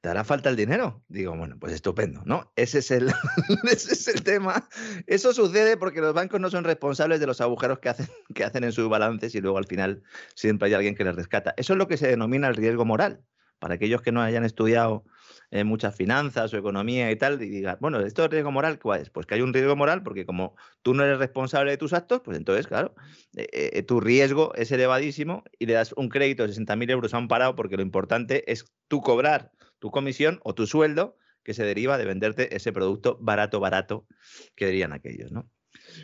¿te 0.00 0.08
hará 0.08 0.24
falta 0.24 0.50
el 0.50 0.56
dinero? 0.56 1.02
Digo, 1.08 1.36
bueno, 1.36 1.56
pues 1.58 1.72
estupendo, 1.72 2.22
¿no? 2.24 2.52
Ese 2.56 2.78
es 2.78 2.90
el, 2.90 3.08
ese 3.70 3.94
es 3.94 4.08
el 4.08 4.22
tema. 4.22 4.68
Eso 5.06 5.32
sucede 5.32 5.76
porque 5.76 6.00
los 6.00 6.14
bancos 6.14 6.40
no 6.40 6.50
son 6.50 6.64
responsables 6.64 7.20
de 7.20 7.26
los 7.26 7.40
agujeros 7.40 7.80
que 7.80 7.88
hacen, 7.88 8.06
que 8.34 8.44
hacen 8.44 8.64
en 8.64 8.72
sus 8.72 8.88
balances 8.88 9.34
y 9.34 9.40
luego 9.40 9.58
al 9.58 9.66
final 9.66 10.02
siempre 10.34 10.68
hay 10.68 10.74
alguien 10.74 10.94
que 10.94 11.04
les 11.04 11.14
rescata. 11.16 11.54
Eso 11.56 11.74
es 11.74 11.78
lo 11.78 11.88
que 11.88 11.96
se 11.96 12.08
denomina 12.08 12.48
el 12.48 12.56
riesgo 12.56 12.84
moral. 12.84 13.22
Para 13.58 13.74
aquellos 13.74 14.00
que 14.00 14.10
no 14.10 14.22
hayan 14.22 14.44
estudiado 14.44 15.04
eh, 15.50 15.64
muchas 15.64 15.96
finanzas 15.96 16.52
o 16.54 16.56
economía 16.56 17.10
y 17.10 17.16
tal, 17.16 17.42
y 17.42 17.48
digan, 17.48 17.76
bueno, 17.80 18.00
¿esto 18.00 18.24
es 18.24 18.30
riesgo 18.30 18.52
moral 18.52 18.78
cuál 18.78 19.02
es? 19.02 19.10
Pues 19.10 19.26
que 19.26 19.34
hay 19.34 19.40
un 19.40 19.52
riesgo 19.52 19.74
moral 19.74 20.02
porque 20.02 20.24
como 20.24 20.54
tú 20.82 20.94
no 20.94 21.04
eres 21.04 21.18
responsable 21.18 21.72
de 21.72 21.76
tus 21.76 21.92
actos, 21.92 22.20
pues 22.24 22.36
entonces, 22.36 22.66
claro, 22.66 22.94
eh, 23.36 23.48
eh, 23.52 23.82
tu 23.82 24.00
riesgo 24.00 24.54
es 24.54 24.70
elevadísimo 24.70 25.42
y 25.58 25.66
le 25.66 25.72
das 25.74 25.92
un 25.96 26.08
crédito 26.08 26.46
de 26.46 26.52
60.000 26.52 26.90
euros 26.90 27.14
a 27.14 27.18
un 27.18 27.28
parado 27.28 27.56
porque 27.56 27.76
lo 27.76 27.82
importante 27.82 28.50
es 28.50 28.64
tú 28.88 29.00
cobrar 29.00 29.52
tu 29.78 29.90
comisión 29.90 30.40
o 30.44 30.54
tu 30.54 30.66
sueldo 30.66 31.16
que 31.42 31.54
se 31.54 31.64
deriva 31.64 31.98
de 31.98 32.04
venderte 32.04 32.54
ese 32.54 32.72
producto 32.72 33.18
barato, 33.20 33.60
barato, 33.60 34.06
que 34.54 34.66
dirían 34.66 34.92
aquellos, 34.92 35.32
¿no? 35.32 35.50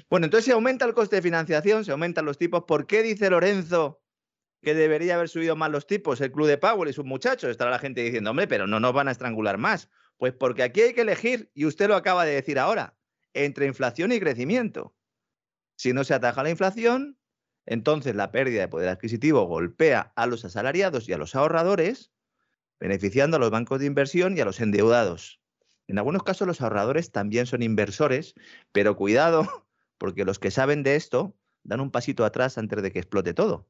Bueno, 0.09 0.27
entonces 0.27 0.47
se 0.47 0.53
aumenta 0.53 0.85
el 0.85 0.95
coste 0.95 1.17
de 1.17 1.23
financiación, 1.23 1.85
se 1.85 1.93
aumentan 1.93 2.25
los 2.25 2.39
tipos. 2.39 2.65
¿Por 2.67 2.87
qué 2.87 3.03
dice 3.03 3.31
Lorenzo 3.31 4.01
que 4.63 4.75
debería 4.75 5.15
haber 5.15 5.29
subido 5.29 5.57
más 5.57 5.71
los 5.71 5.87
tipos 5.87 6.21
el 6.21 6.33
club 6.33 6.47
de 6.47 6.59
Powell 6.59 6.89
y 6.89 6.93
sus 6.93 7.05
muchachos? 7.05 7.51
Estará 7.51 7.71
la 7.71 7.79
gente 7.79 8.03
diciendo, 8.03 8.31
hombre, 8.31 8.47
pero 8.47 8.67
no 8.67 8.81
nos 8.81 8.93
van 8.93 9.09
a 9.09 9.13
estrangular 9.13 9.59
más. 9.59 9.89
Pues 10.17 10.33
porque 10.33 10.63
aquí 10.63 10.81
hay 10.81 10.95
que 10.95 11.03
elegir, 11.03 11.51
y 11.55 11.67
usted 11.67 11.89
lo 11.89 11.97
acaba 11.97 12.25
de 12.25 12.35
decir 12.35 12.59
ahora, 12.59 12.97
entre 13.35 13.67
inflación 13.67 14.13
y 14.13 14.21
crecimiento. 14.21 14.95
Si 15.77 15.93
no 15.93 16.05
se 16.05 16.15
ataja 16.15 16.43
la 16.43 16.51
inflación, 16.51 17.19
entonces 17.67 18.15
la 18.15 18.31
pérdida 18.31 18.63
de 18.63 18.69
poder 18.69 18.89
adquisitivo 18.89 19.45
golpea 19.45 20.13
a 20.17 20.27
los 20.27 20.45
asalariados 20.45 21.09
y 21.09 21.13
a 21.13 21.19
los 21.19 21.35
ahorradores 21.35 22.13
beneficiando 22.79 23.37
a 23.37 23.41
los 23.41 23.51
bancos 23.51 23.81
de 23.81 23.87
inversión 23.87 24.37
y 24.37 24.41
a 24.41 24.45
los 24.45 24.61
endeudados. 24.61 25.41
En 25.87 25.99
algunos 25.99 26.23
casos 26.23 26.47
los 26.47 26.61
ahorradores 26.61 27.13
también 27.13 27.47
son 27.47 27.63
inversores, 27.63 28.35
pero 28.73 28.97
cuidado, 28.97 29.47
porque 29.99 30.25
los 30.25 30.39
que 30.39 30.51
saben 30.51 30.83
de 30.83 30.97
esto 30.97 31.37
dan 31.63 31.81
un 31.81 31.91
pasito 31.91 32.25
atrás 32.25 32.59
antes 32.59 32.83
de 32.83 32.93
que 32.93 32.99
explote 32.99 33.35
todo. 33.35 33.69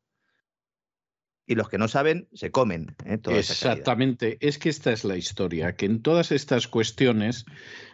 Y 1.46 1.54
los 1.54 1.68
que 1.68 1.78
no 1.78 1.88
saben 1.88 2.28
se 2.32 2.50
comen. 2.50 2.96
¿eh? 3.04 3.20
Exactamente, 3.26 4.38
es 4.40 4.58
que 4.58 4.68
esta 4.68 4.92
es 4.92 5.04
la 5.04 5.16
historia, 5.16 5.76
que 5.76 5.86
en 5.86 6.02
todas 6.02 6.32
estas 6.32 6.66
cuestiones 6.66 7.46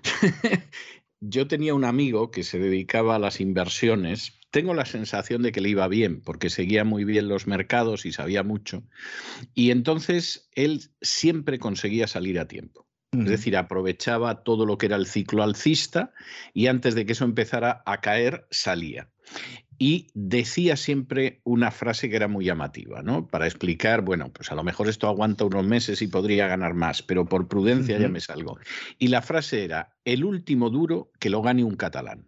yo 1.20 1.46
tenía 1.46 1.74
un 1.74 1.84
amigo 1.84 2.30
que 2.30 2.42
se 2.42 2.58
dedicaba 2.58 3.16
a 3.16 3.18
las 3.18 3.40
inversiones 3.40 4.38
tengo 4.52 4.74
la 4.74 4.84
sensación 4.84 5.42
de 5.42 5.50
que 5.50 5.62
le 5.62 5.70
iba 5.70 5.88
bien, 5.88 6.20
porque 6.20 6.50
seguía 6.50 6.84
muy 6.84 7.04
bien 7.04 7.26
los 7.26 7.46
mercados 7.46 8.04
y 8.04 8.12
sabía 8.12 8.42
mucho. 8.42 8.84
Y 9.54 9.70
entonces 9.70 10.50
él 10.52 10.82
siempre 11.00 11.58
conseguía 11.58 12.06
salir 12.06 12.38
a 12.38 12.46
tiempo. 12.46 12.86
Es 13.12 13.26
decir, 13.26 13.58
aprovechaba 13.58 14.42
todo 14.42 14.64
lo 14.64 14.78
que 14.78 14.86
era 14.86 14.96
el 14.96 15.06
ciclo 15.06 15.42
alcista 15.42 16.14
y 16.54 16.68
antes 16.68 16.94
de 16.94 17.04
que 17.04 17.12
eso 17.12 17.26
empezara 17.26 17.82
a 17.84 18.00
caer, 18.00 18.46
salía. 18.50 19.10
Y 19.78 20.08
decía 20.14 20.76
siempre 20.76 21.40
una 21.44 21.70
frase 21.70 22.08
que 22.08 22.16
era 22.16 22.28
muy 22.28 22.44
llamativa, 22.44 23.02
¿no? 23.02 23.26
Para 23.26 23.46
explicar, 23.46 24.02
bueno, 24.02 24.32
pues 24.32 24.52
a 24.52 24.54
lo 24.54 24.62
mejor 24.62 24.88
esto 24.88 25.08
aguanta 25.08 25.44
unos 25.44 25.64
meses 25.64 26.02
y 26.02 26.06
podría 26.06 26.46
ganar 26.46 26.74
más, 26.74 27.02
pero 27.02 27.26
por 27.26 27.48
prudencia 27.48 27.98
ya 27.98 28.08
me 28.08 28.20
salgo. 28.20 28.58
Y 28.98 29.08
la 29.08 29.22
frase 29.22 29.64
era, 29.64 29.94
el 30.04 30.24
último 30.24 30.70
duro 30.70 31.10
que 31.18 31.30
lo 31.30 31.42
gane 31.42 31.64
un 31.64 31.76
catalán 31.76 32.26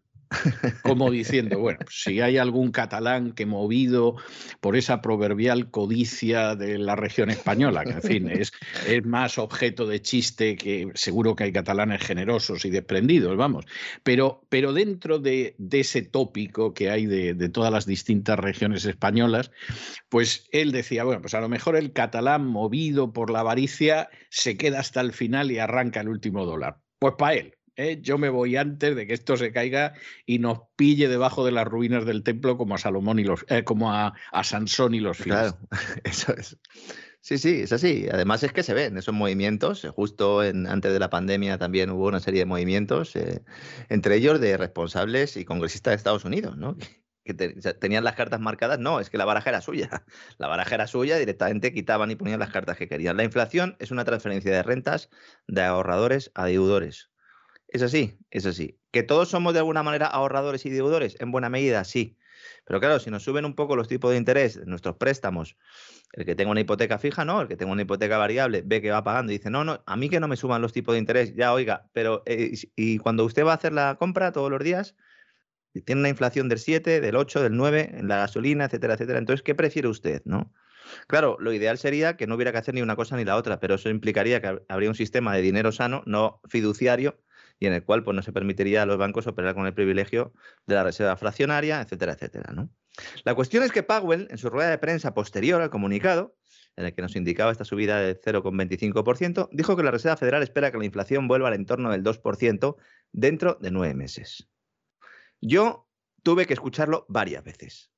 como 0.83 1.11
diciendo, 1.11 1.59
bueno, 1.59 1.79
si 1.91 2.21
hay 2.21 2.39
algún 2.39 2.71
catalán 2.71 3.33
que 3.33 3.47
movido 3.47 4.17
por 4.61 4.77
esa 4.77 5.01
proverbial 5.01 5.71
codicia 5.71 6.55
de 6.57 6.79
la 6.79 6.97
región 6.97 7.31
española, 7.31 7.85
que 7.85 7.93
en 7.93 8.03
fin 8.03 8.29
es, 8.31 8.53
es 8.87 9.05
más 9.05 9.39
objeto 9.39 9.87
de 9.87 10.03
chiste 10.03 10.57
que 10.57 10.91
seguro 10.95 11.37
que 11.37 11.45
hay 11.45 11.53
catalanes 11.53 12.03
generosos 12.03 12.65
y 12.65 12.71
desprendidos, 12.71 13.37
vamos, 13.37 13.65
pero, 14.03 14.45
pero 14.49 14.73
dentro 14.73 15.19
de, 15.19 15.57
ese 15.71 16.03
tópico 16.03 16.73
que 16.73 16.91
hay 16.91 17.07
de, 17.07 17.35
de 17.35 17.49
todas 17.49 17.73
las 17.73 17.87
distintas 17.87 18.39
regiones 18.39 18.85
españolas, 18.85 19.51
pues 20.09 20.49
él 20.53 20.73
decía, 20.73 21.05
bueno, 21.05 21.21
pues 21.21 21.35
a 21.35 21.41
lo 21.41 21.49
mejor 21.49 21.77
el 21.77 21.93
catalán 21.93 22.47
movido 22.47 23.13
por 23.13 23.31
la 23.31 23.41
avaricia 23.41 24.09
se 24.31 24.57
queda 24.57 24.81
hasta 24.81 25.01
el 25.01 25.13
final 25.13 25.51
y 25.51 25.59
arranca 25.59 26.01
el 26.01 26.09
último 26.09 26.45
dólar. 26.45 26.79
Pues 26.99 27.15
para 27.19 27.35
él, 27.35 27.55
¿eh? 27.77 27.99
yo 28.01 28.19
me 28.19 28.29
voy 28.29 28.57
antes 28.57 28.95
de 28.97 29.07
que 29.07 29.15
esto 29.15 29.37
se 29.37 29.53
caiga 29.53 29.95
y 30.27 30.39
nos 30.39 30.61
pille 30.77 31.09
debajo 31.09 31.45
de 31.45 31.53
las 31.53 31.67
ruinas 31.67 32.05
del 32.05 32.23
templo 32.23 32.57
como 32.57 32.75
a 32.75 32.79
Salomón 32.79 33.19
y 33.19 33.25
los, 33.25 33.45
eh, 33.49 33.65
como 33.65 33.93
a, 33.93 34.15
Sansón 34.43 34.95
y 34.95 35.01
los 35.01 35.19
Claro, 35.19 35.59
eso 36.05 36.35
es. 36.37 36.59
Sí, 37.21 37.39
sí, 37.39 37.61
es 37.63 37.73
así. 37.73 38.07
Además 38.13 38.43
es 38.43 38.53
que 38.53 38.63
se 38.63 38.75
ven 38.75 38.99
esos 38.99 39.15
movimientos. 39.15 39.85
Eh, 39.85 39.89
justo 39.89 40.41
antes 40.41 40.93
de 40.93 40.99
la 40.99 41.09
pandemia 41.09 41.57
también 41.57 41.91
hubo 41.91 42.09
una 42.09 42.21
serie 42.21 42.41
de 42.41 42.47
movimientos, 42.47 43.15
entre 43.89 44.17
ellos 44.17 44.41
de 44.41 44.59
responsables 44.59 45.39
y 45.39 45.47
congresistas 45.47 45.93
de 45.93 45.97
Estados 45.97 46.27
Unidos, 46.27 46.59
¿no? 46.59 46.77
que 47.25 47.33
tenían 47.33 48.05
las 48.05 48.15
cartas 48.15 48.39
marcadas, 48.39 48.79
no, 48.79 49.01
es 49.01 49.09
que 49.09 49.17
la 49.17 49.25
baraja 49.25 49.49
era 49.49 49.63
suya. 49.63 49.89
La 50.39 50.47
baraja 50.47 50.75
era 50.75 50.87
suya, 50.87 51.17
directamente 51.17 51.73
quitaban 51.73 52.11
y 52.11 52.17
ponían 52.17 52.39
las 52.39 52.51
cartas 52.51 52.77
que 52.77 52.87
querían. 52.87 53.17
La 53.17 53.25
inflación 53.25 53.77
es 53.79 53.91
una 53.91 54.05
transferencia 54.05 54.53
de 54.53 54.63
rentas 54.63 55.09
de 55.47 55.63
ahorradores 55.63 56.31
a 56.35 56.45
deudores. 56.45 57.11
Es 57.69 57.83
así, 57.83 58.19
es 58.31 58.47
así. 58.47 58.79
¿Que 58.91 59.03
todos 59.03 59.29
somos 59.29 59.53
de 59.53 59.61
alguna 59.61 59.83
manera 59.83 60.07
ahorradores 60.07 60.65
y 60.67 60.71
deudores? 60.71 61.17
En 61.21 61.33
buena 61.33 61.49
medida, 61.49 61.85
sí. 61.85 62.17
Pero 62.65 62.81
claro, 62.81 62.99
si 62.99 63.11
nos 63.11 63.23
suben 63.23 63.45
un 63.45 63.55
poco 63.55 63.77
los 63.77 63.89
tipos 63.89 64.11
de 64.13 64.19
interés 64.19 64.59
de 64.59 64.67
nuestros 64.67 64.97
préstamos, 64.97 65.57
el 66.13 66.25
que 66.25 66.35
tenga 66.35 66.51
una 66.51 66.61
hipoteca 66.61 66.99
fija, 66.99 67.25
no, 67.25 67.41
el 67.41 67.49
que 67.49 67.57
tenga 67.57 67.73
una 67.73 67.83
hipoteca 67.83 68.19
variable, 68.19 68.63
ve 68.65 68.81
que 68.81 68.91
va 68.91 69.03
pagando 69.03 69.33
y 69.33 69.39
dice, 69.39 69.51
no, 69.51 69.65
no, 69.65 69.83
a 69.87 69.97
mí 69.97 70.09
que 70.09 70.21
no 70.21 70.29
me 70.29 70.37
suban 70.37 70.63
los 70.63 70.73
tipos 70.73 70.95
de 70.95 70.99
interés, 70.99 71.35
ya 71.35 71.53
oiga, 71.53 71.89
pero 71.93 72.23
eh, 72.27 72.53
y 72.77 72.99
cuando 72.99 73.25
usted 73.25 73.45
va 73.45 73.53
a 73.53 73.57
hacer 73.57 73.73
la 73.73 73.97
compra 73.99 74.33
todos 74.33 74.51
los 74.51 74.63
días, 74.63 74.95
tiene 75.85 76.01
una 76.03 76.09
inflación 76.09 76.49
del 76.49 76.59
7, 76.59 77.01
del 77.01 77.17
8, 77.17 77.43
del 77.43 77.57
9, 77.57 77.91
en 77.95 78.09
la 78.09 78.19
gasolina, 78.19 78.67
etcétera, 78.67 78.95
etcétera. 78.95 79.19
Entonces, 79.19 79.43
¿qué 79.43 79.55
prefiere 79.55 79.89
usted, 79.89 80.23
no? 80.25 80.53
Claro, 81.09 81.37
lo 81.41 81.53
ideal 81.53 81.79
sería 81.79 82.17
que 82.17 82.27
no 82.27 82.37
hubiera 82.37 82.53
que 82.53 82.59
hacer 82.59 82.75
ni 82.75 82.83
una 82.83 82.95
cosa 82.95 83.17
ni 83.17 83.25
la 83.25 83.37
otra, 83.37 83.59
pero 83.59 83.75
eso 83.75 83.89
implicaría 83.89 84.41
que 84.41 84.61
habría 84.69 84.89
un 84.89 84.95
sistema 84.95 85.35
de 85.35 85.43
dinero 85.43 85.73
sano, 85.73 86.03
no 86.07 86.41
fiduciario, 86.49 87.19
y 87.59 87.67
en 87.67 87.73
el 87.73 87.85
cual 87.85 88.03
pues, 88.03 88.15
no 88.15 88.23
se 88.23 88.33
permitiría 88.33 88.83
a 88.83 88.87
los 88.87 88.99
bancos 88.99 89.27
operar 89.27 89.55
con 89.55 89.67
el 89.67 89.75
privilegio 89.75 90.33
de 90.67 90.75
la 90.75 90.85
reserva 90.85 91.17
fraccionaria, 91.17 91.81
etcétera, 91.81 92.13
etcétera. 92.13 92.53
¿no? 92.53 92.71
La 93.25 93.35
cuestión 93.35 93.63
es 93.63 93.73
que 93.73 93.83
Powell, 93.83 94.29
en 94.31 94.39
su 94.39 94.51
rueda 94.51 94.71
de 94.71 94.79
prensa 94.79 95.15
posterior 95.15 95.61
al 95.63 95.71
comunicado, 95.71 96.37
en 96.77 96.87
el 96.87 96.95
que 96.95 97.03
nos 97.03 97.17
indicaba 97.17 97.53
esta 97.53 97.65
subida 97.65 98.01
del 98.01 98.21
0,25%, 98.21 99.49
dijo 99.53 99.77
que 99.77 99.83
la 99.83 99.91
Reserva 99.91 100.17
Federal 100.17 100.43
espera 100.43 100.73
que 100.73 100.79
la 100.79 100.85
inflación 100.85 101.29
vuelva 101.29 101.49
al 101.49 101.55
entorno 101.55 101.91
del 101.91 102.03
2% 102.03 102.77
dentro 103.13 103.59
de 103.61 103.71
nueve 103.71 103.95
meses. 103.95 104.49
Yo 105.41 105.89
tuve 106.23 106.47
que 106.47 106.55
escucharlo 106.55 107.07
varias 107.09 107.45
veces, 107.45 107.93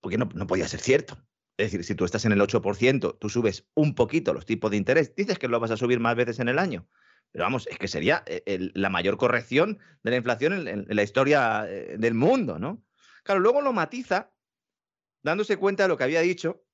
porque 0.00 0.18
no, 0.18 0.28
no 0.34 0.46
podía 0.46 0.66
ser 0.66 0.80
cierto. 0.80 1.16
Es 1.56 1.70
decir, 1.70 1.84
si 1.84 1.94
tú 1.94 2.04
estás 2.04 2.24
en 2.24 2.32
el 2.32 2.40
8%, 2.40 3.18
tú 3.18 3.28
subes 3.28 3.66
un 3.74 3.94
poquito 3.94 4.34
los 4.34 4.44
tipos 4.44 4.70
de 4.70 4.76
interés, 4.76 5.14
dices 5.14 5.38
que 5.38 5.48
lo 5.48 5.60
vas 5.60 5.70
a 5.70 5.76
subir 5.76 6.00
más 6.00 6.16
veces 6.16 6.38
en 6.40 6.48
el 6.48 6.58
año. 6.58 6.86
Pero 7.32 7.44
vamos, 7.44 7.66
es 7.66 7.78
que 7.78 7.88
sería 7.88 8.22
eh, 8.26 8.70
la 8.74 8.88
mayor 8.88 9.18
corrección 9.18 9.78
de 10.02 10.10
la 10.10 10.16
inflación 10.16 10.68
en, 10.68 10.86
la 10.88 11.02
historia 11.02 11.66
eh, 11.68 11.96
del 11.98 12.14
mundo, 12.14 12.58
¿no? 12.58 12.82
Claro, 13.24 13.40
luego 13.40 13.60
lo 13.60 13.72
matiza, 13.72 14.32
dándose 15.22 15.56
cuenta 15.56 15.82
de 15.82 15.88
lo 15.88 15.96
que 15.96 16.04
había 16.04 16.20
dicho. 16.20 16.64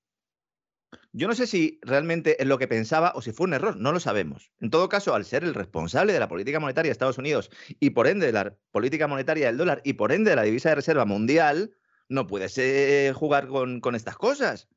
Yo 1.12 1.27
no 1.27 1.35
sé 1.35 1.47
si 1.47 1.81
realmente 1.83 2.41
es 2.41 2.47
lo 2.47 2.59
que 2.59 2.69
pensaba 2.69 3.12
o 3.15 3.23
si 3.23 3.33
fue 3.33 3.47
un 3.47 3.55
error, 3.55 3.77
no 3.77 3.93
lo 3.93 4.01
sabemos. 4.01 4.53
En 4.61 4.70
todo 4.70 4.89
caso, 4.89 5.15
al 5.15 5.24
ser 5.24 5.43
el 5.43 5.55
responsable 5.55 6.12
de 6.12 6.20
la 6.20 6.29
política 6.29 6.61
monetaria 6.61 6.91
de 6.91 6.93
Estados 6.93 7.19
Unidos 7.19 7.51
y 7.81 7.91
por 7.91 8.07
ende 8.07 8.27
de 8.27 8.33
la 8.33 8.55
política 8.70 9.07
monetaria 9.07 9.47
del 9.47 9.57
dólar 9.57 9.81
y 9.85 9.95
por 9.95 10.12
ende 10.12 10.31
de 10.31 10.37
la 10.37 10.43
divisa 10.43 10.69
de 10.69 10.77
reserva 10.77 11.07
mundial, 11.07 11.74
no 12.09 12.27
puede 12.27 13.12
jugar 13.15 13.49
con, 13.49 13.81
con 13.81 13.95
estas 13.95 14.16
cosas. 14.16 14.69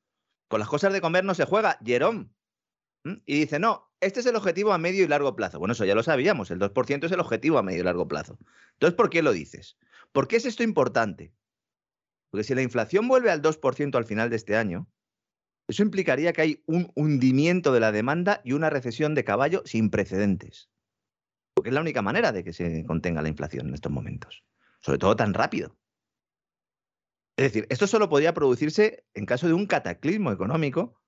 Con 0.47 0.59
las 0.59 0.69
cosas 0.69 0.93
de 0.93 1.01
comer 1.01 1.25
no 1.25 1.35
se 1.35 1.45
juega. 1.45 1.77
Jerome, 1.83 2.29
y 3.25 3.39
dice, 3.39 3.59
no, 3.59 3.91
este 4.01 4.19
es 4.19 4.25
el 4.25 4.35
objetivo 4.35 4.73
a 4.73 4.77
medio 4.77 5.03
y 5.03 5.07
largo 5.07 5.35
plazo. 5.35 5.59
Bueno, 5.59 5.73
eso 5.73 5.85
ya 5.85 5.93
lo 5.95 6.03
sabíamos, 6.03 6.49
el 6.49 6.59
2% 6.59 7.05
es 7.05 7.11
el 7.11 7.19
objetivo 7.19 7.57
a 7.57 7.63
medio 7.63 7.81
y 7.81 7.83
largo 7.83 8.07
plazo. 8.07 8.37
Entonces, 8.73 8.95
¿por 8.95 9.09
qué 9.09 9.21
lo 9.21 9.31
dices? 9.31 9.77
¿Por 10.11 10.27
qué 10.27 10.37
es 10.37 10.45
esto 10.45 10.63
importante? 10.63 11.33
Porque 12.31 12.43
si 12.43 12.55
la 12.55 12.63
inflación 12.63 13.07
vuelve 13.07 13.29
al 13.29 13.41
2% 13.41 13.95
al 13.95 14.05
final 14.05 14.29
de 14.29 14.35
este 14.35 14.55
año, 14.55 14.87
eso 15.67 15.83
implicaría 15.83 16.33
que 16.33 16.41
hay 16.41 16.63
un 16.65 16.91
hundimiento 16.95 17.71
de 17.71 17.79
la 17.79 17.91
demanda 17.91 18.41
y 18.43 18.53
una 18.53 18.69
recesión 18.69 19.15
de 19.15 19.23
caballo 19.23 19.61
sin 19.65 19.89
precedentes. 19.89 20.69
Porque 21.53 21.69
es 21.69 21.73
la 21.73 21.81
única 21.81 22.01
manera 22.01 22.31
de 22.31 22.43
que 22.43 22.53
se 22.53 22.85
contenga 22.85 23.21
la 23.21 23.29
inflación 23.29 23.67
en 23.67 23.75
estos 23.75 23.91
momentos. 23.91 24.43
Sobre 24.81 24.97
todo 24.97 25.15
tan 25.15 25.33
rápido. 25.33 25.77
Es 27.37 27.45
decir, 27.45 27.67
esto 27.69 27.87
solo 27.87 28.09
podría 28.09 28.33
producirse 28.33 29.05
en 29.13 29.25
caso 29.25 29.47
de 29.47 29.53
un 29.53 29.65
cataclismo 29.65 30.31
económico 30.31 31.01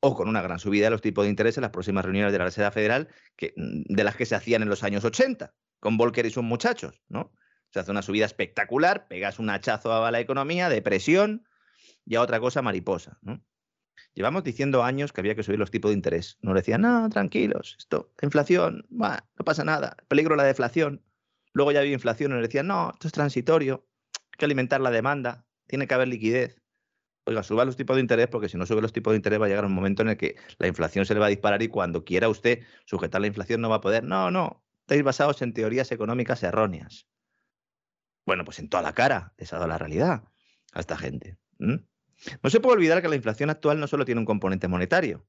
o 0.00 0.14
con 0.14 0.28
una 0.28 0.42
gran 0.42 0.58
subida 0.58 0.86
de 0.86 0.90
los 0.90 1.02
tipos 1.02 1.24
de 1.24 1.30
interés 1.30 1.56
en 1.58 1.62
las 1.62 1.70
próximas 1.70 2.04
reuniones 2.04 2.32
de 2.32 2.38
la 2.38 2.44
Reserva 2.44 2.70
Federal, 2.70 3.08
mm, 3.40 3.94
de 3.94 4.04
las 4.04 4.16
que 4.16 4.26
se 4.26 4.34
hacían 4.34 4.62
en 4.62 4.68
los 4.68 4.82
años 4.82 5.04
80, 5.04 5.54
con 5.80 5.96
Volcker 5.96 6.26
y 6.26 6.30
sus 6.30 6.44
muchachos, 6.44 7.02
¿no? 7.08 7.32
Se 7.70 7.80
hace 7.80 7.90
una 7.90 8.02
subida 8.02 8.24
espectacular, 8.24 9.06
pegas 9.08 9.38
un 9.38 9.50
hachazo 9.50 10.04
a 10.04 10.10
la 10.10 10.20
economía, 10.20 10.68
depresión 10.68 11.46
y 12.04 12.14
a 12.14 12.22
otra 12.22 12.40
cosa 12.40 12.62
mariposa. 12.62 13.18
Llevamos 14.14 14.44
diciendo 14.44 14.82
años 14.82 15.12
que 15.12 15.20
había 15.20 15.34
que 15.34 15.42
subir 15.42 15.58
los 15.58 15.70
tipos 15.70 15.90
de 15.90 15.96
interés. 15.96 16.38
Nos 16.40 16.54
decían, 16.54 16.80
no, 16.82 17.08
tranquilos, 17.10 17.76
esto, 17.78 18.12
inflación, 18.22 18.86
no 18.88 19.44
pasa 19.44 19.64
nada, 19.64 19.96
peligro 20.08 20.36
la 20.36 20.44
deflación. 20.44 21.04
Luego 21.52 21.72
ya 21.72 21.80
había 21.80 21.92
inflación 21.92 22.30
y 22.30 22.34
nos 22.34 22.42
decían, 22.42 22.66
no, 22.66 22.92
esto 22.92 23.08
es 23.08 23.12
transitorio, 23.12 23.86
hay 24.32 24.38
que 24.38 24.44
alimentar 24.44 24.80
la 24.80 24.90
demanda, 24.90 25.46
tiene 25.66 25.86
que 25.86 25.94
haber 25.94 26.08
liquidez. 26.08 26.62
Oiga, 27.28 27.42
suba 27.42 27.64
los 27.64 27.76
tipos 27.76 27.96
de 27.96 28.02
interés 28.02 28.28
porque 28.28 28.48
si 28.48 28.56
no 28.56 28.66
sube 28.66 28.80
los 28.80 28.92
tipos 28.92 29.12
de 29.12 29.16
interés 29.16 29.40
va 29.40 29.46
a 29.46 29.48
llegar 29.48 29.64
un 29.64 29.72
momento 29.72 30.02
en 30.02 30.10
el 30.10 30.16
que 30.16 30.36
la 30.58 30.68
inflación 30.68 31.04
se 31.06 31.12
le 31.12 31.18
va 31.18 31.26
a 31.26 31.28
disparar 31.28 31.60
y 31.60 31.66
cuando 31.66 32.04
quiera 32.04 32.28
usted 32.28 32.62
sujetar 32.84 33.20
la 33.20 33.26
inflación 33.26 33.60
no 33.60 33.68
va 33.68 33.76
a 33.76 33.80
poder. 33.80 34.04
No, 34.04 34.30
no, 34.30 34.64
estáis 34.82 35.02
basados 35.02 35.42
en 35.42 35.52
teorías 35.52 35.90
económicas 35.90 36.44
erróneas. 36.44 37.08
Bueno, 38.24 38.44
pues 38.44 38.60
en 38.60 38.68
toda 38.68 38.84
la 38.84 38.92
cara 38.92 39.34
les 39.38 39.52
ha 39.52 39.66
la 39.66 39.76
realidad 39.76 40.22
a 40.72 40.80
esta 40.80 40.96
gente. 40.96 41.36
No 41.58 42.50
se 42.50 42.60
puede 42.60 42.76
olvidar 42.76 43.02
que 43.02 43.08
la 43.08 43.16
inflación 43.16 43.50
actual 43.50 43.80
no 43.80 43.88
solo 43.88 44.04
tiene 44.04 44.20
un 44.20 44.24
componente 44.24 44.68
monetario, 44.68 45.26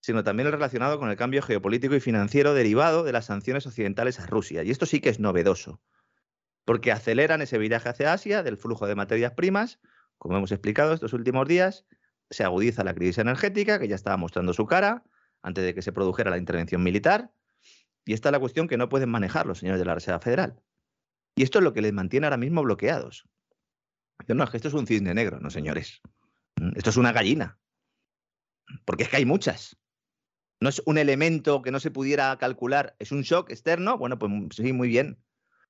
sino 0.00 0.24
también 0.24 0.48
el 0.48 0.52
relacionado 0.52 0.98
con 0.98 1.08
el 1.08 1.16
cambio 1.16 1.42
geopolítico 1.42 1.94
y 1.94 2.00
financiero 2.00 2.52
derivado 2.52 3.04
de 3.04 3.12
las 3.12 3.26
sanciones 3.26 3.64
occidentales 3.64 4.18
a 4.18 4.26
Rusia. 4.26 4.64
Y 4.64 4.72
esto 4.72 4.86
sí 4.86 5.00
que 5.00 5.08
es 5.08 5.20
novedoso, 5.20 5.80
porque 6.64 6.90
aceleran 6.90 7.42
ese 7.42 7.58
viraje 7.58 7.88
hacia 7.88 8.12
Asia 8.12 8.42
del 8.42 8.56
flujo 8.56 8.88
de 8.88 8.96
materias 8.96 9.32
primas, 9.34 9.78
como 10.22 10.36
hemos 10.36 10.52
explicado 10.52 10.92
estos 10.92 11.14
últimos 11.14 11.48
días, 11.48 11.84
se 12.30 12.44
agudiza 12.44 12.84
la 12.84 12.94
crisis 12.94 13.18
energética, 13.18 13.80
que 13.80 13.88
ya 13.88 13.96
estaba 13.96 14.16
mostrando 14.16 14.52
su 14.52 14.66
cara 14.66 15.02
antes 15.42 15.64
de 15.64 15.74
que 15.74 15.82
se 15.82 15.90
produjera 15.90 16.30
la 16.30 16.38
intervención 16.38 16.80
militar, 16.80 17.32
y 18.04 18.12
esta 18.12 18.28
es 18.28 18.32
la 18.32 18.38
cuestión 18.38 18.68
que 18.68 18.76
no 18.76 18.88
pueden 18.88 19.08
manejar 19.08 19.46
los 19.46 19.58
señores 19.58 19.80
de 19.80 19.84
la 19.84 19.96
Reserva 19.96 20.20
Federal. 20.20 20.62
Y 21.34 21.42
esto 21.42 21.58
es 21.58 21.64
lo 21.64 21.72
que 21.72 21.82
les 21.82 21.92
mantiene 21.92 22.26
ahora 22.26 22.36
mismo 22.36 22.62
bloqueados. 22.62 23.28
No, 24.28 24.44
es 24.44 24.50
que 24.50 24.58
esto 24.58 24.68
es 24.68 24.74
un 24.74 24.86
cisne 24.86 25.12
negro, 25.12 25.40
no 25.40 25.50
señores. 25.50 26.00
Mm, 26.60 26.76
esto 26.76 26.90
es 26.90 26.96
una 26.96 27.10
gallina. 27.10 27.58
Porque 28.84 29.02
es 29.02 29.08
que 29.08 29.16
hay 29.16 29.24
muchas. 29.24 29.76
No 30.60 30.68
es 30.68 30.80
un 30.86 30.98
elemento 30.98 31.62
que 31.62 31.72
no 31.72 31.80
se 31.80 31.90
pudiera 31.90 32.38
calcular, 32.38 32.94
es 33.00 33.10
un 33.10 33.22
shock 33.22 33.50
externo. 33.50 33.98
Bueno, 33.98 34.20
pues 34.20 34.30
sí, 34.54 34.72
muy 34.72 34.86
bien. 34.86 35.18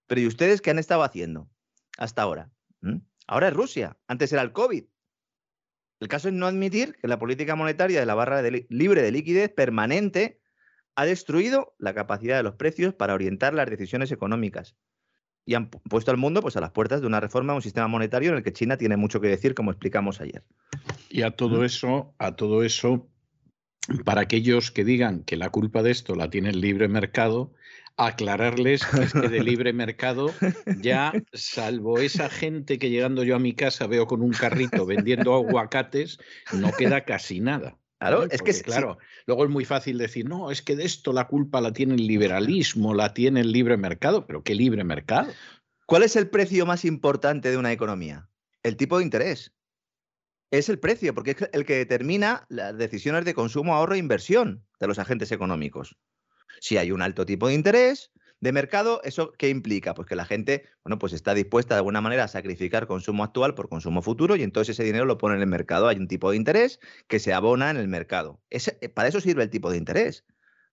Pero 0.06 0.20
¿y 0.20 0.26
ustedes 0.26 0.60
qué 0.60 0.72
han 0.72 0.78
estado 0.78 1.04
haciendo 1.04 1.48
hasta 1.96 2.20
ahora? 2.20 2.50
¿Mm? 2.82 2.98
Ahora 3.26 3.48
es 3.48 3.54
Rusia, 3.54 3.96
antes 4.06 4.32
era 4.32 4.42
el 4.42 4.52
COVID. 4.52 4.84
El 6.00 6.08
caso 6.08 6.28
es 6.28 6.34
no 6.34 6.46
admitir 6.46 6.96
que 7.00 7.08
la 7.08 7.18
política 7.18 7.54
monetaria 7.54 8.00
de 8.00 8.06
la 8.06 8.14
barra 8.14 8.42
libre 8.68 9.02
de 9.02 9.12
liquidez 9.12 9.50
permanente 9.50 10.40
ha 10.96 11.04
destruido 11.04 11.74
la 11.78 11.94
capacidad 11.94 12.36
de 12.36 12.42
los 12.42 12.56
precios 12.56 12.94
para 12.94 13.14
orientar 13.14 13.54
las 13.54 13.70
decisiones 13.70 14.10
económicas 14.10 14.76
y 15.44 15.54
han 15.54 15.70
puesto 15.70 16.10
al 16.10 16.16
mundo 16.16 16.40
pues, 16.40 16.56
a 16.56 16.60
las 16.60 16.70
puertas 16.70 17.00
de 17.00 17.06
una 17.06 17.20
reforma 17.20 17.52
de 17.52 17.56
un 17.56 17.62
sistema 17.62 17.88
monetario 17.88 18.30
en 18.30 18.36
el 18.36 18.42
que 18.42 18.52
China 18.52 18.76
tiene 18.76 18.96
mucho 18.96 19.20
que 19.20 19.28
decir, 19.28 19.54
como 19.54 19.70
explicamos 19.70 20.20
ayer. 20.20 20.44
Y 21.08 21.22
a 21.22 21.32
todo 21.32 21.64
eso, 21.64 22.14
a 22.18 22.36
todo 22.36 22.62
eso, 22.62 23.08
para 24.04 24.22
aquellos 24.22 24.70
que 24.70 24.84
digan 24.84 25.24
que 25.24 25.36
la 25.36 25.50
culpa 25.50 25.82
de 25.82 25.90
esto 25.90 26.14
la 26.14 26.30
tiene 26.30 26.50
el 26.50 26.60
libre 26.60 26.88
mercado, 26.88 27.52
aclararles 27.96 28.84
que 28.84 29.02
es 29.02 29.12
que 29.12 29.28
de 29.28 29.42
libre 29.44 29.72
mercado 29.72 30.32
ya, 30.80 31.12
salvo 31.32 31.98
esa 31.98 32.28
gente 32.28 32.78
que 32.78 32.90
llegando 32.90 33.24
yo 33.24 33.36
a 33.36 33.38
mi 33.38 33.54
casa 33.54 33.86
veo 33.86 34.06
con 34.06 34.22
un 34.22 34.32
carrito 34.32 34.86
vendiendo 34.86 35.34
aguacates, 35.34 36.18
no 36.52 36.72
queda 36.72 37.04
casi 37.04 37.40
nada. 37.40 37.78
Claro, 37.98 38.24
es 38.24 38.42
que 38.42 38.52
claro, 38.62 38.98
luego 39.26 39.44
es 39.44 39.50
muy 39.50 39.64
fácil 39.64 39.96
decir, 39.96 40.28
no, 40.28 40.50
es 40.50 40.60
que 40.60 40.74
de 40.74 40.84
esto 40.84 41.12
la 41.12 41.28
culpa 41.28 41.60
la 41.60 41.72
tiene 41.72 41.94
el 41.94 42.06
liberalismo, 42.08 42.94
la 42.94 43.14
tiene 43.14 43.40
el 43.40 43.52
libre 43.52 43.76
mercado, 43.76 44.26
pero 44.26 44.42
¿qué 44.42 44.56
libre 44.56 44.82
mercado? 44.82 45.30
¿Cuál 45.86 46.02
es 46.02 46.16
el 46.16 46.28
precio 46.28 46.66
más 46.66 46.84
importante 46.84 47.50
de 47.50 47.56
una 47.56 47.70
economía? 47.70 48.28
El 48.64 48.76
tipo 48.76 48.98
de 48.98 49.04
interés. 49.04 49.54
Es 50.50 50.68
el 50.68 50.80
precio, 50.80 51.14
porque 51.14 51.30
es 51.30 51.48
el 51.52 51.64
que 51.64 51.76
determina 51.76 52.44
las 52.48 52.76
decisiones 52.76 53.24
de 53.24 53.34
consumo, 53.34 53.74
ahorro 53.74 53.94
e 53.94 53.98
inversión 53.98 54.66
de 54.80 54.86
los 54.88 54.98
agentes 54.98 55.30
económicos. 55.30 55.96
Si 56.60 56.76
hay 56.76 56.92
un 56.92 57.02
alto 57.02 57.26
tipo 57.26 57.48
de 57.48 57.54
interés, 57.54 58.12
de 58.42 58.50
mercado, 58.50 59.00
¿eso 59.04 59.32
qué 59.38 59.48
implica? 59.48 59.94
Pues 59.94 60.08
que 60.08 60.16
la 60.16 60.24
gente, 60.24 60.64
bueno, 60.82 60.98
pues 60.98 61.12
está 61.12 61.32
dispuesta 61.32 61.74
de 61.74 61.78
alguna 61.78 62.00
manera 62.00 62.24
a 62.24 62.28
sacrificar 62.28 62.88
consumo 62.88 63.22
actual 63.22 63.54
por 63.54 63.68
consumo 63.68 64.02
futuro 64.02 64.34
y 64.34 64.42
entonces 64.42 64.74
ese 64.74 64.82
dinero 64.82 65.04
lo 65.04 65.16
pone 65.16 65.36
en 65.36 65.42
el 65.42 65.46
mercado. 65.46 65.86
Hay 65.86 65.96
un 65.96 66.08
tipo 66.08 66.28
de 66.32 66.36
interés 66.36 66.80
que 67.06 67.20
se 67.20 67.32
abona 67.32 67.70
en 67.70 67.76
el 67.76 67.86
mercado. 67.86 68.40
Eh, 68.50 68.88
para 68.88 69.08
eso 69.08 69.20
sirve 69.20 69.44
el 69.44 69.50
tipo 69.50 69.70
de 69.70 69.78
interés. 69.78 70.24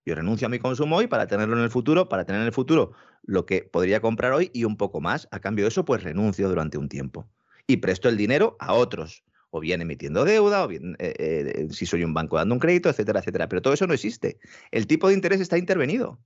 Yo 0.03 0.15
renuncio 0.15 0.47
a 0.47 0.49
mi 0.49 0.57
consumo 0.57 0.97
hoy 0.97 1.05
para 1.05 1.27
tenerlo 1.27 1.55
en 1.57 1.63
el 1.63 1.69
futuro, 1.69 2.09
para 2.09 2.25
tener 2.25 2.41
en 2.41 2.47
el 2.47 2.53
futuro 2.53 2.93
lo 3.21 3.45
que 3.45 3.61
podría 3.61 4.01
comprar 4.01 4.33
hoy 4.33 4.49
y 4.51 4.63
un 4.63 4.75
poco 4.75 4.99
más. 4.99 5.27
A 5.29 5.39
cambio 5.39 5.65
de 5.65 5.69
eso, 5.69 5.85
pues 5.85 6.01
renuncio 6.01 6.49
durante 6.49 6.79
un 6.79 6.89
tiempo. 6.89 7.29
Y 7.67 7.77
presto 7.77 8.09
el 8.09 8.17
dinero 8.17 8.57
a 8.59 8.73
otros, 8.73 9.23
o 9.51 9.59
bien 9.59 9.81
emitiendo 9.81 10.25
deuda, 10.25 10.63
o 10.63 10.67
bien 10.67 10.95
eh, 10.99 11.13
eh, 11.17 11.67
si 11.71 11.85
soy 11.85 12.03
un 12.03 12.13
banco 12.13 12.37
dando 12.37 12.53
un 12.55 12.59
crédito, 12.59 12.89
etcétera, 12.89 13.19
etcétera. 13.19 13.49
Pero 13.49 13.61
todo 13.61 13.73
eso 13.73 13.87
no 13.87 13.93
existe. 13.93 14.39
El 14.71 14.87
tipo 14.87 15.07
de 15.07 15.15
interés 15.15 15.41
está 15.41 15.57
intervenido 15.57 16.19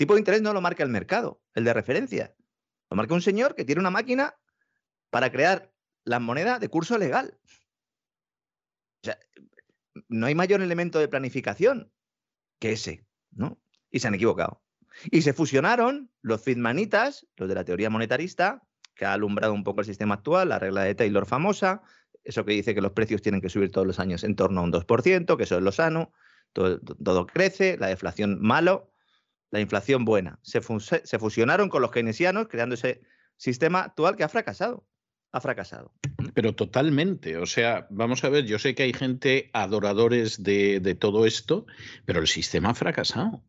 tipo 0.00 0.14
de 0.14 0.20
interés 0.20 0.40
no 0.40 0.54
lo 0.54 0.62
marca 0.62 0.82
el 0.82 0.88
mercado, 0.88 1.42
el 1.52 1.64
de 1.64 1.74
referencia. 1.74 2.34
Lo 2.88 2.96
marca 2.96 3.12
un 3.12 3.20
señor 3.20 3.54
que 3.54 3.66
tiene 3.66 3.82
una 3.82 3.90
máquina 3.90 4.34
para 5.10 5.30
crear 5.30 5.74
la 6.04 6.18
moneda 6.18 6.58
de 6.58 6.70
curso 6.70 6.96
legal. 6.96 7.38
O 9.02 9.04
sea, 9.04 9.18
no 10.08 10.24
hay 10.24 10.34
mayor 10.34 10.62
elemento 10.62 10.98
de 10.98 11.08
planificación 11.08 11.92
que 12.58 12.72
ese, 12.72 13.04
¿no? 13.30 13.60
Y 13.90 14.00
se 14.00 14.08
han 14.08 14.14
equivocado. 14.14 14.62
Y 15.10 15.20
se 15.20 15.34
fusionaron 15.34 16.10
los 16.22 16.42
Fitmanitas, 16.42 17.26
los 17.36 17.50
de 17.50 17.56
la 17.56 17.66
teoría 17.66 17.90
monetarista, 17.90 18.66
que 18.94 19.04
ha 19.04 19.12
alumbrado 19.12 19.54
un 19.54 19.64
poco 19.64 19.80
el 19.80 19.86
sistema 19.86 20.16
actual, 20.16 20.50
la 20.50 20.58
regla 20.58 20.82
de 20.82 20.94
Taylor 20.94 21.26
famosa, 21.26 21.82
eso 22.24 22.44
que 22.44 22.52
dice 22.52 22.74
que 22.74 22.80
los 22.80 22.92
precios 22.92 23.22
tienen 23.22 23.40
que 23.40 23.48
subir 23.48 23.70
todos 23.70 23.86
los 23.86 23.98
años 23.98 24.24
en 24.24 24.36
torno 24.36 24.60
a 24.60 24.64
un 24.64 24.72
2%, 24.72 25.36
que 25.36 25.42
eso 25.42 25.56
es 25.56 25.62
lo 25.62 25.72
sano, 25.72 26.12
todo, 26.52 26.80
todo 26.80 27.26
crece, 27.26 27.76
la 27.78 27.88
deflación 27.88 28.38
malo, 28.40 28.90
la 29.50 29.60
inflación 29.60 30.04
buena. 30.04 30.38
Se, 30.42 30.60
fusionaron 30.60 31.68
con 31.68 31.82
los 31.82 31.90
keynesianos 31.90 32.48
creando 32.48 32.74
ese 32.74 33.02
sistema 33.36 33.82
actual 33.82 34.16
que 34.16 34.24
ha 34.24 34.28
fracasado. 34.28 34.86
Ha 35.32 35.40
fracasado. 35.40 35.92
Pero 36.34 36.54
totalmente. 36.54 37.36
O 37.36 37.46
sea, 37.46 37.86
vamos 37.90 38.24
a 38.24 38.28
ver, 38.28 38.46
yo 38.46 38.58
sé 38.58 38.74
que 38.74 38.82
hay 38.82 38.92
gente 38.92 39.50
adoradores 39.52 40.42
de, 40.42 40.96
todo 40.98 41.26
esto, 41.26 41.66
pero 42.04 42.20
el 42.20 42.26
sistema 42.26 42.70
ha 42.70 42.74
fracasado. 42.74 43.42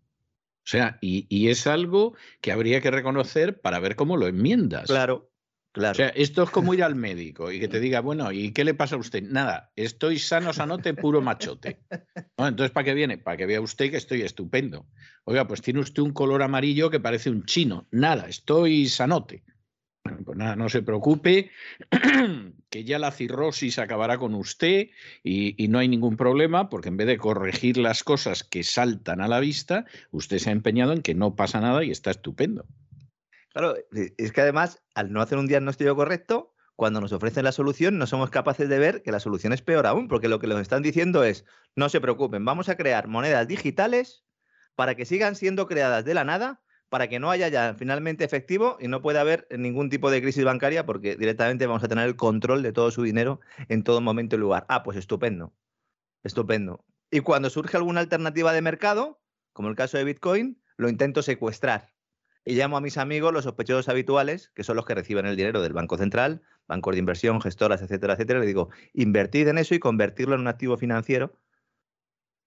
O 0.64 0.68
sea, 0.72 1.00
y, 1.02 1.26
y, 1.28 1.50
es 1.50 1.66
algo 1.66 2.16
que 2.40 2.52
habría 2.52 2.82
que 2.82 2.92
reconocer 2.92 3.62
para 3.62 3.80
ver 3.80 3.96
cómo 3.96 4.16
lo 4.16 4.28
enmiendas. 4.28 4.86
Claro, 4.86 5.31
o 5.74 5.94
sea, 5.94 6.10
esto 6.10 6.44
es 6.44 6.50
como 6.50 6.74
ir 6.74 6.84
al 6.84 6.96
médico 6.96 7.52
y 7.52 7.60
que 7.60 7.70
te 7.70 7.80
diga, 7.80 8.02
bueno, 8.02 8.32
¿y 8.32 8.52
qué 8.52 8.66
le 8.66 8.74
pasa 8.74 8.96
a 8.96 9.00
usted? 9.00 9.24
Nada, 9.24 9.72
estoy 9.78 10.20
sano, 10.20 10.52
sanote, 10.52 10.94
puro 10.94 11.22
machote. 11.22 11.80
Entonces, 12.38 12.72
¿para 12.72 12.84
qué 12.84 12.94
viene? 12.94 13.18
Para 13.18 13.38
que 13.38 13.46
vea 13.46 13.62
usted 13.62 13.90
que 13.90 13.98
estoy 13.98 14.22
estupendo. 14.22 14.86
Oiga, 15.24 15.48
pues 15.48 15.62
tiene 15.62 15.80
usted 15.80 16.02
un 16.02 16.12
color 16.12 16.44
amarillo 16.44 16.90
que 16.90 17.00
parece 17.00 17.30
un 17.30 17.46
chino. 17.46 17.88
Nada, 17.92 18.28
estoy 18.28 18.88
sanote. 18.88 19.44
Bueno, 20.04 20.20
pues 20.26 20.38
nada, 20.38 20.56
no 20.56 20.68
se 20.68 20.82
preocupe, 20.82 21.52
que 22.70 22.84
ya 22.84 22.98
la 22.98 23.12
cirrosis 23.12 23.78
acabará 23.78 24.18
con 24.18 24.34
usted 24.34 24.90
y, 25.24 25.68
no 25.68 25.78
hay 25.78 25.88
ningún 25.88 26.18
problema, 26.18 26.70
porque 26.70 26.90
en 26.90 26.98
vez 26.98 27.08
de 27.08 27.18
corregir 27.18 27.78
las 27.78 28.04
cosas 28.04 28.44
que 28.44 28.64
saltan 28.64 29.22
a 29.22 29.28
la 29.28 29.40
vista, 29.40 29.86
usted 30.10 30.40
se 30.40 30.50
ha 30.50 30.54
empeñado 30.54 30.94
en 30.94 31.02
que 31.02 31.14
no 31.14 31.36
pasa 31.36 31.62
nada 31.62 31.84
y 31.84 31.92
está 31.92 32.10
estupendo. 32.10 32.66
Claro, 33.54 33.76
es 33.92 34.32
que 34.32 34.42
además, 34.42 34.82
al 34.96 35.12
no 35.12 35.22
hacer 35.22 35.38
un 35.38 35.48
diagnóstico 35.48 35.96
correcto, 35.96 36.54
cuando 36.76 37.02
nos 37.02 37.12
ofrecen 37.12 37.44
la 37.44 37.52
solución, 37.52 37.98
no 37.98 38.08
somos 38.08 38.30
capaces 38.30 38.70
de 38.70 38.80
ver 38.80 39.04
que 39.04 39.12
la 39.12 39.20
solución 39.20 39.52
es 39.52 39.62
peor 39.62 39.86
aún, 39.86 40.08
porque 40.08 40.30
lo 40.30 40.40
que 40.40 40.48
nos 40.48 40.62
están 40.62 40.82
diciendo 40.82 41.24
es, 41.24 41.46
no 41.76 41.90
se 41.90 42.00
preocupen, 42.00 42.46
vamos 42.46 42.70
a 42.70 42.78
crear 42.78 43.08
monedas 43.08 43.48
digitales 43.48 44.26
para 44.76 44.96
que 44.96 45.06
sigan 45.06 45.36
siendo 45.36 45.68
creadas 45.68 46.06
de 46.06 46.14
la 46.14 46.24
nada, 46.24 46.64
para 46.90 47.08
que 47.08 47.20
no 47.20 47.30
haya 47.30 47.50
ya 47.50 47.74
finalmente 47.74 48.24
efectivo 48.24 48.78
y 48.80 48.88
no 48.88 49.02
pueda 49.02 49.22
haber 49.22 49.48
ningún 49.52 49.90
tipo 49.90 50.10
de 50.10 50.22
crisis 50.22 50.46
bancaria, 50.46 50.86
porque 50.86 51.16
directamente 51.18 51.68
vamos 51.68 51.84
a 51.84 51.88
tener 51.88 52.08
el 52.08 52.16
control 52.16 52.64
de 52.64 52.72
todo 52.74 52.90
su 52.90 53.04
dinero 53.04 53.42
en 53.68 53.84
todo 53.84 54.02
momento 54.02 54.38
y 54.38 54.40
lugar. 54.40 54.66
Ah, 54.70 54.82
pues 54.84 54.98
estupendo, 54.98 55.54
estupendo. 56.24 56.86
Y 57.12 57.20
cuando 57.20 57.50
surge 57.50 57.78
alguna 57.78 58.00
alternativa 58.00 58.54
de 58.54 58.62
mercado, 58.62 59.22
como 59.54 59.68
el 59.70 59.76
caso 59.76 59.98
de 59.98 60.06
Bitcoin, 60.06 60.62
lo 60.78 60.90
intento 60.90 61.22
secuestrar 61.22 61.94
y 62.44 62.56
llamo 62.56 62.78
a 62.78 62.82
mis 62.82 62.98
amigos, 62.98 63.34
los 63.34 63.44
sospechosos 63.44 63.88
habituales, 63.90 64.50
que 64.56 64.64
son 64.64 64.76
los 64.76 64.86
que 64.86 64.96
reciben 64.96 65.26
el 65.26 65.36
dinero 65.36 65.62
del 65.62 65.74
Banco 65.74 65.98
Central, 65.98 66.42
bancos 66.68 66.96
de 66.96 67.00
inversión, 67.00 67.40
gestoras, 67.42 67.82
etcétera, 67.82 68.14
etcétera. 68.14 68.40
Le 68.40 68.48
digo, 68.48 68.70
invertid 68.94 69.48
en 69.48 69.58
eso 69.60 69.76
y 69.76 69.80
convertirlo 69.80 70.36
en 70.36 70.42
un 70.42 70.48
activo 70.48 70.78
financiero 70.78 71.38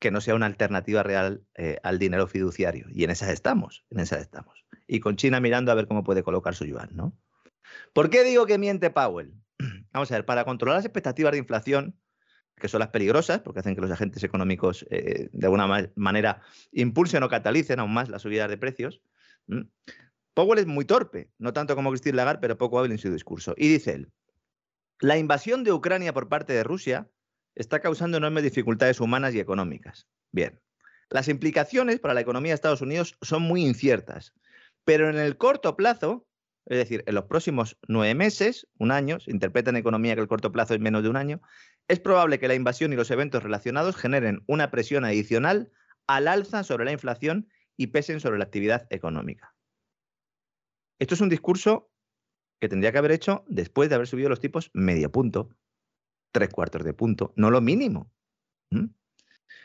que 0.01 0.11
no 0.11 0.21
sea 0.21 0.35
una 0.35 0.47
alternativa 0.47 1.03
real 1.03 1.45
eh, 1.55 1.79
al 1.83 1.99
dinero 1.99 2.27
fiduciario. 2.27 2.87
Y 2.91 3.05
en 3.05 3.11
esas 3.11 3.31
estamos, 3.31 3.85
en 3.91 4.01
esas 4.01 4.21
estamos. 4.21 4.65
Y 4.87 5.01
con 5.01 5.17
China 5.17 5.41
mirando 5.41 5.71
a 5.71 5.75
ver 5.75 5.87
cómo 5.87 6.03
puede 6.05 6.23
colocar 6.23 6.55
su 6.55 6.65
yuan, 6.67 6.91
¿no? 6.93 7.17
¿Por 7.93 8.11
qué 8.11 8.25
digo 8.25 8.47
que 8.47 8.59
miente 8.59 8.91
Powell? 8.91 9.33
Vamos 9.93 10.11
a 10.11 10.17
ver, 10.17 10.27
para 10.27 10.45
controlar 10.45 10.79
las 10.79 10.85
expectativas 10.85 11.33
de 11.33 11.39
inflación, 11.39 11.97
que 12.57 12.69
son 12.69 12.81
las 12.81 12.91
peligrosas, 12.91 13.41
porque 13.41 13.61
hacen 13.61 13.75
que 13.75 13.81
los 13.81 13.91
agentes 13.91 14.23
económicos 14.25 14.85
eh, 14.91 15.29
de 15.33 15.47
alguna 15.47 15.91
manera 15.95 16.41
impulsen 16.73 17.23
o 17.23 17.29
catalicen 17.29 17.81
aún 17.81 17.95
más 17.95 18.09
las 18.09 18.23
subidas 18.23 18.51
de 18.51 18.59
precios, 18.59 19.01
Powell 20.35 20.59
es 20.59 20.67
muy 20.67 20.85
torpe, 20.85 21.31
no 21.39 21.53
tanto 21.53 21.75
como 21.77 21.91
Christine 21.91 22.17
Lagarde, 22.17 22.41
pero 22.41 22.59
poco 22.59 22.79
hábil 22.79 22.93
en 22.93 22.99
su 22.99 23.11
discurso. 23.13 23.55
Y 23.57 23.69
dice 23.69 23.93
él, 23.93 24.13
la 25.01 25.19
invasión 25.19 25.65
de 25.65 25.73
Ucrania 25.73 26.13
por 26.13 26.29
parte 26.29 26.53
de 26.53 26.65
Rusia 26.65 27.09
está 27.55 27.81
causando 27.81 28.17
enormes 28.17 28.43
dificultades 28.43 29.01
humanas 29.01 29.35
y 29.35 29.41
económicas. 29.41 30.09
Bien, 30.33 30.61
las 31.11 31.29
implicaciones 31.29 32.01
para 32.01 32.15
la 32.15 32.21
economía 32.21 32.51
de 32.51 32.57
Estados 32.57 32.81
Unidos 32.81 33.17
son 33.23 33.43
muy 33.43 33.65
inciertas, 33.65 34.33
pero 34.85 35.09
en 35.09 35.17
el 35.17 35.37
corto 35.37 35.77
plazo, 35.77 36.27
es 36.67 36.79
decir, 36.79 37.05
en 37.07 37.15
los 37.15 37.25
próximos 37.25 37.79
nueve 37.87 38.15
meses, 38.15 38.67
un 38.79 38.91
año, 38.91 39.21
se 39.21 39.31
interpreta 39.31 39.71
en 39.71 39.77
economía 39.77 40.15
que 40.15 40.23
el 40.23 40.29
corto 40.29 40.51
plazo 40.51 40.75
es 40.75 40.81
menos 40.81 41.03
de 41.03 41.11
un 41.11 41.17
año, 41.17 41.41
es 41.87 42.01
probable 42.01 42.39
que 42.39 42.49
la 42.49 42.55
invasión 42.55 42.93
y 42.93 42.97
los 42.97 43.11
eventos 43.11 43.43
relacionados 43.43 43.97
generen 43.97 44.43
una 44.47 44.71
presión 44.71 45.05
adicional 45.05 45.71
al 46.07 46.29
alza 46.29 46.65
sobre 46.65 46.85
la 46.85 46.93
inflación 46.93 47.49
y 47.77 47.89
pesen 47.89 48.21
sobre 48.21 48.39
la 48.39 48.45
actividad 48.45 48.87
económica. 48.91 49.55
Esto 50.99 51.15
es 51.15 51.21
un 51.21 51.29
discurso 51.29 51.91
que 52.61 52.69
tendría 52.69 52.93
que 52.93 52.99
haber 52.99 53.13
hecho 53.13 53.45
después 53.49 53.89
de 53.89 53.97
haber 53.97 54.07
subido 54.07 54.29
los 54.29 54.41
tipos 54.41 54.71
medio 54.73 55.11
punto, 55.11 55.51
tres 56.33 56.49
cuartos 56.51 56.85
de 56.85 56.95
punto, 56.95 57.33
no 57.37 57.51
lo 57.51 57.61
mínimo. 57.61 58.11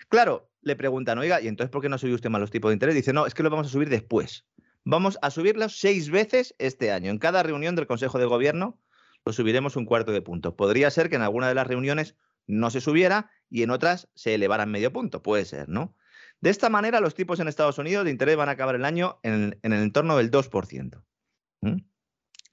Claro, 0.10 0.52
le 0.62 0.76
preguntan, 0.76 1.18
oiga, 1.18 1.40
¿y 1.42 1.48
entonces 1.48 1.72
por 1.72 1.82
qué 1.82 1.90
no 1.90 1.98
subió 1.98 2.16
usted 2.16 2.30
más 2.30 2.42
los 2.42 2.52
tipos 2.52 2.70
de 2.70 2.74
interés? 2.74 2.96
Dice, 2.96 3.14
no, 3.14 3.26
es 3.26 3.34
que 3.34 3.44
lo 3.44 3.50
vamos 3.50 3.68
a 3.68 3.70
subir 3.70 3.90
después. 3.90 4.46
Vamos 4.84 5.20
a 5.22 5.30
subirlos 5.30 5.80
seis 5.80 6.10
veces 6.10 6.56
este 6.58 6.92
año. 6.92 7.12
En 7.12 7.20
cada 7.20 7.44
reunión 7.44 7.76
del 7.76 7.88
Consejo 7.88 8.18
de 8.18 8.26
Gobierno 8.26 8.80
lo 9.26 9.34
subiremos 9.34 9.76
un 9.76 9.86
cuarto 9.86 10.12
de 10.12 10.22
punto. 10.22 10.56
Podría 10.56 10.90
ser 10.90 11.10
que 11.10 11.16
en 11.16 11.22
alguna 11.22 11.48
de 11.48 11.56
las 11.56 11.68
reuniones 11.68 12.16
no 12.48 12.72
se 12.72 12.82
subiera 12.82 13.30
y 13.50 13.64
en 13.64 13.70
otras 13.70 14.10
se 14.16 14.34
elevaran 14.34 14.72
medio 14.72 14.92
punto. 14.92 15.22
Puede 15.22 15.46
ser, 15.46 15.70
¿no? 15.70 15.96
De 16.42 16.50
esta 16.50 16.70
manera, 16.70 17.02
los 17.02 17.16
tipos 17.16 17.40
en 17.40 17.48
Estados 17.48 17.78
Unidos 17.78 18.06
de 18.06 18.12
interés 18.12 18.38
van 18.38 18.50
a 18.50 18.54
acabar 18.54 18.76
el 18.76 18.86
año 18.86 19.20
en 19.24 19.60
el, 19.62 19.74
entorno 19.74 20.16
del 20.18 20.32
2%. 20.32 21.04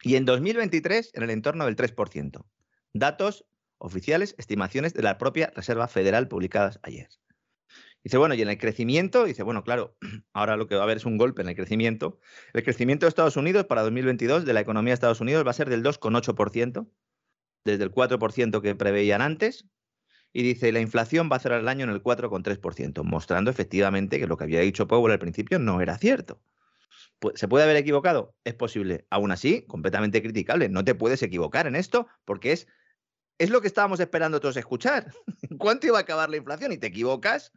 Y 0.02 0.16
en 0.16 0.24
2023 0.24 1.12
en 1.14 1.22
el 1.22 1.30
entorno 1.30 1.64
del 1.66 1.76
3%. 1.76 2.44
Datos 2.92 3.46
oficiales, 3.78 4.34
estimaciones 4.38 4.94
de 4.94 5.02
la 5.02 5.18
propia 5.18 5.52
Reserva 5.54 5.86
Federal 5.86 6.28
publicadas 6.28 6.80
ayer. 6.82 7.08
Dice, 8.02 8.18
bueno, 8.18 8.34
y 8.34 8.42
en 8.42 8.48
el 8.48 8.58
crecimiento, 8.58 9.24
dice, 9.24 9.42
bueno, 9.42 9.64
claro, 9.64 9.96
ahora 10.32 10.56
lo 10.56 10.66
que 10.66 10.76
va 10.76 10.82
a 10.82 10.84
haber 10.84 10.98
es 10.98 11.04
un 11.04 11.18
golpe 11.18 11.42
en 11.42 11.48
el 11.48 11.56
crecimiento. 11.56 12.20
El 12.52 12.62
crecimiento 12.62 13.04
de 13.06 13.08
Estados 13.08 13.36
Unidos 13.36 13.66
para 13.66 13.82
2022 13.82 14.44
de 14.44 14.52
la 14.52 14.60
economía 14.60 14.92
de 14.92 14.94
Estados 14.94 15.20
Unidos 15.20 15.44
va 15.44 15.50
a 15.50 15.54
ser 15.54 15.68
del 15.68 15.82
2,8%, 15.82 16.88
desde 17.64 17.84
el 17.84 17.90
4% 17.92 18.62
que 18.62 18.74
preveían 18.74 19.22
antes. 19.22 19.66
Y 20.36 20.42
dice, 20.42 20.70
la 20.70 20.80
inflación 20.80 21.30
va 21.32 21.36
a 21.36 21.38
cerrar 21.38 21.60
el 21.60 21.68
año 21.68 21.84
en 21.84 21.90
el 21.92 22.02
4,3%, 22.02 23.02
mostrando 23.04 23.50
efectivamente 23.50 24.20
que 24.20 24.26
lo 24.26 24.36
que 24.36 24.44
había 24.44 24.60
dicho 24.60 24.86
Powell 24.86 25.14
al 25.14 25.18
principio 25.18 25.58
no 25.58 25.80
era 25.80 25.96
cierto. 25.96 26.42
¿Se 27.36 27.48
puede 27.48 27.64
haber 27.64 27.76
equivocado? 27.76 28.34
Es 28.44 28.52
posible. 28.52 29.06
Aún 29.08 29.32
así, 29.32 29.62
completamente 29.62 30.20
criticable. 30.20 30.68
No 30.68 30.84
te 30.84 30.94
puedes 30.94 31.22
equivocar 31.22 31.66
en 31.66 31.74
esto 31.74 32.06
porque 32.26 32.52
es, 32.52 32.68
es 33.38 33.48
lo 33.48 33.62
que 33.62 33.66
estábamos 33.66 33.98
esperando 33.98 34.38
todos 34.38 34.58
escuchar. 34.58 35.10
¿Cuánto 35.58 35.86
iba 35.86 35.96
a 35.96 36.02
acabar 36.02 36.28
la 36.28 36.36
inflación? 36.36 36.70
Y 36.70 36.76
te 36.76 36.88
equivocas. 36.88 37.50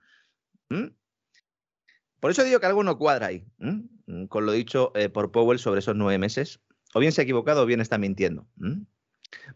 Por 2.21 2.31
eso 2.31 2.45
digo 2.45 2.61
que 2.61 2.65
algo 2.65 2.85
no 2.85 2.97
cuadra 2.97 3.27
ahí, 3.27 3.45
mm, 3.57 4.27
con 4.27 4.45
lo 4.45 4.53
dicho 4.53 4.93
eh, 4.95 5.09
por 5.09 5.33
Powell 5.33 5.59
sobre 5.59 5.79
esos 5.79 5.97
nueve 5.97 6.17
meses. 6.17 6.61
O 6.93 7.01
bien 7.01 7.11
se 7.11 7.19
ha 7.19 7.23
equivocado 7.25 7.63
o 7.63 7.65
bien 7.65 7.81
está 7.81 7.97
mintiendo. 7.97 8.47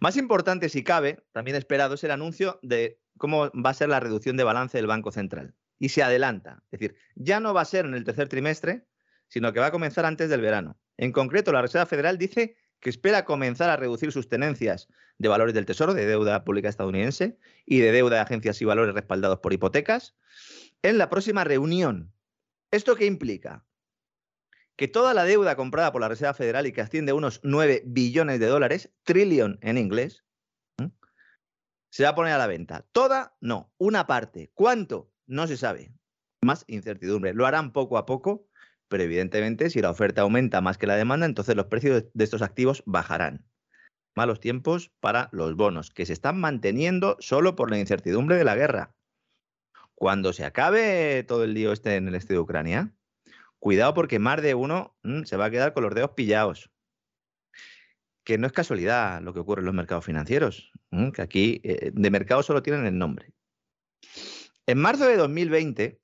Más 0.01 0.17
importante, 0.17 0.67
si 0.67 0.83
cabe, 0.83 1.23
también 1.31 1.55
esperado, 1.55 1.95
es 1.95 2.03
el 2.03 2.11
anuncio 2.11 2.59
de 2.61 2.99
cómo 3.17 3.51
va 3.51 3.69
a 3.69 3.73
ser 3.73 3.89
la 3.89 3.99
reducción 3.99 4.37
de 4.37 4.43
balance 4.43 4.77
del 4.77 4.87
Banco 4.87 5.11
Central. 5.11 5.55
Y 5.79 5.89
se 5.89 6.03
adelanta. 6.03 6.63
Es 6.71 6.79
decir, 6.79 6.95
ya 7.15 7.39
no 7.39 7.53
va 7.53 7.61
a 7.61 7.65
ser 7.65 7.85
en 7.85 7.93
el 7.93 8.03
tercer 8.03 8.29
trimestre, 8.29 8.85
sino 9.27 9.51
que 9.51 9.59
va 9.59 9.67
a 9.67 9.71
comenzar 9.71 10.05
antes 10.05 10.29
del 10.29 10.41
verano. 10.41 10.77
En 10.97 11.11
concreto, 11.11 11.51
la 11.51 11.61
Reserva 11.61 11.85
Federal 11.85 12.17
dice 12.17 12.55
que 12.79 12.89
espera 12.89 13.25
comenzar 13.25 13.69
a 13.69 13.77
reducir 13.77 14.11
sus 14.11 14.27
tenencias 14.27 14.89
de 15.17 15.29
valores 15.29 15.53
del 15.53 15.65
Tesoro, 15.65 15.93
de 15.93 16.05
deuda 16.05 16.43
pública 16.43 16.69
estadounidense 16.69 17.37
y 17.65 17.79
de 17.79 17.91
deuda 17.91 18.17
de 18.17 18.21
agencias 18.21 18.61
y 18.61 18.65
valores 18.65 18.93
respaldados 18.93 19.39
por 19.39 19.53
hipotecas, 19.53 20.15
en 20.81 20.97
la 20.97 21.09
próxima 21.09 21.43
reunión. 21.43 22.13
¿Esto 22.71 22.95
qué 22.95 23.05
implica? 23.05 23.65
Que 24.75 24.87
toda 24.87 25.13
la 25.13 25.23
deuda 25.23 25.55
comprada 25.55 25.91
por 25.91 26.01
la 26.01 26.09
Reserva 26.09 26.33
Federal 26.33 26.67
y 26.67 26.73
que 26.73 26.81
asciende 26.81 27.11
a 27.11 27.15
unos 27.15 27.39
9 27.43 27.83
billones 27.85 28.39
de 28.39 28.47
dólares, 28.47 28.91
trillion 29.03 29.59
en 29.61 29.77
inglés, 29.77 30.23
se 31.93 32.03
va 32.03 32.09
a 32.09 32.15
poner 32.15 32.33
a 32.33 32.37
la 32.37 32.47
venta. 32.47 32.85
Toda, 32.91 33.37
no, 33.39 33.71
una 33.77 34.07
parte. 34.07 34.51
¿Cuánto? 34.53 35.13
No 35.27 35.47
se 35.47 35.57
sabe. 35.57 35.93
Más 36.41 36.65
incertidumbre. 36.67 37.33
Lo 37.33 37.45
harán 37.45 37.71
poco 37.71 37.97
a 37.97 38.05
poco 38.05 38.47
pero 38.93 39.05
evidentemente 39.05 39.71
si 39.71 39.81
la 39.81 39.89
oferta 39.89 40.21
aumenta 40.21 40.61
más 40.61 40.77
que 40.77 40.85
la 40.85 40.95
demanda, 40.95 41.25
entonces 41.25 41.55
los 41.55 41.65
precios 41.65 42.05
de 42.13 42.23
estos 42.23 42.43
activos 42.43 42.83
bajarán. 42.85 43.43
Malos 44.15 44.39
tiempos 44.39 44.91
para 44.99 45.29
los 45.31 45.55
bonos, 45.55 45.89
que 45.89 46.05
se 46.05 46.13
están 46.13 46.39
manteniendo 46.39 47.17
solo 47.19 47.55
por 47.55 47.71
la 47.71 47.79
incertidumbre 47.79 48.35
de 48.35 48.43
la 48.43 48.55
guerra. 48.55 48.95
Cuando 49.95 50.31
se 50.31 50.45
acabe 50.45 51.23
todo 51.23 51.43
el 51.43 51.55
lío 51.55 51.71
este 51.71 51.95
en 51.95 52.07
el 52.07 52.13
este 52.13 52.35
de 52.35 52.39
Ucrania, 52.39 52.93
cuidado 53.57 53.95
porque 53.95 54.19
más 54.19 54.43
de 54.43 54.53
uno 54.53 54.95
mm, 55.01 55.23
se 55.23 55.37
va 55.37 55.45
a 55.45 55.49
quedar 55.49 55.73
con 55.73 55.81
los 55.81 55.95
dedos 55.95 56.11
pillados. 56.11 56.69
Que 58.23 58.37
no 58.37 58.47
es 58.47 58.53
casualidad 58.53 59.21
lo 59.21 59.33
que 59.33 59.39
ocurre 59.39 59.61
en 59.61 59.65
los 59.65 59.75
mercados 59.75 60.05
financieros, 60.05 60.71
que 61.13 61.21
aquí 61.21 61.61
eh, 61.63 61.91
de 61.93 62.11
mercado 62.11 62.41
solo 62.43 62.63
tienen 62.63 62.85
el 62.85 62.97
nombre. 62.97 63.33
En 64.65 64.77
marzo 64.77 65.05
de 65.05 65.17
2020, 65.17 65.99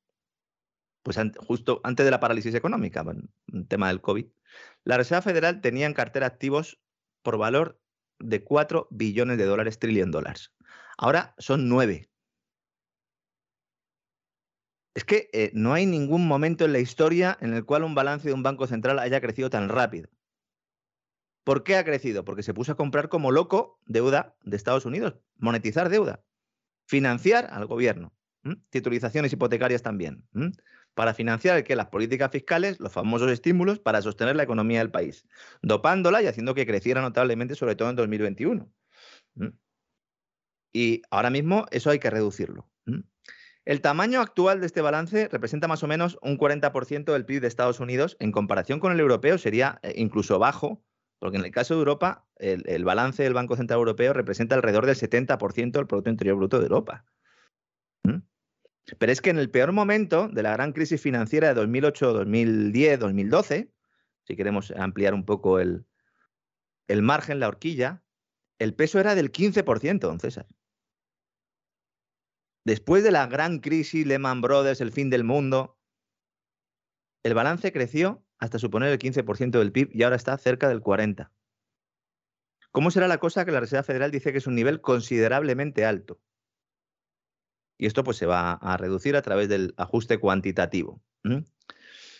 pues 1.03 1.17
justo 1.37 1.79
antes 1.83 2.05
de 2.05 2.11
la 2.11 2.19
parálisis 2.19 2.53
económica, 2.55 3.05
el 3.53 3.67
tema 3.67 3.87
del 3.87 4.01
COVID, 4.01 4.25
la 4.83 4.97
Reserva 4.97 5.21
Federal 5.21 5.61
tenía 5.61 5.85
en 5.85 5.93
cartera 5.93 6.25
activos 6.25 6.79
por 7.21 7.37
valor 7.37 7.79
de 8.19 8.43
4 8.43 8.87
billones 8.91 9.37
de 9.37 9.45
dólares, 9.45 9.79
trillion 9.79 10.11
dólares. 10.11 10.51
Ahora 10.97 11.35
son 11.37 11.69
9. 11.69 12.09
Es 14.93 15.05
que 15.05 15.29
eh, 15.31 15.51
no 15.53 15.73
hay 15.73 15.85
ningún 15.85 16.27
momento 16.27 16.65
en 16.65 16.73
la 16.73 16.79
historia 16.79 17.37
en 17.39 17.53
el 17.53 17.63
cual 17.63 17.83
un 17.83 17.95
balance 17.95 18.27
de 18.27 18.33
un 18.33 18.43
banco 18.43 18.67
central 18.67 18.99
haya 18.99 19.21
crecido 19.21 19.49
tan 19.49 19.69
rápido. 19.69 20.09
¿Por 21.49 21.63
qué 21.63 21.77
ha 21.77 21.83
crecido? 21.83 22.23
Porque 22.23 22.43
se 22.43 22.53
puso 22.53 22.73
a 22.73 22.75
comprar 22.75 23.09
como 23.09 23.31
loco 23.31 23.79
deuda 23.87 24.35
de 24.43 24.55
Estados 24.55 24.85
Unidos, 24.85 25.15
monetizar 25.35 25.89
deuda, 25.89 26.23
financiar 26.85 27.47
al 27.49 27.65
gobierno, 27.65 28.13
titulizaciones 28.69 29.33
hipotecarias 29.33 29.81
también 29.81 30.27
para 30.93 31.15
financiar 31.15 31.63
que 31.63 31.75
las 31.75 31.87
políticas 31.87 32.29
fiscales, 32.29 32.79
los 32.79 32.91
famosos 32.91 33.31
estímulos 33.31 33.79
para 33.79 34.03
sostener 34.03 34.35
la 34.35 34.43
economía 34.43 34.77
del 34.77 34.91
país, 34.91 35.25
dopándola 35.63 36.21
y 36.21 36.27
haciendo 36.27 36.53
que 36.53 36.67
creciera 36.67 37.01
notablemente, 37.01 37.55
sobre 37.55 37.75
todo 37.75 37.89
en 37.89 37.95
2021. 37.95 38.71
Y 40.71 41.01
ahora 41.09 41.31
mismo 41.31 41.65
eso 41.71 41.89
hay 41.89 41.97
que 41.97 42.11
reducirlo. 42.11 42.69
El 43.65 43.81
tamaño 43.81 44.21
actual 44.21 44.59
de 44.59 44.67
este 44.67 44.81
balance 44.81 45.27
representa 45.29 45.67
más 45.67 45.81
o 45.81 45.87
menos 45.87 46.19
un 46.21 46.37
40% 46.37 47.11
del 47.11 47.25
PIB 47.25 47.41
de 47.41 47.47
Estados 47.47 47.79
Unidos. 47.79 48.17
En 48.19 48.31
comparación 48.31 48.79
con 48.79 48.91
el 48.91 48.99
europeo 48.99 49.39
sería 49.39 49.79
eh, 49.81 49.93
incluso 49.95 50.37
bajo, 50.37 50.83
porque 51.19 51.37
en 51.37 51.45
el 51.45 51.51
caso 51.51 51.73
de 51.73 51.79
Europa, 51.79 52.25
el, 52.37 52.85
balance 52.85 53.21
del 53.21 53.33
Banco 53.33 53.57
Central 53.57 53.79
Europeo 53.79 54.13
representa 54.13 54.55
alrededor 54.55 54.85
del 54.85 54.95
70% 54.95 55.71
del 55.71 55.87
Producto 55.87 56.09
Interior 56.09 56.37
Bruto 56.37 56.59
de 56.59 56.63
Europa. 56.65 57.05
Pero 58.97 59.11
es 59.11 59.21
que 59.21 59.29
en 59.29 59.37
el 59.37 59.51
peor 59.51 59.71
momento 59.71 60.29
de 60.29 60.41
la 60.41 60.53
gran 60.53 60.73
crisis 60.73 60.99
financiera 60.99 61.49
de 61.49 61.53
2008, 61.53 62.13
2010, 62.13 62.99
2012, 62.99 63.71
si 64.25 64.35
queremos 64.35 64.71
ampliar 64.71 65.13
un 65.13 65.25
poco 65.25 65.59
el, 65.59 65.85
el 66.87 67.03
margen, 67.03 67.39
la 67.39 67.49
horquilla, 67.49 68.01
el 68.57 68.73
peso 68.73 68.99
era 68.99 69.13
del 69.13 69.31
15%, 69.31 69.99
don 69.99 70.19
César. 70.19 70.47
Después 72.65 73.03
de 73.03 73.11
la 73.11 73.27
gran 73.27 73.59
crisis, 73.59 74.07
Lehman 74.07 74.41
Brothers, 74.41 74.81
el 74.81 74.91
fin 74.91 75.09
del 75.09 75.23
mundo, 75.23 75.77
el 77.23 77.33
balance 77.33 77.71
creció 77.71 78.23
hasta 78.39 78.59
suponer 78.59 78.91
el 78.91 78.99
15% 78.99 79.59
del 79.59 79.71
PIB 79.71 79.89
y 79.93 80.03
ahora 80.03 80.15
está 80.15 80.37
cerca 80.37 80.67
del 80.69 80.81
40%. 80.81 81.29
¿Cómo 82.71 82.91
será 82.91 83.07
la 83.07 83.17
cosa 83.17 83.45
que 83.45 83.51
la 83.51 83.59
Reserva 83.59 83.83
Federal 83.83 84.11
dice 84.11 84.31
que 84.31 84.37
es 84.37 84.47
un 84.47 84.55
nivel 84.55 84.79
considerablemente 84.79 85.85
alto? 85.85 86.19
y 87.79 87.87
esto 87.87 88.03
pues 88.03 88.17
se 88.17 88.27
va 88.27 88.53
a 88.53 88.77
reducir 88.77 89.15
a 89.15 89.21
través 89.21 89.49
del 89.49 89.73
ajuste 89.77 90.19
cuantitativo. 90.19 91.01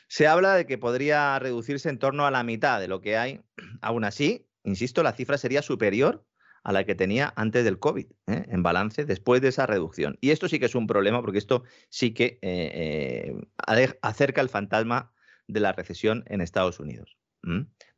Se 0.07 0.25
habla 0.25 0.55
de 0.55 0.65
que 0.65 0.77
podría 0.77 1.37
reducirse 1.37 1.89
en 1.89 1.99
torno 1.99 2.25
a 2.25 2.31
la 2.31 2.43
mitad 2.43 2.79
de 2.79 2.87
lo 2.87 3.01
que 3.01 3.17
hay. 3.17 3.41
Aún 3.81 4.05
así, 4.05 4.47
insisto, 4.63 5.03
la 5.03 5.11
cifra 5.11 5.37
sería 5.37 5.61
superior 5.61 6.25
a 6.63 6.71
la 6.71 6.85
que 6.85 6.95
tenía 6.95 7.33
antes 7.35 7.63
del 7.63 7.77
COVID, 7.77 8.07
¿eh? 8.27 8.45
en 8.47 8.63
balance, 8.63 9.05
después 9.05 9.41
de 9.41 9.49
esa 9.49 9.65
reducción. 9.65 10.17
Y 10.21 10.31
esto 10.31 10.47
sí 10.47 10.59
que 10.59 10.65
es 10.65 10.75
un 10.75 10.87
problema 10.87 11.21
porque 11.21 11.37
esto 11.37 11.63
sí 11.89 12.13
que 12.13 12.39
eh, 12.41 13.35
eh, 13.71 13.99
acerca 14.01 14.41
el 14.41 14.49
fantasma 14.49 15.11
de 15.49 15.59
la 15.59 15.73
recesión 15.73 16.23
en 16.27 16.41
Estados 16.41 16.79
Unidos. 16.79 17.17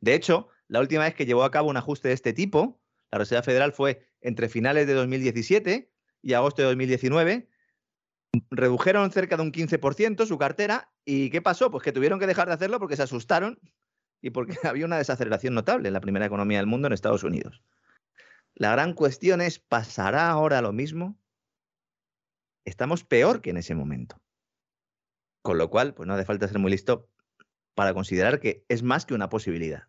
De 0.00 0.14
hecho, 0.14 0.48
la 0.68 0.80
última 0.80 1.04
vez 1.04 1.14
que 1.14 1.26
llevó 1.26 1.44
a 1.44 1.50
cabo 1.50 1.68
un 1.68 1.76
ajuste 1.76 2.08
de 2.08 2.14
este 2.14 2.32
tipo, 2.32 2.80
la 3.10 3.18
Reserva 3.18 3.42
Federal 3.42 3.72
fue 3.72 4.08
entre 4.20 4.48
finales 4.48 4.86
de 4.86 4.94
2017 4.94 5.92
y 6.22 6.32
agosto 6.32 6.62
de 6.62 6.68
2019, 6.68 7.48
redujeron 8.50 9.10
cerca 9.10 9.36
de 9.36 9.42
un 9.42 9.52
15% 9.52 10.26
su 10.26 10.38
cartera 10.38 10.90
y 11.04 11.28
¿qué 11.30 11.42
pasó? 11.42 11.70
Pues 11.70 11.82
que 11.82 11.92
tuvieron 11.92 12.18
que 12.18 12.26
dejar 12.26 12.48
de 12.48 12.54
hacerlo 12.54 12.78
porque 12.78 12.96
se 12.96 13.02
asustaron 13.02 13.60
y 14.22 14.30
porque 14.30 14.56
había 14.66 14.86
una 14.86 14.96
desaceleración 14.96 15.54
notable 15.54 15.88
en 15.88 15.94
la 15.94 16.00
primera 16.00 16.24
economía 16.24 16.58
del 16.58 16.66
mundo 16.66 16.86
en 16.86 16.94
Estados 16.94 17.24
Unidos. 17.24 17.62
La 18.54 18.72
gran 18.72 18.94
cuestión 18.94 19.40
es, 19.42 19.58
¿pasará 19.58 20.30
ahora 20.30 20.62
lo 20.62 20.72
mismo? 20.72 21.18
Estamos 22.64 23.04
peor 23.04 23.42
que 23.42 23.50
en 23.50 23.56
ese 23.58 23.74
momento. 23.74 24.22
Con 25.42 25.58
lo 25.58 25.68
cual, 25.68 25.94
pues 25.94 26.06
no 26.06 26.14
hace 26.14 26.24
falta 26.24 26.48
ser 26.48 26.60
muy 26.60 26.70
listo 26.70 27.11
para 27.74 27.94
considerar 27.94 28.40
que 28.40 28.64
es 28.68 28.82
más 28.82 29.06
que 29.06 29.14
una 29.14 29.28
posibilidad. 29.28 29.88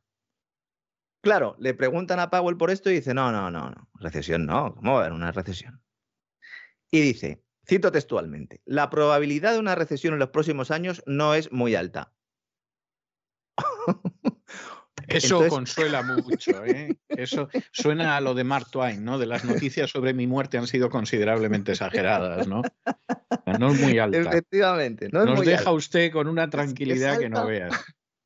Claro, 1.21 1.55
le 1.57 1.73
preguntan 1.73 2.19
a 2.19 2.29
Powell 2.29 2.57
por 2.57 2.69
esto 2.69 2.89
y 2.89 2.95
dice, 2.95 3.13
no, 3.13 3.31
no, 3.31 3.49
no, 3.49 3.69
no, 3.69 3.89
recesión 3.95 4.45
no, 4.45 4.75
¿cómo 4.75 4.93
va 4.93 4.97
a 4.97 5.01
haber 5.01 5.13
una 5.13 5.31
recesión? 5.31 5.81
Y 6.91 6.99
dice, 6.99 7.43
cito 7.65 7.91
textualmente, 7.91 8.61
la 8.65 8.89
probabilidad 8.89 9.53
de 9.53 9.59
una 9.59 9.75
recesión 9.75 10.13
en 10.13 10.19
los 10.19 10.29
próximos 10.29 10.69
años 10.69 11.01
no 11.05 11.33
es 11.33 11.51
muy 11.51 11.75
alta. 11.75 12.13
Eso 15.07 15.47
consuela 15.47 16.01
mucho, 16.01 16.63
¿eh? 16.65 16.95
Eso 17.09 17.49
suena 17.71 18.17
a 18.17 18.21
lo 18.21 18.33
de 18.33 18.43
Mark 18.43 18.69
Twain, 18.71 19.03
¿no? 19.03 19.17
De 19.17 19.25
las 19.25 19.45
noticias 19.45 19.89
sobre 19.89 20.13
mi 20.13 20.27
muerte 20.27 20.57
han 20.57 20.67
sido 20.67 20.89
considerablemente 20.89 21.71
exageradas, 21.73 22.47
¿no? 22.47 22.61
No 23.59 23.71
es 23.71 23.79
muy 23.79 23.99
alta. 23.99 24.19
Efectivamente. 24.19 25.09
No 25.11 25.25
Nos 25.25 25.45
deja 25.45 25.71
usted 25.71 26.11
con 26.11 26.27
una 26.27 26.49
tranquilidad 26.49 27.19
que 27.19 27.29
no 27.29 27.45
veas. 27.45 27.73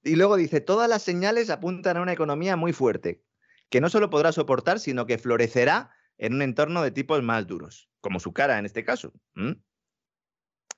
Y 0.03 0.15
luego 0.15 0.37
dice, 0.37 0.61
todas 0.61 0.89
las 0.89 1.01
señales 1.01 1.49
apuntan 1.49 1.97
a 1.97 2.01
una 2.01 2.13
economía 2.13 2.55
muy 2.55 2.71
fuerte, 2.71 3.23
que 3.69 3.81
no 3.81 3.89
solo 3.89 4.09
podrá 4.09 4.31
soportar, 4.31 4.79
sino 4.79 5.05
que 5.05 5.17
florecerá 5.17 5.91
en 6.17 6.33
un 6.33 6.41
entorno 6.41 6.81
de 6.81 6.91
tipos 6.91 7.21
más 7.23 7.45
duros, 7.45 7.89
como 7.99 8.19
su 8.19 8.31
cara 8.31 8.57
en 8.57 8.65
este 8.65 8.83
caso. 8.83 9.13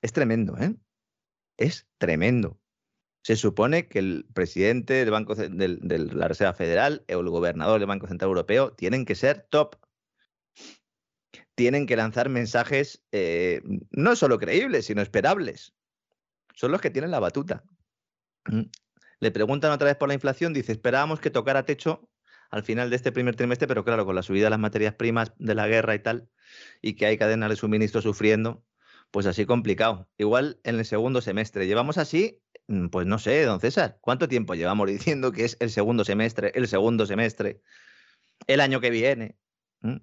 Es 0.02 0.12
tremendo, 0.12 0.56
¿eh? 0.58 0.74
Es 1.56 1.86
tremendo. 1.98 2.58
Se 3.22 3.36
supone 3.36 3.88
que 3.88 3.98
el 3.98 4.26
presidente 4.32 4.94
del 4.94 5.10
Banco 5.10 5.34
de 5.34 5.78
la 6.12 6.28
Reserva 6.28 6.54
Federal 6.54 7.04
o 7.08 7.20
el 7.20 7.28
gobernador 7.28 7.78
del 7.78 7.88
Banco 7.88 8.06
Central 8.06 8.28
Europeo 8.28 8.72
tienen 8.72 9.04
que 9.04 9.14
ser 9.14 9.46
top. 9.50 9.76
Tienen 11.54 11.86
que 11.86 11.96
lanzar 11.96 12.30
mensajes 12.30 13.04
eh, 13.12 13.60
no 13.90 14.16
solo 14.16 14.38
creíbles, 14.38 14.86
sino 14.86 15.02
esperables. 15.02 15.74
Son 16.54 16.72
los 16.72 16.80
que 16.80 16.90
tienen 16.90 17.10
la 17.10 17.20
batuta. 17.20 17.62
Mm. 18.46 18.62
Le 19.20 19.30
preguntan 19.30 19.70
otra 19.70 19.86
vez 19.86 19.96
por 19.96 20.08
la 20.08 20.14
inflación, 20.14 20.54
dice, 20.54 20.72
esperábamos 20.72 21.20
que 21.20 21.30
tocara 21.30 21.66
techo 21.66 22.08
al 22.50 22.64
final 22.64 22.90
de 22.90 22.96
este 22.96 23.12
primer 23.12 23.36
trimestre, 23.36 23.68
pero 23.68 23.84
claro, 23.84 24.06
con 24.06 24.14
la 24.14 24.22
subida 24.22 24.44
de 24.44 24.50
las 24.50 24.58
materias 24.58 24.94
primas 24.94 25.32
de 25.38 25.54
la 25.54 25.68
guerra 25.68 25.94
y 25.94 26.00
tal, 26.00 26.28
y 26.80 26.94
que 26.94 27.06
hay 27.06 27.18
cadenas 27.18 27.50
de 27.50 27.56
suministro 27.56 28.00
sufriendo, 28.00 28.64
pues 29.10 29.26
así 29.26 29.44
complicado. 29.44 30.08
Igual 30.16 30.58
en 30.64 30.78
el 30.78 30.84
segundo 30.84 31.20
semestre. 31.20 31.66
Llevamos 31.66 31.98
así 31.98 32.42
pues 32.90 33.06
no 33.06 33.18
sé, 33.18 33.42
don 33.44 33.60
César, 33.60 33.98
¿cuánto 34.00 34.28
tiempo 34.28 34.54
llevamos 34.54 34.86
diciendo 34.90 35.32
que 35.32 35.44
es 35.44 35.56
el 35.60 35.70
segundo 35.70 36.04
semestre, 36.04 36.52
el 36.54 36.68
segundo 36.68 37.06
semestre, 37.06 37.62
el 38.46 38.60
año 38.60 38.80
que 38.80 38.90
viene? 38.90 39.36
¿Mm? 39.80 39.96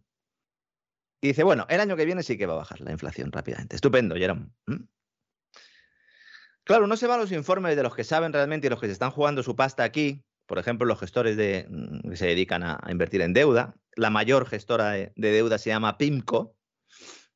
Y 1.22 1.28
dice, 1.30 1.44
bueno, 1.44 1.66
el 1.70 1.80
año 1.80 1.96
que 1.96 2.06
viene 2.06 2.24
sí 2.24 2.38
que 2.38 2.46
va 2.46 2.54
a 2.54 2.58
bajar 2.58 2.82
la 2.82 2.92
inflación 2.92 3.32
rápidamente. 3.32 3.76
Estupendo, 3.76 4.16
Jerome. 4.16 4.50
¿Mm? 4.68 4.84
Claro, 6.64 6.86
no 6.86 6.98
se 6.98 7.08
va 7.08 7.16
a 7.16 7.18
los 7.18 7.32
informes 7.32 7.76
de 7.76 7.84
los 7.84 7.96
que 7.96 8.04
saben 8.04 8.34
realmente 8.34 8.68
y 8.68 8.70
los 8.70 8.80
que 8.80 8.88
se 8.88 8.94
están 8.94 9.12
jugando 9.12 9.42
su 9.42 9.56
pasta 9.56 9.84
aquí, 9.84 10.26
por 10.46 10.60
ejemplo, 10.60 10.86
los 10.86 11.00
gestores 11.00 11.38
de, 11.38 11.68
que 12.04 12.18
se 12.18 12.28
dedican 12.28 12.64
a, 12.64 12.80
invertir 12.90 13.22
en 13.22 13.34
deuda. 13.34 13.76
La 13.96 14.10
mayor 14.10 14.46
gestora 14.46 14.92
de 14.92 15.12
deuda 15.16 15.58
se 15.58 15.70
llama 15.70 15.98
PIMCO, 15.98 16.57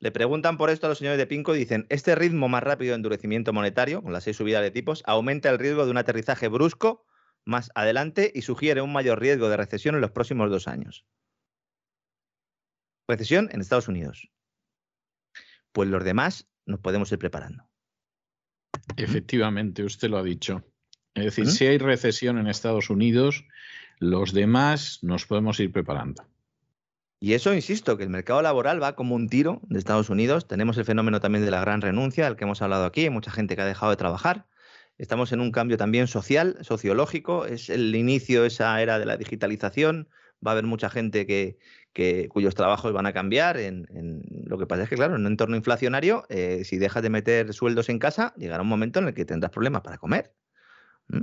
le 0.02 0.12
preguntan 0.12 0.58
por 0.58 0.72
esto 0.72 0.88
a 0.88 0.90
los 0.90 0.98
señores 0.98 1.20
de 1.20 1.28
Pinco 1.28 1.56
y 1.56 1.60
dicen, 1.60 1.86
este 1.90 2.16
ritmo 2.16 2.50
más 2.50 2.64
rápido 2.64 2.92
de 2.92 2.96
endurecimiento 2.96 3.54
monetario, 3.54 4.02
con 4.02 4.12
las 4.12 4.24
seis 4.24 4.36
subidas 4.36 4.64
de 4.64 4.72
tipos, 4.72 5.04
aumenta 5.06 5.52
el 5.52 5.60
riesgo 5.60 5.86
de 5.86 5.92
un 5.92 5.98
aterrizaje 5.98 6.48
brusco 6.48 7.06
más 7.46 7.70
adelante 7.76 8.32
y 8.34 8.42
sugiere 8.42 8.82
un 8.82 8.92
mayor 8.92 9.20
riesgo 9.20 9.48
de 9.48 9.58
recesión 9.58 9.94
en 9.94 10.02
los 10.02 10.10
próximos 10.10 10.50
dos 10.50 10.68
años. 10.68 11.06
Recesión 13.08 13.50
en 13.52 13.62
Estados 13.62 13.88
Unidos. 13.88 14.32
Pues 15.72 15.88
los 15.88 16.04
demás 16.04 16.50
nos 16.66 16.80
podemos 16.80 17.12
ir 17.12 17.20
preparando. 17.20 17.70
Efectivamente, 18.98 19.84
usted 19.84 20.10
lo 20.10 20.18
ha 20.18 20.24
dicho. 20.24 20.66
Es 21.14 21.26
decir, 21.26 21.46
si 21.46 21.68
hay 21.68 21.78
recesión 21.78 22.40
en 22.40 22.48
Estados 22.48 22.90
Unidos, 22.90 23.46
los 24.00 24.34
demás 24.34 24.98
nos 25.04 25.28
podemos 25.28 25.60
ir 25.60 25.72
preparando. 25.72 26.26
Y 27.24 27.36
eso, 27.36 27.54
insisto, 27.54 27.98
que 27.98 28.04
el 28.04 28.10
mercado 28.10 28.42
laboral 28.42 28.82
va 28.82 28.96
como 28.96 29.14
un 29.14 29.30
tiro 29.30 29.62
de 29.70 29.78
Estados 29.78 30.10
Unidos. 30.10 30.48
Tenemos 30.48 30.76
el 30.80 30.86
fenómeno 30.86 31.20
también 31.20 31.46
de 31.46 31.52
la 31.52 31.62
gran 31.62 31.80
renuncia, 31.80 32.26
al 32.26 32.36
que 32.36 32.46
hemos 32.46 32.64
hablado 32.64 32.84
aquí. 32.84 33.02
Hay 33.02 33.12
mucha 33.12 33.30
gente 33.30 33.56
que 33.56 33.62
ha 33.62 33.66
dejado 33.66 33.92
de 33.92 33.96
trabajar. 33.98 34.48
Estamos 34.98 35.32
en 35.32 35.40
un 35.40 35.52
cambio 35.52 35.78
también 35.78 36.08
social, 36.08 36.58
sociológico. 36.62 37.46
Es 37.46 37.70
el 37.70 37.96
inicio 37.96 38.42
de 38.42 38.48
esa 38.48 38.82
era 38.82 38.98
de 38.98 39.06
la 39.06 39.18
digitalización. 39.18 40.10
Va 40.46 40.50
a 40.50 40.54
haber 40.54 40.66
mucha 40.66 40.90
gente 40.90 41.28
que, 41.28 42.28
cuyos 42.30 42.56
trabajos 42.56 42.92
van 42.92 43.06
a 43.06 43.14
cambiar. 43.14 43.58
En, 43.58 43.86
lo 44.48 44.58
que 44.58 44.66
pasa 44.66 44.82
es 44.84 44.90
que, 44.90 44.96
claro, 44.96 45.14
en 45.14 45.22
un 45.22 45.28
entorno 45.28 45.56
inflacionario, 45.56 46.26
eh, 46.30 46.64
si 46.66 46.80
dejas 46.80 47.04
de 47.04 47.12
meter 47.12 47.54
sueldos 47.54 47.90
en 47.90 48.00
casa, 48.00 48.34
llegará 48.36 48.64
un 48.64 48.70
momento 48.70 48.98
en 48.98 49.10
el 49.10 49.14
que 49.14 49.26
tendrás 49.26 49.52
problemas 49.52 49.84
para 49.84 50.00
comer. 50.00 50.34
¿Mm? 51.08 51.22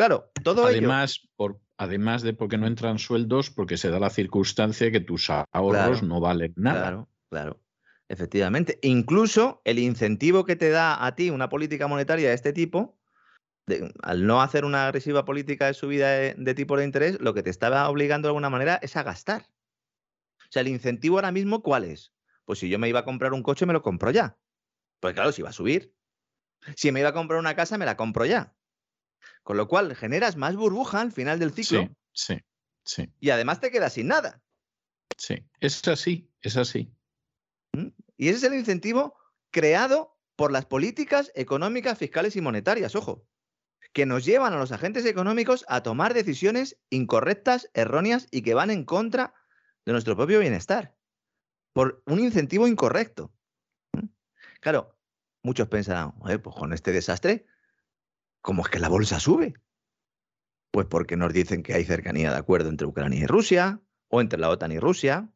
Claro, 0.00 0.32
todo 0.42 0.64
Además, 0.64 1.28
por, 1.36 1.60
además 1.76 2.22
de 2.22 2.32
porque 2.32 2.56
no 2.56 2.66
entran 2.66 2.98
sueldos, 2.98 3.50
porque 3.50 3.76
se 3.76 3.90
da 3.90 4.00
la 4.00 4.08
circunstancia 4.08 4.90
que 4.90 5.00
tus 5.00 5.28
ahorros 5.28 6.02
no 6.02 6.20
valen 6.20 6.54
nada. 6.56 6.80
Claro, 6.80 7.08
claro. 7.28 7.60
Efectivamente. 8.08 8.78
Incluso 8.80 9.60
el 9.62 9.78
incentivo 9.78 10.46
que 10.46 10.56
te 10.56 10.70
da 10.70 11.04
a 11.04 11.14
ti 11.16 11.28
una 11.28 11.50
política 11.50 11.86
monetaria 11.86 12.30
de 12.30 12.34
este 12.34 12.54
tipo, 12.54 12.98
al 14.02 14.26
no 14.26 14.40
hacer 14.40 14.64
una 14.64 14.86
agresiva 14.86 15.26
política 15.26 15.66
de 15.66 15.74
subida 15.74 16.08
de, 16.08 16.54
tipo 16.54 16.78
de 16.78 16.86
interés, 16.86 17.20
lo 17.20 17.34
que 17.34 17.42
te 17.42 17.50
estaba 17.50 17.86
obligando 17.90 18.28
de 18.28 18.30
alguna 18.30 18.48
manera 18.48 18.80
es 18.80 18.96
a 18.96 19.02
gastar. 19.02 19.42
O 20.38 20.48
sea, 20.48 20.62
el 20.62 20.68
incentivo 20.68 21.18
ahora 21.18 21.30
mismo, 21.30 21.62
¿cuál 21.62 21.84
es? 21.84 22.14
Pues 22.46 22.58
si 22.58 22.70
yo 22.70 22.78
me 22.78 22.88
iba 22.88 23.00
a 23.00 23.04
comprar 23.04 23.34
un 23.34 23.42
coche, 23.42 23.66
me 23.66 23.74
lo 23.74 23.82
compro 23.82 24.10
ya. 24.10 24.38
Pues 24.98 25.12
claro, 25.12 25.30
si 25.30 25.42
va 25.42 25.50
a 25.50 25.52
subir. 25.52 25.94
Si 26.74 26.90
me 26.90 27.00
iba 27.00 27.10
a 27.10 27.12
comprar 27.12 27.38
una 27.38 27.54
casa, 27.54 27.76
me 27.76 27.84
la 27.84 27.98
compro 27.98 28.24
ya. 28.24 28.54
Con 29.42 29.56
lo 29.56 29.68
cual 29.68 29.94
generas 29.96 30.36
más 30.36 30.56
burbuja 30.56 31.00
al 31.00 31.12
final 31.12 31.38
del 31.38 31.52
ciclo. 31.52 31.88
Sí, 32.12 32.34
sí, 32.34 32.44
sí. 32.84 33.12
Y 33.20 33.30
además 33.30 33.60
te 33.60 33.70
quedas 33.70 33.94
sin 33.94 34.08
nada. 34.08 34.42
Sí, 35.16 35.46
es 35.60 35.86
así, 35.88 36.30
es 36.40 36.56
así. 36.56 36.94
¿Mm? 37.72 37.88
Y 38.16 38.28
ese 38.28 38.38
es 38.38 38.44
el 38.44 38.54
incentivo 38.54 39.16
creado 39.50 40.18
por 40.36 40.52
las 40.52 40.66
políticas 40.66 41.32
económicas, 41.34 41.98
fiscales 41.98 42.36
y 42.36 42.40
monetarias, 42.40 42.94
ojo, 42.94 43.26
que 43.92 44.06
nos 44.06 44.24
llevan 44.24 44.52
a 44.52 44.58
los 44.58 44.72
agentes 44.72 45.04
económicos 45.04 45.64
a 45.68 45.82
tomar 45.82 46.14
decisiones 46.14 46.78
incorrectas, 46.90 47.68
erróneas 47.74 48.26
y 48.30 48.42
que 48.42 48.54
van 48.54 48.70
en 48.70 48.84
contra 48.84 49.34
de 49.84 49.92
nuestro 49.92 50.16
propio 50.16 50.38
bienestar, 50.38 50.96
por 51.72 52.02
un 52.06 52.20
incentivo 52.20 52.68
incorrecto. 52.68 53.32
¿Mm? 53.92 54.06
Claro, 54.60 54.96
muchos 55.42 55.68
pensarán, 55.68 56.14
pues 56.18 56.56
con 56.56 56.72
este 56.72 56.92
desastre 56.92 57.46
¿Cómo 58.42 58.62
es 58.62 58.68
que 58.68 58.78
la 58.78 58.88
bolsa 58.88 59.20
sube? 59.20 59.54
Pues 60.70 60.86
porque 60.86 61.16
nos 61.16 61.32
dicen 61.32 61.62
que 61.62 61.74
hay 61.74 61.84
cercanía 61.84 62.30
de 62.30 62.38
acuerdo 62.38 62.68
entre 62.68 62.86
Ucrania 62.86 63.20
y 63.20 63.26
Rusia, 63.26 63.80
o 64.10 64.20
entre 64.20 64.38
la 64.38 64.50
OTAN 64.50 64.72
y 64.72 64.78
Rusia. 64.78 65.30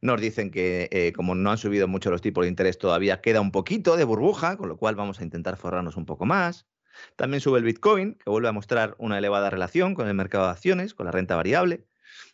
Nos 0.00 0.20
dicen 0.20 0.50
que 0.50 0.88
eh, 0.90 1.12
como 1.12 1.34
no 1.34 1.50
han 1.50 1.58
subido 1.58 1.86
mucho 1.88 2.10
los 2.10 2.20
tipos 2.20 2.44
de 2.44 2.48
interés 2.48 2.78
todavía, 2.78 3.20
queda 3.20 3.40
un 3.40 3.52
poquito 3.52 3.96
de 3.96 4.04
burbuja, 4.04 4.56
con 4.56 4.68
lo 4.68 4.76
cual 4.76 4.94
vamos 4.94 5.20
a 5.20 5.24
intentar 5.24 5.56
forrarnos 5.56 5.96
un 5.96 6.06
poco 6.06 6.26
más. 6.26 6.66
También 7.16 7.40
sube 7.40 7.58
el 7.58 7.64
Bitcoin, 7.64 8.14
que 8.14 8.30
vuelve 8.30 8.48
a 8.48 8.52
mostrar 8.52 8.96
una 8.98 9.18
elevada 9.18 9.50
relación 9.50 9.94
con 9.94 10.08
el 10.08 10.14
mercado 10.14 10.44
de 10.46 10.50
acciones, 10.50 10.94
con 10.94 11.06
la 11.06 11.12
renta 11.12 11.36
variable, 11.36 11.86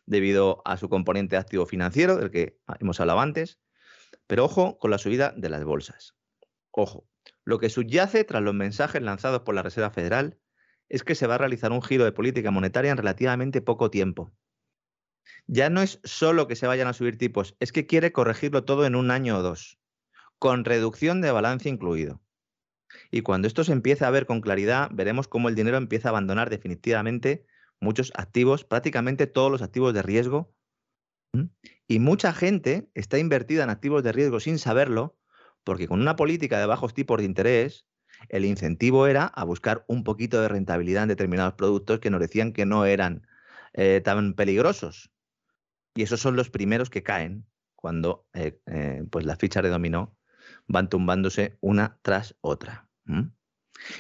debido 0.07 0.63
a 0.65 0.77
su 0.77 0.89
componente 0.89 1.37
activo 1.37 1.67
financiero, 1.67 2.17
del 2.17 2.31
que 2.31 2.59
hemos 2.79 3.01
hablado 3.01 3.21
antes. 3.21 3.59
Pero 4.27 4.45
ojo 4.45 4.79
con 4.79 4.91
la 4.91 4.99
subida 4.99 5.33
de 5.37 5.49
las 5.49 5.65
bolsas. 5.65 6.15
Ojo, 6.71 7.09
lo 7.45 7.59
que 7.59 7.71
subyace 7.71 8.25
tras 8.25 8.43
los 8.43 8.55
mensajes 8.55 9.03
lanzados 9.03 9.43
por 9.43 9.55
la 9.55 9.63
Reserva 9.63 9.91
Federal 9.91 10.39
es 10.89 11.05
que 11.05 11.15
se 11.15 11.27
va 11.27 11.37
a 11.37 11.39
realizar 11.39 11.73
un 11.73 11.83
giro 11.83 12.05
de 12.05 12.13
política 12.13 12.51
monetaria 12.51 12.91
en 12.91 12.99
relativamente 12.99 13.63
poco 13.63 13.91
tiempo. 13.91 14.33
Ya 15.47 15.71
no 15.71 15.83
es 15.83 16.01
solo 16.05 16.47
que 16.47 16.57
se 16.57 16.67
vayan 16.67 16.89
a 16.89 16.93
subir 16.93 17.19
tipos, 17.19 17.57
es 17.61 17.73
que 17.73 17.87
quiere 17.87 18.13
corregirlo 18.13 18.65
todo 18.65 18.87
en 18.87 18.95
un 18.95 19.11
año 19.11 19.39
o 19.39 19.43
dos, 19.43 19.79
con 20.39 20.65
reducción 20.65 21.21
de 21.21 21.33
balance 21.33 21.69
incluido. 21.69 22.21
Y 23.11 23.23
cuando 23.23 23.49
esto 23.49 23.65
se 23.65 23.73
empiece 23.73 24.05
a 24.05 24.11
ver 24.11 24.27
con 24.27 24.41
claridad, 24.41 24.91
veremos 24.93 25.29
cómo 25.29 25.49
el 25.49 25.55
dinero 25.55 25.77
empieza 25.77 26.09
a 26.09 26.11
abandonar 26.11 26.51
definitivamente 26.51 27.47
muchos 27.81 28.13
activos, 28.15 28.65
prácticamente 28.65 29.27
todos 29.27 29.51
los 29.51 29.63
activos 29.63 29.95
de 29.95 30.03
riesgo. 30.03 30.55
Y 31.89 31.99
mucha 31.99 32.33
gente 32.33 32.91
está 32.95 33.19
invertida 33.19 33.65
en 33.65 33.71
activos 33.71 34.03
de 34.03 34.13
riesgo 34.13 34.41
sin 34.41 34.59
saberlo, 34.59 35.17
porque 35.65 35.89
con 35.89 36.01
una 36.01 36.17
política 36.17 36.59
de 36.59 36.67
bajos 36.67 36.95
tipos 36.95 37.19
de 37.19 37.25
interés, 37.25 37.87
el 38.29 38.45
incentivo 38.45 39.07
era 39.07 39.27
a 39.27 39.45
buscar 39.45 39.85
un 39.89 40.05
poquito 40.05 40.41
de 40.41 40.49
rentabilidad 40.49 41.05
en 41.05 41.09
determinados 41.09 41.55
productos 41.55 42.01
que 42.01 42.11
nos 42.11 42.21
decían 42.21 42.53
que 42.53 42.67
no 42.67 42.85
eran 42.85 43.27
eh, 43.75 44.01
tan 44.05 44.35
peligrosos. 44.35 45.11
Y 45.95 46.03
esos 46.03 46.21
son 46.21 46.37
los 46.37 46.51
primeros 46.51 46.91
que 46.91 47.03
caen 47.03 47.47
cuando 47.75 48.27
eh, 48.33 48.61
eh, 48.67 49.05
pues 49.11 49.27
las 49.27 49.39
fichas 49.39 49.63
de 49.63 49.69
dominó 49.69 50.17
van 50.67 50.89
tumbándose 50.89 51.59
una 51.61 51.99
tras 52.03 52.37
otra. 52.41 52.89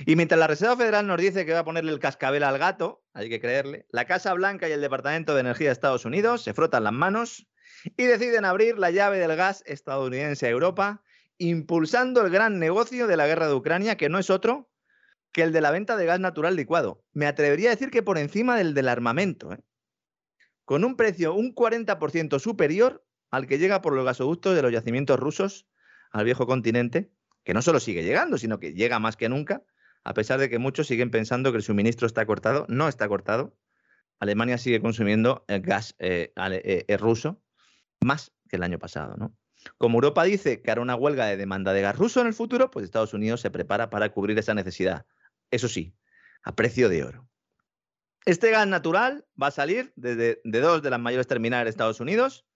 Y 0.07 0.17
mientras 0.17 0.39
la 0.39 0.47
Reserva 0.47 0.77
Federal 0.77 1.07
nos 1.07 1.21
dice 1.21 1.45
que 1.45 1.53
va 1.53 1.61
a 1.61 1.65
ponerle 1.65 1.93
el 1.93 1.99
cascabel 1.99 2.45
al 2.45 2.59
gato, 2.59 3.05
hay 3.13 3.29
que 3.29 3.41
creerle, 3.41 3.87
la 3.91 4.07
Casa 4.07 4.33
Blanca 4.35 4.69
y 4.69 4.73
el 4.73 4.81
Departamento 4.81 5.35
de 5.35 5.41
Energía 5.41 5.69
de 5.69 5.73
Estados 5.73 6.05
Unidos 6.05 6.43
se 6.43 6.55
frotan 6.55 6.85
las 6.85 6.93
manos 6.93 7.49
y 7.97 8.05
deciden 8.05 8.45
abrir 8.45 8.79
la 8.79 8.91
llave 8.91 9.19
del 9.19 9.35
gas 9.37 9.63
estadounidense 9.67 10.47
a 10.47 10.51
Europa, 10.51 11.03
impulsando 11.39 12.25
el 12.25 12.31
gran 12.31 12.59
negocio 12.59 13.07
de 13.07 13.17
la 13.17 13.27
guerra 13.27 13.49
de 13.49 13.55
Ucrania, 13.55 13.97
que 13.97 14.09
no 14.09 14.19
es 14.19 14.31
otro 14.31 14.71
que 15.33 15.43
el 15.43 15.53
de 15.53 15.61
la 15.61 15.71
venta 15.71 15.97
de 15.97 16.07
gas 16.07 16.21
natural 16.21 16.57
licuado. 16.57 17.05
Me 17.13 17.27
atrevería 17.27 17.71
a 17.71 17.75
decir 17.75 17.91
que 17.91 18.03
por 18.03 18.19
encima 18.19 18.57
del 18.57 18.75
del 18.75 18.89
armamento, 18.89 19.53
¿eh? 19.53 19.61
con 20.65 20.85
un 20.85 20.97
precio 20.97 21.35
un 21.35 21.55
40% 21.55 22.39
superior 22.39 23.05
al 23.31 23.47
que 23.47 23.59
llega 23.59 23.81
por 23.83 23.95
los 23.95 24.05
gasoductos 24.05 24.55
de 24.55 24.63
los 24.63 24.73
yacimientos 24.73 25.19
rusos 25.19 25.67
al 26.11 26.25
viejo 26.25 26.47
continente, 26.47 27.11
que 27.45 27.55
no 27.55 27.63
solo 27.63 27.81
sigue 27.81 28.05
llegando, 28.05 28.37
sino 28.39 28.61
que 28.61 28.75
llega 28.75 28.99
más 28.99 29.17
que 29.17 29.29
nunca, 29.29 29.63
a 30.05 30.15
pesar 30.15 30.39
de 30.39 30.51
que 30.51 30.59
muchos 30.59 30.87
siguen 30.87 31.11
pensando 31.11 31.51
que 31.51 31.57
el 31.57 31.63
suministro 31.63 32.07
está 32.07 32.27
cortado, 32.27 32.67
no 32.69 32.89
está 32.89 33.09
cortado. 33.09 33.57
Alemania 34.19 34.59
sigue 34.59 34.81
consumiendo 34.81 35.45
el 35.49 35.63
gas 35.63 35.97
eh, 35.99 36.33
eh, 36.37 36.97
ruso 36.99 37.43
más 38.01 38.33
que 38.49 38.57
el 38.57 38.63
año 38.63 38.79
pasado, 38.79 39.17
¿no? 39.17 39.35
Como 39.79 39.99
Europa 39.99 40.25
dice 40.25 40.63
que 40.63 40.71
hará 40.71 40.81
una 40.81 40.97
huelga 40.97 41.27
de 41.27 41.37
demanda 41.37 41.73
de 41.73 41.83
gas 41.83 41.97
ruso 41.97 42.21
en 42.21 42.27
el 42.27 42.35
futuro, 42.35 42.71
pues 42.71 42.85
Estados 42.85 43.15
Unidos 43.15 43.41
se 43.41 43.51
prepara 43.51 43.91
para 43.91 44.11
cubrir 44.11 44.39
esa 44.39 44.55
necesidad. 44.55 45.07
Eso 45.51 45.69
sí, 45.69 45.95
a 46.43 46.55
precio 46.55 46.89
de 46.89 47.05
oro. 47.05 47.29
Este 48.25 48.51
gas 48.51 48.67
natural 48.69 49.27
va 49.41 49.49
a 49.49 49.53
salir 49.53 49.93
de, 49.97 50.41
dos 50.45 50.83
de 50.83 50.91
las 50.91 51.01
mayores 51.01 51.27
terminales 51.27 51.65
de 51.65 51.71
Estados 51.71 52.01
Unidos, 52.01 52.47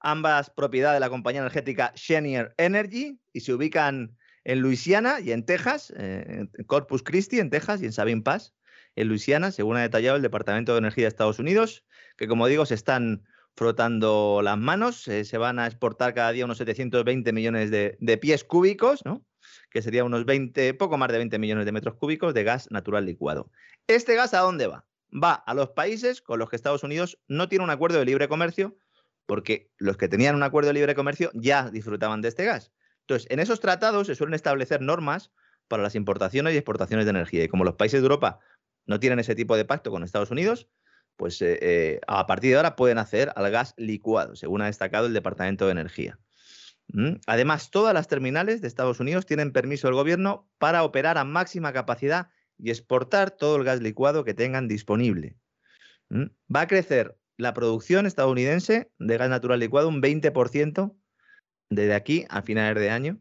ambas 0.00 0.50
propiedad 0.50 0.92
de 0.92 1.00
la 1.00 1.08
compañía 1.08 1.40
energética 1.40 1.92
Cheniere 1.94 2.52
Energy, 2.56 3.20
y 3.32 3.40
se 3.40 3.52
ubican 3.52 4.16
en 4.44 4.60
Luisiana 4.60 5.20
y 5.20 5.32
en 5.32 5.44
Texas, 5.44 5.92
eh, 5.96 6.48
en 6.52 6.64
Corpus 6.64 7.02
Christi, 7.02 7.38
en 7.38 7.50
Texas, 7.50 7.82
y 7.82 7.86
en 7.86 7.92
Sabine 7.92 8.22
Pass, 8.22 8.54
en 8.96 9.08
Luisiana, 9.08 9.52
según 9.52 9.76
ha 9.76 9.82
detallado 9.82 10.16
el 10.16 10.22
Departamento 10.22 10.72
de 10.72 10.78
Energía 10.78 11.04
de 11.04 11.08
Estados 11.08 11.38
Unidos, 11.38 11.84
que 12.16 12.26
como 12.26 12.46
digo, 12.46 12.66
se 12.66 12.74
están 12.74 13.24
frotando 13.56 14.40
las 14.42 14.58
manos. 14.58 15.08
Eh, 15.08 15.24
se 15.24 15.38
van 15.38 15.58
a 15.58 15.66
exportar 15.66 16.14
cada 16.14 16.32
día 16.32 16.44
unos 16.44 16.58
720 16.58 17.32
millones 17.32 17.70
de, 17.70 18.18
pies 18.20 18.44
cúbicos, 18.44 19.04
¿no? 19.04 19.24
que 19.70 19.82
sería 19.82 20.04
unos 20.04 20.24
20, 20.24 20.74
poco 20.74 20.98
más 20.98 21.10
de 21.10 21.18
20 21.18 21.38
millones 21.38 21.64
de 21.64 21.72
metros 21.72 21.94
cúbicos 21.94 22.34
de 22.34 22.44
gas 22.44 22.70
natural 22.70 23.06
licuado. 23.06 23.50
¿Este 23.86 24.14
gas 24.14 24.34
a 24.34 24.40
dónde 24.40 24.66
va? 24.66 24.86
Va 25.12 25.34
a 25.34 25.54
los 25.54 25.70
países 25.70 26.20
con 26.20 26.38
los 26.38 26.50
que 26.50 26.56
Estados 26.56 26.82
Unidos 26.82 27.18
no 27.28 27.48
tiene 27.48 27.64
un 27.64 27.70
acuerdo 27.70 27.98
de 27.98 28.04
libre 28.04 28.28
comercio, 28.28 28.76
porque 29.24 29.70
los 29.78 29.96
que 29.96 30.08
tenían 30.08 30.34
un 30.34 30.42
acuerdo 30.42 30.68
de 30.68 30.74
libre 30.74 30.94
comercio 30.94 31.30
ya 31.34 31.70
disfrutaban 31.70 32.22
de 32.22 32.28
este 32.28 32.44
gas. 32.44 32.72
Entonces, 33.00 33.28
en 33.30 33.40
esos 33.40 33.60
tratados 33.60 34.06
se 34.08 34.14
suelen 34.14 34.34
establecer 34.34 34.80
normas 34.80 35.32
para 35.68 35.82
las 35.82 35.94
importaciones 35.94 36.54
y 36.54 36.56
exportaciones 36.56 37.06
de 37.06 37.10
energía. 37.10 37.44
Y 37.44 37.48
como 37.48 37.64
los 37.64 37.74
países 37.74 38.00
de 38.00 38.04
Europa 38.04 38.40
no 38.84 39.00
tienen 39.00 39.18
ese 39.18 39.34
tipo 39.34 39.56
de 39.56 39.64
pacto 39.64 39.90
con 39.90 40.02
Estados 40.02 40.30
Unidos, 40.30 40.68
pues 41.16 41.40
eh, 41.42 41.58
eh, 41.60 42.00
a 42.06 42.26
partir 42.26 42.50
de 42.50 42.56
ahora 42.56 42.76
pueden 42.76 42.98
hacer 42.98 43.32
al 43.36 43.50
gas 43.50 43.74
licuado, 43.76 44.36
según 44.36 44.62
ha 44.62 44.66
destacado 44.66 45.06
el 45.06 45.14
Departamento 45.14 45.66
de 45.66 45.72
Energía. 45.72 46.18
Además, 47.26 47.72
todas 47.72 47.92
las 47.92 48.06
terminales 48.06 48.60
de 48.60 48.68
Estados 48.68 49.00
Unidos 49.00 49.26
tienen 49.26 49.52
permiso 49.52 49.88
del 49.88 49.96
gobierno 49.96 50.48
para 50.58 50.84
operar 50.84 51.18
a 51.18 51.24
máxima 51.24 51.72
capacidad 51.72 52.28
y 52.58 52.70
exportar 52.70 53.32
todo 53.32 53.56
el 53.56 53.64
gas 53.64 53.80
licuado 53.80 54.24
que 54.24 54.34
tengan 54.34 54.68
disponible. 54.68 55.36
Va 56.12 56.60
a 56.60 56.66
crecer 56.68 57.18
la 57.36 57.54
producción 57.54 58.06
estadounidense 58.06 58.92
de 59.00 59.18
gas 59.18 59.28
natural 59.28 59.58
licuado 59.58 59.88
un 59.88 60.00
20% 60.00 60.94
desde 61.70 61.94
aquí 61.94 62.24
a 62.28 62.42
finales 62.42 62.80
de 62.80 62.90
año. 62.90 63.18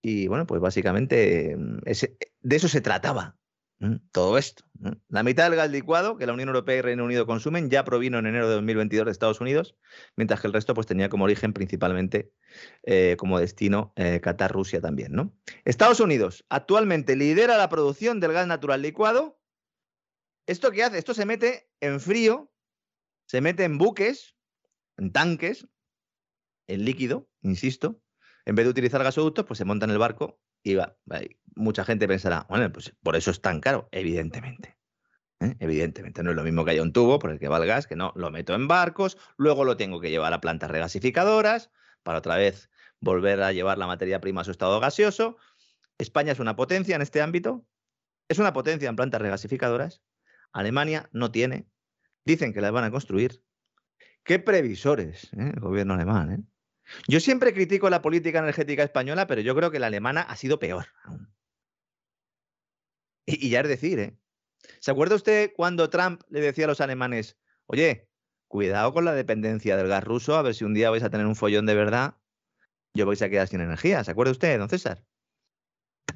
Y 0.00 0.28
bueno, 0.28 0.46
pues 0.46 0.60
básicamente 0.60 1.56
mm, 1.56 1.78
de 2.42 2.56
eso 2.56 2.68
se 2.68 2.80
trataba 2.80 3.36
todo 4.12 4.38
esto. 4.38 4.64
La 5.08 5.22
mitad 5.22 5.44
del 5.44 5.56
gas 5.56 5.70
licuado 5.70 6.16
que 6.16 6.26
la 6.26 6.32
Unión 6.32 6.48
Europea 6.48 6.76
y 6.76 6.80
Reino 6.82 7.04
Unido 7.04 7.26
consumen 7.26 7.70
ya 7.70 7.84
provino 7.84 8.18
en 8.18 8.26
enero 8.26 8.48
de 8.48 8.54
2022 8.54 9.06
de 9.06 9.12
Estados 9.12 9.40
Unidos, 9.40 9.76
mientras 10.16 10.40
que 10.40 10.46
el 10.46 10.52
resto 10.52 10.74
pues, 10.74 10.86
tenía 10.86 11.08
como 11.08 11.24
origen 11.24 11.52
principalmente 11.52 12.32
eh, 12.82 13.16
como 13.18 13.38
destino 13.38 13.92
eh, 13.96 14.20
Qatar, 14.20 14.52
Rusia 14.52 14.80
también. 14.80 15.12
¿no? 15.12 15.34
Estados 15.64 16.00
Unidos 16.00 16.44
actualmente 16.48 17.16
lidera 17.16 17.56
la 17.58 17.68
producción 17.68 18.20
del 18.20 18.32
gas 18.32 18.46
natural 18.46 18.82
licuado. 18.82 19.40
¿Esto 20.46 20.70
qué 20.70 20.84
hace? 20.84 20.98
Esto 20.98 21.14
se 21.14 21.26
mete 21.26 21.70
en 21.80 22.00
frío, 22.00 22.52
se 23.26 23.40
mete 23.40 23.64
en 23.64 23.78
buques, 23.78 24.36
en 24.96 25.12
tanques, 25.12 25.68
en 26.66 26.84
líquido, 26.84 27.28
insisto. 27.42 28.00
En 28.44 28.56
vez 28.56 28.66
de 28.66 28.70
utilizar 28.70 29.02
gasoductos, 29.02 29.44
pues 29.44 29.58
se 29.58 29.64
monta 29.64 29.84
en 29.84 29.92
el 29.92 29.98
barco 29.98 30.40
y 30.62 30.74
va, 30.74 30.96
mucha 31.54 31.84
gente 31.84 32.08
pensará, 32.08 32.46
bueno, 32.48 32.72
pues 32.72 32.94
por 33.02 33.16
eso 33.16 33.30
es 33.30 33.40
tan 33.40 33.60
caro, 33.60 33.88
evidentemente. 33.92 34.76
¿eh? 35.40 35.56
Evidentemente, 35.58 36.22
no 36.22 36.30
es 36.30 36.36
lo 36.36 36.44
mismo 36.44 36.64
que 36.64 36.72
haya 36.72 36.82
un 36.82 36.92
tubo 36.92 37.18
por 37.18 37.30
el 37.30 37.38
que 37.38 37.48
va 37.48 37.58
el 37.58 37.66
gas, 37.66 37.86
que 37.86 37.96
no, 37.96 38.12
lo 38.16 38.30
meto 38.30 38.54
en 38.54 38.68
barcos, 38.68 39.18
luego 39.36 39.64
lo 39.64 39.76
tengo 39.76 40.00
que 40.00 40.10
llevar 40.10 40.32
a 40.32 40.40
plantas 40.40 40.70
regasificadoras 40.70 41.70
para 42.02 42.18
otra 42.18 42.36
vez 42.36 42.70
volver 43.00 43.42
a 43.42 43.52
llevar 43.52 43.78
la 43.78 43.86
materia 43.86 44.20
prima 44.20 44.42
a 44.42 44.44
su 44.44 44.50
estado 44.50 44.80
gaseoso. 44.80 45.36
España 45.98 46.32
es 46.32 46.38
una 46.38 46.56
potencia 46.56 46.96
en 46.96 47.02
este 47.02 47.20
ámbito, 47.20 47.66
es 48.28 48.38
una 48.38 48.52
potencia 48.52 48.88
en 48.88 48.96
plantas 48.96 49.20
regasificadoras. 49.20 50.02
Alemania 50.52 51.08
no 51.12 51.30
tiene, 51.30 51.66
dicen 52.24 52.52
que 52.52 52.60
las 52.60 52.72
van 52.72 52.84
a 52.84 52.90
construir. 52.90 53.42
¿Qué 54.24 54.38
previsores 54.38 55.24
¿eh? 55.32 55.52
el 55.54 55.60
gobierno 55.60 55.94
alemán? 55.94 56.32
¿eh? 56.32 56.51
Yo 57.08 57.20
siempre 57.20 57.54
critico 57.54 57.90
la 57.90 58.02
política 58.02 58.38
energética 58.38 58.82
española, 58.82 59.26
pero 59.26 59.40
yo 59.40 59.54
creo 59.54 59.70
que 59.70 59.78
la 59.78 59.86
alemana 59.88 60.22
ha 60.22 60.36
sido 60.36 60.58
peor 60.58 60.86
Y, 63.26 63.50
ya 63.50 63.60
es 63.60 63.68
decir, 63.68 63.98
¿eh? 63.98 64.16
¿Se 64.80 64.90
acuerda 64.90 65.16
usted 65.16 65.52
cuando 65.54 65.90
Trump 65.90 66.22
le 66.28 66.40
decía 66.40 66.64
a 66.64 66.68
los 66.68 66.80
alemanes, 66.80 67.36
oye, 67.66 68.08
cuidado 68.46 68.92
con 68.92 69.04
la 69.04 69.12
dependencia 69.12 69.76
del 69.76 69.88
gas 69.88 70.04
ruso, 70.04 70.36
a 70.36 70.42
ver 70.42 70.54
si 70.54 70.64
un 70.64 70.74
día 70.74 70.90
vais 70.90 71.02
a 71.02 71.10
tener 71.10 71.26
un 71.26 71.36
follón 71.36 71.66
de 71.66 71.74
verdad, 71.74 72.16
yo 72.94 73.06
vais 73.06 73.22
a 73.22 73.28
quedar 73.28 73.48
sin 73.48 73.60
energía? 73.60 74.04
¿Se 74.04 74.10
acuerda 74.10 74.32
usted, 74.32 74.58
don 74.58 74.68
César? 74.68 75.04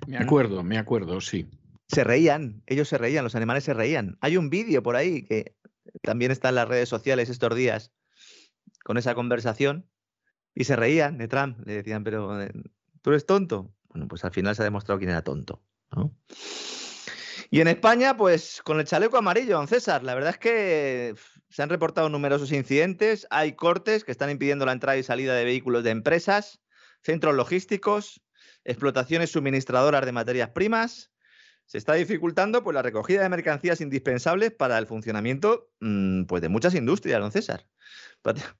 Me 0.07 0.19
acuerdo, 0.19 0.63
me 0.63 0.79
acuerdo, 0.79 1.21
sí. 1.21 1.49
Se 1.89 2.05
reían, 2.05 2.63
ellos 2.67 2.89
se 2.89 2.99
reían, 2.99 3.25
los 3.25 3.35
alemanes 3.35 3.65
se 3.65 3.75
reían. 3.75 4.19
Hay 4.21 4.37
un 4.37 4.51
vídeo 4.51 4.83
por 4.83 4.97
ahí 4.97 5.25
que 5.25 5.57
también 6.03 6.31
está 6.31 6.51
en 6.51 6.57
las 6.57 6.69
redes 6.69 6.89
sociales 6.89 7.29
estos 7.29 7.55
días 7.55 7.93
con 8.85 8.99
esa 8.99 9.15
conversación 9.15 9.89
y 10.57 10.65
se 10.65 10.75
reían 10.75 11.19
de 11.19 11.29
Trump, 11.29 11.59
le 11.67 11.75
decían, 11.75 12.03
pero 12.03 12.43
eh, 12.43 12.51
tú 13.03 13.11
eres 13.11 13.27
tonto. 13.27 13.75
Bueno, 13.91 14.09
pues 14.09 14.25
al 14.25 14.33
final 14.33 14.57
se 14.57 14.63
ha 14.63 14.65
demostrado 14.65 14.99
quién 14.99 15.11
era 15.11 15.23
tonto. 15.23 15.63
Y 17.51 17.61
en 17.61 17.69
España, 17.69 18.17
pues 18.17 18.63
con 18.65 18.81
el 18.81 18.87
chaleco 18.87 19.19
amarillo, 19.19 19.59
don 19.59 19.69
César, 19.69 20.03
la 20.03 20.15
verdad 20.15 20.31
es 20.31 20.39
que 20.39 21.15
se 21.51 21.63
han 21.63 21.69
reportado 21.69 22.09
numerosos 22.09 22.53
incidentes, 22.53 23.27
hay 23.31 23.53
cortes 23.53 24.03
que 24.03 24.13
están 24.13 24.31
impidiendo 24.31 24.65
la 24.65 24.73
entrada 24.73 24.97
y 24.97 25.03
salida 25.03 25.35
de 25.35 25.45
vehículos 25.45 25.85
de 25.85 25.91
empresas, 25.91 26.61
centros 27.03 27.35
logísticos, 27.35 28.23
explotaciones 28.65 29.31
suministradoras 29.31 30.07
de 30.07 30.13
materias 30.13 30.51
primas. 30.51 31.13
Se 31.67 31.77
está 31.77 31.95
dificultando 31.95 32.65
pues, 32.65 32.75
la 32.75 32.83
recogida 32.83 33.23
de 33.23 33.29
mercancías 33.29 33.83
indispensables 33.83 34.53
para 34.53 34.79
el 34.79 34.87
funcionamiento 34.87 35.71
mm, 35.81 36.25
pues, 36.25 36.41
de 36.41 36.49
muchas 36.49 36.75
industrias, 36.75 37.21
don 37.21 37.31
César 37.31 37.67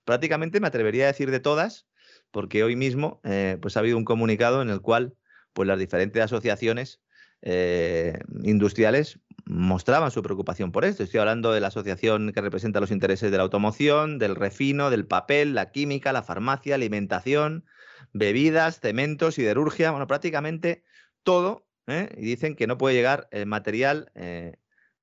prácticamente 0.05 0.61
me 0.61 0.69
atrevería 0.69 1.05
a 1.05 1.09
decir 1.09 1.31
de 1.31 1.41
todas, 1.41 1.87
porque 2.31 2.65
hoy 2.65 2.77
mismo 2.77 3.21
eh, 3.25 3.59
pues 3.61 3.77
ha 3.77 3.81
habido 3.81 3.97
un 3.97 4.05
comunicado 4.05 4.63
en 4.63 4.71
el 4.71 4.81
cual 4.81 5.15
pues 5.53 5.67
las 5.67 5.79
diferentes 5.79 6.23
asociaciones 6.23 7.01
eh, 7.43 8.19
industriales 8.43 9.21
mostraban 9.45 10.11
su 10.11 10.23
preocupación 10.23 10.73
por 10.73 10.85
esto. 10.85 11.03
Estoy 11.03 11.21
hablando 11.21 11.53
de 11.53 11.61
la 11.61 11.69
asociación 11.69 12.33
que 12.33 12.41
representa 12.41 12.81
los 12.81 12.91
intereses 12.91 13.31
de 13.31 13.37
la 13.37 13.45
automoción, 13.45 14.19
del 14.19 14.35
refino, 14.35 14.91
del 14.91 15.07
papel, 15.07 15.55
la 15.55 15.71
química, 15.71 16.13
la 16.13 16.23
farmacia, 16.23 16.75
alimentación, 16.75 17.65
bebidas, 18.13 18.81
cementos, 18.81 19.37
siderurgia, 19.37 19.91
bueno, 19.93 20.07
prácticamente 20.07 20.85
todo. 21.23 21.67
¿eh? 21.87 22.11
Y 22.17 22.23
dicen 22.23 22.57
que 22.57 22.67
no 22.67 22.77
puede 22.77 22.97
llegar 22.97 23.29
el 23.31 23.47
material 23.47 24.11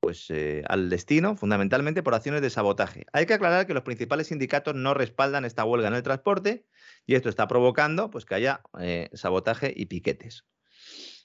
pues, 0.04 0.30
eh, 0.32 0.64
al 0.68 0.90
destino, 0.90 1.38
fundamentalmente 1.38 2.04
por 2.04 2.14
acciones 2.14 2.42
de 2.42 2.50
sabotaje. 2.50 3.06
Hay 3.14 3.26
que 3.26 3.36
aclarar 3.36 3.66
que 3.66 3.74
los 3.74 3.84
principales 3.84 4.28
sindicatos 4.28 4.76
no 4.76 4.94
respaldan 4.94 5.46
esta 5.46 5.64
huelga 5.64 5.88
en 5.88 5.94
el 5.94 6.04
transporte 6.04 6.66
y 7.06 7.16
esto 7.16 7.30
está 7.30 7.48
provocando 7.48 8.10
pues, 8.10 8.26
que 8.26 8.36
haya 8.36 8.64
eh, 8.82 9.10
sabotaje 9.14 9.74
y 9.74 9.86
piquetes. 9.86 10.44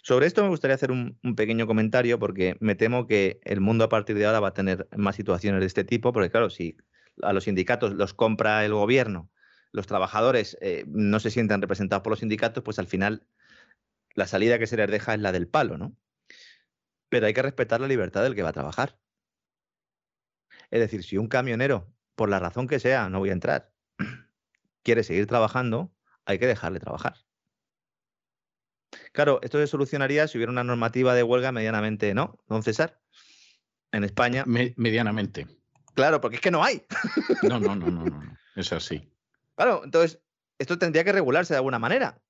Sobre 0.01 0.29
esto 0.29 0.45
me 0.45 0.49
gustaría 0.49 0.77
hacer 0.77 0.93
un, 0.93 1.19
pequeño 1.37 1.67
comentario 1.67 2.21
porque 2.21 2.57
me 2.61 2.77
temo 2.77 3.09
que 3.09 3.41
el 3.43 3.61
mundo 3.61 3.83
a 3.83 3.89
partir 3.89 4.17
de 4.17 4.27
ahora 4.27 4.39
va 4.39 4.49
a 4.49 4.55
tener 4.55 4.87
más 4.97 5.17
situaciones 5.17 5.59
de 5.59 5.67
este 5.67 5.83
tipo, 5.83 6.13
porque 6.13 6.31
claro, 6.31 6.49
si 6.49 6.77
a 7.23 7.33
los 7.33 7.45
sindicatos 7.45 7.95
los 7.95 8.15
compra 8.15 8.65
el 8.65 8.75
gobierno, 8.75 9.29
los 9.73 9.89
trabajadores 9.89 10.57
eh, 10.61 10.85
no 10.87 11.19
se 11.19 11.33
sienten 11.33 11.61
representados 11.61 12.05
por 12.05 12.13
los 12.13 12.21
sindicatos, 12.21 12.63
pues 12.63 12.79
al 12.79 12.87
final 12.87 13.27
la 14.15 14.29
salida 14.29 14.61
que 14.61 14.69
se 14.69 14.77
les 14.77 14.89
deja 14.89 15.15
es 15.15 15.21
la 15.21 15.33
del 15.33 15.49
palo, 15.49 15.79
¿no? 15.79 15.97
Pero 17.09 17.26
hay 17.26 17.35
que 17.35 17.43
respetar 17.43 17.80
la 17.80 17.89
libertad 17.89 18.22
del 18.22 18.35
que 18.35 18.43
va 18.43 18.51
a 18.51 18.55
trabajar. 18.55 18.98
Es 20.70 20.80
decir, 20.80 21.02
si 21.02 21.16
un 21.16 21.28
camionero, 21.28 21.93
por 22.14 22.28
la 22.28 22.39
razón 22.39 22.66
que 22.66 22.80
sea, 22.80 23.09
no 23.09 23.18
voy 23.18 23.30
a 23.30 23.32
entrar, 23.32 23.72
quiere 24.82 25.02
seguir 25.02 25.26
trabajando, 25.26 25.93
hay 26.24 26.39
que 26.39 26.47
dejarle 26.47 26.80
trabajar. 26.80 27.14
Claro, 29.12 29.40
esto 29.43 29.59
se 29.59 29.66
solucionaría 29.66 30.28
si 30.28 30.39
hubiera 30.39 30.52
una 30.52 30.64
normativa 30.64 31.14
de 31.14 31.22
huelga 31.22 31.52
medianamente, 31.52 32.14
¿no, 32.14 32.39
don 32.47 32.62
César? 32.62 33.01
En 33.93 34.05
España. 34.05 34.44
medianamente. 34.47 35.47
Claro, 35.94 36.20
porque 36.20 36.36
es 36.36 36.43
que 36.43 36.51
no 36.51 36.62
hay. 36.62 36.86
no, 37.43 37.59
no, 37.59 37.74
no, 37.74 37.90
no, 37.90 38.05
no. 38.05 38.39
Es 38.55 38.72
así. 38.72 39.10
Claro, 39.56 39.82
entonces 39.85 40.20
esto 40.59 40.78
tendría 40.78 41.05
que 41.05 41.12
regularse 41.12 41.55
de 41.55 41.59
alguna 41.59 41.78
manera. 41.78 42.20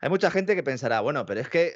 Hay 0.00 0.08
mucha 0.08 0.30
gente 0.30 0.54
que 0.54 0.62
pensará, 0.62 1.00
bueno, 1.00 1.26
pero 1.26 1.40
es 1.40 1.48
que 1.48 1.74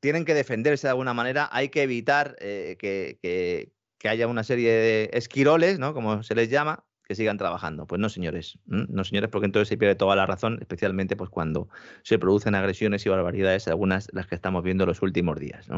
tienen 0.00 0.24
que 0.24 0.34
defenderse 0.34 0.86
de 0.86 0.90
alguna 0.90 1.14
manera, 1.14 1.48
hay 1.52 1.68
que 1.68 1.82
evitar 1.82 2.36
eh, 2.40 2.76
que, 2.78 3.72
haya 4.08 4.26
una 4.28 4.44
serie 4.44 4.70
de 4.70 5.10
esquiroles, 5.12 5.78
¿no? 5.78 5.92
Como 5.92 6.22
se 6.22 6.34
les 6.34 6.48
llama, 6.50 6.84
que 7.08 7.14
sigan 7.14 7.38
trabajando. 7.38 7.86
Pues 7.86 8.00
no, 8.00 8.08
señores, 8.08 8.58
no, 8.66 9.02
señores, 9.02 9.30
porque 9.30 9.46
entonces 9.46 9.68
se 9.68 9.76
pierde 9.76 9.96
toda 9.96 10.14
la 10.14 10.26
razón, 10.26 10.58
especialmente 10.60 11.16
pues 11.16 11.30
cuando 11.30 11.68
se 12.02 12.18
producen 12.18 12.54
agresiones 12.54 13.04
y 13.06 13.08
barbaridades, 13.08 13.66
algunas 13.66 14.08
las 14.12 14.26
que 14.26 14.34
estamos 14.34 14.62
viendo 14.62 14.86
los 14.86 15.02
últimos 15.02 15.40
días. 15.40 15.68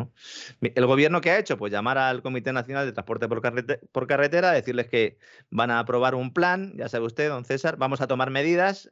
El 0.60 0.86
gobierno 0.86 1.20
que 1.20 1.30
ha 1.30 1.38
hecho, 1.38 1.56
pues 1.56 1.72
llamar 1.72 1.98
al 1.98 2.22
Comité 2.22 2.52
Nacional 2.52 2.84
de 2.84 2.92
Transporte 2.92 3.28
por, 3.28 3.40
por 3.92 4.06
Carretera, 4.06 4.52
decirles 4.52 4.88
que 4.88 5.18
van 5.50 5.70
a 5.70 5.78
aprobar 5.78 6.14
un 6.14 6.34
plan, 6.34 6.72
ya 6.76 6.88
sabe 6.88 7.06
usted, 7.06 7.28
don 7.28 7.44
César, 7.44 7.76
vamos 7.78 8.00
a 8.00 8.06
tomar 8.06 8.30
medidas. 8.30 8.90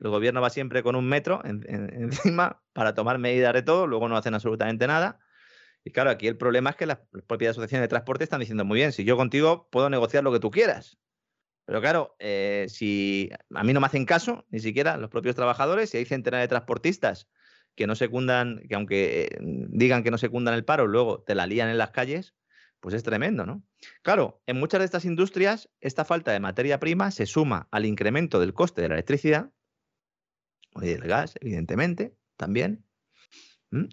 El 0.00 0.10
gobierno 0.10 0.40
va 0.40 0.50
siempre 0.50 0.82
con 0.82 0.96
un 0.96 1.08
metro 1.08 1.42
encima 1.44 2.62
para 2.72 2.94
tomar 2.94 3.18
medidas 3.18 3.54
de 3.54 3.62
todo, 3.62 3.86
luego 3.86 4.08
no 4.08 4.16
hacen 4.16 4.34
absolutamente 4.34 4.86
nada. 4.86 5.20
Y 5.84 5.92
claro, 5.92 6.10
aquí 6.10 6.26
el 6.26 6.36
problema 6.36 6.70
es 6.70 6.76
que 6.76 6.86
las 6.86 6.98
propias 7.26 7.52
asociaciones 7.52 7.84
de 7.84 7.88
transporte 7.88 8.24
están 8.24 8.40
diciendo, 8.40 8.64
muy 8.64 8.76
bien, 8.76 8.92
si 8.92 9.04
yo 9.04 9.16
contigo 9.16 9.68
puedo 9.70 9.88
negociar 9.88 10.24
lo 10.24 10.32
que 10.32 10.40
tú 10.40 10.50
quieras, 10.50 10.98
pero 11.66 11.80
claro, 11.80 12.16
eh, 12.20 12.66
si 12.68 13.30
a 13.54 13.64
mí 13.64 13.72
no 13.72 13.80
me 13.80 13.86
hacen 13.86 14.06
caso, 14.06 14.46
ni 14.50 14.60
siquiera 14.60 14.96
los 14.96 15.10
propios 15.10 15.34
trabajadores, 15.34 15.90
si 15.90 15.98
hay 15.98 16.04
centenares 16.04 16.44
de 16.44 16.48
transportistas 16.48 17.28
que 17.74 17.86
no 17.86 17.96
secundan, 17.96 18.62
que 18.68 18.74
aunque 18.76 19.24
eh, 19.24 19.38
digan 19.40 20.02
que 20.02 20.12
no 20.12 20.16
secundan 20.16 20.54
el 20.54 20.64
paro, 20.64 20.86
luego 20.86 21.22
te 21.22 21.34
la 21.34 21.46
lían 21.46 21.68
en 21.68 21.76
las 21.76 21.90
calles, 21.90 22.34
pues 22.80 22.94
es 22.94 23.02
tremendo, 23.02 23.46
¿no? 23.46 23.64
Claro, 24.02 24.42
en 24.46 24.58
muchas 24.58 24.78
de 24.78 24.84
estas 24.84 25.04
industrias, 25.04 25.68
esta 25.80 26.04
falta 26.04 26.30
de 26.30 26.40
materia 26.40 26.78
prima 26.78 27.10
se 27.10 27.26
suma 27.26 27.68
al 27.72 27.84
incremento 27.84 28.38
del 28.38 28.54
coste 28.54 28.82
de 28.82 28.88
la 28.88 28.94
electricidad 28.94 29.50
y 30.82 30.88
del 30.88 31.02
gas, 31.02 31.34
evidentemente, 31.40 32.16
también, 32.36 32.84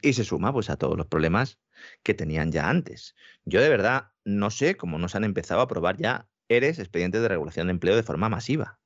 y 0.02 0.14
se 0.14 0.24
suma 0.24 0.54
pues 0.54 0.70
a 0.70 0.78
todos 0.78 0.98
los 0.98 1.08
problemas 1.08 1.60
que 2.04 2.14
tenían 2.14 2.52
ya 2.52 2.70
antes. 2.70 3.16
Yo 3.46 3.62
de 3.62 3.70
verdad 3.70 4.12
no 4.24 4.50
sé 4.50 4.76
cómo 4.76 4.98
nos 4.98 5.16
han 5.16 5.24
empezado 5.24 5.62
a 5.62 5.68
probar 5.68 5.98
ya 5.98 6.30
eres 6.48 6.80
expedientes 6.80 7.22
de 7.22 7.28
regulación 7.28 7.68
de 7.68 7.72
empleo 7.72 7.96
de 7.96 8.04
forma 8.04 8.30
masiva. 8.30 8.80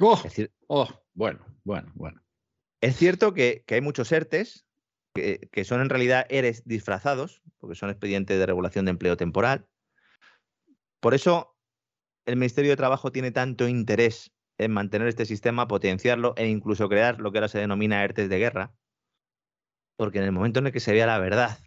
Oh, 0.00 0.20
oh, 0.66 0.88
bueno, 1.14 1.44
bueno, 1.62 1.92
bueno. 1.94 2.22
Es 2.80 2.96
cierto 2.96 3.32
que, 3.32 3.64
hay 3.68 3.80
muchos 3.80 4.10
ERTES 4.12 4.66
que, 5.14 5.64
son 5.64 5.80
en 5.80 5.88
realidad 5.88 6.26
ERES 6.28 6.64
disfrazados, 6.66 7.42
porque 7.58 7.76
son 7.76 7.90
expedientes 7.90 8.38
de 8.38 8.46
regulación 8.46 8.84
de 8.84 8.90
empleo 8.90 9.16
temporal. 9.16 9.66
Por 11.00 11.14
eso 11.14 11.56
el 12.26 12.36
Ministerio 12.36 12.72
de 12.72 12.76
Trabajo 12.76 13.12
tiene 13.12 13.30
tanto 13.30 13.68
interés 13.68 14.32
en 14.58 14.72
mantener 14.72 15.08
este 15.08 15.26
sistema, 15.26 15.68
potenciarlo 15.68 16.34
e 16.36 16.48
incluso 16.48 16.88
crear 16.88 17.20
lo 17.20 17.32
que 17.32 17.38
ahora 17.38 17.48
se 17.48 17.58
denomina 17.58 18.04
ERTES 18.04 18.28
de 18.28 18.38
guerra, 18.38 18.74
porque 19.96 20.18
en 20.18 20.24
el 20.24 20.32
momento 20.32 20.60
en 20.60 20.66
el 20.66 20.72
que 20.72 20.80
se 20.80 20.92
vea 20.92 21.06
la 21.06 21.18
verdad 21.18 21.58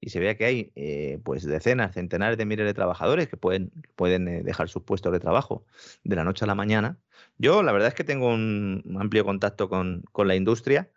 y 0.00 0.10
se 0.10 0.20
vea 0.20 0.36
que 0.36 0.44
hay 0.44 0.72
eh, 0.76 1.20
pues 1.24 1.44
decenas, 1.44 1.94
centenares 1.94 2.38
de 2.38 2.44
miles 2.44 2.66
de 2.66 2.74
trabajadores 2.74 3.28
que 3.28 3.36
pueden, 3.36 3.72
pueden 3.96 4.28
eh, 4.28 4.42
dejar 4.42 4.68
sus 4.68 4.82
puestos 4.82 5.12
de 5.12 5.20
trabajo 5.20 5.64
de 6.04 6.16
la 6.16 6.24
noche 6.24 6.44
a 6.44 6.48
la 6.48 6.54
mañana. 6.54 6.98
Yo 7.38 7.62
la 7.62 7.72
verdad 7.72 7.88
es 7.88 7.94
que 7.94 8.04
tengo 8.04 8.28
un 8.28 8.96
amplio 9.00 9.24
contacto 9.24 9.68
con, 9.68 10.04
la 10.16 10.36
industria 10.36 10.90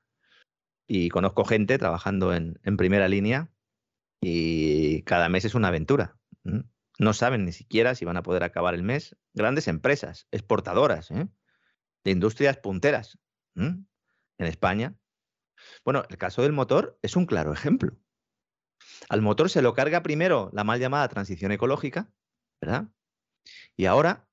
y 0.88 1.10
conozco 1.10 1.46
gente 1.46 1.78
trabajando 1.78 2.34
en, 2.34 2.60
primera 2.78 3.08
línea 3.08 3.50
y 4.22 5.02
cada 5.04 5.30
mes 5.30 5.46
es 5.46 5.56
una 5.56 5.70
aventura. 5.70 6.18
No 7.00 7.14
saben 7.14 7.46
ni 7.46 7.54
siquiera 7.54 7.96
si 7.96 8.06
van 8.06 8.18
a 8.18 8.24
poder 8.24 8.44
acabar 8.44 8.76
el 8.76 8.84
mes. 8.84 9.16
Grandes 9.34 9.68
empresas, 9.68 10.28
exportadoras, 10.32 11.10
¿eh? 11.12 11.28
de 12.04 12.12
industrias 12.12 12.58
punteras 12.58 13.18
en 13.56 13.88
España. 14.38 14.96
Bueno, 15.84 16.04
el 16.10 16.18
caso 16.18 16.42
del 16.44 16.52
motor 16.52 17.00
es 17.02 17.16
un 17.16 17.26
claro 17.26 17.54
ejemplo. 17.54 17.98
Al 19.08 19.22
motor 19.22 19.50
se 19.50 19.62
lo 19.62 19.74
carga 19.74 20.04
primero 20.04 20.50
la 20.54 20.64
mal 20.64 20.80
llamada 20.80 21.08
transición 21.08 21.52
ecológica, 21.52 22.12
¿verdad? 22.62 22.90
Y 23.76 23.86
ahora, 23.86 24.28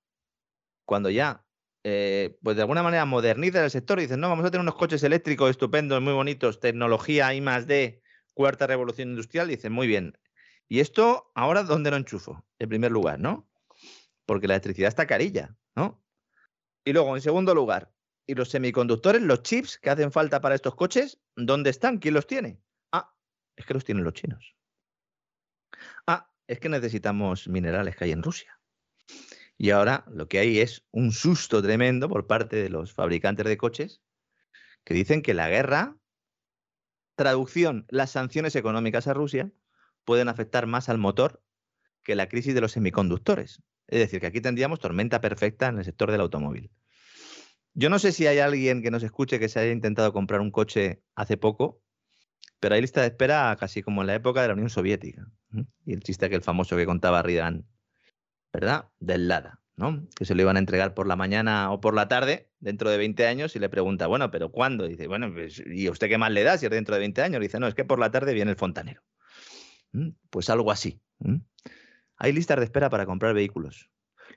cuando 0.85 1.09
ya, 1.09 1.45
eh, 1.85 2.37
pues 2.43 2.57
de 2.57 2.63
alguna 2.63 2.83
manera 2.83 3.05
moderniza 3.05 3.65
el 3.65 3.71
sector 3.71 3.99
y 3.99 4.03
dicen, 4.03 4.21
no, 4.21 4.29
vamos 4.29 4.45
a 4.45 4.51
tener 4.51 4.63
unos 4.63 4.75
coches 4.75 5.03
eléctricos 5.05 5.51
estupendos, 5.51 6.03
muy 6.03 6.13
bonitos, 6.13 6.59
tecnología 6.61 7.33
I 7.33 7.41
más 7.41 7.67
D, 7.67 8.03
cuarta 8.35 8.67
revolución 8.67 9.11
industrial, 9.11 9.49
dicen, 9.49 9.73
muy 9.73 9.87
bien. 9.87 10.19
¿Y 10.69 10.81
esto 10.81 11.31
ahora 11.35 11.63
dónde 11.63 11.91
lo 11.91 11.97
enchufo? 11.97 12.45
En 12.59 12.69
primer 12.69 12.91
lugar, 12.93 13.19
¿no? 13.19 13.49
Porque 14.25 14.49
la 14.49 14.55
electricidad 14.55 14.89
está 14.89 15.07
carilla, 15.07 15.57
¿no? 15.75 16.03
Y 16.85 16.93
luego, 16.93 17.15
en 17.17 17.23
segundo 17.23 17.55
lugar, 17.55 17.93
¿y 18.27 18.35
los 18.35 18.51
semiconductores, 18.51 19.23
los 19.23 19.43
chips 19.43 19.79
que 19.79 19.91
hacen 19.91 20.13
falta 20.13 20.41
para 20.41 20.55
estos 20.55 20.75
coches, 20.75 21.21
dónde 21.37 21.71
están? 21.71 21.99
¿Quién 21.99 22.15
los 22.15 22.27
tiene? 22.27 22.61
Es 23.57 23.65
que 23.65 23.75
los 23.75 23.85
tienen 23.85 24.05
los 24.05 24.13
chinos. 24.13 24.55
Ah, 26.07 26.31
es 26.47 26.61
que 26.61 26.69
necesitamos 26.69 27.49
minerales 27.49 27.97
que 27.97 28.05
hay 28.05 28.13
en 28.13 28.23
Rusia. 28.23 28.61
Y 29.59 29.71
ahora 29.71 30.05
lo 30.09 30.29
que 30.29 30.39
hay 30.39 30.61
es 30.61 30.87
un 30.91 31.13
susto 31.13 31.63
tremendo 31.63 32.09
por 32.09 32.27
parte 32.27 32.57
de 32.57 32.69
los 32.69 32.93
fabricantes 32.93 33.47
de 33.47 33.57
coches 33.57 34.03
que 34.85 34.95
dicen 34.95 35.23
que 35.23 35.33
la 35.33 35.49
guerra, 35.49 35.97
traducción, 37.17 37.87
las 37.89 38.11
sanciones 38.11 38.55
económicas 38.55 39.07
a 39.07 39.15
Rusia 39.15 39.51
pueden 40.07 40.29
afectar 40.29 40.67
más 40.67 40.89
al 40.89 40.97
motor 40.97 41.43
que 42.03 42.15
la 42.15 42.31
crisis 42.31 42.55
de 42.55 42.63
los 42.63 42.73
semiconductores. 42.73 43.63
Es 43.89 43.99
decir, 43.99 44.21
que 44.21 44.29
aquí 44.29 44.41
tendríamos 44.41 44.81
tormenta 44.81 45.21
perfecta 45.21 45.69
en 45.69 45.77
el 45.79 45.85
sector 45.85 46.11
del 46.11 46.23
automóvil. 46.23 46.71
Yo 47.75 47.91
no 47.91 47.99
sé 47.99 48.13
si 48.13 48.27
hay 48.27 48.39
alguien 48.39 48.83
que 48.83 48.91
nos 48.91 49.03
escuche 49.03 49.39
que 49.39 49.51
se 49.51 49.61
haya 49.61 49.73
intentado 49.73 50.15
comprar 50.15 50.41
un 50.41 50.51
coche 50.51 51.03
hace 51.15 51.37
poco 51.37 51.83
pero 52.61 52.75
hay 52.75 52.81
lista 52.81 53.01
de 53.01 53.09
espera 53.09 53.57
casi 53.59 53.83
como 53.83 54.01
en 54.01 54.09
la 54.09 54.15
época 54.15 54.43
de 54.43 54.49
la 54.49 54.55
Unión 54.55 54.71
Soviética. 54.71 55.27
Y 55.85 55.93
el 55.93 56.01
chiste 56.01 56.29
que 56.29 56.37
el 56.37 56.43
famoso 56.43 56.77
que 56.77 56.87
contaba 56.87 57.23
Ridan, 57.23 57.67
¿verdad? 58.53 58.89
Del 58.99 59.29
Lada, 59.29 59.61
¿no? 59.77 60.07
Que 60.17 60.25
se 60.25 60.35
lo 60.35 60.43
iban 60.43 60.57
a 60.57 60.59
entregar 60.59 60.95
por 60.95 61.07
la 61.07 61.17
mañana 61.17 61.71
o 61.71 61.81
por 61.81 61.95
la 61.95 62.09
tarde 62.09 62.51
dentro 62.59 62.91
de 62.91 62.97
20 62.99 63.27
años 63.27 63.57
y 63.57 63.59
le 63.59 63.69
pregunta, 63.69 64.07
bueno, 64.07 64.31
¿pero 64.31 64.51
cuándo? 64.51 64.87
dice, 64.89 65.07
bueno, 65.07 65.33
pues, 65.33 65.63
¿y 65.67 65.89
usted 65.89 66.09
qué 66.09 66.19
más 66.19 66.33
le 66.33 66.43
da 66.43 66.59
si 66.59 66.67
es 66.67 66.71
dentro 66.71 66.95
de 66.95 67.01
20 67.01 67.23
años? 67.23 67.41
dice, 67.41 67.61
no, 67.61 67.67
es 67.67 67.75
que 67.75 67.85
por 67.85 67.99
la 67.99 68.11
tarde 68.11 68.35
viene 68.35 68.51
el 68.51 68.57
fontanero. 68.57 69.03
Pues 70.31 70.51
algo 70.51 70.71
así. 70.71 71.01
Hay 72.17 72.33
listas 72.33 72.59
de 72.59 72.65
espera 72.65 72.91
para 72.91 73.07
comprar 73.07 73.35
vehículos. 73.35 73.91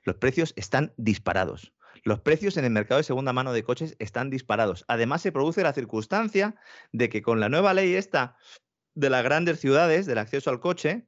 Los 0.04 0.16
precios 0.16 0.52
están 0.56 0.92
disparados. 0.96 1.72
Los 2.04 2.20
precios 2.20 2.56
en 2.56 2.64
el 2.64 2.70
mercado 2.70 2.98
de 2.98 3.04
segunda 3.04 3.32
mano 3.32 3.52
de 3.52 3.62
coches 3.62 3.96
están 3.98 4.30
disparados. 4.30 4.84
Además, 4.88 5.22
se 5.22 5.32
produce 5.32 5.62
la 5.62 5.72
circunstancia 5.72 6.54
de 6.92 7.08
que 7.08 7.22
con 7.22 7.40
la 7.40 7.48
nueva 7.48 7.74
ley 7.74 7.94
esta 7.94 8.36
de 8.94 9.10
las 9.10 9.22
grandes 9.22 9.60
ciudades, 9.60 10.06
del 10.06 10.18
acceso 10.18 10.50
al 10.50 10.60
coche, 10.60 11.06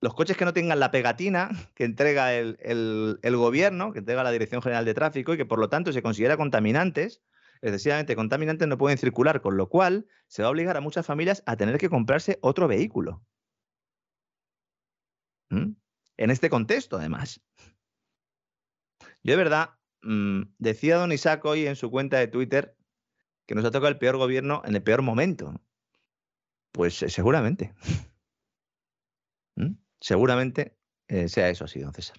los 0.00 0.14
coches 0.14 0.36
que 0.36 0.44
no 0.44 0.52
tengan 0.52 0.80
la 0.80 0.90
pegatina 0.90 1.50
que 1.74 1.84
entrega 1.84 2.34
el, 2.34 3.18
gobierno, 3.22 3.92
que 3.92 4.00
entrega 4.00 4.22
la 4.22 4.32
Dirección 4.32 4.60
General 4.60 4.84
de 4.84 4.94
Tráfico 4.94 5.32
y 5.32 5.36
que 5.36 5.46
por 5.46 5.58
lo 5.58 5.68
tanto 5.68 5.92
se 5.92 6.02
considera 6.02 6.36
contaminantes, 6.36 7.22
excesivamente 7.62 8.16
contaminantes, 8.16 8.68
no 8.68 8.76
pueden 8.76 8.98
circular, 8.98 9.40
con 9.40 9.56
lo 9.56 9.68
cual 9.68 10.06
se 10.26 10.42
va 10.42 10.48
a 10.48 10.50
obligar 10.50 10.76
a 10.76 10.80
muchas 10.80 11.06
familias 11.06 11.42
a 11.46 11.56
tener 11.56 11.78
que 11.78 11.88
comprarse 11.88 12.38
otro 12.42 12.68
vehículo. 12.68 13.22
¿Mm? 15.52 15.76
En 16.16 16.30
este 16.30 16.50
contexto, 16.50 16.96
además. 16.96 17.40
Yo 19.22 19.32
de 19.32 19.36
verdad 19.36 19.70
Mm, 20.02 20.42
decía 20.58 20.96
Don 20.96 21.12
Isaac 21.12 21.44
hoy 21.44 21.66
en 21.66 21.76
su 21.76 21.90
cuenta 21.90 22.18
de 22.18 22.26
Twitter 22.26 22.76
que 23.46 23.54
nos 23.54 23.64
ha 23.64 23.70
tocado 23.70 23.88
el 23.88 23.98
peor 23.98 24.16
gobierno 24.16 24.62
en 24.64 24.74
el 24.74 24.82
peor 24.82 25.02
momento. 25.02 25.60
Pues 26.72 27.02
eh, 27.02 27.08
seguramente. 27.08 27.74
¿Mm? 29.56 29.74
Seguramente 30.00 30.76
eh, 31.08 31.28
sea 31.28 31.48
eso 31.48 31.64
así, 31.64 31.80
don 31.80 31.92
César. 31.92 32.16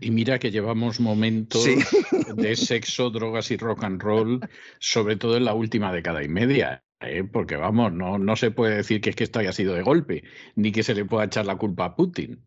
Y 0.00 0.10
mira 0.10 0.38
que 0.38 0.50
llevamos 0.50 1.00
momentos 1.00 1.64
de 2.36 2.56
sexo, 2.56 3.10
drogas 3.10 3.50
y 3.50 3.56
rock 3.56 3.84
and 3.84 4.02
roll, 4.02 4.40
sobre 4.78 5.16
todo 5.16 5.36
en 5.36 5.44
la 5.44 5.54
última 5.54 5.92
década 5.92 6.22
y 6.22 6.28
media. 6.28 6.84
¿eh? 7.00 7.24
Porque 7.24 7.56
vamos, 7.56 7.92
no, 7.92 8.18
no 8.18 8.36
se 8.36 8.50
puede 8.50 8.76
decir 8.76 9.00
que 9.00 9.10
es 9.10 9.16
que 9.16 9.24
esto 9.24 9.38
haya 9.38 9.52
sido 9.52 9.74
de 9.74 9.82
golpe, 9.82 10.24
ni 10.56 10.72
que 10.72 10.82
se 10.82 10.94
le 10.94 11.04
pueda 11.04 11.24
echar 11.24 11.46
la 11.46 11.56
culpa 11.56 11.86
a 11.86 11.96
Putin. 11.96 12.44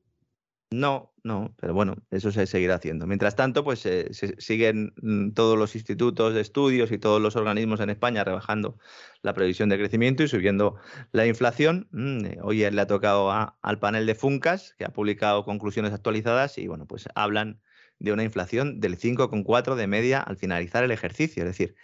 No, 0.70 1.14
no, 1.24 1.56
pero 1.58 1.74
bueno, 1.74 1.96
eso 2.12 2.30
se 2.32 2.46
seguirá 2.46 2.76
haciendo. 2.76 3.08
Mientras 3.08 3.38
tanto, 3.38 3.64
pues 3.64 3.80
se 3.80 4.14
siguen 4.14 4.94
mm, 5.02 5.32
todos 5.32 5.58
los 5.58 5.76
institutos 5.76 6.34
de 6.34 6.42
estudios 6.42 6.92
y 6.92 6.98
todos 6.98 7.22
los 7.22 7.38
organismos 7.38 7.80
en 7.80 7.90
España 7.90 8.26
rebajando 8.26 8.78
la 9.22 9.34
previsión 9.34 9.70
de 9.70 9.78
crecimiento 9.78 10.24
y 10.24 10.28
subiendo 10.28 10.76
la 11.14 11.26
inflación. 11.26 11.88
Mm, 11.92 12.26
eh, 12.26 12.38
hoy 12.42 12.70
le 12.70 12.82
ha 12.82 12.88
tocado 12.88 13.32
al 13.32 13.80
panel 13.80 14.06
de 14.06 14.16
Funcas, 14.16 14.76
que 14.78 14.84
ha 14.84 14.90
publicado 14.90 15.46
conclusiones 15.46 15.94
actualizadas 15.94 16.58
y 16.58 16.68
bueno, 16.68 16.86
pues 16.86 17.08
hablan 17.16 17.62
de 18.00 18.12
una 18.12 18.24
inflación 18.24 18.82
del 18.82 18.98
5,4 18.98 19.76
de 19.76 19.88
media 19.88 20.22
al 20.22 20.36
finalizar 20.36 20.84
el 20.84 20.92
ejercicio. 20.92 21.44
Es 21.44 21.50
decir, 21.50 21.76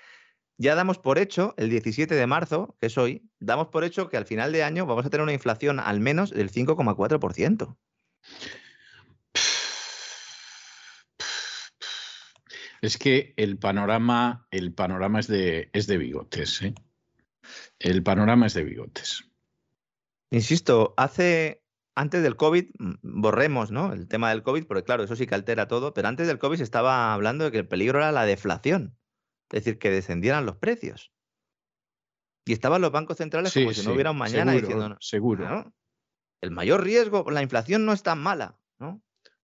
ya 0.57 0.75
damos 0.75 0.99
por 0.99 1.19
hecho, 1.19 1.53
el 1.57 1.69
17 1.69 2.13
de 2.13 2.27
marzo, 2.27 2.75
que 2.81 2.87
es 2.87 2.97
hoy, 2.97 3.29
damos 3.39 3.69
por 3.69 3.85
hecho 3.85 4.09
que 4.09 4.17
al 4.17 4.25
final 4.25 4.51
de 4.51 4.63
año 4.63 4.85
vamos 4.85 5.05
a 5.05 5.09
tener 5.09 5.23
una 5.23 5.33
inflación 5.33 5.79
al 5.79 6.01
menos 6.01 6.31
del 6.31 6.51
5,4%. 6.51 7.77
Es 12.83 12.97
que 12.97 13.33
el 13.37 13.57
panorama, 13.57 14.45
el 14.51 14.73
panorama 14.73 15.21
es 15.21 15.27
de, 15.27 15.69
es 15.71 15.87
de 15.87 15.97
bigotes, 15.97 16.61
¿eh? 16.63 16.75
El 17.79 18.03
panorama 18.03 18.47
es 18.47 18.55
de 18.55 18.65
bigotes. 18.65 19.23
Insisto, 20.31 20.93
hace 20.97 21.63
antes 21.95 22.23
del 22.23 22.35
COVID, 22.35 22.71
borremos 23.01 23.71
¿no? 23.71 23.93
el 23.93 24.09
tema 24.09 24.31
del 24.31 24.43
COVID, 24.43 24.65
porque 24.65 24.83
claro, 24.83 25.05
eso 25.05 25.15
sí 25.15 25.27
que 25.27 25.33
altera 25.33 25.69
todo, 25.69 25.93
pero 25.93 26.09
antes 26.09 26.27
del 26.27 26.39
COVID 26.39 26.57
se 26.57 26.63
estaba 26.63 27.13
hablando 27.13 27.45
de 27.45 27.53
que 27.53 27.59
el 27.59 27.67
peligro 27.69 27.99
era 27.99 28.11
la 28.11 28.25
deflación, 28.25 28.97
es 29.53 29.63
decir, 29.63 29.79
que 29.79 29.89
descendieran 29.89 30.45
los 30.45 30.57
precios. 30.57 31.13
Y 32.43 32.51
estaban 32.51 32.81
los 32.81 32.91
bancos 32.91 33.15
centrales 33.15 33.53
como 33.53 33.71
si 33.71 33.85
no 33.85 33.93
hubiera 33.93 34.11
un 34.11 34.17
mañana 34.17 34.51
diciendo, 34.51 34.97
seguro. 34.99 35.73
el 36.41 36.51
mayor 36.51 36.83
riesgo, 36.83 37.31
la 37.31 37.41
inflación 37.41 37.85
no 37.85 37.93
es 37.93 38.03
tan 38.03 38.19
mala, 38.19 38.59
¿no? 38.77 39.01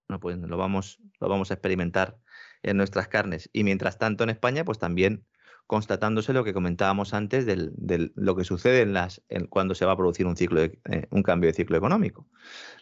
No, 0.08 0.20
pues 0.20 0.36
lo 0.36 0.58
vamos, 0.58 1.00
lo 1.20 1.30
vamos 1.30 1.50
a 1.50 1.54
experimentar 1.54 2.19
en 2.62 2.76
nuestras 2.76 3.08
carnes. 3.08 3.50
Y 3.52 3.64
mientras 3.64 3.98
tanto 3.98 4.24
en 4.24 4.30
España, 4.30 4.64
pues 4.64 4.78
también 4.78 5.24
constatándose 5.66 6.32
lo 6.32 6.42
que 6.42 6.52
comentábamos 6.52 7.14
antes 7.14 7.46
de 7.46 8.10
lo 8.16 8.34
que 8.34 8.42
sucede 8.42 8.82
en 8.82 8.92
las, 8.92 9.22
cuando 9.50 9.76
se 9.76 9.84
va 9.84 9.92
a 9.92 9.96
producir 9.96 10.26
un, 10.26 10.36
ciclo 10.36 10.62
eh, 10.62 10.74
un 11.10 11.22
cambio 11.22 11.48
de 11.48 11.54
ciclo 11.54 11.76
económico. 11.76 12.26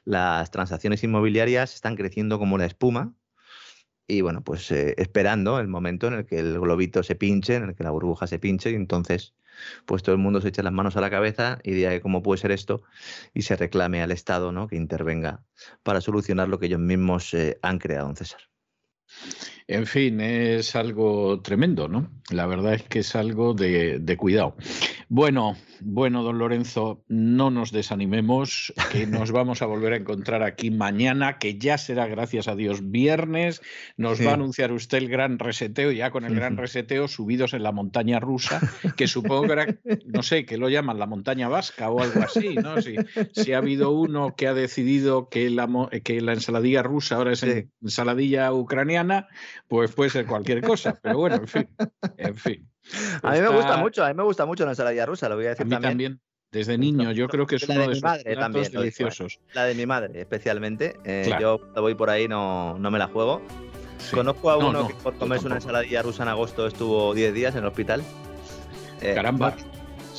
Las 0.05 0.51
transacciones 0.51 1.05
inmobiliarias 1.05 1.75
están 1.75 1.97
creciendo 1.97 2.39
como 2.39 2.57
la 2.57 2.65
espuma 2.65 3.15
y 4.07 4.23
bueno, 4.23 4.43
pues 4.43 4.71
eh, 4.71 4.95
esperando 4.97 5.61
el 5.61 5.69
momento 5.69 6.07
en 6.07 6.15
el 6.15 6.25
que 6.25 6.39
el 6.39 6.59
globito 6.59 7.03
se 7.03 7.15
pinche, 7.15 7.57
en 7.57 7.65
el 7.65 7.75
que 7.75 7.85
la 7.85 7.91
burbuja 7.91 8.27
se 8.27 8.39
pinche 8.39 8.71
y 8.71 8.75
entonces 8.75 9.35
pues 9.85 10.03
todo 10.03 10.15
el 10.15 10.21
mundo 10.23 10.41
se 10.41 10.49
echa 10.49 10.63
las 10.63 10.73
manos 10.73 10.97
a 10.97 11.03
la 11.03 11.11
cabeza 11.11 11.59
y 11.63 11.73
diga 11.73 12.01
cómo 12.01 12.23
puede 12.23 12.41
ser 12.41 12.53
esto 12.53 12.83
y 13.35 13.43
se 13.43 13.55
reclame 13.57 14.03
al 14.03 14.13
Estado 14.13 14.51
¿no? 14.51 14.67
que 14.67 14.77
intervenga 14.77 15.45
para 15.83 16.01
solucionar 16.01 16.49
lo 16.49 16.59
que 16.59 16.67
ellos 16.67 16.81
mismos 16.81 17.35
eh, 17.35 17.59
han 17.61 17.79
creado, 17.79 18.07
don 18.07 18.17
César. 18.17 18.41
En 19.69 19.87
fin, 19.87 20.19
es 20.23 20.75
algo 20.77 21.43
tremendo, 21.43 21.89
¿no? 21.89 22.11
La 22.31 22.47
verdad 22.47 22.73
es 22.73 22.85
que 22.85 23.01
es 23.01 23.15
algo 23.15 23.53
de, 23.53 24.17
cuidado. 24.19 24.57
Bueno, 25.11 25.59
bueno, 25.81 26.23
don 26.23 26.39
Lorenzo, 26.39 27.05
no 27.09 27.51
nos 27.51 27.73
desanimemos, 27.73 28.73
que 28.91 29.07
nos 29.07 29.33
vamos 29.33 29.63
a 29.63 29.67
volver 29.67 29.93
a 29.93 29.97
encontrar 29.97 30.43
aquí 30.43 30.71
mañana, 30.71 31.39
que 31.39 31.59
ya 31.59 31.79
será, 31.79 32.07
gracias 32.07 32.49
a 32.49 32.57
Dios, 32.57 32.91
viernes. 32.91 33.63
Nos 33.97 34.25
va 34.25 34.33
a 34.33 34.35
anunciar 34.35 34.73
usted 34.73 34.99
el 34.99 35.09
gran 35.09 35.39
reseteo, 35.39 35.93
ya 35.93 36.11
con 36.11 36.25
el 36.25 36.35
gran 36.35 36.57
reseteo, 36.59 37.09
subidos 37.09 37.55
en 37.55 37.63
la 37.63 37.73
montaña 37.73 38.21
rusa, 38.21 38.61
que 38.97 39.07
supongo 39.07 39.47
que 39.47 39.53
era, 39.53 39.79
no 40.07 40.23
sé, 40.23 40.45
que 40.45 40.59
lo 40.59 40.69
llaman 40.69 40.99
la 40.99 41.07
montaña 41.07 41.49
vasca 41.49 41.91
o 41.91 42.01
algo 42.01 42.21
así, 42.23 42.55
¿no? 42.55 42.81
Si, 42.83 42.97
si 43.33 43.53
ha 43.53 43.59
habido 43.59 43.91
uno 43.91 44.35
que 44.37 44.47
ha 44.47 44.55
decidido 44.55 45.29
que 45.29 45.51
la, 45.51 45.69
que 46.05 46.21
la 46.21 46.33
ensaladilla 46.33 46.83
rusa 46.83 47.17
ahora 47.17 47.33
es 47.33 47.45
ensaladilla 47.83 48.53
ucraniana, 48.53 49.29
pues 49.69 49.93
puede 49.93 50.11
ser 50.11 50.27
cualquier 50.27 50.63
cosa, 50.63 50.99
pero 51.03 51.19
bueno, 51.19 51.37
en 51.37 51.49
fin, 51.49 51.69
en 52.17 52.37
fin. 52.37 52.69
A 53.23 53.33
mí 53.33 53.41
me 53.41 53.49
gusta 53.49 53.77
mucho, 53.77 54.05
a 54.05 54.09
mí 54.09 54.15
me 54.15 54.23
gusta 54.23 54.47
mucho 54.47 54.65
la 54.65 54.73
ensaladilla 54.73 55.07
rusa, 55.07 55.29
lo 55.29 55.37
voy 55.37 55.47
a 55.47 55.51
decir 55.51 55.67
a 55.67 55.77
mí 55.77 55.83
también. 55.83 56.21
Desde 56.51 56.79
niño, 56.79 57.13
yo 57.13 57.29
creo 57.29 57.47
que 57.47 57.57
es 57.57 57.69
uno 57.69 57.81
de, 57.83 57.89
mi 57.89 58.01
madre 58.01 58.35
también, 58.35 58.73
deliciosos. 58.73 59.39
La 59.53 59.65
de 59.65 59.75
mi 59.75 59.85
madre, 59.85 60.19
especialmente. 60.19 60.97
Eh, 61.05 61.31
yo 61.39 61.59
cuando 61.59 61.83
voy 61.83 61.95
por 61.95 62.09
ahí 62.09 62.27
no, 62.27 62.79
no 62.79 62.91
me 62.91 62.99
la 62.99 63.07
juego. 63.07 63.43
Conozco 64.13 64.51
a 64.51 64.57
uno 64.57 64.89
que 64.89 64.95
por 64.95 65.15
comerse 65.19 65.47
una 65.47 65.57
ensaladilla 65.57 66.03
rusa 66.03 66.23
en 66.23 66.31
agosto 66.31 66.67
estuvo 66.67 67.13
10 67.13 67.35
días 67.35 67.55
en 67.55 67.61
el 67.61 67.67
hospital. 67.67 68.03
Eh, 69.03 69.15
Caramba. 69.15 69.55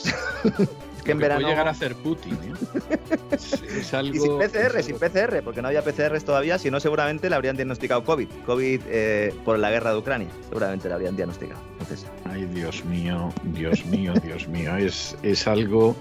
que 1.02 1.12
en 1.12 1.20
verano. 1.20 1.42
Puede 1.42 1.54
llegar 1.54 1.68
a 1.68 1.72
hacer 1.72 1.96
Putin. 1.96 2.34
¿eh? 2.34 2.98
es 3.32 3.94
algo... 3.94 4.16
Y 4.16 4.20
sin 4.20 4.38
PCR, 4.38 4.84
sin 4.84 4.98
PCR, 4.98 5.42
porque 5.44 5.62
no 5.62 5.68
había 5.68 5.84
PCRs 5.84 6.24
todavía, 6.24 6.58
si 6.58 6.72
no, 6.72 6.80
seguramente 6.80 7.30
le 7.30 7.36
habrían 7.36 7.56
diagnosticado 7.56 8.04
COVID. 8.04 8.28
COVID 8.46 8.82
eh, 8.88 9.34
por 9.46 9.60
la 9.60 9.70
guerra 9.72 9.92
de 9.92 9.98
Ucrania. 9.98 10.28
Seguramente 10.48 10.88
le 10.88 10.94
habrían 10.94 11.16
diagnosticado. 11.16 11.62
Entonces... 11.80 12.06
Ay, 12.26 12.46
Dios 12.46 12.84
mío, 12.86 13.34
Dios 13.44 13.86
mío, 13.86 14.14
Dios 14.24 14.48
mío. 14.48 14.76
Es, 14.78 15.16
es 15.24 15.48
algo, 15.48 15.96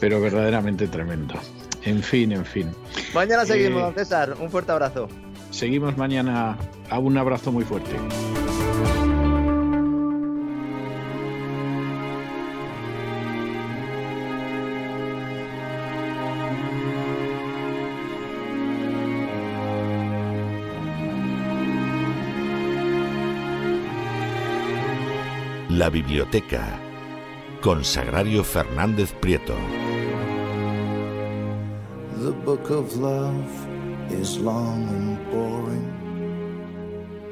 pero 0.00 0.20
verdaderamente 0.20 0.86
tremendo. 0.88 1.34
En 1.84 2.02
fin, 2.02 2.32
en 2.32 2.44
fin. 2.44 2.70
Mañana 3.14 3.44
seguimos, 3.44 3.92
eh, 3.92 3.98
César. 3.98 4.36
Un 4.40 4.50
fuerte 4.50 4.72
abrazo. 4.72 5.08
Seguimos 5.50 5.96
mañana. 5.96 6.56
A 6.90 6.98
un 6.98 7.16
abrazo 7.16 7.52
muy 7.52 7.64
fuerte. 7.64 7.96
La 25.76 25.90
biblioteca 25.90 26.78
con 27.60 27.84
Sagrario 27.84 28.44
Fernández 28.44 29.12
Prieto. 29.14 29.56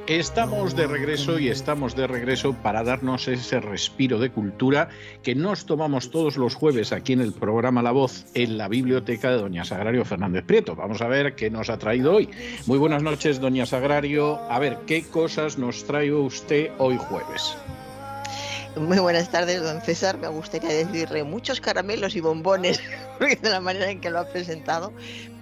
Estamos 0.08 0.74
de 0.74 0.88
regreso 0.88 1.38
y 1.38 1.50
estamos 1.50 1.94
de 1.94 2.08
regreso 2.08 2.56
para 2.64 2.82
darnos 2.82 3.28
ese 3.28 3.60
respiro 3.60 4.18
de 4.18 4.32
cultura 4.32 4.88
que 5.22 5.36
nos 5.36 5.64
tomamos 5.64 6.10
todos 6.10 6.36
los 6.36 6.56
jueves 6.56 6.90
aquí 6.90 7.12
en 7.12 7.20
el 7.20 7.32
programa 7.32 7.80
La 7.80 7.92
Voz 7.92 8.26
en 8.34 8.58
la 8.58 8.66
biblioteca 8.66 9.30
de 9.30 9.36
Doña 9.36 9.64
Sagrario 9.64 10.04
Fernández 10.04 10.42
Prieto. 10.44 10.74
Vamos 10.74 11.00
a 11.00 11.06
ver 11.06 11.36
qué 11.36 11.48
nos 11.48 11.70
ha 11.70 11.78
traído 11.78 12.16
hoy. 12.16 12.28
Muy 12.66 12.78
buenas 12.78 13.04
noches, 13.04 13.40
Doña 13.40 13.66
Sagrario. 13.66 14.40
A 14.50 14.58
ver, 14.58 14.78
¿qué 14.88 15.04
cosas 15.04 15.58
nos 15.58 15.84
trae 15.84 16.12
usted 16.12 16.72
hoy 16.78 16.96
jueves? 16.96 17.56
Muy 18.76 18.98
buenas 19.00 19.30
tardes, 19.30 19.62
don 19.62 19.82
César. 19.82 20.16
Me 20.16 20.28
gustaría 20.28 20.70
decirle 20.70 21.24
muchos 21.24 21.60
caramelos 21.60 22.16
y 22.16 22.20
bombones, 22.20 22.80
de 23.20 23.50
la 23.50 23.60
manera 23.60 23.90
en 23.90 24.00
que 24.00 24.08
lo 24.08 24.20
ha 24.20 24.26
presentado. 24.26 24.94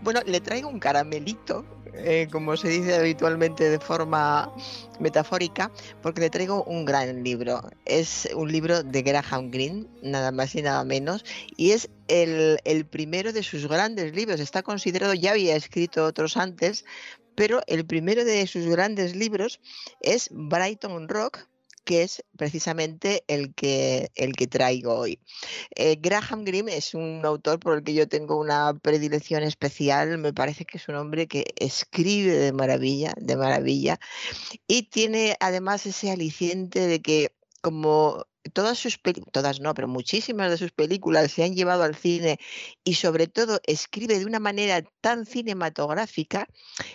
Bueno, 0.03 0.21
le 0.27 0.41
traigo 0.41 0.69
un 0.69 0.81
caramelito, 0.81 1.65
eh, 1.95 2.27
como 2.33 2.57
se 2.57 2.69
dice 2.69 2.97
habitualmente 2.97 3.71
de 3.71 3.79
forma 3.79 4.53
metafórica, 4.99 5.71
porque 6.03 6.23
le 6.23 6.31
traigo 6.31 6.65
un 6.65 6.85
gran 6.85 7.23
libro. 7.23 7.63
Es 7.85 8.29
un 8.35 8.51
libro 8.51 8.83
de 8.83 9.03
Graham 9.03 9.53
Greene, 9.53 9.87
nada 10.03 10.33
más 10.33 10.53
y 10.57 10.63
nada 10.63 10.83
menos, 10.85 11.25
y 11.57 11.71
es 11.71 11.89
el 12.09 12.85
primero 12.91 13.33
de 13.33 13.45
sus 13.45 13.69
grandes 13.69 14.13
libros. 14.13 14.41
Está 14.41 14.65
considerado, 14.65 15.15
ya 15.15 15.31
había 15.31 15.55
escrito 15.55 16.05
otros 16.05 16.37
antes, 16.37 16.85
pero 17.37 17.63
el 17.69 17.87
primero 17.87 18.25
de 18.25 18.45
sus 18.49 18.67
grandes 18.67 19.15
libros 19.15 19.61
es 20.01 20.29
Brighton 20.33 21.09
Rock, 21.09 21.47
que 21.85 22.03
es 22.03 22.25
precisamente 22.37 23.25
el 23.27 23.55
que, 23.55 24.11
el 24.15 24.33
que 24.35 24.47
traigo 24.47 24.95
hoy. 24.95 25.21
Eh, 25.75 25.97
Graham 26.01 26.45
Greene 26.45 26.77
es 26.77 26.95
un 26.95 27.23
autor 27.25 27.59
por 27.61 27.77
el 27.77 27.85
que 27.85 27.95
yo 27.95 28.09
tengo 28.09 28.39
una 28.39 28.75
predilección 28.81 29.43
especial, 29.43 30.19
me 30.19 30.33
parece 30.33 30.65
que 30.65 30.79
es 30.79 30.89
un 30.89 30.97
hombre 30.97 31.27
que 31.27 31.45
escribe 31.57 32.35
de 32.35 32.53
maravilla, 32.53 33.15
de 33.17 33.37
maravilla, 33.37 33.99
y 34.67 34.85
tiene 34.85 35.37
además 35.41 35.87
ese 35.87 36.11
aliciente 36.11 36.87
de 36.87 37.01
que 37.01 37.33
como 37.61 38.25
todas 38.53 38.79
sus 38.79 38.99
todas 39.33 39.61
no, 39.61 39.75
pero 39.75 39.89
muchísimas 39.89 40.51
de 40.51 40.57
sus 40.57 40.73
películas 40.73 41.33
se 41.33 41.45
han 41.45 41.55
llevado 41.55 41.83
al 41.83 41.95
cine 41.95 42.39
y 42.85 42.95
sobre 42.95 43.27
todo 43.27 43.61
escribe 43.67 44.19
de 44.19 44.25
una 44.25 44.41
manera 44.41 44.83
tan 45.01 45.27
cinematográfica, 45.27 46.49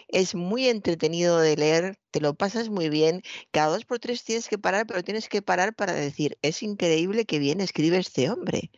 es 0.07 0.35
muy 0.35 0.67
entretenido 0.67 1.39
de 1.39 1.55
leer, 1.55 1.97
te 2.11 2.19
lo 2.19 2.33
pasas 2.33 2.69
muy 2.69 2.89
bien, 2.89 3.21
cada 3.51 3.69
dos 3.69 3.85
por 3.85 3.99
tres 3.99 4.23
tienes 4.23 4.47
que 4.47 4.57
parar, 4.57 4.87
pero 4.87 5.03
tienes 5.03 5.29
que 5.29 5.41
parar 5.41 5.75
para 5.75 5.93
decir, 5.93 6.37
es 6.41 6.63
increíble 6.63 7.25
que 7.25 7.39
bien 7.39 7.61
escribe 7.61 7.97
este 7.97 8.29
hombre. 8.29 8.71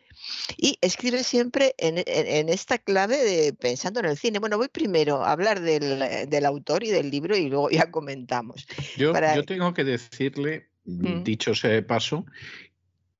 Y 0.56 0.78
escribe 0.80 1.22
siempre 1.22 1.76
en, 1.78 2.48
esta 2.48 2.78
clave 2.78 3.18
de 3.18 3.52
pensando 3.52 4.00
en 4.00 4.06
el 4.06 4.18
cine. 4.18 4.40
Bueno, 4.40 4.58
voy 4.58 4.66
primero 4.66 5.24
a 5.24 5.30
hablar 5.30 5.60
del, 5.60 6.44
autor 6.44 6.82
y 6.82 6.90
del 6.90 7.08
libro 7.10 7.36
y 7.36 7.48
luego 7.48 7.70
ya 7.70 7.92
comentamos. 7.92 8.66
Yo, 8.96 9.12
yo 9.12 9.44
tengo 9.44 9.72
que 9.74 9.84
decirle 9.84 10.68
Mm. 10.88 11.22
dicho 11.22 11.54
sea 11.54 11.70
de 11.70 11.82
paso, 11.82 12.24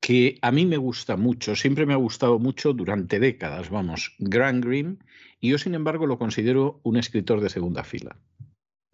que 0.01 0.39
a 0.41 0.51
mí 0.51 0.65
me 0.65 0.79
gusta 0.79 1.17
mucho, 1.17 1.55
siempre 1.55 1.85
me 1.85 1.93
ha 1.93 1.97
gustado 1.97 2.39
mucho 2.39 2.73
durante 2.73 3.21
décadas, 3.21 3.69
vamos, 3.69 4.15
Grant 4.19 4.65
Green, 4.65 5.05
y 5.39 5.51
yo 5.51 5.59
sin 5.59 5.75
embargo 5.75 6.07
lo 6.07 6.19
considero 6.19 6.81
un 6.83 6.97
escritor 6.97 7.43
de 7.43 7.51
segunda 7.51 7.85
fila. 7.85 8.17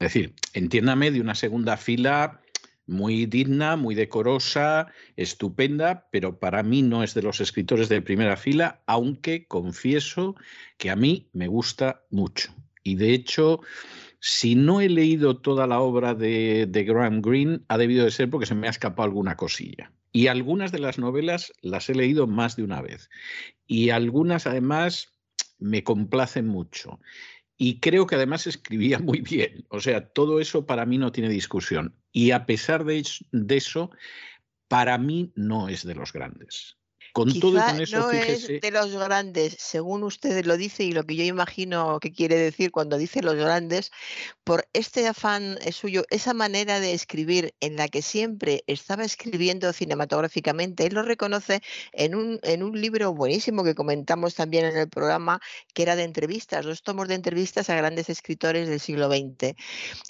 Es 0.01 0.13
decir, 0.13 0.35
entiéndame 0.55 1.13
de 1.13 1.21
una 1.21 1.37
segunda 1.37 1.77
fila 1.77 2.41
muy 2.87 3.27
digna, 3.27 3.77
muy 3.77 3.95
decorosa, 3.95 4.89
estupenda, 5.17 6.09
pero 6.11 6.41
para 6.41 6.65
mí 6.65 6.83
no 6.83 7.05
es 7.05 7.15
de 7.15 7.23
los 7.23 7.41
escritores 7.41 7.89
de 7.89 8.03
primera 8.03 8.37
fila, 8.37 8.83
aunque 8.87 9.47
confieso 9.47 10.35
que 10.79 10.91
a 10.91 10.97
mí 10.97 11.29
me 11.33 11.47
gusta 11.47 12.03
mucho. 12.11 12.53
Y 12.83 12.97
de 12.97 13.15
hecho, 13.15 13.61
si 14.27 14.55
no 14.55 14.81
he 14.81 14.89
leído 14.89 15.37
toda 15.37 15.67
la 15.67 15.81
obra 15.81 16.15
de, 16.15 16.67
Graham 16.89 17.21
Greene, 17.21 17.61
ha 17.69 17.77
debido 17.77 18.07
de 18.07 18.11
ser 18.11 18.31
porque 18.31 18.47
se 18.47 18.55
me 18.55 18.67
ha 18.67 18.71
escapado 18.71 19.05
alguna 19.05 19.37
cosilla. 19.37 19.93
Y 20.13 20.29
algunas 20.29 20.73
de 20.73 20.79
las 20.79 20.99
novelas 20.99 21.53
las 21.61 21.91
he 21.91 21.95
leído 21.95 22.27
más 22.27 22.57
de 22.57 22.63
una 22.63 22.81
vez. 22.81 23.11
Y 23.67 23.91
algunas 23.91 24.47
además 24.47 25.13
me 25.59 25.85
complacen 25.85 26.47
mucho. 26.47 27.01
Y 27.59 27.81
creo 27.81 28.07
que 28.07 28.15
además 28.15 28.47
escribía 28.47 28.99
muy 28.99 29.21
bien. 29.21 29.67
O 29.69 29.81
sea, 29.81 30.09
todo 30.09 30.41
eso 30.41 30.65
para 30.65 30.87
mí 30.87 30.97
no 30.97 31.13
tiene 31.13 31.29
discusión. 31.29 31.95
Y 32.11 32.31
a 32.31 32.47
pesar 32.47 32.87
de, 32.87 33.05
eso, 33.51 33.91
para 34.69 34.97
mí 34.97 35.35
no 35.37 35.69
es 35.69 35.85
de 35.87 35.97
los 35.97 36.15
grandes. 36.15 36.79
Con 37.15 37.33
todo 37.39 37.65
con 37.65 37.81
eso, 37.81 37.99
no 37.99 38.11
es 38.11 38.49
de 38.49 38.71
los 38.73 38.91
grandes, 38.91 39.55
según 39.61 40.03
usted 40.03 40.45
lo 40.45 40.57
dice 40.57 40.83
y 40.83 40.91
lo 40.91 41.05
que 41.05 41.15
yo 41.15 41.23
imagino 41.23 42.01
que 42.01 42.13
quiere 42.13 42.35
decir 42.35 42.73
cuando 42.73 42.99
dice 42.99 43.23
los 43.23 43.37
grandes, 43.37 43.93
por 44.43 44.67
este 44.73 45.07
afán 45.07 45.57
suyo, 45.71 46.05
esa 46.11 46.35
manera 46.35 46.81
de 46.81 46.93
escribir 46.93 47.55
en 47.61 47.77
la 47.77 47.87
que 47.87 48.03
siempre 48.03 48.65
estaba 48.67 49.05
escribiendo 49.05 49.73
cinematográficamente, 49.73 50.87
él 50.87 50.95
lo 50.95 51.05
reconoce 51.05 51.63
en 51.93 52.17
un, 52.17 52.41
en 52.43 52.65
un 52.65 52.81
libro 52.81 53.15
buenísimo 53.15 53.63
que 53.63 53.77
comentamos 53.77 54.35
también 54.35 54.65
en 54.65 54.77
el 54.77 54.89
programa, 54.89 55.41
que 55.73 55.83
era 55.85 55.95
de 55.95 56.03
entrevistas, 56.03 56.65
dos 56.65 56.83
tomos 56.83 57.07
de 57.07 57.15
entrevistas 57.15 57.71
a 57.71 57.77
grandes 57.77 58.11
escritores 58.11 58.69
del 58.69 58.81
siglo 58.81 59.09
XX. 59.09 59.55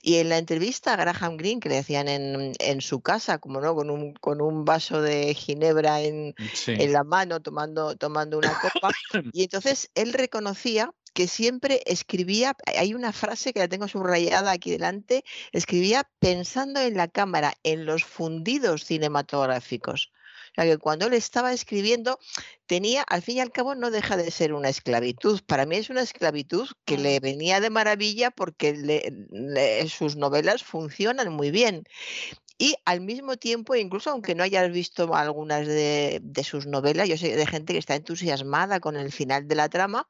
Y 0.01 0.17
en 0.17 0.31
la 0.31 0.39
entrevista 0.39 0.95
a 0.95 0.97
Graham 0.97 1.37
Greene, 1.37 1.61
que 1.61 1.69
le 1.69 1.79
hacían 1.79 2.09
en, 2.09 2.81
su 2.81 3.03
casa, 3.03 3.37
como 3.37 3.61
no, 3.61 3.75
con 3.75 3.91
un, 3.91 4.15
con 4.15 4.41
un 4.41 4.65
vaso 4.65 5.03
de 5.03 5.35
ginebra 5.35 6.01
en, 6.01 6.35
en 6.67 6.94
la 6.95 7.05
mano 7.05 7.41
tomando, 7.41 7.97
tomando 7.97 8.39
una 8.39 8.55
copa. 8.61 8.91
Y 9.33 9.43
entonces 9.43 9.91
él 9.95 10.13
reconocía 10.13 10.95
que 11.13 11.29
siempre 11.29 11.83
escribía, 11.87 12.57
hay 12.67 12.95
una 12.95 13.13
frase 13.13 13.53
que 13.53 13.61
la 13.61 13.69
tengo 13.69 13.87
subrayada 13.89 14.51
aquí 14.51 14.71
delante, 14.71 15.25
escribía 15.53 16.09
pensando 16.19 16.81
en 16.81 16.97
la 16.97 17.09
cámara, 17.09 17.55
en 17.63 17.85
los 17.85 18.05
fundidos 18.05 18.85
cinematográficos. 18.85 20.11
O 20.51 20.55
sea 20.55 20.65
que 20.71 20.79
cuando 20.79 21.07
él 21.07 21.15
estaba 21.15 21.53
escribiendo 21.53 22.21
tenía, 22.67 23.03
al 23.03 23.23
fin 23.23 23.39
y 23.39 23.41
al 23.41 23.51
cabo, 23.51 23.75
no 23.75 23.91
deja 23.91 24.17
de 24.17 24.31
ser 24.31 24.53
una 24.53 24.69
esclavitud. 24.69 25.41
Para 25.47 25.67
mí 25.67 25.77
es 25.77 25.91
una 25.91 26.03
esclavitud 26.03 26.69
que 26.85 26.97
le 26.97 27.19
venía 27.19 27.61
de 27.61 27.71
maravilla 27.71 28.31
porque 28.31 29.13
sus 29.89 30.15
novelas 30.15 30.63
funcionan 30.63 31.33
muy 31.33 31.51
bien. 31.51 31.85
Y 32.57 32.77
al 32.85 33.01
mismo 33.01 33.37
tiempo, 33.37 33.75
incluso 33.75 34.11
aunque 34.11 34.37
no 34.37 34.45
hayas 34.45 34.71
visto 34.71 35.13
algunas 35.15 35.67
de, 35.67 36.23
sus 36.45 36.67
novelas, 36.67 37.09
yo 37.09 37.17
sé 37.17 37.35
de 37.35 37.47
gente 37.47 37.73
que 37.73 37.81
está 37.81 37.97
entusiasmada 37.97 38.79
con 38.79 38.97
el 38.97 39.11
final 39.11 39.49
de 39.49 39.57
la 39.57 39.69
trama 39.69 40.09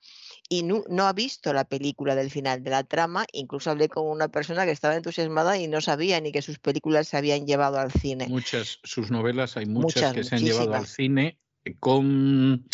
y 0.50 0.62
no, 0.62 0.84
ha 1.06 1.12
visto 1.14 1.54
la 1.54 1.64
película 1.64 2.14
del 2.14 2.30
final 2.30 2.62
de 2.62 2.70
la 2.70 2.84
trama. 2.84 3.24
Incluso 3.32 3.70
hablé 3.70 3.88
con 3.88 4.06
una 4.06 4.28
persona 4.28 4.66
que 4.66 4.72
estaba 4.72 4.94
entusiasmada 4.94 5.56
y 5.58 5.68
no 5.68 5.80
sabía 5.80 6.20
ni 6.20 6.32
que 6.32 6.42
sus 6.42 6.58
películas 6.58 7.08
se 7.08 7.16
habían 7.16 7.46
llevado 7.46 7.78
al 7.78 7.90
cine. 7.90 8.28
Muchas, 8.28 8.78
sus 8.84 9.10
novelas, 9.10 9.56
hay 9.56 9.64
muchas, 9.64 10.12
que 10.12 10.22
se 10.22 10.34
han 10.34 10.42
llevado 10.42 10.74
al 10.74 10.86
cine 10.86 11.38
con 11.80 12.68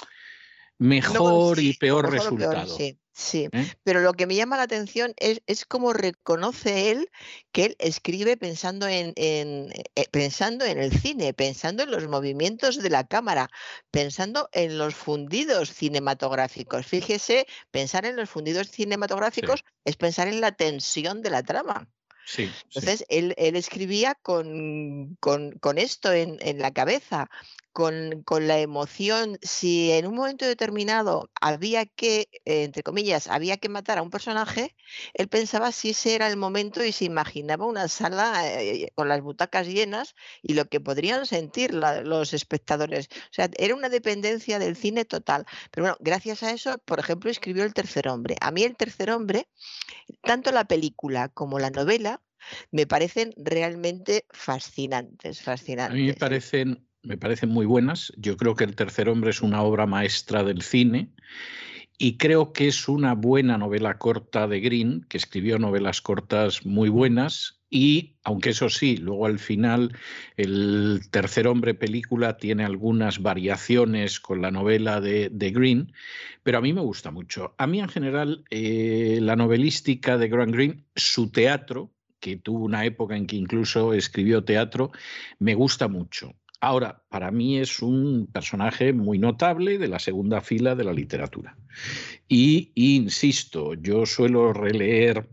mejor 0.78 1.60
y 1.60 1.74
peor 1.74 2.10
resultado. 2.10 2.76
Sí, 2.76 2.98
¿Eh? 3.32 3.48
pero 3.82 4.00
lo 4.00 4.12
que 4.14 4.26
me 4.26 4.34
llama 4.34 4.56
la 4.56 4.62
atención 4.64 5.14
es, 5.16 5.42
es 5.46 5.66
cómo 5.66 5.92
reconoce 5.92 6.90
él 6.90 7.10
que 7.52 7.66
él 7.66 7.76
escribe 7.78 8.36
pensando 8.36 8.86
en, 8.86 9.12
en 9.16 9.72
eh, 9.94 10.06
pensando 10.10 10.64
en 10.64 10.78
el 10.78 10.92
cine, 10.92 11.34
pensando 11.34 11.82
en 11.82 11.90
los 11.90 12.08
movimientos 12.08 12.82
de 12.82 12.90
la 12.90 13.06
cámara, 13.06 13.50
pensando 13.90 14.48
en 14.52 14.78
los 14.78 14.94
fundidos 14.94 15.72
cinematográficos. 15.72 16.86
Fíjese, 16.86 17.46
pensar 17.70 18.06
en 18.06 18.16
los 18.16 18.30
fundidos 18.30 18.70
cinematográficos 18.70 19.64
es 19.84 19.96
pensar 19.96 20.28
en 20.28 20.40
la 20.40 20.52
tensión 20.52 21.22
de 21.22 21.30
la 21.30 21.42
trama. 21.42 21.88
Sí, 22.26 22.50
Entonces, 22.64 23.04
Él, 23.08 23.34
escribía 23.36 24.14
con, 24.14 25.16
esto 25.76 26.12
en, 26.12 26.38
en, 26.40 26.58
la 26.60 26.70
cabeza, 26.70 27.28
con, 27.72 28.46
la 28.46 28.58
emoción, 28.58 29.38
si 29.42 29.92
en 29.92 30.06
un 30.06 30.14
momento 30.16 30.44
determinado 30.44 31.30
había 31.40 31.86
que, 31.86 32.28
eh, 32.44 32.64
entre 32.64 32.82
comillas, 32.82 33.28
había 33.28 33.56
que 33.58 33.68
matar 33.68 33.98
a 33.98 34.02
un 34.02 34.10
personaje, 34.10 34.76
él 35.14 35.28
pensaba 35.28 35.72
si 35.72 35.90
ese 35.90 36.14
era 36.14 36.26
el 36.28 36.36
momento 36.36 36.84
y 36.84 36.92
se 36.92 37.04
imaginaba 37.04 37.66
una 37.66 37.88
sala 37.88 38.42
eh, 38.60 38.90
con 38.94 39.08
las 39.08 39.20
butacas 39.20 39.66
llenas 39.66 40.14
y 40.42 40.54
lo 40.54 40.66
que 40.66 40.80
podrían 40.80 41.26
sentir 41.26 41.72
los 41.72 42.34
espectadores. 42.34 43.08
O 43.08 43.32
sea, 43.32 43.48
era 43.56 43.74
una 43.74 43.88
dependencia 43.88 44.58
del 44.58 44.76
cine 44.76 45.04
total. 45.04 45.46
Pero 45.70 45.84
bueno, 45.84 45.96
gracias 46.00 46.42
a 46.42 46.50
eso, 46.50 46.78
por 46.84 46.98
ejemplo, 46.98 47.30
escribió 47.30 47.64
El 47.64 47.74
tercer 47.74 48.08
hombre. 48.08 48.36
A 48.40 48.50
mí 48.50 48.62
El 48.64 48.76
tercer 48.76 49.10
hombre, 49.10 49.48
tanto 50.22 50.52
la 50.52 50.64
película 50.64 51.28
como 51.28 51.58
la 51.58 51.70
novela, 51.70 52.22
me 52.70 52.86
parecen 52.86 53.32
realmente 53.36 54.24
fascinantes, 54.30 55.42
fascinantes. 55.42 55.94
A 55.94 55.96
mí 55.96 56.06
me 56.06 56.14
parecen 56.14 56.86
me 57.02 57.16
parecen 57.16 57.48
muy 57.48 57.66
buenas. 57.66 58.12
Yo 58.16 58.36
creo 58.36 58.54
que 58.54 58.64
El 58.64 58.76
tercer 58.76 59.08
hombre 59.08 59.30
es 59.30 59.40
una 59.40 59.62
obra 59.62 59.86
maestra 59.86 60.44
del 60.44 60.62
cine 60.62 61.10
y 62.02 62.16
creo 62.16 62.54
que 62.54 62.66
es 62.66 62.88
una 62.88 63.14
buena 63.14 63.58
novela 63.58 63.98
corta 63.98 64.48
de 64.48 64.60
Green, 64.60 65.04
que 65.10 65.18
escribió 65.18 65.58
novelas 65.58 66.00
cortas 66.00 66.64
muy 66.64 66.88
buenas 66.88 67.60
y, 67.68 68.16
aunque 68.24 68.50
eso 68.50 68.70
sí, 68.70 68.96
luego 68.96 69.26
al 69.26 69.38
final 69.38 69.94
el 70.38 71.02
tercer 71.10 71.46
hombre 71.46 71.74
película 71.74 72.38
tiene 72.38 72.64
algunas 72.64 73.20
variaciones 73.20 74.18
con 74.18 74.40
la 74.40 74.50
novela 74.50 75.02
de, 75.02 75.28
Green, 75.52 75.92
pero 76.42 76.56
a 76.56 76.62
mí 76.62 76.72
me 76.72 76.80
gusta 76.80 77.10
mucho. 77.10 77.54
A 77.58 77.66
mí 77.66 77.80
en 77.80 77.88
general 77.90 78.44
eh, 78.48 79.18
la 79.20 79.36
novelística 79.36 80.16
de 80.16 80.28
Grant 80.28 80.54
Green, 80.54 80.86
su 80.96 81.30
teatro, 81.30 81.92
que 82.18 82.36
tuvo 82.36 82.64
una 82.64 82.86
época 82.86 83.14
en 83.14 83.26
que 83.26 83.36
incluso 83.36 83.92
escribió 83.92 84.42
teatro, 84.42 84.90
me 85.38 85.54
gusta 85.54 85.86
mucho. 85.86 86.34
Ahora, 86.60 87.02
para 87.08 87.30
mí 87.30 87.58
es 87.58 87.80
un 87.80 88.28
personaje 88.30 88.92
muy 88.92 89.18
notable 89.18 89.78
de 89.78 89.88
la 89.88 89.98
segunda 89.98 90.42
fila 90.42 90.74
de 90.74 90.84
la 90.84 90.92
literatura. 90.92 91.56
Y, 92.28 92.70
insisto, 92.74 93.74
yo 93.74 94.04
suelo 94.04 94.52
releer 94.52 95.26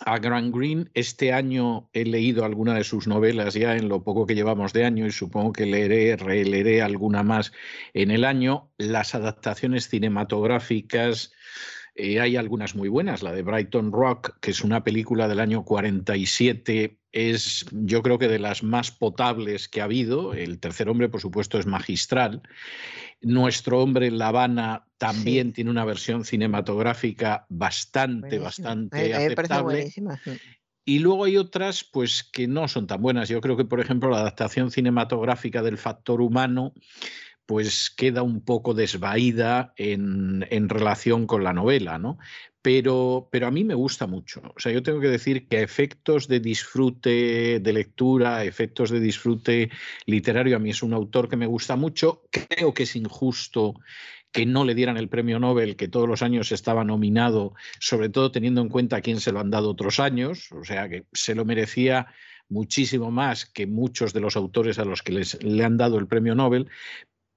a 0.00 0.18
Grant 0.18 0.54
Green. 0.54 0.90
Este 0.92 1.32
año 1.32 1.88
he 1.94 2.04
leído 2.04 2.44
alguna 2.44 2.74
de 2.74 2.84
sus 2.84 3.06
novelas 3.06 3.54
ya 3.54 3.76
en 3.76 3.88
lo 3.88 4.04
poco 4.04 4.26
que 4.26 4.34
llevamos 4.34 4.74
de 4.74 4.84
año 4.84 5.06
y 5.06 5.12
supongo 5.12 5.52
que 5.52 5.64
leeré, 5.64 6.16
releeré 6.16 6.82
alguna 6.82 7.22
más 7.22 7.52
en 7.94 8.10
el 8.10 8.24
año. 8.24 8.70
Las 8.76 9.14
adaptaciones 9.14 9.88
cinematográficas 9.88 11.32
eh, 11.94 12.20
hay 12.20 12.36
algunas 12.36 12.74
muy 12.76 12.88
buenas. 12.88 13.22
La 13.22 13.32
de 13.32 13.42
Brighton 13.42 13.92
Rock, 13.92 14.38
que 14.40 14.50
es 14.50 14.62
una 14.62 14.84
película 14.84 15.26
del 15.26 15.40
año 15.40 15.64
47, 15.64 16.97
es 17.12 17.66
yo 17.72 18.02
creo 18.02 18.18
que 18.18 18.28
de 18.28 18.38
las 18.38 18.62
más 18.62 18.90
potables 18.90 19.68
que 19.68 19.80
ha 19.80 19.84
habido. 19.84 20.34
El 20.34 20.58
tercer 20.58 20.88
hombre, 20.88 21.08
por 21.08 21.20
supuesto, 21.20 21.58
es 21.58 21.66
magistral. 21.66 22.42
Nuestro 23.20 23.82
hombre 23.82 24.06
en 24.06 24.18
La 24.18 24.28
Habana 24.28 24.86
también 24.98 25.52
tiene 25.52 25.70
una 25.70 25.84
versión 25.84 26.24
cinematográfica 26.24 27.46
bastante, 27.48 28.38
bastante 28.38 29.14
aceptable. 29.14 29.92
Y 30.84 31.00
luego 31.00 31.24
hay 31.24 31.36
otras 31.36 31.84
pues 31.84 32.22
que 32.22 32.48
no 32.48 32.66
son 32.66 32.86
tan 32.86 33.02
buenas. 33.02 33.28
Yo 33.28 33.40
creo 33.40 33.56
que, 33.56 33.64
por 33.64 33.80
ejemplo, 33.80 34.08
la 34.08 34.20
adaptación 34.20 34.70
cinematográfica 34.70 35.62
del 35.62 35.76
factor 35.76 36.22
humano 36.22 36.72
pues 37.48 37.88
queda 37.88 38.22
un 38.22 38.42
poco 38.42 38.74
desvaída 38.74 39.72
en, 39.76 40.68
relación 40.68 41.26
con 41.26 41.42
la 41.44 41.54
novela, 41.54 41.98
¿no? 41.98 42.18
Pero, 42.70 43.30
pero, 43.32 43.46
a 43.46 43.50
mí 43.50 43.64
me 43.64 43.72
gusta 43.72 44.06
mucho. 44.06 44.42
O 44.54 44.60
sea, 44.60 44.70
yo 44.70 44.82
tengo 44.82 45.00
que 45.00 45.08
decir 45.08 45.48
que 45.48 45.56
a 45.56 45.62
efectos 45.62 46.28
de 46.28 46.38
disfrute 46.38 47.60
de 47.60 47.72
lectura, 47.72 48.44
efectos 48.44 48.90
de 48.90 49.00
disfrute 49.00 49.70
literario, 50.04 50.54
a 50.54 50.58
mí 50.58 50.68
es 50.68 50.82
un 50.82 50.92
autor 50.92 51.30
que 51.30 51.38
me 51.38 51.46
gusta 51.46 51.76
mucho. 51.76 52.24
Creo 52.30 52.74
que 52.74 52.82
es 52.82 52.94
injusto 52.94 53.72
que 54.32 54.44
no 54.44 54.66
le 54.66 54.74
dieran 54.74 54.98
el 54.98 55.08
premio 55.08 55.38
Nobel, 55.38 55.76
que 55.76 55.88
todos 55.88 56.06
los 56.06 56.20
años 56.20 56.52
estaba 56.52 56.84
nominado, 56.84 57.54
sobre 57.80 58.10
todo 58.10 58.32
teniendo 58.32 58.60
en 58.60 58.68
cuenta 58.68 58.96
a 58.96 59.00
quién 59.00 59.20
se 59.20 59.32
lo 59.32 59.40
han 59.40 59.50
dado 59.50 59.70
otros 59.70 59.98
años, 59.98 60.52
o 60.52 60.62
sea 60.62 60.90
que 60.90 61.06
se 61.14 61.34
lo 61.34 61.46
merecía 61.46 62.08
muchísimo 62.50 63.10
más 63.10 63.46
que 63.46 63.66
muchos 63.66 64.12
de 64.12 64.20
los 64.20 64.36
autores 64.36 64.78
a 64.78 64.84
los 64.84 65.02
que 65.02 65.12
les, 65.12 65.42
le 65.42 65.64
han 65.64 65.78
dado 65.78 65.98
el 65.98 66.06
premio 66.06 66.34
Nobel, 66.34 66.68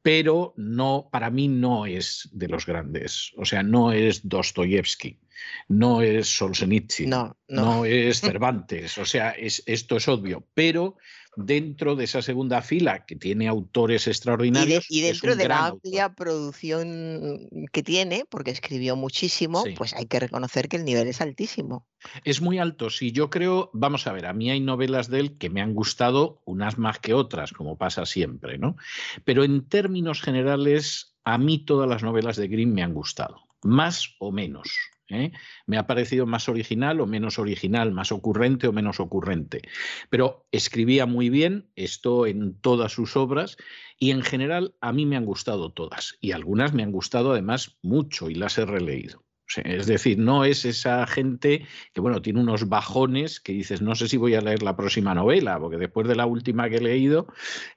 pero 0.02 0.54
no, 0.58 1.10
para 1.12 1.30
mí 1.30 1.48
no 1.48 1.86
es 1.86 2.30
de 2.32 2.48
los 2.48 2.66
grandes. 2.66 3.32
O 3.38 3.46
sea, 3.46 3.64
no 3.64 3.92
es 3.92 4.28
Dostoyevsky, 4.28 5.20
no 5.68 6.02
es 6.02 6.28
Solzhenitsyn, 6.28 7.10
no, 7.10 7.38
no. 7.48 7.86
es 7.86 8.22
Cervantes. 8.22 8.98
O 8.98 9.06
sea, 9.06 9.32
es, 9.32 9.64
esto 9.66 9.98
es 9.98 10.08
obvio. 10.08 10.48
Pero 10.54 10.98
dentro 11.36 11.96
de 11.96 12.04
esa 12.04 12.22
segunda 12.22 12.62
fila 12.62 13.06
que 13.06 13.16
tiene 13.16 13.48
autores 13.48 14.08
extraordinarios. 14.08 14.86
Y, 14.90 15.02
dentro 15.02 15.36
de 15.36 15.48
la 15.48 15.68
amplia 15.68 16.14
producción 16.14 17.48
que 17.72 17.84
tiene, 17.84 18.26
porque 18.30 18.52
escribió 18.52 18.96
muchísimo, 18.96 19.64
pues 19.78 19.94
hay 19.94 20.06
que 20.06 20.20
reconocer 20.20 20.68
que 20.68 20.78
el 20.78 20.86
nivel 20.86 21.08
es 21.08 21.22
altísimo. 21.22 21.88
Es 22.24 22.42
muy 22.42 22.60
alto, 22.60 22.90
sí. 22.90 23.12
Yo 23.12 23.30
creo, 23.30 23.70
vamos 23.74 24.08
a 24.08 24.12
ver, 24.12 24.26
a 24.26 24.34
mí 24.34 24.50
hay 24.50 24.60
novelas 24.60 25.10
de 25.10 25.20
él 25.20 25.38
que 25.38 25.50
me 25.50 25.62
han 25.62 25.74
gustado, 25.74 26.42
unas 26.46 26.78
más 26.78 27.00
que 27.00 27.14
otras, 27.14 27.54
como 27.54 27.78
pasa 27.78 28.06
siempre, 28.06 28.58
¿no? 28.58 28.76
Pero 29.24 29.44
en 29.44 29.68
términos 29.68 30.22
generales, 30.22 31.16
a 31.24 31.38
mí 31.38 31.64
todas 31.64 31.88
las 31.88 32.04
novelas 32.04 32.36
de 32.36 32.48
Grimm 32.48 32.74
me 32.74 32.84
han 32.84 32.94
gustado, 32.94 33.48
más 33.62 34.16
o 34.20 34.32
menos. 34.32 34.70
¿Eh? 35.12 35.32
Me 35.66 35.78
ha 35.78 35.88
parecido 35.88 36.26
más 36.26 36.50
original 36.50 37.02
o 37.02 37.08
menos 37.08 37.40
original, 37.40 37.92
más 37.92 38.12
ocurrente 38.12 38.68
o 38.68 38.74
menos 38.74 39.00
ocurrente. 39.00 39.62
Pero 40.10 40.46
escribía 40.52 41.06
muy 41.06 41.30
bien, 41.30 41.70
esto 41.76 42.26
en 42.26 42.60
todas 42.60 42.92
sus 42.92 43.16
obras, 43.16 43.58
y 43.98 44.12
en 44.12 44.22
general 44.24 44.76
a 44.82 44.94
mí 44.94 45.06
me 45.06 45.18
han 45.18 45.26
gustado 45.26 45.72
todas. 45.72 46.18
Y 46.22 46.32
algunas 46.32 46.74
me 46.74 46.84
han 46.84 46.92
gustado 46.92 47.32
además 47.32 47.78
mucho 47.82 48.30
y 48.30 48.36
las 48.36 48.58
he 48.58 48.66
releído. 48.66 49.24
Es 49.58 49.88
decir, 49.88 50.18
no 50.18 50.46
es 50.46 50.66
esa 50.66 51.06
gente 51.08 51.66
que, 51.94 52.02
bueno, 52.02 52.22
tiene 52.22 52.40
unos 52.40 52.70
bajones 52.70 53.40
que 53.40 53.54
dices, 53.54 53.82
no 53.82 53.96
sé 53.96 54.08
si 54.08 54.18
voy 54.18 54.36
a 54.36 54.42
leer 54.42 54.64
la 54.64 54.78
próxima 54.78 55.14
novela, 55.14 55.60
porque 55.60 55.78
después 55.78 56.08
de 56.08 56.16
la 56.16 56.26
última 56.26 56.70
que 56.70 56.78
he 56.78 56.82
leído, 56.82 57.28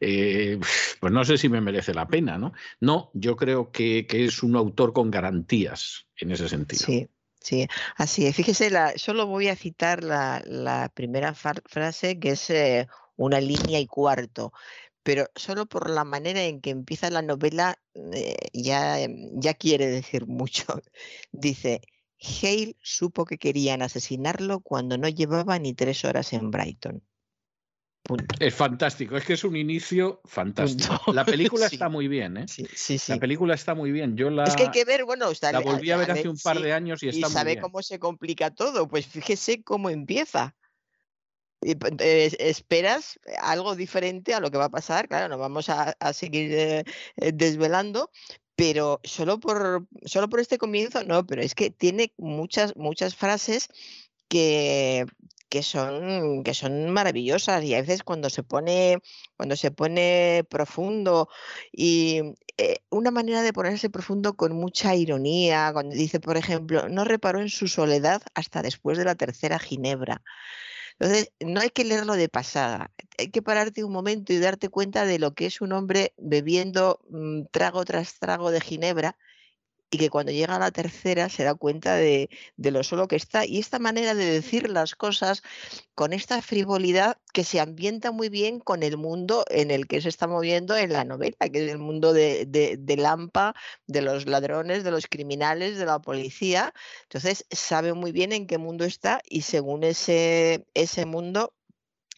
eh, 0.01 0.59
pues 1.01 1.13
no 1.13 1.25
sé 1.25 1.37
si 1.39 1.49
me 1.49 1.61
merece 1.61 1.95
la 1.95 2.07
pena, 2.07 2.39
¿no? 2.39 2.53
No, 2.81 3.11
yo 3.15 3.37
creo 3.37 3.71
que, 3.71 4.07
que 4.07 4.25
es 4.25 4.43
un 4.43 4.57
autor 4.57 4.93
con 4.93 5.11
garantías 5.11 6.07
en 6.17 6.31
ese 6.31 6.49
sentido. 6.49 6.85
Sí, 6.85 7.09
Sí, 7.45 7.69
así 7.97 8.27
es. 8.27 8.35
Fíjese, 8.37 8.71
la, 8.71 8.95
solo 8.97 9.27
voy 9.27 9.49
a 9.49 9.57
citar 9.57 10.03
la, 10.03 10.91
primera 10.95 11.35
frase, 11.35 12.19
que 12.19 12.31
es 12.31 12.49
eh, 12.51 12.89
una 13.17 13.39
línea 13.41 13.79
y 13.81 13.87
cuarto, 13.87 14.53
pero 15.03 15.27
solo 15.37 15.67
por 15.67 15.91
la 15.91 16.05
manera 16.05 16.43
en 16.43 16.61
que 16.63 16.71
empieza 16.71 17.11
la 17.11 17.23
novela 17.23 17.79
eh, 18.15 18.37
ya, 18.55 19.01
em, 19.01 19.31
ya 19.35 19.55
quiere 19.55 19.89
decir 19.89 20.27
mucho. 20.27 20.65
Dice, 21.33 21.83
Hale 22.19 22.77
supo 22.83 23.27
que 23.27 23.39
querían 23.39 23.83
asesinarlo 23.83 24.61
cuando 24.61 24.97
no 24.99 25.09
llevaba 25.09 25.59
ni 25.59 25.75
tres 25.75 26.05
horas 26.07 26.33
en 26.33 26.51
Brighton. 26.51 27.03
Es 28.39 28.55
fantástico, 28.55 29.17
es 29.17 29.25
que 29.25 29.33
es 29.33 29.45
un 29.45 29.57
inicio 29.57 30.21
fantástico. 30.27 31.13
La 31.13 31.25
película 31.25 31.67
está 31.73 31.89
muy 31.89 32.07
bien, 32.07 32.37
¿eh? 32.37 32.47
Sí, 32.47 32.67
sí, 32.75 32.99
La 33.09 33.19
película 33.19 33.55
está 33.55 33.75
muy 33.75 33.93
bien. 33.93 34.15
Yo 34.17 34.29
la, 34.29 34.45
es 34.45 34.57
que 34.57 34.65
hay 34.65 34.71
que 34.71 34.85
ver, 34.85 35.05
bueno, 35.05 35.31
la 35.41 35.61
volví 35.61 35.91
a 35.91 35.97
ver 35.97 36.11
hace 36.11 36.29
un 36.29 36.37
par 36.37 36.61
de 36.61 36.75
años 36.75 37.03
y 37.03 37.09
está 37.09 37.29
y 37.29 37.31
sabe 37.31 37.59
cómo 37.59 37.83
se 37.83 37.99
complica 37.99 38.51
todo. 38.51 38.89
Pues 38.89 39.07
fíjese 39.07 39.63
cómo 39.63 39.89
empieza. 39.89 40.55
Pues, 41.61 42.37
esperas 42.39 43.19
algo 43.41 43.75
diferente 43.75 44.35
a 44.35 44.41
lo 44.41 44.51
que 44.51 44.59
va 44.59 44.67
a 44.67 44.71
pasar. 44.71 45.09
Claro, 45.09 45.29
no 45.31 45.39
vamos 45.39 45.71
a, 45.71 45.95
seguir 46.13 46.53
eh, 46.53 46.85
eh, 47.17 47.33
desvelando, 47.33 48.11
pero 48.55 49.01
solo 49.03 49.41
por, 49.41 49.87
solo 50.05 50.29
por 50.29 50.41
este 50.41 50.59
comienzo, 50.59 51.05
no, 51.05 51.27
pero 51.27 51.41
es 51.41 51.55
que 51.55 51.71
tiene 51.71 52.13
muchas, 52.19 52.77
muchas 52.77 53.17
frases 53.17 53.69
que, 54.29 55.07
que 55.49 55.63
son, 55.63 56.43
que 56.45 56.55
son 56.55 56.91
maravillosas 56.91 57.63
y 57.65 57.75
a 57.75 57.81
veces 57.81 58.03
cuando 58.03 58.31
se 58.31 58.43
pone, 58.43 58.99
cuando 59.37 59.57
se 59.57 59.71
pone 59.71 60.45
profundo 60.49 61.29
y 61.73 62.35
eh, 62.57 62.79
una 62.91 63.11
manera 63.11 63.43
de 63.43 63.53
ponerse 63.53 63.91
profundo 63.91 64.37
con 64.37 64.55
mucha 64.55 64.95
ironía, 64.95 65.71
cuando 65.73 65.95
dice, 65.95 66.21
por 66.21 66.37
ejemplo, 66.37 66.89
no 66.89 67.05
reparó 67.05 67.41
en 67.41 67.49
su 67.49 67.69
soledad 67.69 68.23
hasta 68.35 68.63
después 68.63 68.99
de 68.99 69.05
la 69.05 69.15
tercera 69.15 69.59
ginebra. 69.59 70.23
Entonces, 70.99 71.33
no 71.41 71.61
hay 71.61 71.71
que 71.71 71.85
leerlo 71.85 72.15
de 72.15 72.29
pasada, 72.29 72.93
hay 73.19 73.31
que 73.31 73.43
pararte 73.43 73.83
un 73.85 73.93
momento 73.93 74.33
y 74.33 74.39
darte 74.39 74.69
cuenta 74.69 75.05
de 75.07 75.19
lo 75.19 75.35
que 75.35 75.47
es 75.47 75.61
un 75.61 75.73
hombre 75.73 76.15
bebiendo 76.19 77.01
mm, 77.11 77.47
trago 77.51 77.85
tras 77.85 78.19
trago 78.21 78.51
de 78.53 78.61
ginebra 78.61 79.17
y 79.91 79.99
que 79.99 80.11
cuando 80.11 80.33
llega 80.33 80.57
a 80.57 80.59
la 80.59 80.71
tercera 80.71 81.29
se 81.29 81.45
da 81.45 81.55
cuenta 81.55 81.95
de, 81.95 82.29
lo 82.57 82.83
solo 82.83 83.07
que 83.07 83.17
está. 83.17 83.47
Y 83.47 83.59
esta 83.59 83.79
manera 83.79 84.15
de 84.15 84.25
decir 84.25 84.69
las 84.69 84.95
cosas 84.97 85.43
con 85.95 86.13
esta 86.13 86.43
frivolidad 86.43 87.19
que 87.33 87.45
se 87.45 87.61
ambienta 87.61 88.11
muy 88.11 88.29
bien 88.29 88.59
con 88.59 88.83
el 88.83 88.97
mundo 88.97 89.45
en 89.51 89.71
el 89.71 89.87
que 89.87 90.01
se 90.01 90.09
está 90.09 90.27
moviendo 90.27 90.77
en 90.77 90.93
la 90.93 91.05
novela, 91.05 91.37
que 91.53 91.65
es 91.65 91.71
el 91.71 91.79
mundo 91.79 92.13
de, 92.13 92.47
de, 92.47 92.97
Lampa, 92.97 93.55
de 93.87 94.03
los 94.03 94.27
ladrones, 94.27 94.83
de 94.85 94.91
los 94.91 95.07
criminales, 95.07 95.79
de 95.79 95.87
la 95.87 96.01
policía. 96.01 96.75
Entonces 97.05 97.47
sabe 97.51 97.93
muy 97.93 98.13
bien 98.13 98.33
en 98.33 98.47
qué 98.47 98.59
mundo 98.59 98.85
está 98.85 99.21
y 99.29 99.43
según 99.43 99.85
ese, 99.85 100.67
ese 100.75 101.07
mundo 101.07 101.55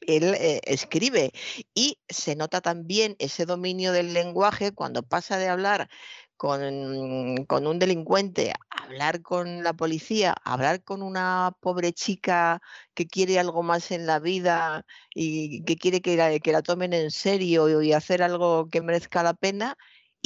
él 0.06 0.34
eh, 0.34 0.60
escribe 0.64 1.32
y 1.74 1.98
se 2.08 2.36
nota 2.36 2.60
también 2.60 3.16
ese 3.18 3.46
dominio 3.46 3.92
del 3.92 4.12
lenguaje 4.12 4.72
cuando 4.72 5.02
pasa 5.02 5.38
de 5.38 5.48
hablar 5.48 5.88
con, 6.36 6.62
un 6.62 7.78
delincuente, 7.78 8.52
hablar 8.70 9.22
con 9.22 9.62
la 9.62 9.72
policía, 9.74 10.34
hablar 10.44 10.82
con 10.84 11.02
una 11.02 11.56
pobre 11.60 11.92
chica 11.92 12.60
que 12.94 13.06
quiere 13.06 13.38
algo 13.38 13.62
más 13.62 13.90
en 13.90 14.06
la 14.06 14.18
vida 14.20 14.84
y 15.14 15.64
que 15.64 15.76
quiere 15.76 16.00
que 16.00 16.16
la, 16.16 16.38
que 16.38 16.52
la 16.52 16.62
tomen 16.62 16.92
en 16.92 17.10
serio 17.10 17.82
y 17.82 17.92
hacer 17.92 18.22
algo 18.22 18.68
que 18.68 18.82
merezca 18.82 19.22
la 19.22 19.34
pena, 19.34 19.76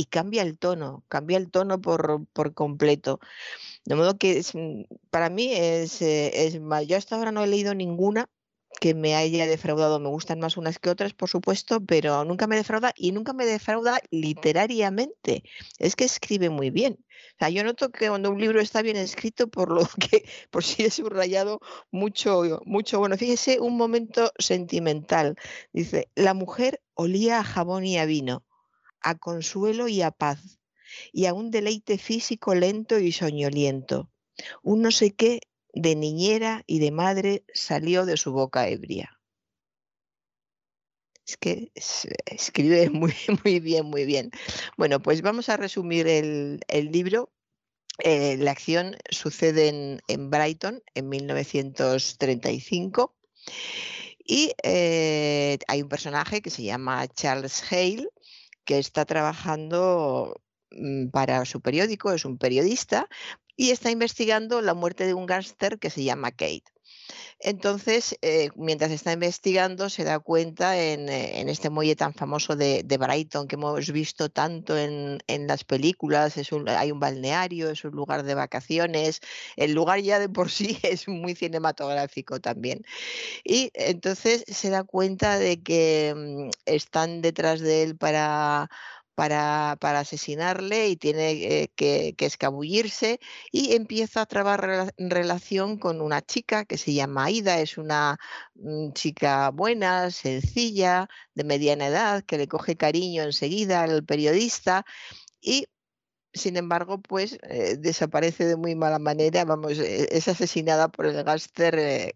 y 0.01 0.07
cambia 0.07 0.43
el 0.43 0.59
tono, 0.59 1.05
cambia 1.09 1.37
el 1.37 1.51
tono 1.51 1.81
por, 1.81 2.27
por 2.33 2.55
completo. 2.55 3.21
De 3.85 3.97
modo 3.97 4.19
que 4.19 4.43
mm, 4.55 4.95
para 5.11 5.31
mí 5.31 5.53
es, 5.53 6.01
eh, 6.03 6.47
es 6.47 6.61
yo 6.89 6.97
hasta 6.97 7.17
ahora 7.17 7.33
no 7.33 7.45
he 7.45 7.47
leído 7.47 7.75
ninguna 7.75 8.29
que 8.79 8.95
me 8.95 9.17
haya 9.17 9.47
defraudado. 9.47 9.99
Me 9.99 10.09
gustan 10.09 10.41
más 10.41 10.57
unas 10.57 10.79
que 10.79 10.91
otras, 10.91 11.15
por 11.15 11.29
supuesto, 11.29 11.81
pero 11.85 12.25
nunca 12.25 12.47
me 12.47 12.57
defrauda 12.57 12.93
y 12.97 13.13
nunca 13.13 13.33
me 13.33 13.47
defrauda 13.47 14.01
literariamente. 14.11 15.45
Es 15.79 15.97
que 15.97 16.05
escribe 16.05 16.51
muy 16.51 16.71
bien. 16.71 16.99
O 17.35 17.39
sea, 17.39 17.51
yo 17.51 17.65
noto 17.65 17.91
que 17.91 18.09
cuando 18.09 18.31
un 18.31 18.41
libro 18.41 18.61
está 18.61 18.83
bien 18.83 18.97
escrito, 18.97 19.49
por 19.49 19.73
lo 19.73 19.83
que, 20.11 20.25
por 20.51 20.65
si 20.65 20.85
he 20.85 20.91
subrayado 20.91 21.61
mucho, 21.91 22.61
mucho. 22.65 22.99
Bueno, 22.99 23.17
fíjese 23.17 23.61
un 23.61 23.77
momento 23.77 24.33
sentimental. 24.39 25.37
Dice, 25.73 26.11
la 26.15 26.35
mujer 26.35 26.83
olía 26.95 27.41
a 27.41 27.45
jabón 27.45 27.85
y 27.85 27.99
a 27.99 28.05
vino, 28.05 28.45
a 29.01 29.17
consuelo 29.17 29.89
y 29.89 30.03
a 30.03 30.11
paz, 30.11 30.61
y 31.13 31.27
a 31.27 31.35
un 31.35 31.51
deleite 31.51 31.99
físico 31.99 32.55
lento 32.55 32.99
y 32.99 33.13
soñoliento. 33.13 34.11
Un 34.63 34.83
no 34.83 34.91
sé 34.91 35.11
qué 35.13 35.41
de 35.73 35.97
niñera 35.97 36.63
y 36.67 36.79
de 36.79 36.91
madre 36.91 37.45
salió 37.55 38.07
de 38.07 38.17
su 38.17 38.33
boca 38.33 38.69
ebria. 38.69 39.21
Es 41.27 41.37
que 41.37 41.71
escribe 42.27 42.91
muy, 43.01 43.15
muy 43.45 43.61
bien, 43.61 43.87
muy 43.87 44.05
bien. 44.05 44.31
Bueno, 44.77 45.01
pues 45.01 45.23
vamos 45.23 45.49
a 45.49 45.57
resumir 45.57 46.07
el, 46.09 46.61
libro. 46.91 47.33
Eh, 47.99 48.37
la 48.39 48.53
acción 48.53 48.97
sucede 49.11 50.01
en, 50.09 50.31
Brighton 50.31 50.83
en 50.95 51.09
1935 51.09 53.15
y 54.19 54.53
eh, 54.63 55.59
hay 55.69 55.83
un 55.83 55.89
personaje 55.89 56.41
que 56.41 56.51
se 56.51 56.63
llama 56.63 57.07
Charles 57.09 57.63
Hale 57.71 58.09
que 58.65 58.79
está 58.79 59.05
trabajando 59.05 60.41
mm, 60.71 61.09
para 61.09 61.45
su 61.45 61.61
periódico, 61.61 62.13
es 62.13 62.25
un 62.25 62.39
periodista, 62.39 63.09
y 63.61 63.73
está 63.73 63.91
investigando 63.91 64.63
la 64.63 64.73
muerte 64.73 65.05
de 65.05 65.13
un 65.13 65.27
gángster 65.27 65.79
que 65.79 65.91
se 65.91 66.03
llama 66.03 66.31
Kate. 66.31 66.65
Entonces, 67.39 68.17
eh, 68.23 68.49
mientras 68.57 68.91
está 68.91 69.13
investigando, 69.13 69.91
se 69.91 70.03
da 70.03 70.19
cuenta 70.19 70.81
en, 70.81 71.11
eh, 71.11 71.43
este 71.51 71.69
muelle 71.69 71.95
tan 71.95 72.15
famoso 72.15 72.57
de, 72.57 72.83
Brighton 72.83 73.49
que 73.49 73.57
hemos 73.57 73.93
visto 73.93 74.31
tanto 74.31 74.79
en, 74.79 75.19
las 75.47 75.65
películas, 75.65 76.39
es 76.39 76.49
hay 76.69 76.91
un 76.91 77.01
balneario, 77.01 77.69
es 77.69 77.85
un 77.85 77.93
lugar 77.93 78.23
de 78.23 78.35
vacaciones, 78.35 79.21
el 79.57 79.73
lugar 79.73 80.01
ya 80.01 80.19
de 80.19 80.31
por 80.31 80.51
sí 80.51 80.79
es 80.83 81.07
muy 81.07 81.35
cinematográfico 81.35 82.41
también. 82.41 82.83
Y 83.45 83.71
entonces 83.75 84.43
se 84.49 84.71
da 84.71 84.85
cuenta 84.85 85.39
de 85.39 85.63
que 85.63 86.15
mm, 86.17 86.51
están 86.65 87.21
detrás 87.21 87.61
de 87.61 87.83
él 87.83 87.97
para 87.99 88.71
para, 89.21 90.01
asesinarle 90.01 90.89
y 90.89 90.97
tiene 90.97 91.33
eh, 91.33 91.71
que, 91.77 92.15
escabullirse 92.19 93.21
y 93.53 93.75
empieza 93.75 94.23
a 94.23 94.27
trabar 94.27 94.95
relación 94.99 95.77
con 95.79 96.01
una 96.01 96.23
chica 96.23 96.65
que 96.65 96.79
se 96.79 96.95
llama 96.95 97.27
Aida, 97.27 97.61
es 97.61 97.77
una 97.77 98.19
mm, 98.55 98.93
chica 98.93 99.51
buena, 99.51 100.11
sencilla, 100.11 101.09
de 101.35 101.45
mediana 101.45 101.89
edad, 101.89 102.25
que 102.25 102.39
le 102.39 102.49
coge 102.49 102.77
cariño 102.77 103.25
enseguida 103.25 103.83
al 103.83 104.05
periodista 104.05 104.87
y 105.41 105.67
sin 106.33 106.57
embargo, 106.57 107.01
pues 107.03 107.39
eh, 107.43 107.77
desaparece 107.79 108.47
de 108.47 108.57
muy 108.57 108.75
mala 108.75 108.99
manera, 109.01 109.45
vamos, 109.45 109.79
e, 109.79 110.17
es 110.17 110.29
asesinada 110.29 110.89
por 110.89 111.07
el 111.07 111.23
gángster 111.25 111.79
eh, 111.79 112.15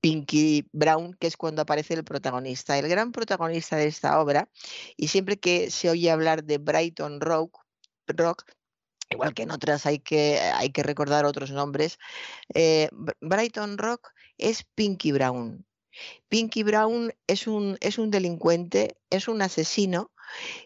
Pinky 0.00 0.68
Brown, 0.72 1.14
que 1.14 1.26
es 1.26 1.36
cuando 1.36 1.62
aparece 1.62 1.94
el 1.94 2.04
protagonista. 2.04 2.78
El 2.78 2.88
gran 2.88 3.12
protagonista 3.12 3.76
de 3.76 3.86
esta 3.86 4.20
obra, 4.20 4.48
y 4.96 5.08
siempre 5.08 5.38
que 5.38 5.70
se 5.70 5.90
oye 5.90 6.10
hablar 6.10 6.44
de 6.44 6.58
Brighton 6.58 7.20
Rock, 7.20 7.58
rock 8.06 8.44
igual 9.10 9.34
que 9.34 9.42
en 9.42 9.50
otras 9.50 9.86
hay 9.86 9.98
que, 9.98 10.38
hay 10.38 10.70
que 10.70 10.82
recordar 10.82 11.24
otros 11.24 11.50
nombres, 11.50 11.98
eh, 12.54 12.88
Brighton 13.20 13.76
Rock 13.76 14.12
es 14.38 14.64
Pinky 14.74 15.12
Brown. 15.12 15.66
Pinky 16.28 16.62
Brown 16.62 17.12
es 17.26 17.46
un, 17.46 17.76
es 17.80 17.98
un 17.98 18.10
delincuente, 18.10 18.96
es 19.10 19.28
un 19.28 19.42
asesino 19.42 20.12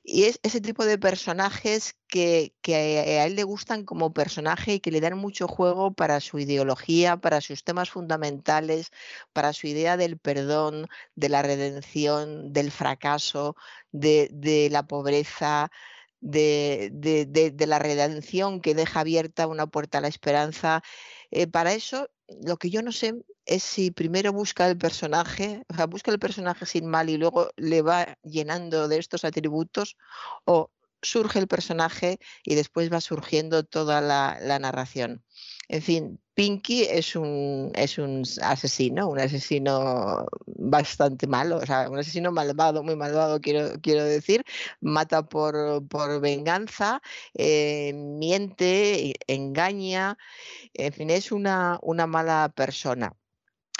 y 0.02 0.24
es 0.24 0.40
ese 0.42 0.60
tipo 0.60 0.84
de 0.84 0.98
personajes 0.98 1.96
que, 2.08 2.54
a 2.68 3.26
él 3.26 3.36
le 3.36 3.44
gustan 3.44 3.84
como 3.84 4.12
personaje 4.12 4.74
y 4.74 4.80
que 4.80 4.90
le 4.90 5.00
dan 5.00 5.18
mucho 5.18 5.48
juego 5.48 5.92
para 5.92 6.20
su 6.20 6.38
ideología, 6.38 7.16
para 7.16 7.40
sus 7.40 7.64
temas 7.64 7.90
fundamentales, 7.90 8.90
para 9.32 9.52
su 9.52 9.66
idea 9.66 9.96
del 9.96 10.18
perdón, 10.18 10.88
de 11.14 11.28
la 11.28 11.42
redención, 11.42 12.52
del 12.52 12.70
fracaso, 12.70 13.56
de, 13.92 14.68
la 14.70 14.86
pobreza, 14.86 15.70
de, 16.20 17.56
la 17.66 17.78
redención 17.78 18.60
que 18.60 18.74
deja 18.74 19.00
abierta 19.00 19.46
una 19.46 19.66
puerta 19.66 19.98
a 19.98 20.00
la 20.00 20.08
esperanza. 20.08 20.82
Eh, 21.30 21.46
para 21.46 21.74
eso, 21.74 22.08
lo 22.28 22.56
que 22.58 22.70
yo 22.70 22.82
no 22.82 22.92
sé 22.92 23.14
es 23.46 23.62
si 23.62 23.90
primero 23.90 24.32
busca 24.32 24.68
el 24.68 24.78
personaje, 24.78 25.64
o 25.68 25.74
sea, 25.74 25.86
busca 25.86 26.10
el 26.10 26.18
personaje 26.18 26.66
sin 26.66 26.86
mal 26.86 27.10
y 27.10 27.16
luego 27.18 27.50
le 27.56 27.82
va 27.82 28.18
llenando 28.22 28.88
de 28.88 28.98
estos 28.98 29.24
atributos, 29.24 29.96
o 30.44 30.70
surge 31.04 31.38
el 31.38 31.48
personaje 31.48 32.18
y 32.44 32.54
después 32.54 32.92
va 32.92 33.00
surgiendo 33.00 33.64
toda 33.64 34.00
la, 34.00 34.58
narración. 34.58 35.22
En 35.68 35.82
fin, 35.82 36.20
Pinky 36.34 36.84
es 36.84 37.16
un, 37.16 37.72
es 37.74 37.98
un 37.98 38.22
asesino, 38.42 39.08
un 39.08 39.18
asesino 39.18 40.26
bastante 40.46 41.26
malo, 41.26 41.58
o 41.58 41.66
sea, 41.66 41.88
un 41.90 41.98
asesino 41.98 42.32
malvado, 42.32 42.82
muy 42.82 42.96
malvado, 42.96 43.40
quiero, 43.40 43.80
quiero 43.82 44.04
decir. 44.04 44.44
Mata 44.80 45.26
por, 45.26 45.86
por 45.88 46.20
venganza, 46.20 47.00
eh, 47.34 47.92
miente, 47.94 49.14
engaña, 49.26 50.18
en 50.74 50.92
fin, 50.92 51.10
es 51.10 51.32
una 51.32 51.78
mala 52.06 52.52
persona. 52.54 53.14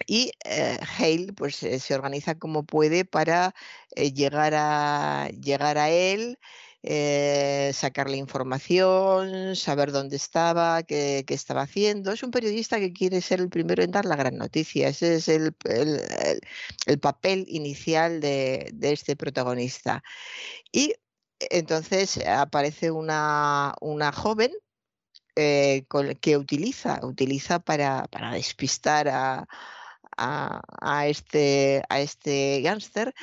Y 0.07 0.33
eh, 0.45 0.79
Hale 0.99 1.33
pues, 1.35 1.63
eh, 1.63 1.79
se 1.81 1.95
organiza 1.95 2.37
como 2.37 2.65
puede 2.65 3.05
para 3.05 3.55
llegar, 3.97 4.55
a, 4.55 5.29
llegar 5.41 5.79
a 5.79 5.91
él 5.91 6.39
eh, 6.87 7.71
sacarle 7.73 8.19
información, 8.19 9.57
saber 9.57 9.91
dónde 9.91 10.17
estaba, 10.17 10.83
qué, 10.83 11.25
estaba 11.29 11.63
haciendo. 11.63 12.13
Es 12.13 12.23
un 12.23 12.31
periodista 12.31 12.79
que 12.79 12.93
quiere 12.93 13.23
ser 13.23 13.41
el 13.41 13.49
primero 13.49 13.83
en 13.83 13.91
dar 13.91 14.05
la 14.05 14.17
gran 14.17 14.37
noticia. 14.37 14.89
Ese 14.89 15.15
es 15.15 15.29
el, 15.29 15.55
papel 17.01 17.47
inicial 17.49 18.21
de, 18.21 18.71
este 18.83 19.17
protagonista. 19.17 20.03
Y 20.73 20.95
entonces 21.41 22.19
aparece 22.27 22.91
una, 22.91 23.75
joven 24.15 24.53
eh, 25.37 25.87
que 26.21 26.37
utiliza, 26.37 27.01
utiliza 27.03 27.61
para, 27.61 28.07
despistar 28.35 29.09
a, 29.09 29.49
a, 30.17 31.07
este, 31.07 31.83
a 31.89 32.01
este 32.01 32.61
gángster 32.63 33.15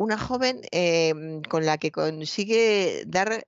una 0.00 0.18
joven 0.18 0.62
em, 0.72 1.42
con 1.42 1.66
la 1.66 1.76
que 1.78 1.92
consigue 1.92 3.04
dar, 3.06 3.46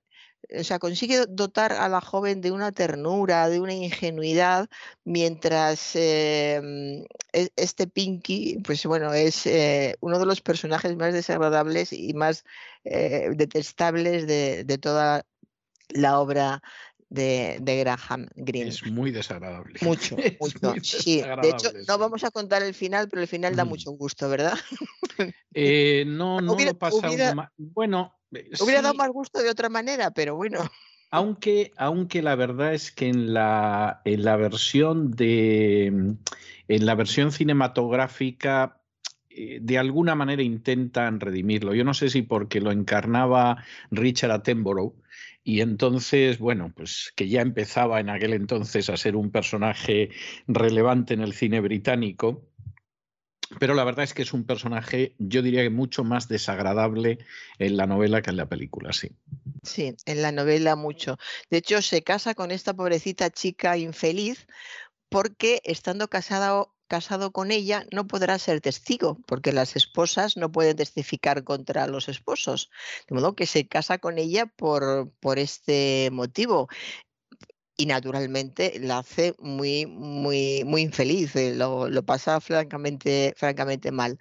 o 0.59 0.63
sea, 0.63 0.77
consigue 0.79 1.25
dotar 1.27 1.73
a 1.73 1.89
la 1.89 1.99
joven 2.01 2.41
de 2.41 2.51
una 2.51 2.71
ternura, 2.71 3.49
de 3.49 3.59
una 3.59 3.73
ingenuidad, 3.73 4.69
mientras 5.03 5.95
em, 5.95 7.05
e, 7.33 7.49
este 7.55 7.87
Pinky, 7.87 8.59
pues 8.65 8.85
bueno, 8.85 9.13
es 9.13 9.47
eh, 9.47 9.95
uno 10.01 10.19
de 10.19 10.27
los 10.27 10.41
personajes 10.41 10.95
más 10.95 11.13
desagradables 11.13 11.91
y 11.91 12.13
más 12.13 12.43
eh, 12.83 13.29
detestables 13.35 14.27
de, 14.27 14.63
de 14.63 14.77
toda 14.77 15.25
la 15.89 16.19
obra 16.19 16.61
de, 17.13 17.77
Graham 17.83 18.27
Greene. 18.35 18.69
Es 18.69 18.85
muy 18.85 19.11
desagradable. 19.11 19.79
Mucho, 19.81 20.17
mucho. 20.39 20.73
sí, 20.81 21.21
de 21.21 21.49
hecho, 21.49 21.71
no 21.87 21.97
vamos 21.97 22.23
a 22.23 22.31
contar 22.31 22.63
el 22.63 22.73
final, 22.73 23.07
pero 23.09 23.21
el 23.21 23.27
final 23.27 23.55
da 23.55 23.65
mucho 23.65 23.91
gusto, 23.91 24.29
¿verdad? 24.29 24.57
Eh, 25.55 26.03
no, 26.07 26.41
no 26.41 26.57
lo 26.57 26.73
pasa 26.73 27.07
Bueno. 27.57 28.15
Eh, 28.31 28.49
hubiera 28.59 28.81
dado 28.81 28.95
más 28.95 29.09
gusto 29.11 29.43
de 29.43 29.51
otra 29.51 29.69
manera, 29.69 30.09
pero 30.09 30.35
bueno. 30.35 30.67
Aunque, 31.11 31.71
aunque 31.77 32.23
la 32.23 32.33
verdad 32.33 32.73
es 32.73 32.91
que 32.91 33.07
en 33.09 33.35
la, 33.35 34.01
en 34.03 34.23
la 34.23 34.35
versión 34.35 35.11
de 35.11 35.85
en 36.67 36.85
la 36.87 36.95
versión 36.95 37.31
cinematográfica 37.31 38.81
eh, 39.35 39.59
de 39.61 39.77
alguna 39.77 40.15
manera 40.15 40.43
intentan 40.43 41.19
redimirlo. 41.19 41.73
Yo 41.73 41.83
no 41.83 41.93
sé 41.93 42.09
si 42.09 42.21
porque 42.21 42.61
lo 42.61 42.71
encarnaba 42.71 43.63
Richard 43.89 44.31
Attenborough, 44.31 44.93
y 45.43 45.61
entonces, 45.61 46.39
bueno, 46.39 46.71
pues 46.75 47.11
que 47.15 47.27
ya 47.27 47.41
empezaba 47.41 47.99
en 47.99 48.09
aquel 48.09 48.33
entonces 48.33 48.89
a 48.89 48.97
ser 48.97 49.15
un 49.15 49.29
personaje 49.29 50.09
relevante 50.47 51.13
en 51.13 51.21
el 51.21 51.33
cine 51.33 51.59
británico, 51.59 52.47
pero 53.59 53.73
la 53.73 53.83
verdad 53.83 54.03
es 54.03 54.13
que 54.13 54.21
es 54.21 54.33
un 54.33 54.45
personaje, 54.45 55.15
yo 55.19 55.41
diría 55.41 55.61
que 55.61 55.69
mucho 55.69 56.03
más 56.03 56.27
desagradable 56.27 57.19
en 57.59 57.77
la 57.77 57.87
novela 57.87 58.21
que 58.21 58.29
en 58.29 58.37
la 58.37 58.47
película, 58.47 58.93
sí. 58.93 59.11
Sí, 59.63 59.95
en 60.05 60.21
la 60.21 60.31
novela 60.31 60.75
mucho. 60.75 61.17
De 61.49 61.57
hecho, 61.57 61.81
se 61.81 62.03
casa 62.03 62.33
con 62.35 62.51
esta 62.51 62.73
pobrecita 62.73 63.29
chica 63.29 63.77
infeliz 63.77 64.47
porque 65.09 65.61
estando 65.63 66.07
casada 66.07 66.65
casado 66.93 67.31
con 67.31 67.49
ella 67.49 67.87
no 67.91 68.05
podrá 68.05 68.37
ser 68.37 68.61
testigo, 68.61 69.17
porque 69.25 69.51
las 69.51 69.75
esposas 69.75 70.37
no 70.37 70.51
pueden 70.51 70.75
testificar 70.75 71.43
contra 71.43 71.87
los 71.87 72.07
esposos. 72.07 72.69
De 73.07 73.15
modo 73.15 73.35
que 73.35 73.47
se 73.47 73.67
casa 73.67 73.97
con 73.97 74.19
ella 74.19 74.45
por, 74.45 75.11
por 75.19 75.39
este 75.39 76.09
motivo 76.11 76.67
y 77.77 77.87
naturalmente 77.87 78.79
la 78.79 78.99
hace 78.99 79.33
muy, 79.39 79.87
muy, 79.87 80.63
muy 80.65 80.83
infeliz, 80.83 81.35
eh, 81.35 81.55
lo, 81.55 81.89
lo, 81.89 82.03
pasa 82.03 82.39
francamente, 82.39 83.33
francamente 83.37 83.91
mal. 83.91 84.19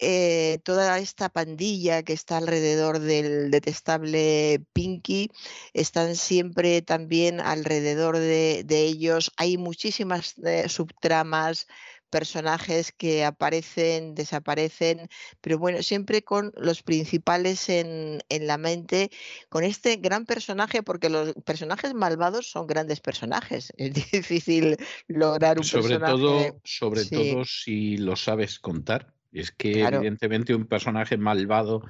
Eh, 0.00 0.58
toda 0.64 0.98
esta 0.98 1.28
pandilla 1.28 2.02
que 2.02 2.12
está 2.12 2.38
alrededor 2.38 2.98
del 2.98 3.50
detestable 3.50 4.62
Pinky, 4.72 5.30
están 5.74 6.16
siempre 6.16 6.82
también 6.82 7.40
alrededor 7.40 8.18
de, 8.18 8.64
ellos. 8.70 9.32
Hay 9.36 9.58
muchísimas 9.58 10.38
eh, 10.38 10.68
subtramas, 10.68 11.66
personajes 12.10 12.92
que 12.92 13.24
aparecen, 13.24 14.14
desaparecen, 14.14 15.08
pero 15.40 15.58
bueno, 15.58 15.82
siempre 15.82 16.22
con 16.22 16.52
los 16.56 16.82
principales 16.82 17.68
en, 17.68 18.20
la 18.28 18.58
mente, 18.58 19.10
con 19.48 19.64
este 19.64 19.96
gran 19.96 20.26
personaje, 20.26 20.82
porque 20.82 21.08
los 21.08 21.32
personajes 21.44 21.94
malvados 21.94 22.50
son 22.50 22.66
grandes 22.66 23.00
personajes. 23.00 23.72
Es 23.80 23.94
difícil 23.94 24.76
lograr 25.08 25.58
un 25.58 25.64
sobre 25.64 25.98
personaje. 25.98 26.12
Todo, 26.12 26.60
sobre 26.64 27.04
todo 27.04 27.44
si 27.44 27.96
lo 27.96 28.16
sabes 28.16 28.58
contar. 28.58 29.14
Es 29.32 29.52
que 29.52 29.82
evidentemente 29.82 30.54
un 30.54 30.66
personaje 30.66 31.16
malvado 31.16 31.84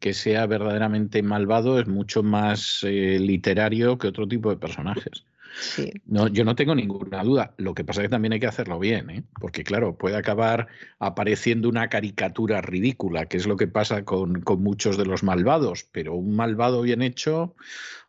que 0.00 0.14
sea 0.14 0.46
verdaderamente 0.46 1.22
malvado 1.22 1.78
es 1.78 1.86
mucho 1.86 2.22
más 2.22 2.80
eh, 2.84 3.18
literario 3.20 3.98
que 3.98 4.08
otro 4.08 4.26
tipo 4.26 4.50
de 4.50 4.56
personajes. 4.56 5.24
No, 6.04 6.28
yo 6.28 6.44
no 6.44 6.54
tengo 6.54 6.74
ninguna 6.74 7.22
duda. 7.22 7.54
Lo 7.56 7.74
que 7.74 7.84
pasa 7.84 8.00
es 8.00 8.06
que 8.06 8.10
también 8.10 8.32
hay 8.32 8.40
que 8.40 8.46
hacerlo 8.46 8.78
bien, 8.78 9.10
¿eh? 9.10 9.24
porque 9.40 9.64
claro, 9.64 9.96
puede 9.96 10.16
acabar 10.16 10.68
apareciendo 10.98 11.68
una 11.68 11.88
caricatura 11.88 12.60
ridícula, 12.60 13.26
que 13.26 13.36
es 13.36 13.46
lo 13.46 13.56
que 13.56 13.66
pasa 13.66 14.04
con, 14.04 14.42
muchos 14.58 14.96
de 14.96 15.06
los 15.06 15.22
malvados, 15.22 15.84
pero 15.92 16.14
un 16.14 16.36
malvado 16.36 16.82
bien 16.82 17.02
hecho, 17.02 17.54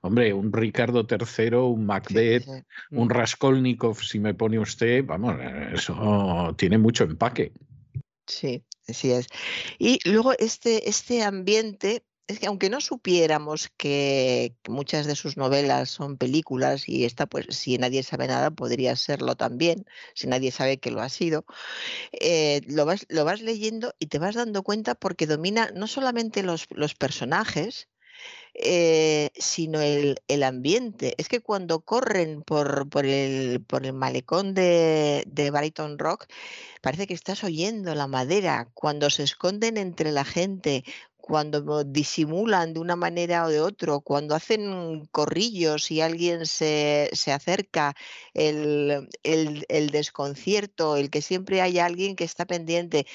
hombre, 0.01 0.33
un 0.33 0.51
Ricardo 0.51 1.07
III, 1.09 1.55
un 1.55 1.85
Macbeth, 1.85 2.47
un 2.91 3.07
mm. 3.07 3.11
Raskolnikov, 3.11 4.01
si 4.01 4.19
me 4.19 4.33
pone 4.33 4.59
usted, 4.59 5.05
vamos, 5.05 5.35
eso 5.73 6.53
tiene 6.57 6.77
mucho 6.77 7.05
empaque. 7.05 7.53
Sí, 8.25 8.63
es. 8.87 9.27
Y 9.79 9.99
luego 10.09 10.33
este, 10.37 10.89
este 10.89 11.23
ambiente, 11.23 12.03
es 12.27 12.39
que 12.39 12.47
aunque 12.47 12.69
no 12.69 12.81
supiéramos 12.81 13.69
que 13.77 14.55
muchas 14.67 15.05
de 15.05 15.15
sus 15.15 15.37
novelas 15.37 15.89
son 15.89 16.17
películas 16.17 16.89
y 16.89 17.05
esta, 17.05 17.25
pues 17.25 17.47
si 17.51 17.77
nadie 17.77 18.03
sabe 18.03 18.27
nada, 18.27 18.51
podría 18.51 18.95
serlo 18.95 19.35
también, 19.35 19.85
si 20.13 20.27
nadie 20.27 20.51
sabe 20.51 20.79
que 20.79 20.91
lo 20.91 21.01
ha 21.01 21.09
sido, 21.09 21.45
eh, 22.11 22.61
lo, 22.67 22.85
vas, 22.85 23.05
lo 23.09 23.25
vas 23.25 23.41
leyendo 23.41 23.93
y 23.99 24.07
te 24.07 24.19
vas 24.19 24.35
dando 24.35 24.63
cuenta 24.63 24.95
porque 24.95 25.27
domina 25.27 25.71
no 25.73 25.87
solamente 25.87 26.43
los, 26.43 26.67
los 26.71 26.95
personajes, 26.95 27.89
eh, 28.53 29.29
sino 29.35 29.81
el, 29.81 30.19
el, 30.27 30.43
ambiente. 30.43 31.13
Es 31.17 31.29
que 31.29 31.41
cuando 31.41 31.81
corren 31.81 32.41
por, 32.41 32.89
por, 32.89 33.05
el, 33.05 33.61
por 33.61 33.85
el 33.85 33.93
malecón 33.93 34.53
de, 34.55 35.23
de 35.27 35.51
Brighton 35.51 35.99
Rock, 35.99 36.25
parece 36.81 37.05
que 37.05 37.13
estás 37.13 37.43
oyendo 37.43 37.93
la 37.93 38.07
madera. 38.07 38.67
Cuando 38.73 39.09
se 39.11 39.23
esconden 39.23 39.77
entre 39.77 40.11
la 40.11 40.25
gente, 40.25 40.83
cuando 41.27 41.83
disimulan 41.83 42.73
de 42.73 42.79
una 42.79 42.95
manera 42.95 43.43
o 43.45 43.49
de 43.49 43.59
otra, 43.59 43.99
cuando 43.99 44.33
hacen 44.33 45.07
corrillos 45.11 45.91
y 45.91 45.99
alguien 45.99 46.45
se, 46.45 47.11
acerca, 47.33 47.95
el, 48.33 49.09
desconcierto, 49.91 50.95
el 50.95 51.09
que 51.09 51.21
siempre 51.21 51.61
hay 51.61 51.79
alguien 51.79 52.15
que 52.15 52.23
está 52.23 52.45
pendiente, 52.45 53.07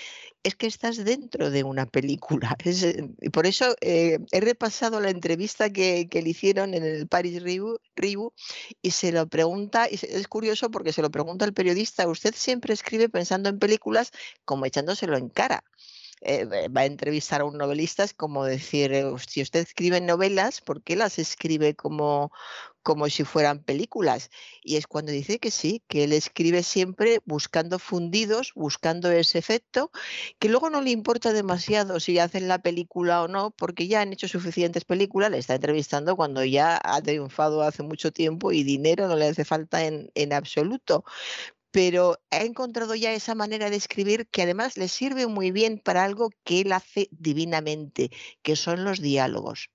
es 0.42 0.54
que 0.56 0.66
estás 0.66 1.02
dentro 1.02 1.50
de 1.50 1.64
una 1.64 1.86
película. 1.86 2.54
y 3.22 3.30
por 3.30 3.46
eso 3.46 3.76
eh, 3.80 4.18
he 4.30 4.40
repasado 4.42 5.00
la 5.00 5.08
entrevista 5.08 5.72
que, 5.72 6.06
le 6.12 6.28
hicieron 6.28 6.74
en 6.74 6.84
el 6.84 7.08
Paris 7.08 7.42
Review, 7.42 8.32
y 8.82 8.90
se 8.90 9.10
lo 9.10 9.26
pregunta, 9.26 9.88
y 9.90 9.94
es 9.94 10.28
curioso 10.28 10.70
porque 10.70 10.92
se 10.92 11.00
lo 11.00 11.10
pregunta 11.10 11.46
el 11.46 11.54
periodista, 11.54 12.06
usted 12.06 12.34
siempre 12.36 12.74
escribe 12.74 13.08
pensando 13.08 13.48
en 13.48 13.58
películas 13.58 14.10
como 14.44 14.66
echándoselo 14.66 15.16
en 15.16 15.30
cara. 15.30 15.64
Eh, 16.24 16.68
va 16.68 16.82
a 16.82 16.84
entrevistar 16.86 17.40
a 17.40 17.44
un 17.44 17.58
novelista, 17.58 18.04
es 18.04 18.14
como 18.14 18.44
decir, 18.44 18.92
eh, 18.92 19.04
si 19.28 19.42
usted 19.42 19.60
escribe 19.60 20.00
novelas, 20.00 20.60
¿por 20.60 20.82
qué 20.82 20.94
las 20.94 21.18
escribe 21.18 21.74
como, 21.74 22.30
como 22.82 23.08
si 23.08 23.24
fueran 23.24 23.62
películas. 23.62 24.30
Y 24.62 24.76
es 24.76 24.86
cuando 24.86 25.12
dice 25.12 25.38
que 25.38 25.50
sí, 25.50 25.82
que 25.88 26.04
él 26.04 26.12
escribe 26.12 26.62
siempre 26.62 27.20
buscando 27.24 27.78
fundidos, 27.78 28.52
buscando 28.54 29.10
ese 29.10 29.38
efecto, 29.38 29.90
que 30.38 30.48
luego 30.48 30.70
no 30.70 30.80
le 30.80 30.90
importa 30.90 31.32
demasiado 31.32 32.00
si 32.00 32.18
hacen 32.18 32.48
la 32.48 32.60
película 32.60 33.22
o 33.22 33.28
no, 33.28 33.50
porque 33.52 33.88
ya 33.88 34.00
han 34.02 34.12
hecho 34.12 34.28
suficientes 34.28 34.84
películas, 34.84 35.30
le 35.30 35.38
está 35.38 35.54
entrevistando 35.54 36.16
cuando 36.16 36.44
ya 36.44 36.80
ha 36.84 37.00
triunfado 37.02 37.62
hace 37.62 37.82
mucho 37.82 38.12
tiempo 38.12 38.52
y 38.52 38.62
dinero 38.64 39.08
no 39.08 39.16
le 39.16 39.28
hace 39.28 39.44
falta 39.44 39.84
en, 39.84 40.10
en 40.14 40.32
absoluto 40.32 41.04
pero 41.72 42.18
ha 42.30 42.42
encontrado 42.44 42.94
ya 42.94 43.12
esa 43.12 43.34
manera 43.34 43.70
de 43.70 43.76
escribir 43.76 44.28
que 44.28 44.42
además 44.42 44.76
le 44.76 44.88
sirve 44.88 45.26
muy 45.26 45.50
bien 45.50 45.78
para 45.78 46.04
algo 46.04 46.30
que 46.44 46.60
él 46.62 46.72
hace 46.72 47.08
divinamente, 47.12 48.10
que 48.42 48.56
son 48.56 48.84
los 48.84 49.00
diálogos. 49.00 49.70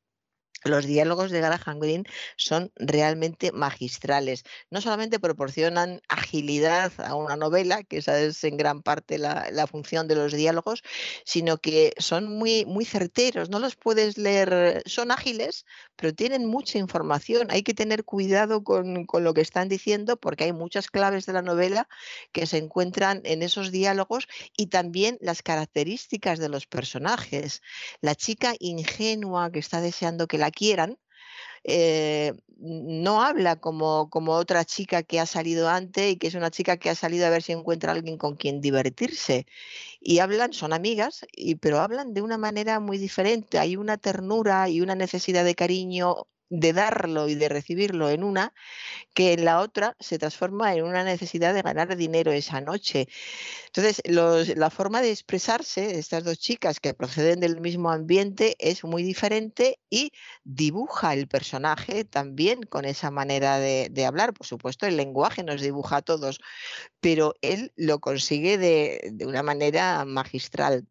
Los 0.64 0.86
diálogos 0.86 1.32
de 1.32 1.40
Graham 1.40 1.80
Greene 1.80 2.04
son 2.36 2.72
realmente 2.76 3.52
magistrales. 3.52 4.44
No 4.72 4.82
solamente 4.82 5.20
proporcionan 5.20 6.02
agilidad 6.10 6.92
a 6.98 7.16
una 7.16 7.36
novela, 7.36 7.84
que 7.84 7.98
esa 7.98 8.20
es 8.20 8.44
en 8.44 8.58
gran 8.58 8.82
parte 8.82 9.18
la, 9.18 9.68
función 9.68 10.08
de 10.08 10.16
los 10.16 10.34
diálogos, 10.34 10.84
sino 11.26 11.58
que 11.58 11.94
son 11.98 12.38
muy, 12.38 12.66
muy 12.66 12.86
certeros. 12.86 13.50
No 13.50 13.60
los 13.60 13.76
puedes 13.76 14.18
leer, 14.18 14.82
son 14.86 15.12
ágiles, 15.12 15.66
pero 15.96 16.14
tienen 16.14 16.46
mucha 16.46 16.80
información. 16.80 17.48
Hay 17.52 17.64
que 17.64 17.74
tener 17.74 18.04
cuidado 18.04 18.64
con, 18.64 19.06
con 19.06 19.24
lo 19.24 19.34
que 19.34 19.42
están 19.42 19.70
diciendo 19.70 20.18
porque 20.18 20.46
hay 20.46 20.54
muchas 20.54 20.90
claves 20.90 21.26
de 21.26 21.34
la 21.34 21.42
novela 21.42 21.88
que 22.32 22.48
se 22.48 22.58
encuentran 22.58 23.22
en 23.26 23.44
esos 23.44 23.72
diálogos 23.72 24.28
y 24.56 24.68
también 24.68 25.18
las 25.22 25.44
características 25.44 26.40
de 26.40 26.50
los 26.50 26.66
personajes. 26.66 27.62
La 28.02 28.16
chica 28.16 28.56
ingenua 28.60 29.52
que 29.52 29.60
está 29.60 29.82
deseando 29.82 30.28
que 30.28 30.38
la 30.38 30.47
quieran, 30.52 30.98
eh, 31.64 32.34
no 32.60 33.22
habla 33.24 33.58
como, 33.58 34.10
como 34.10 34.34
otra 34.34 34.66
chica 34.66 35.04
que 35.04 35.20
ha 35.20 35.26
salido 35.26 35.70
antes 35.70 36.12
y 36.14 36.18
que 36.18 36.28
es 36.28 36.36
una 36.36 36.52
chica 36.52 36.78
que 36.78 36.90
ha 36.90 36.96
salido 36.96 37.28
a 37.28 37.30
ver 37.30 37.44
si 37.44 37.52
encuentra 37.54 37.92
alguien 37.92 38.18
con 38.18 38.36
quien 38.36 38.62
divertirse. 38.62 39.46
Y 40.02 40.20
hablan, 40.20 40.54
son 40.54 40.74
amigas, 40.74 41.26
y, 41.36 41.56
pero 41.56 41.80
hablan 41.80 42.14
de 42.14 42.22
una 42.22 42.38
manera 42.38 42.80
muy 42.80 42.98
diferente. 42.98 43.60
Hay 43.60 43.78
una 43.78 43.98
ternura 43.98 44.70
y 44.70 44.82
una 44.82 44.96
necesidad 44.96 45.46
de 45.46 45.56
cariño 45.56 46.28
de 46.50 46.74
darlo 46.74 47.28
y 47.28 47.36
de 47.36 47.50
recibirlo 47.50 48.10
en 48.10 48.24
una, 48.24 48.54
que 49.14 49.34
en 49.34 49.46
la 49.46 49.60
otra 49.60 49.96
se 50.00 50.20
transforma 50.20 50.74
en 50.74 50.84
una 50.84 51.04
necesidad 51.04 51.54
de 51.54 51.62
ganar 51.62 51.96
dinero 51.98 52.32
esa 52.32 52.62
noche. 52.62 53.08
Entonces, 53.68 54.02
la 54.06 54.70
forma 54.70 55.02
de 55.02 55.12
expresarse 55.12 55.82
de 55.88 56.00
estas 56.00 56.24
dos 56.24 56.40
chicas 56.40 56.80
que 56.80 56.94
proceden 56.94 57.40
del 57.40 57.60
mismo 57.62 57.92
ambiente 57.92 58.56
es 58.60 58.84
muy 58.84 59.04
diferente 59.04 59.80
y 59.90 60.12
dibuja 60.44 61.14
el 61.14 61.28
personaje 61.28 62.06
también 62.06 62.64
con 62.64 62.86
esa 62.86 63.12
manera 63.12 63.60
de, 63.60 64.06
hablar. 64.06 64.34
Por 64.34 64.48
supuesto, 64.48 64.86
el 64.86 64.98
lenguaje 64.98 65.44
nos 65.44 65.62
dibuja 65.62 65.98
a 65.98 66.02
todos, 66.02 66.40
pero 67.00 67.36
él 67.42 67.74
lo 67.76 68.00
consigue 68.00 68.58
de, 68.58 69.10
de 69.12 69.26
una 69.26 69.44
manera 69.44 70.06
magistral. 70.06 70.88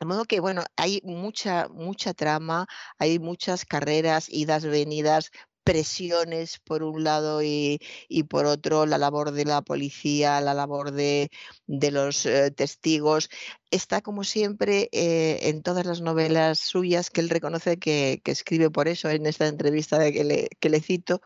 De 0.00 0.06
modo 0.06 0.24
que, 0.24 0.40
bueno, 0.40 0.64
hay 0.76 1.00
mucha, 1.04 1.68
mucha 1.68 2.14
trama, 2.14 2.66
hay 2.98 3.18
muchas 3.18 3.64
carreras, 3.64 4.28
idas, 4.28 4.64
venidas, 4.64 5.30
presiones 5.64 6.58
por 6.58 6.82
un 6.82 7.04
lado 7.04 7.42
y, 7.42 7.80
por 8.28 8.46
otro 8.46 8.86
la 8.86 8.98
labor 8.98 9.32
de 9.32 9.44
la 9.46 9.62
policía, 9.62 10.40
la 10.40 10.54
labor 10.54 10.92
de, 10.92 11.30
los 11.66 12.26
eh, 12.26 12.50
testigos. 12.50 13.30
Está 13.70 14.02
como 14.02 14.24
siempre 14.24 14.88
eh, 14.92 15.48
en 15.48 15.62
todas 15.62 15.86
las 15.86 16.00
novelas 16.02 16.60
suyas 16.60 17.10
que 17.10 17.20
él 17.22 17.30
reconoce 17.30 17.78
que, 17.78 18.20
escribe 18.24 18.70
por 18.70 18.88
eso 18.88 19.08
en 19.08 19.26
esta 19.26 19.48
entrevista 19.48 20.12
que 20.12 20.24
le, 20.24 20.48
que 20.60 20.68
le 20.68 20.80
cito, 20.80 21.22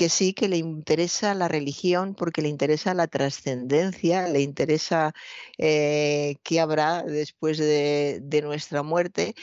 que 0.00 0.08
sí 0.08 0.32
que 0.32 0.48
le 0.48 0.56
interesa 0.56 1.34
la 1.34 1.46
religión 1.46 2.14
porque 2.14 2.40
le 2.40 2.48
interesa 2.48 2.94
la 2.94 3.06
trascendencia, 3.06 4.28
le 4.28 4.40
interesa 4.40 5.12
eh, 5.58 6.36
qué 6.42 6.58
habrá 6.58 7.02
después 7.02 7.58
de, 7.58 8.40
nuestra 8.42 8.82
muerte, 8.82 9.34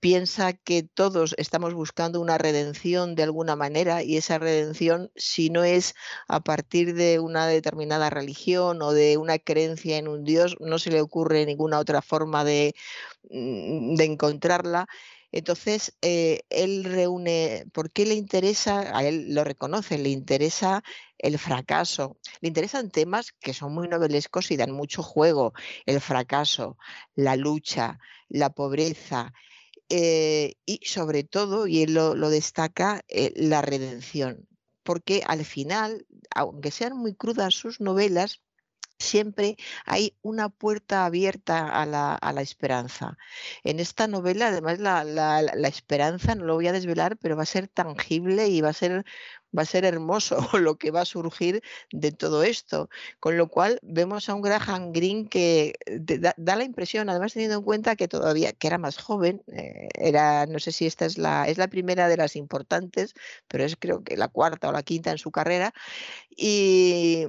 piensa 0.00 0.52
que 0.52 0.82
todos 0.82 1.34
estamos 1.38 1.72
buscando 1.72 2.20
una 2.20 2.36
redención 2.36 3.14
de 3.14 3.22
alguna 3.22 3.56
manera 3.56 4.02
y 4.02 4.18
esa 4.18 4.38
redención, 4.38 5.10
si 5.16 5.48
no 5.48 5.64
es 5.64 5.94
a 6.28 6.40
partir 6.40 6.92
de 6.94 7.18
una 7.18 7.46
determinada 7.46 8.10
religión 8.10 8.82
o 8.82 8.92
de 8.92 9.16
una 9.16 9.38
creencia 9.38 9.96
en 9.96 10.08
un 10.08 10.24
Dios, 10.24 10.56
no 10.60 10.78
se 10.78 10.90
le 10.90 11.00
ocurre 11.00 11.46
ninguna 11.46 11.78
otra 11.78 12.02
forma 12.02 12.44
de, 12.44 12.74
mm, 13.30 13.94
de 13.94 14.04
encontrarla. 14.04 14.86
Entonces, 15.32 15.96
eh, 16.02 16.42
él 16.50 16.84
reúne, 16.84 17.64
¿por 17.72 17.90
qué 17.90 18.04
le 18.04 18.14
interesa? 18.14 18.96
A 18.96 19.02
él 19.04 19.34
lo 19.34 19.44
reconoce, 19.44 19.96
le 19.96 20.10
interesa 20.10 20.84
el 21.18 21.38
fracaso, 21.38 22.18
le 22.42 22.48
interesan 22.48 22.90
temas 22.90 23.32
que 23.32 23.54
son 23.54 23.72
muy 23.72 23.88
novelescos 23.88 24.50
y 24.50 24.56
dan 24.58 24.72
mucho 24.72 25.02
juego, 25.02 25.54
el 25.86 26.00
fracaso, 26.00 26.76
la 27.14 27.36
lucha, 27.36 27.98
la 28.28 28.50
pobreza. 28.50 29.32
Eh, 29.88 30.56
y 30.66 30.80
sobre 30.84 31.24
todo, 31.24 31.66
y 31.66 31.82
él 31.82 31.94
lo, 31.94 32.14
destaca, 32.28 33.02
eh, 33.08 33.32
la 33.34 33.62
redención, 33.62 34.46
porque 34.82 35.22
al 35.26 35.44
final, 35.46 36.06
aunque 36.34 36.70
sean 36.70 36.96
muy 36.96 37.14
crudas 37.14 37.54
sus 37.54 37.80
novelas, 37.80 38.41
siempre 39.02 39.56
hay 39.84 40.16
una 40.22 40.48
puerta 40.48 41.04
abierta 41.04 41.68
a 41.68 41.86
la, 41.86 42.42
esperanza. 42.42 43.18
En 43.64 43.80
esta 43.80 44.06
novela, 44.06 44.48
además, 44.48 44.78
la, 44.78 45.68
esperanza, 45.68 46.34
no 46.34 46.44
lo 46.44 46.54
voy 46.54 46.68
a 46.68 46.72
desvelar, 46.72 47.16
pero 47.18 47.36
va 47.36 47.42
a 47.42 47.46
ser 47.46 47.68
tangible 47.68 48.48
y 48.48 48.60
va 48.60 48.70
a 48.70 48.72
ser 48.72 49.04
va 49.56 49.62
a 49.62 49.66
ser 49.66 49.84
hermoso 49.84 50.36
lo 50.58 50.76
que 50.76 50.90
va 50.90 51.02
a 51.02 51.04
surgir 51.04 51.62
de 51.92 52.12
todo 52.12 52.42
esto. 52.42 52.88
Con 53.20 53.36
lo 53.36 53.48
cual 53.48 53.78
vemos 53.82 54.28
a 54.28 54.34
un 54.34 54.42
Graham 54.42 54.92
Greene 54.92 55.28
que 55.28 55.74
da, 55.86 56.56
la 56.56 56.64
impresión, 56.64 57.08
además 57.08 57.34
teniendo 57.34 57.58
en 57.58 57.64
cuenta 57.64 57.96
que 57.96 58.08
todavía, 58.08 58.52
que 58.52 58.66
era 58.66 58.78
más 58.78 58.98
joven, 58.98 59.42
eh, 59.48 59.88
era, 59.94 60.46
no 60.46 60.58
sé 60.58 60.72
si 60.72 60.86
esta 60.86 61.06
es 61.06 61.18
la, 61.18 61.48
es 61.48 61.58
la 61.58 61.68
primera 61.68 62.08
de 62.08 62.16
las 62.16 62.36
importantes, 62.36 63.14
pero 63.48 63.64
es 63.64 63.76
creo 63.76 64.02
que 64.02 64.16
la 64.16 64.28
cuarta 64.28 64.68
o 64.68 64.72
la 64.72 64.82
quinta 64.82 65.10
en 65.10 65.18
su 65.18 65.30
carrera. 65.30 65.74
Y, 66.36 67.26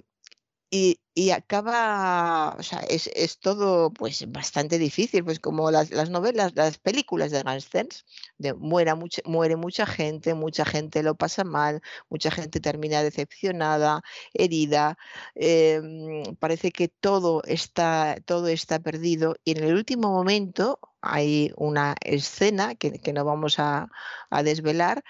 y, 0.76 1.30
acaba, 1.32 2.56
o 2.58 2.64
sea, 2.64 2.80
es, 2.90 3.08
es, 3.16 3.40
todo 3.40 3.94
pues 3.94 4.32
bastante 4.32 4.80
difícil, 4.80 5.24
pues 5.24 5.40
como 5.40 5.70
las, 5.70 5.92
las 5.92 6.10
novelas, 6.10 6.54
las 6.56 6.80
películas 6.80 7.30
de 7.32 7.44
Gangsters, 7.44 8.06
de 8.40 8.56
muera 8.56 8.96
mucha, 8.96 9.22
muere 9.26 9.56
mucha 9.56 9.86
gente, 9.86 10.34
mucha 10.34 10.66
gente 10.66 11.04
lo 11.04 11.14
pasa 11.16 11.44
mal, 11.44 11.82
mucha 12.10 12.32
gente 12.32 12.60
termina 12.60 13.04
decepcionada, 13.04 14.02
herida, 14.34 14.98
em, 15.36 16.36
parece 16.40 16.72
que 16.72 16.88
todo 16.88 17.44
está, 17.46 18.18
todo 18.26 18.48
está 18.48 18.80
perdido 18.80 19.36
y 19.46 19.52
en 19.52 19.64
el 19.64 19.76
último 19.76 20.10
momento 20.12 20.80
hay 21.02 21.52
una 21.56 21.96
escena 22.02 22.74
que, 22.76 23.00
que 23.00 23.14
no 23.14 23.24
vamos 23.26 23.60
a, 23.60 23.90
a 24.32 24.44
desvelar, 24.44 25.04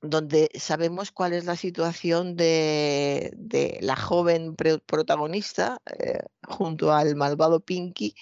donde 0.00 0.50
sabemos 0.54 1.10
cuál 1.10 1.32
es 1.32 1.44
la 1.44 1.56
situación 1.56 2.36
de, 2.36 3.78
la 3.80 3.96
joven 3.96 4.54
protagonista 4.54 5.78
eh, 5.98 6.20
junto 6.46 6.92
al 6.92 7.16
malvado 7.16 7.60
Pinky 7.60 8.14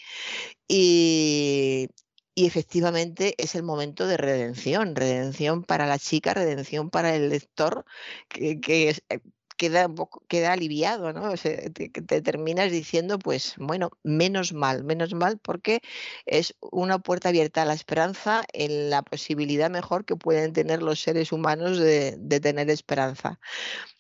y, 0.69 1.89
efectivamente 2.37 3.35
es 3.39 3.55
el 3.55 3.63
momento 3.63 4.07
de 4.07 4.19
redención, 4.19 4.95
redención 4.95 5.65
para 5.65 5.87
la 5.87 5.99
chica, 5.99 6.35
redención 6.35 6.91
para 6.91 7.15
el 7.17 7.31
lector, 7.31 7.87
que, 8.29 8.61
que 8.61 8.91
es, 8.91 9.03
eh, 9.09 9.21
queda, 9.57 9.87
un 9.87 9.95
poco, 9.95 10.23
queda 10.29 10.53
aliviado, 10.53 11.13
¿no? 11.13 11.35
te, 11.37 11.91
terminas 12.23 12.71
diciendo, 12.71 13.19
pues 13.19 13.55
bueno, 13.59 13.91
menos 14.03 14.53
mal, 14.53 14.85
menos 14.85 15.15
mal, 15.15 15.39
porque 15.39 15.81
es 16.27 16.55
una 16.61 16.99
puerta 16.99 17.31
abierta 17.31 17.63
a 17.63 17.65
la 17.65 17.75
esperanza 17.75 18.45
en 18.53 18.91
la 18.91 19.03
posibilidad 19.03 19.71
mejor 19.71 20.05
que 20.05 20.17
pueden 20.17 20.53
tener 20.53 20.83
los 20.83 21.01
seres 21.01 21.33
humanos 21.33 21.79
de, 21.79 22.19
tener 22.41 22.71
esperanza. 22.71 23.41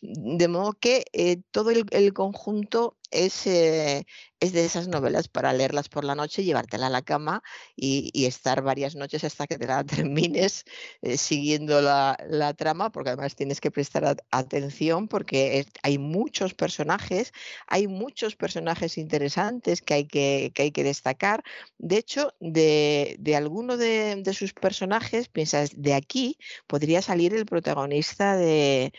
De 0.00 0.48
modo 0.48 0.74
que 0.74 1.04
eh, 1.12 1.38
todo 1.50 1.70
el, 1.70 2.12
conjunto 2.12 2.96
es, 3.10 3.46
eh, 3.46 4.06
es 4.40 4.52
de 4.52 4.64
esas 4.64 4.88
novelas 4.88 5.28
para 5.28 5.52
leerlas 5.52 5.88
por 5.88 6.04
la 6.04 6.14
noche, 6.14 6.44
llevártela 6.44 6.88
a 6.88 6.90
la 6.90 7.02
cama 7.02 7.42
y, 7.74 8.26
estar 8.26 8.62
varias 8.62 8.96
noches 8.96 9.24
hasta 9.24 9.46
que 9.46 9.58
te 9.58 9.66
la 9.66 9.84
termines 9.84 10.64
eh, 11.02 11.16
siguiendo 11.16 11.80
la, 11.80 12.16
trama, 12.56 12.90
porque 12.90 13.10
además 13.10 13.34
tienes 13.36 13.60
que 13.60 13.70
prestar 13.70 14.16
atención 14.30 15.08
porque 15.08 15.66
hay 15.82 15.98
muchos 15.98 16.54
personajes, 16.54 17.32
hay 17.66 17.88
muchos 17.88 18.36
personajes 18.36 18.98
interesantes 18.98 19.82
que 19.82 19.94
hay 19.94 20.06
que, 20.06 20.52
hay 20.56 20.70
que 20.72 20.84
destacar. 20.84 21.42
De 21.78 21.96
hecho, 21.98 22.32
de, 22.40 23.16
de 23.18 23.36
alguno 23.36 23.76
de, 23.76 24.22
sus 24.34 24.52
personajes, 24.52 25.28
piensas, 25.28 25.70
de 25.76 25.94
aquí 25.94 26.38
podría 26.66 27.02
salir 27.02 27.34
el 27.34 27.46
protagonista 27.46 28.36
de, 28.36 28.92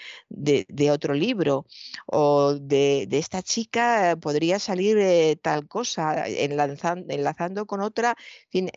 otro 0.92 1.14
libro 1.14 1.66
o 2.06 2.54
de, 2.54 3.08
esta 3.12 3.42
chica 3.42 3.97
podría 4.22 4.60
salir 4.60 4.98
tal 5.42 5.68
cosa, 5.68 6.28
enlazando, 6.28 7.66
con 7.66 7.82
otra. 7.82 8.16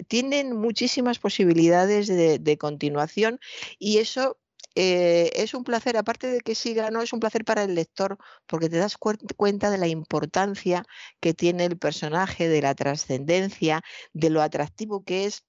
tienen 0.09 0.57
muchísimas 0.57 1.19
posibilidades 1.19 2.09
de, 2.09 2.59
continuación 2.59 3.39
y 3.79 3.99
eso 3.99 4.39
eh, 4.75 5.31
es 5.35 5.55
un 5.55 5.65
placer, 5.65 5.97
aparte 5.97 6.29
de 6.29 6.41
que 6.41 6.55
siga, 6.55 6.91
no 6.91 7.03
es 7.03 7.13
un 7.13 7.21
placer 7.21 7.45
para 7.45 7.65
el 7.65 7.75
lector, 7.75 8.19
porque 8.47 8.69
te 8.69 8.77
das 8.79 8.97
cuenta 8.99 9.71
de 9.71 9.79
la 9.79 9.89
importancia 9.89 10.85
que 11.21 11.35
tiene 11.35 11.65
el 11.65 11.79
personaje, 11.79 12.49
de 12.49 12.63
la 12.63 12.75
trascendencia, 12.75 13.83
de 14.13 14.31
lo 14.31 14.43
atractivo 14.43 15.05
que 15.05 15.27
es 15.27 15.45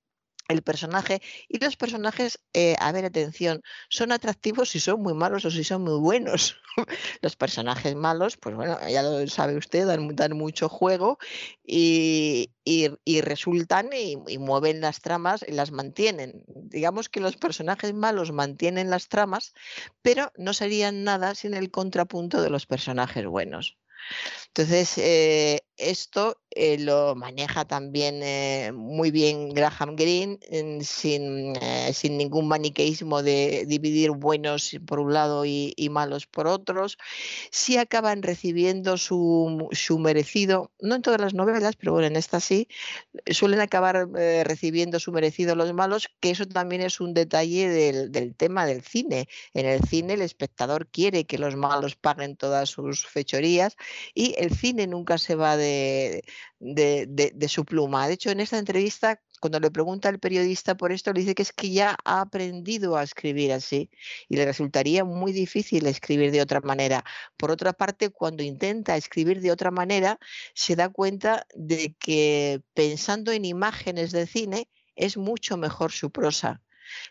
el 0.52 0.62
personaje 0.62 1.22
y 1.48 1.64
los 1.64 1.76
personajes, 1.76 2.40
eh, 2.54 2.76
a 2.80 2.92
ver, 2.92 3.06
atención, 3.06 3.62
son 3.90 4.12
atractivos 4.12 4.70
si 4.70 4.80
son 4.80 5.02
muy 5.02 5.14
malos 5.14 5.46
o 5.46 5.52
si 5.52 5.64
son 5.64 5.84
muy 5.84 6.00
buenos. 6.00 6.58
los 7.22 7.36
personajes 7.36 7.96
malos, 7.96 8.38
pues 8.38 8.56
bueno, 8.56 8.78
ya 8.88 9.04
lo 9.04 9.26
sabe 9.28 9.58
usted, 9.58 9.88
dan, 9.88 10.38
mucho 10.38 10.70
juego 10.70 11.18
y, 11.66 12.50
resultan 13.22 13.90
y, 13.94 14.18
y, 14.28 14.38
mueven 14.38 14.82
las 14.82 15.02
tramas 15.02 15.44
y 15.48 15.52
las 15.52 15.72
mantienen. 15.72 16.44
Digamos 16.48 17.10
que 17.10 17.20
los 17.20 17.38
personajes 17.38 17.94
malos 17.94 18.32
mantienen 18.32 18.90
las 18.90 19.08
tramas, 19.08 19.54
pero 20.02 20.32
no 20.38 20.54
serían 20.54 21.04
nada 21.04 21.36
sin 21.36 21.54
el 21.54 21.72
contrapunto 21.72 22.42
de 22.42 22.50
los 22.50 22.66
personajes 22.66 23.26
buenos. 23.26 23.78
Entonces, 24.48 24.98
eh, 24.98 25.62
esto 25.82 26.38
eh, 26.54 26.78
lo 26.78 27.16
maneja 27.16 27.64
también 27.66 28.22
eh, 28.24 28.72
muy 28.74 29.10
bien 29.10 29.54
Graham 29.54 29.96
Greene, 29.96 30.38
sin, 30.84 31.54
sin, 31.94 32.18
ningún 32.18 32.48
maniqueísmo 32.50 33.24
de 33.24 33.66
dividir 33.68 34.12
buenos 34.12 34.78
por 34.86 35.00
un 35.00 35.14
lado 35.14 35.46
y, 35.46 35.74
malos 35.90 36.28
por 36.28 36.48
otros. 36.48 36.98
Sí 37.52 37.78
acaban 37.78 38.22
recibiendo 38.22 38.98
su, 38.98 39.70
su, 39.72 39.98
merecido, 40.00 40.72
no 40.82 40.96
en 40.96 41.02
todas 41.02 41.22
las 41.22 41.34
novelas, 41.34 41.76
pero 41.78 41.94
bueno, 41.94 42.08
en 42.08 42.16
esta 42.16 42.40
sí, 42.40 42.68
suelen 43.30 43.62
acabar 43.62 44.08
recibiendo 44.10 45.00
su 45.00 45.12
merecido 45.12 45.56
los 45.56 45.74
malos, 45.74 46.10
que 46.20 46.32
eso 46.32 46.46
también 46.46 46.82
es 46.82 47.00
un 47.00 47.14
detalle 47.14 47.70
del, 47.70 48.12
del 48.12 48.36
tema 48.36 48.66
del 48.66 48.82
cine. 48.82 49.28
En 49.54 49.66
el 49.66 49.82
cine 49.84 50.14
el 50.14 50.22
espectador 50.22 50.88
quiere 50.88 51.26
que 51.26 51.38
los 51.38 51.56
malos 51.56 51.96
paguen 51.96 52.36
todas 52.36 52.70
sus 52.70 53.06
fechorías 53.08 53.76
y 54.14 54.36
el 54.38 54.56
cine 54.56 54.88
nunca 54.88 55.18
se 55.18 55.36
va 55.36 55.58
de, 55.58 55.71
de, 56.60 57.48
su 57.48 57.66
pluma. 57.66 58.08
De 58.08 58.14
hecho, 58.14 58.30
en 58.30 58.40
esta 58.40 58.58
entrevista, 58.58 59.22
cuando 59.40 59.60
le 59.60 59.72
pregunta 59.72 60.10
al 60.10 60.20
periodista 60.20 60.76
por 60.76 60.92
esto, 60.92 61.14
le 61.14 61.22
dice 61.22 61.36
que 61.36 61.42
es 61.44 61.54
que 61.54 61.72
ya 61.72 61.98
ha 62.06 62.22
aprendido 62.22 62.96
a 62.98 63.04
escribir 63.04 63.52
así 63.54 63.90
y 64.30 64.38
le 64.38 64.46
resultaría 64.46 65.04
muy 65.04 65.32
difícil 65.32 65.88
escribir 65.88 66.32
de 66.32 66.42
otra 66.42 66.62
manera. 66.62 67.04
Por 67.38 67.52
otra 67.52 67.74
parte, 67.74 68.10
cuando 68.10 68.44
intenta 68.44 68.98
escribir 68.98 69.42
de 69.42 69.52
otra 69.52 69.72
manera, 69.72 70.20
se 70.54 70.76
da 70.76 70.90
cuenta 70.90 71.46
de 71.56 71.96
que 72.00 72.62
pensando 72.74 73.32
en 73.32 73.46
imágenes 73.46 74.12
de 74.12 74.28
cine, 74.28 74.70
es 74.96 75.18
mucho 75.18 75.58
mejor 75.58 75.92
su 75.92 76.12
prosa 76.12 76.62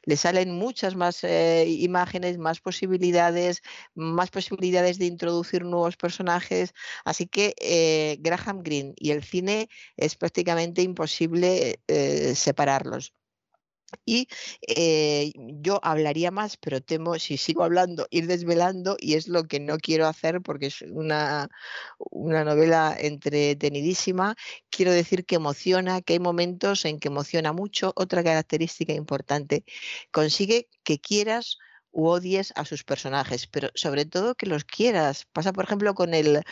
le 0.04 0.16
salen 0.16 0.52
muchas 0.52 0.96
más 0.96 1.24
eh, 1.24 1.66
imágenes, 1.68 2.38
más 2.38 2.60
posibilidades, 2.60 3.62
más 3.94 4.30
posibilidades 4.30 4.98
de 4.98 5.06
introducir 5.06 5.64
nuevos 5.64 5.96
personajes. 5.96 6.72
Así 7.04 7.26
que 7.26 7.54
eh, 7.60 8.16
Graham 8.20 8.62
Greene 8.62 8.94
y 8.96 9.10
el 9.12 9.22
cine 9.24 9.68
es 9.96 10.16
prácticamente 10.16 10.82
imposible 10.82 11.80
eh, 11.88 12.34
separarlos. 12.34 13.14
Y 14.04 14.28
eh, 14.66 15.32
yo 15.36 15.80
hablaría 15.82 16.30
más, 16.30 16.56
pero 16.56 16.80
temo, 16.80 17.18
si 17.18 17.36
sigo 17.36 17.64
hablando, 17.64 18.06
ir 18.10 18.26
desvelando, 18.26 18.96
y 18.98 19.14
es 19.14 19.28
lo 19.28 19.44
que 19.44 19.60
no 19.60 19.78
quiero 19.78 20.06
hacer 20.06 20.40
porque 20.42 20.66
es 20.66 20.82
una, 20.82 21.48
una 21.98 22.44
novela 22.44 22.96
entretenidísima. 22.98 24.36
Quiero 24.70 24.92
decir 24.92 25.24
que 25.26 25.36
emociona, 25.36 26.02
que 26.02 26.14
hay 26.14 26.20
momentos 26.20 26.84
en 26.84 26.98
que 26.98 27.08
emociona 27.08 27.52
mucho. 27.52 27.92
Otra 27.96 28.22
característica 28.22 28.92
importante, 28.92 29.64
consigue 30.10 30.68
que 30.84 30.98
quieras 30.98 31.58
u 31.92 32.06
odies 32.08 32.52
a 32.56 32.64
sus 32.64 32.84
personajes, 32.84 33.46
pero 33.46 33.70
sobre 33.74 34.04
todo 34.04 34.34
que 34.34 34.46
los 34.46 34.64
quieras. 34.64 35.26
Pasa, 35.32 35.52
por 35.52 35.64
ejemplo, 35.64 35.94
con 35.94 36.14
el, 36.14 36.42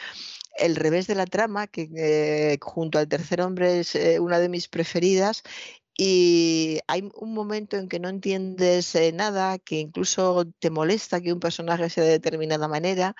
el 0.58 0.76
revés 0.76 1.06
de 1.06 1.14
la 1.14 1.26
trama, 1.26 1.66
que 1.66 1.88
eh, 1.96 2.58
junto 2.60 2.98
al 2.98 3.08
tercer 3.08 3.40
hombre 3.40 3.80
es 3.80 3.94
eh, 3.94 4.18
una 4.20 4.38
de 4.40 4.48
mis 4.48 4.68
preferidas, 4.68 5.42
y 6.00 6.78
hay 6.86 7.10
un 7.16 7.34
momento 7.34 7.76
en 7.76 7.88
que 7.88 7.98
no 7.98 8.08
entiendes 8.08 8.94
eh, 8.94 9.10
nada, 9.12 9.58
que 9.58 9.80
incluso 9.80 10.46
te 10.60 10.70
molesta 10.70 11.20
que 11.20 11.32
un 11.32 11.40
personaje 11.40 11.90
sea 11.90 12.04
de 12.04 12.10
determinada 12.10 12.68
manera 12.68 13.16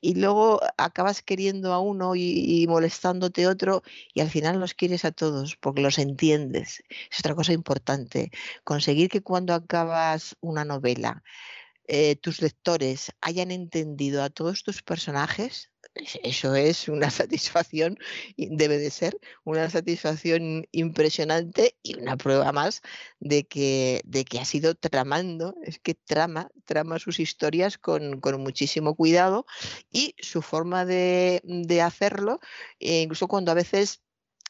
y 0.00 0.14
luego 0.14 0.60
acabas 0.78 1.22
queriendo 1.22 1.72
a 1.72 1.80
uno 1.80 2.14
y, 2.16 2.66
molestándote 2.68 3.48
otro 3.48 3.82
y 4.14 4.20
al 4.20 4.30
final 4.30 4.60
los 4.60 4.74
quieres 4.74 5.04
a 5.04 5.12
todos 5.12 5.56
porque 5.56 5.82
los 5.82 5.98
entiendes. 5.98 6.84
Es 7.10 7.18
otra 7.18 7.34
cosa 7.34 7.52
importante, 7.52 8.30
conseguir 8.64 9.08
que 9.10 9.22
cuando 9.22 9.52
acabas 9.52 10.36
una 10.40 10.64
novela 10.64 11.24
eh, 11.86 12.16
tus 12.16 12.40
lectores 12.40 13.12
hayan 13.20 13.50
entendido 13.50 14.22
a 14.22 14.30
todos 14.30 14.62
tus 14.62 14.82
personajes, 14.82 15.70
eso 16.22 16.54
es 16.54 16.88
una 16.88 17.10
satisfacción, 17.10 17.98
debe 18.36 18.78
de 18.78 18.90
ser 18.90 19.18
una 19.44 19.68
satisfacción 19.70 20.66
impresionante 20.72 21.76
y 21.82 21.98
una 21.98 22.16
prueba 22.16 22.52
más 22.52 22.82
de 23.18 23.44
que, 23.46 24.02
de 24.04 24.24
que 24.24 24.38
ha 24.40 24.44
sido 24.44 24.74
tramando, 24.74 25.54
es 25.64 25.78
que 25.78 25.94
trama, 25.94 26.50
trama 26.64 26.98
sus 26.98 27.20
historias 27.20 27.78
con, 27.78 28.20
muchísimo 28.38 28.94
cuidado 28.94 29.46
y 29.90 30.14
su 30.18 30.42
forma 30.42 30.84
de, 30.84 31.42
hacerlo, 31.82 32.40
eh, 32.78 33.02
incluso 33.02 33.28
cuando 33.28 33.50
a 33.50 33.54
veces 33.54 34.02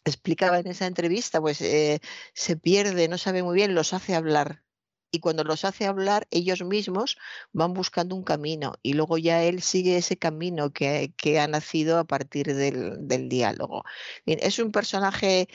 explicaba 0.05 0.59
en 0.59 0.67
esa 0.67 0.87
entrevista, 0.87 1.41
pues 1.41 1.61
eh, 1.61 2.01
se 2.35 2.57
pierde, 2.57 3.09
no 3.09 3.19
sabe 3.19 3.43
muy 3.43 3.55
bien, 3.55 3.75
los 3.75 3.93
hace 3.93 4.15
hablar 4.15 4.63
y 5.11 5.21
cuando 5.21 5.45
los 5.45 5.65
hace 5.65 5.87
hablar, 5.87 6.27
ellos 6.31 6.63
mismos 6.63 7.19
van 7.53 7.75
buscando 7.75 8.15
un 8.15 8.23
camino 8.23 8.75
y 8.83 8.93
luego 8.93 9.19
ya 9.19 9.43
él 9.43 9.63
sigue 9.63 9.97
ese 9.97 10.17
camino 10.17 10.73
que, 10.73 11.13
ha 11.41 11.47
nacido 11.49 11.99
a 11.99 12.05
partir 12.05 12.55
del, 12.55 13.29
diálogo. 13.29 13.85
es 14.27 14.59
un 14.59 14.73
personaje, 14.73 15.49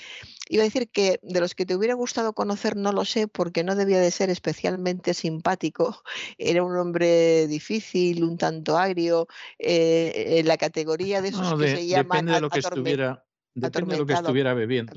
iba 0.50 0.64
a 0.64 0.66
decir 0.66 0.90
que 0.90 1.20
de 1.24 1.40
los 1.40 1.56
que 1.56 1.66
te 1.66 1.76
hubiera 1.76 1.94
gustado 1.94 2.34
conocer, 2.34 2.76
no 2.76 2.92
lo 2.92 3.06
sé, 3.06 3.28
porque 3.28 3.64
no 3.64 3.76
debía 3.76 4.00
de 4.00 4.12
ser 4.12 4.30
especialmente 4.30 5.14
simpático. 5.14 6.04
Era 6.38 6.64
un 6.64 6.78
hombre 6.78 7.48
difícil, 7.48 8.24
un 8.24 8.38
tanto 8.38 8.78
agrio, 8.78 9.28
eh, 9.60 10.40
en 10.40 10.48
la 10.48 10.58
categoría 10.58 11.22
de 11.22 11.30
esos 11.30 11.60
que 11.60 11.76
se 11.76 11.88
llaman... 11.88 12.26
Depende 12.26 12.34
de 12.34 12.42
lo 12.42 12.50
que 12.50 12.60
estuviera 12.60 13.25
Depende 13.56 13.94
de 13.94 14.00
lo 14.00 14.06
que 14.06 14.14
estuviera 14.14 14.54
bebiendo. 14.54 14.94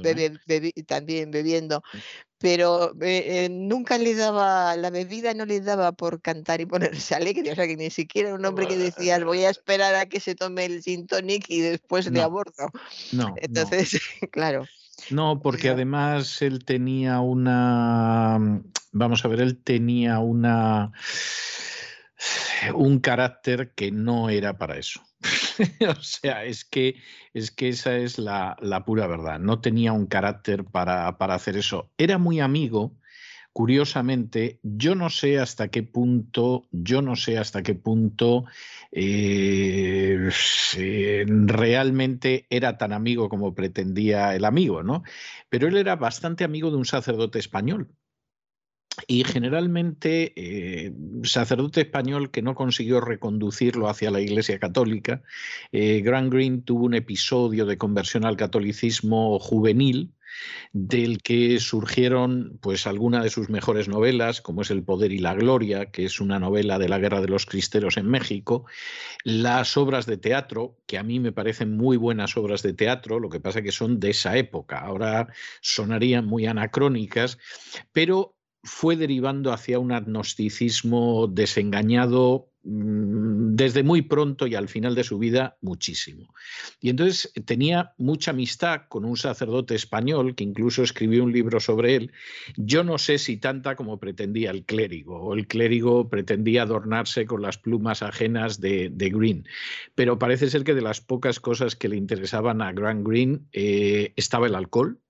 también 0.86 1.30
bebiendo. 1.30 1.82
Pero 2.38 2.92
eh, 3.00 3.44
eh, 3.44 3.48
nunca 3.50 3.98
le 3.98 4.14
daba, 4.14 4.76
la 4.76 4.90
bebida 4.90 5.34
no 5.34 5.44
le 5.44 5.60
daba 5.60 5.92
por 5.92 6.20
cantar 6.20 6.60
y 6.60 6.66
ponerse 6.66 7.14
alegre. 7.14 7.52
O 7.52 7.54
sea, 7.54 7.66
que 7.66 7.76
ni 7.76 7.90
siquiera 7.90 8.34
un 8.34 8.44
hombre 8.44 8.66
que 8.66 8.76
decía, 8.76 9.24
voy 9.24 9.44
a 9.44 9.50
esperar 9.50 9.94
a 9.94 10.06
que 10.06 10.20
se 10.20 10.34
tome 10.34 10.64
el 10.64 10.82
gin 10.82 11.06
tonic 11.06 11.46
y 11.48 11.60
después 11.60 12.10
le 12.10 12.20
abordo. 12.20 12.70
No. 13.12 13.34
Entonces, 13.40 14.00
claro. 14.32 14.66
No, 15.10 15.40
porque 15.40 15.70
además 15.70 16.42
él 16.42 16.64
tenía 16.64 17.20
una, 17.20 18.60
vamos 18.90 19.24
a 19.24 19.28
ver, 19.28 19.40
él 19.40 19.56
tenía 19.56 20.18
una, 20.18 20.92
un 22.74 23.00
carácter 23.00 23.72
que 23.74 23.90
no 23.90 24.30
era 24.30 24.58
para 24.58 24.78
eso. 24.78 25.00
o 25.88 26.02
sea, 26.02 26.44
es 26.44 26.64
que, 26.64 26.96
es 27.34 27.50
que 27.50 27.68
esa 27.68 27.96
es 27.96 28.18
la, 28.18 28.56
pura 28.86 29.06
verdad. 29.06 29.38
No 29.38 29.60
tenía 29.60 29.92
un 29.92 30.06
carácter 30.06 30.64
para, 30.64 31.08
hacer 31.08 31.56
eso. 31.56 31.90
Era 31.98 32.18
muy 32.18 32.40
amigo, 32.40 32.96
curiosamente, 33.52 34.60
yo 34.62 34.94
no 34.94 35.10
sé 35.10 35.38
hasta 35.38 35.68
qué 35.68 35.82
punto, 35.82 36.68
yo 36.70 37.02
no 37.02 37.16
sé 37.16 37.38
hasta 37.38 37.62
qué 37.62 37.74
punto 37.74 38.44
eh, 38.92 40.30
realmente 41.26 42.46
era 42.50 42.78
tan 42.78 42.92
amigo 42.92 43.28
como 43.28 43.54
pretendía 43.54 44.34
el 44.36 44.44
amigo, 44.44 44.82
¿no? 44.82 45.02
Pero 45.48 45.66
él 45.66 45.76
era 45.76 45.96
bastante 45.96 46.44
amigo 46.44 46.70
de 46.70 46.76
un 46.76 46.84
sacerdote 46.84 47.38
español. 47.40 47.92
Y 49.06 49.24
generalmente, 49.24 50.32
eh, 50.36 50.92
sacerdote 51.22 51.82
español 51.82 52.30
que 52.30 52.42
no 52.42 52.54
consiguió 52.54 53.00
reconducirlo 53.00 53.88
hacia 53.88 54.10
la 54.10 54.20
Iglesia 54.20 54.58
Católica, 54.58 55.22
eh, 55.72 56.00
Grant 56.00 56.32
Green 56.32 56.62
tuvo 56.62 56.86
un 56.86 56.94
episodio 56.94 57.64
de 57.64 57.78
conversión 57.78 58.24
al 58.24 58.36
catolicismo 58.36 59.38
juvenil, 59.38 60.12
del 60.72 61.22
que 61.22 61.58
surgieron 61.60 62.58
pues 62.60 62.86
algunas 62.86 63.24
de 63.24 63.30
sus 63.30 63.48
mejores 63.48 63.88
novelas, 63.88 64.40
como 64.40 64.62
es 64.62 64.70
El 64.70 64.82
poder 64.82 65.12
y 65.12 65.18
la 65.18 65.34
gloria, 65.34 65.90
que 65.90 66.04
es 66.04 66.20
una 66.20 66.38
novela 66.38 66.78
de 66.78 66.88
la 66.88 66.98
Guerra 66.98 67.20
de 67.20 67.28
los 67.28 67.46
Cristeros 67.46 67.96
en 67.96 68.06
México, 68.06 68.66
las 69.24 69.76
obras 69.76 70.06
de 70.06 70.16
teatro, 70.16 70.76
que 70.86 70.98
a 70.98 71.02
mí 71.02 71.20
me 71.20 71.32
parecen 71.32 71.76
muy 71.76 71.96
buenas 71.96 72.36
obras 72.36 72.62
de 72.62 72.74
teatro, 72.74 73.18
lo 73.20 73.28
que 73.28 73.40
pasa 73.40 73.62
que 73.62 73.72
son 73.72 74.00
de 74.00 74.10
esa 74.10 74.36
época, 74.36 74.78
ahora 74.78 75.28
sonarían 75.60 76.26
muy 76.26 76.46
anacrónicas, 76.46 77.38
pero 77.92 78.37
fue 78.68 78.96
derivando 78.96 79.52
hacia 79.52 79.78
un 79.78 79.92
agnosticismo 79.92 81.26
desengañado 81.26 82.52
mm, 82.62 83.56
desde 83.56 83.82
muy 83.82 84.02
pronto 84.02 84.46
y 84.46 84.54
al 84.54 84.68
final 84.68 84.94
de 84.94 85.04
su 85.04 85.18
vida 85.18 85.56
muchísimo. 85.62 86.34
Y 86.80 86.90
entonces 86.90 87.32
tenía 87.46 87.94
mucha 87.96 88.30
amistad 88.32 88.82
con 88.88 89.04
un 89.04 89.16
sacerdote 89.16 89.74
español 89.74 90.34
que 90.34 90.44
incluso 90.44 90.82
escribió 90.82 91.24
un 91.24 91.32
libro 91.32 91.58
sobre 91.58 91.96
él. 91.96 92.12
Yo 92.56 92.84
no 92.84 92.98
sé 92.98 93.18
si 93.18 93.38
tanta 93.38 93.74
como 93.74 93.98
pretendía 93.98 94.50
el 94.50 94.64
clérigo, 94.64 95.18
o 95.20 95.34
el 95.34 95.46
clérigo 95.46 96.08
pretendía 96.08 96.62
adornarse 96.62 97.26
con 97.26 97.42
las 97.42 97.58
plumas 97.58 98.02
ajenas 98.02 98.60
de, 98.60 98.90
Green, 98.90 99.48
pero 99.94 100.18
parece 100.18 100.50
ser 100.50 100.64
que 100.64 100.74
de 100.74 100.82
las 100.82 101.00
pocas 101.00 101.40
cosas 101.40 101.74
que 101.74 101.88
le 101.88 101.96
interesaban 101.96 102.60
a 102.60 102.72
Grant 102.72 103.06
Green 103.06 103.48
eh, 103.52 104.12
estaba 104.16 104.46
el 104.46 104.54
alcohol. 104.54 105.00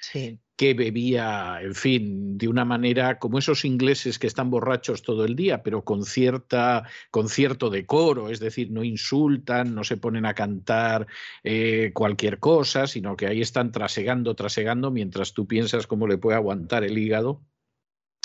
Sí 0.00 0.40
que 0.56 0.74
bebía, 0.74 1.58
en 1.60 1.74
fin, 1.74 2.38
de 2.38 2.48
una 2.48 2.64
manera 2.64 3.18
como 3.18 3.38
esos 3.38 3.64
ingleses 3.64 4.18
que 4.18 4.26
están 4.26 4.50
borrachos 4.50 5.02
todo 5.02 5.24
el 5.24 5.36
día, 5.36 5.62
pero 5.62 5.84
con, 5.84 6.04
cierta, 6.04 6.84
con 7.10 7.28
cierto 7.28 7.68
decoro, 7.70 8.30
es 8.30 8.40
decir, 8.40 8.70
no 8.70 8.82
insultan, 8.82 9.74
no 9.74 9.84
se 9.84 9.98
ponen 9.98 10.24
a 10.24 10.34
cantar 10.34 11.06
eh, 11.44 11.90
cualquier 11.94 12.38
cosa, 12.38 12.86
sino 12.86 13.16
que 13.16 13.26
ahí 13.26 13.42
están 13.42 13.70
trasegando, 13.70 14.34
trasegando, 14.34 14.90
mientras 14.90 15.34
tú 15.34 15.46
piensas 15.46 15.86
cómo 15.86 16.06
le 16.08 16.18
puede 16.18 16.36
aguantar 16.36 16.84
el 16.84 16.96
hígado 16.96 17.42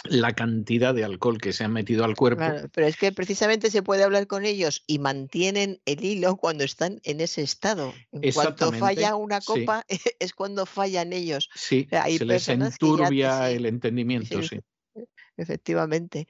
la 0.05 0.33
cantidad 0.33 0.93
de 0.93 1.03
alcohol 1.03 1.37
que 1.37 1.53
se 1.53 1.63
ha 1.63 1.67
metido 1.67 2.03
al 2.03 2.15
cuerpo. 2.15 2.43
pero 2.73 2.87
es 2.87 2.97
que 2.97 3.11
precisamente 3.11 3.69
se 3.69 3.83
puede 3.83 4.03
hablar 4.03 4.27
con 4.27 4.45
ellos 4.45 4.83
y 4.87 4.99
mantienen 4.99 5.79
el 5.85 6.03
hilo 6.03 6.37
cuando 6.37 6.63
están 6.63 6.99
en 7.03 7.21
ese 7.21 7.41
estado. 7.41 7.93
En 8.11 8.33
cuanto 8.33 8.71
falla 8.71 9.15
una 9.15 9.41
copa 9.41 9.85
es 10.19 10.33
cuando 10.33 10.65
fallan 10.65 11.13
ellos. 11.13 11.49
Sí, 11.53 11.87
se 12.17 12.25
les 12.25 12.49
enturbia 12.49 13.51
el 13.51 13.65
entendimiento, 13.65 14.41
sí. 14.41 14.59
Efectivamente. 15.37 16.27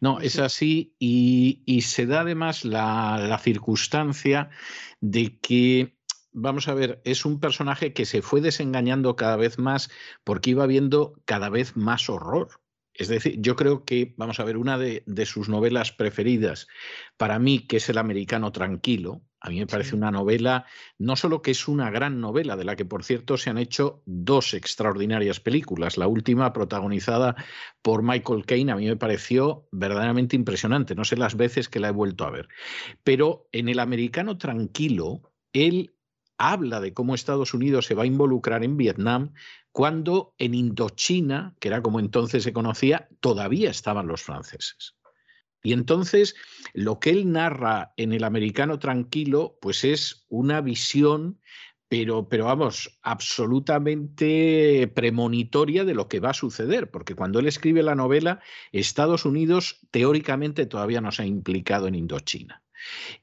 No, 0.00 0.20
es 0.20 0.38
así 0.38 0.94
y, 0.98 1.80
se 1.82 2.06
da 2.06 2.20
además 2.20 2.64
la, 2.64 3.18
la 3.18 3.38
circunstancia 3.38 4.50
de 5.00 5.38
que 5.38 5.96
vamos 6.32 6.68
a 6.68 6.74
ver, 6.74 7.00
es 7.04 7.24
un 7.24 7.40
personaje 7.40 7.92
que 7.92 8.06
se 8.06 8.22
fue 8.22 8.40
desengañando 8.40 9.16
cada 9.16 9.36
vez 9.36 9.58
más 9.58 9.90
porque 10.24 10.50
iba 10.50 10.66
viendo 10.66 11.20
cada 11.24 11.48
vez 11.48 11.76
más 11.76 12.08
horror. 12.08 12.61
Es 12.94 13.08
decir, 13.08 13.40
yo 13.40 13.56
creo 13.56 13.84
que, 13.84 14.14
vamos 14.16 14.38
a 14.38 14.44
ver, 14.44 14.56
una 14.56 14.76
de, 14.76 15.02
sus 15.24 15.48
novelas 15.48 15.92
preferidas 15.92 16.66
para 17.16 17.38
mí, 17.38 17.60
que 17.60 17.78
es 17.78 17.88
El 17.88 17.98
americano 17.98 18.52
tranquilo, 18.52 19.22
a 19.40 19.50
mí 19.50 19.58
me 19.58 19.66
parece 19.66 19.96
una 19.96 20.10
novela, 20.10 20.66
no 20.98 21.16
solo 21.16 21.42
que 21.42 21.50
es 21.50 21.66
una 21.66 21.90
gran 21.90 22.20
novela, 22.20 22.56
de 22.56 22.64
la 22.64 22.76
que 22.76 22.84
por 22.84 23.02
cierto 23.02 23.36
se 23.36 23.50
han 23.50 23.58
hecho 23.58 24.02
dos 24.06 24.54
extraordinarias 24.54 25.40
películas. 25.40 25.96
La 25.96 26.06
última, 26.06 26.52
protagonizada 26.52 27.34
por 27.80 28.02
Michael 28.02 28.44
Caine, 28.46 28.72
a 28.72 28.76
mí 28.76 28.86
me 28.86 28.96
pareció 28.96 29.66
verdaderamente 29.72 30.36
impresionante. 30.36 30.94
No 30.94 31.04
sé 31.04 31.16
las 31.16 31.36
veces 31.36 31.68
que 31.68 31.80
la 31.80 31.88
he 31.88 31.92
vuelto 31.92 32.24
a 32.24 32.30
ver. 32.30 32.48
Pero 33.02 33.48
en 33.50 33.68
El 33.68 33.80
americano 33.80 34.38
tranquilo, 34.38 35.32
él 35.52 35.92
habla 36.38 36.80
de 36.80 36.92
cómo 36.92 37.14
Estados 37.14 37.54
Unidos 37.54 37.86
se 37.86 37.94
va 37.94 38.04
a 38.04 38.06
involucrar 38.06 38.64
en 38.64 38.76
Vietnam 38.76 39.32
cuando 39.72 40.34
en 40.38 40.54
Indochina, 40.54 41.54
que 41.58 41.68
era 41.68 41.82
como 41.82 41.98
entonces 41.98 42.42
se 42.44 42.52
conocía, 42.52 43.08
todavía 43.20 43.70
estaban 43.70 44.06
los 44.06 44.22
franceses. 44.22 44.94
Y 45.62 45.72
entonces 45.72 46.34
lo 46.74 46.98
que 47.00 47.10
él 47.10 47.32
narra 47.32 47.94
en 47.96 48.12
El 48.12 48.24
americano 48.24 48.78
tranquilo, 48.78 49.58
pues 49.60 49.84
es 49.84 50.26
una 50.28 50.60
visión, 50.60 51.40
pero, 51.88 52.28
pero 52.28 52.46
vamos, 52.46 52.98
absolutamente 53.02 54.90
premonitoria 54.94 55.84
de 55.84 55.94
lo 55.94 56.08
que 56.08 56.20
va 56.20 56.30
a 56.30 56.34
suceder, 56.34 56.90
porque 56.90 57.14
cuando 57.14 57.38
él 57.38 57.46
escribe 57.46 57.82
la 57.82 57.94
novela, 57.94 58.40
Estados 58.72 59.24
Unidos 59.24 59.80
teóricamente 59.90 60.66
todavía 60.66 61.00
no 61.00 61.12
se 61.12 61.22
ha 61.22 61.26
implicado 61.26 61.86
en 61.86 61.94
Indochina. 61.94 62.62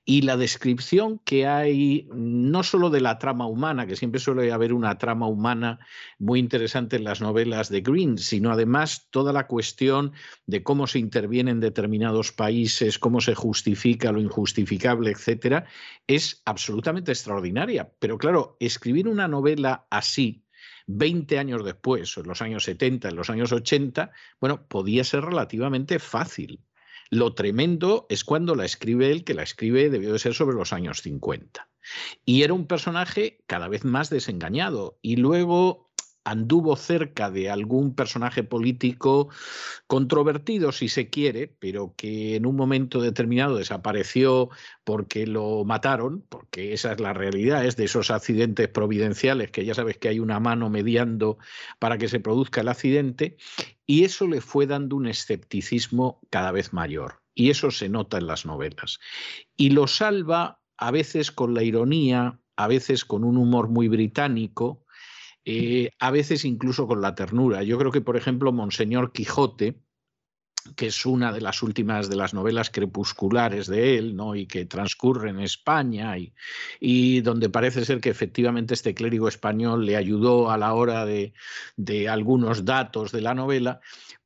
Y 0.05 0.21
la 0.21 0.37
descripción 0.37 1.19
que 1.19 1.47
hay, 1.47 2.07
no 2.13 2.63
solo 2.63 2.89
de 2.89 3.01
la 3.01 3.19
trama 3.19 3.47
humana, 3.47 3.85
que 3.87 3.95
siempre 3.95 4.19
suele 4.19 4.51
haber 4.51 4.73
una 4.73 4.97
trama 4.97 5.27
humana 5.27 5.79
muy 6.17 6.39
interesante 6.39 6.95
en 6.95 7.03
las 7.03 7.21
novelas 7.21 7.69
de 7.69 7.81
Green, 7.81 8.17
sino 8.17 8.51
además 8.51 9.07
toda 9.09 9.33
la 9.33 9.47
cuestión 9.47 10.13
de 10.45 10.63
cómo 10.63 10.87
se 10.87 10.99
interviene 10.99 11.51
en 11.51 11.59
determinados 11.59 12.31
países, 12.31 12.99
cómo 12.99 13.21
se 13.21 13.35
justifica 13.35 14.11
lo 14.11 14.19
injustificable, 14.19 15.11
etcétera, 15.11 15.65
es 16.07 16.41
absolutamente 16.45 17.11
extraordinaria. 17.11 17.91
Pero 17.99 18.17
claro, 18.17 18.57
escribir 18.59 19.07
una 19.07 19.27
novela 19.27 19.85
así, 19.89 20.43
20 20.87 21.37
años 21.37 21.63
después, 21.63 22.17
en 22.17 22.27
los 22.27 22.41
años 22.41 22.63
70, 22.63 23.09
en 23.09 23.15
los 23.15 23.29
años 23.29 23.51
80, 23.51 24.11
bueno, 24.39 24.67
podía 24.67 25.03
ser 25.03 25.23
relativamente 25.23 25.99
fácil. 25.99 26.63
Lo 27.09 27.33
tremendo 27.33 28.05
es 28.09 28.23
cuando 28.23 28.55
la 28.55 28.65
escribe 28.65 29.11
él, 29.11 29.23
que 29.23 29.33
la 29.33 29.43
escribe 29.43 29.89
debió 29.89 30.13
de 30.13 30.19
ser 30.19 30.33
sobre 30.33 30.55
los 30.55 30.73
años 30.73 31.01
50. 31.01 31.67
Y 32.23 32.43
era 32.43 32.53
un 32.53 32.67
personaje 32.67 33.43
cada 33.47 33.67
vez 33.67 33.83
más 33.83 34.09
desengañado. 34.09 34.99
Y 35.01 35.15
luego 35.15 35.88
anduvo 36.29 36.75
cerca 36.75 37.31
de 37.31 37.49
algún 37.49 37.95
personaje 37.95 38.43
político 38.43 39.29
controvertido, 39.87 40.71
si 40.71 40.87
se 40.87 41.09
quiere, 41.09 41.47
pero 41.47 41.95
que 41.97 42.35
en 42.35 42.45
un 42.45 42.55
momento 42.55 43.01
determinado 43.01 43.57
desapareció 43.57 44.49
porque 44.83 45.25
lo 45.25 45.65
mataron, 45.65 46.23
porque 46.29 46.73
esa 46.73 46.91
es 46.91 46.99
la 46.99 47.13
realidad, 47.13 47.65
es 47.65 47.77
de 47.77 47.85
esos 47.85 48.11
accidentes 48.11 48.67
providenciales 48.67 49.49
que 49.49 49.65
ya 49.65 49.73
sabes 49.73 49.97
que 49.97 50.09
hay 50.09 50.19
una 50.19 50.39
mano 50.39 50.69
mediando 50.69 51.39
para 51.79 51.97
que 51.97 52.07
se 52.07 52.19
produzca 52.19 52.61
el 52.61 52.67
accidente, 52.67 53.37
y 53.87 54.03
eso 54.03 54.27
le 54.27 54.39
fue 54.39 54.67
dando 54.67 54.95
un 54.95 55.07
escepticismo 55.07 56.21
cada 56.29 56.51
vez 56.51 56.73
mayor. 56.73 57.23
Y 57.33 57.49
eso 57.49 57.71
se 57.71 57.89
nota 57.89 58.17
en 58.17 58.27
las 58.27 58.45
novelas. 58.45 58.99
Y 59.57 59.71
lo 59.71 59.87
salva 59.87 60.61
a 60.77 60.91
veces 60.91 61.31
con 61.31 61.55
la 61.55 61.63
ironía, 61.63 62.39
a 62.55 62.67
veces 62.67 63.05
con 63.05 63.23
un 63.23 63.37
humor 63.37 63.69
muy 63.69 63.87
británico, 63.87 64.83
eh, 65.45 65.91
a 65.99 66.11
veces 66.11 66.45
incluso 66.45 66.87
con 66.87 67.01
la 67.01 67.15
ternura. 67.15 67.63
Yo 67.63 67.77
creo 67.77 67.91
que, 67.91 68.01
por 68.01 68.17
ejemplo, 68.17 68.51
Monseñor 68.51 69.11
Quijote, 69.11 69.81
que 70.75 70.87
es 70.87 71.05
una 71.05 71.31
de 71.31 71.41
las 71.41 71.63
últimas 71.63 72.09
de 72.09 72.15
las 72.15 72.33
novelas 72.33 72.69
crepusculares 72.69 73.67
de 73.67 73.97
él, 73.97 74.15
¿no? 74.15 74.35
y 74.35 74.45
que 74.45 74.65
transcurre 74.65 75.29
en 75.29 75.39
España, 75.39 76.15
y, 76.79 77.21
donde 77.21 77.49
parece 77.49 77.85
ser 77.85 78.01
que 78.01 78.09
efectivamente 78.09 78.73
este 78.73 78.93
clérigo 78.93 79.27
español 79.27 79.85
le 79.85 79.95
ayudó 79.95 80.51
a 80.51 80.57
la 80.57 80.73
hora 80.73 81.05
de 81.05 82.09
algunos 82.09 82.65
datos 82.65 83.11
de 83.11 83.21
la 83.21 83.33
novela, 83.33 83.79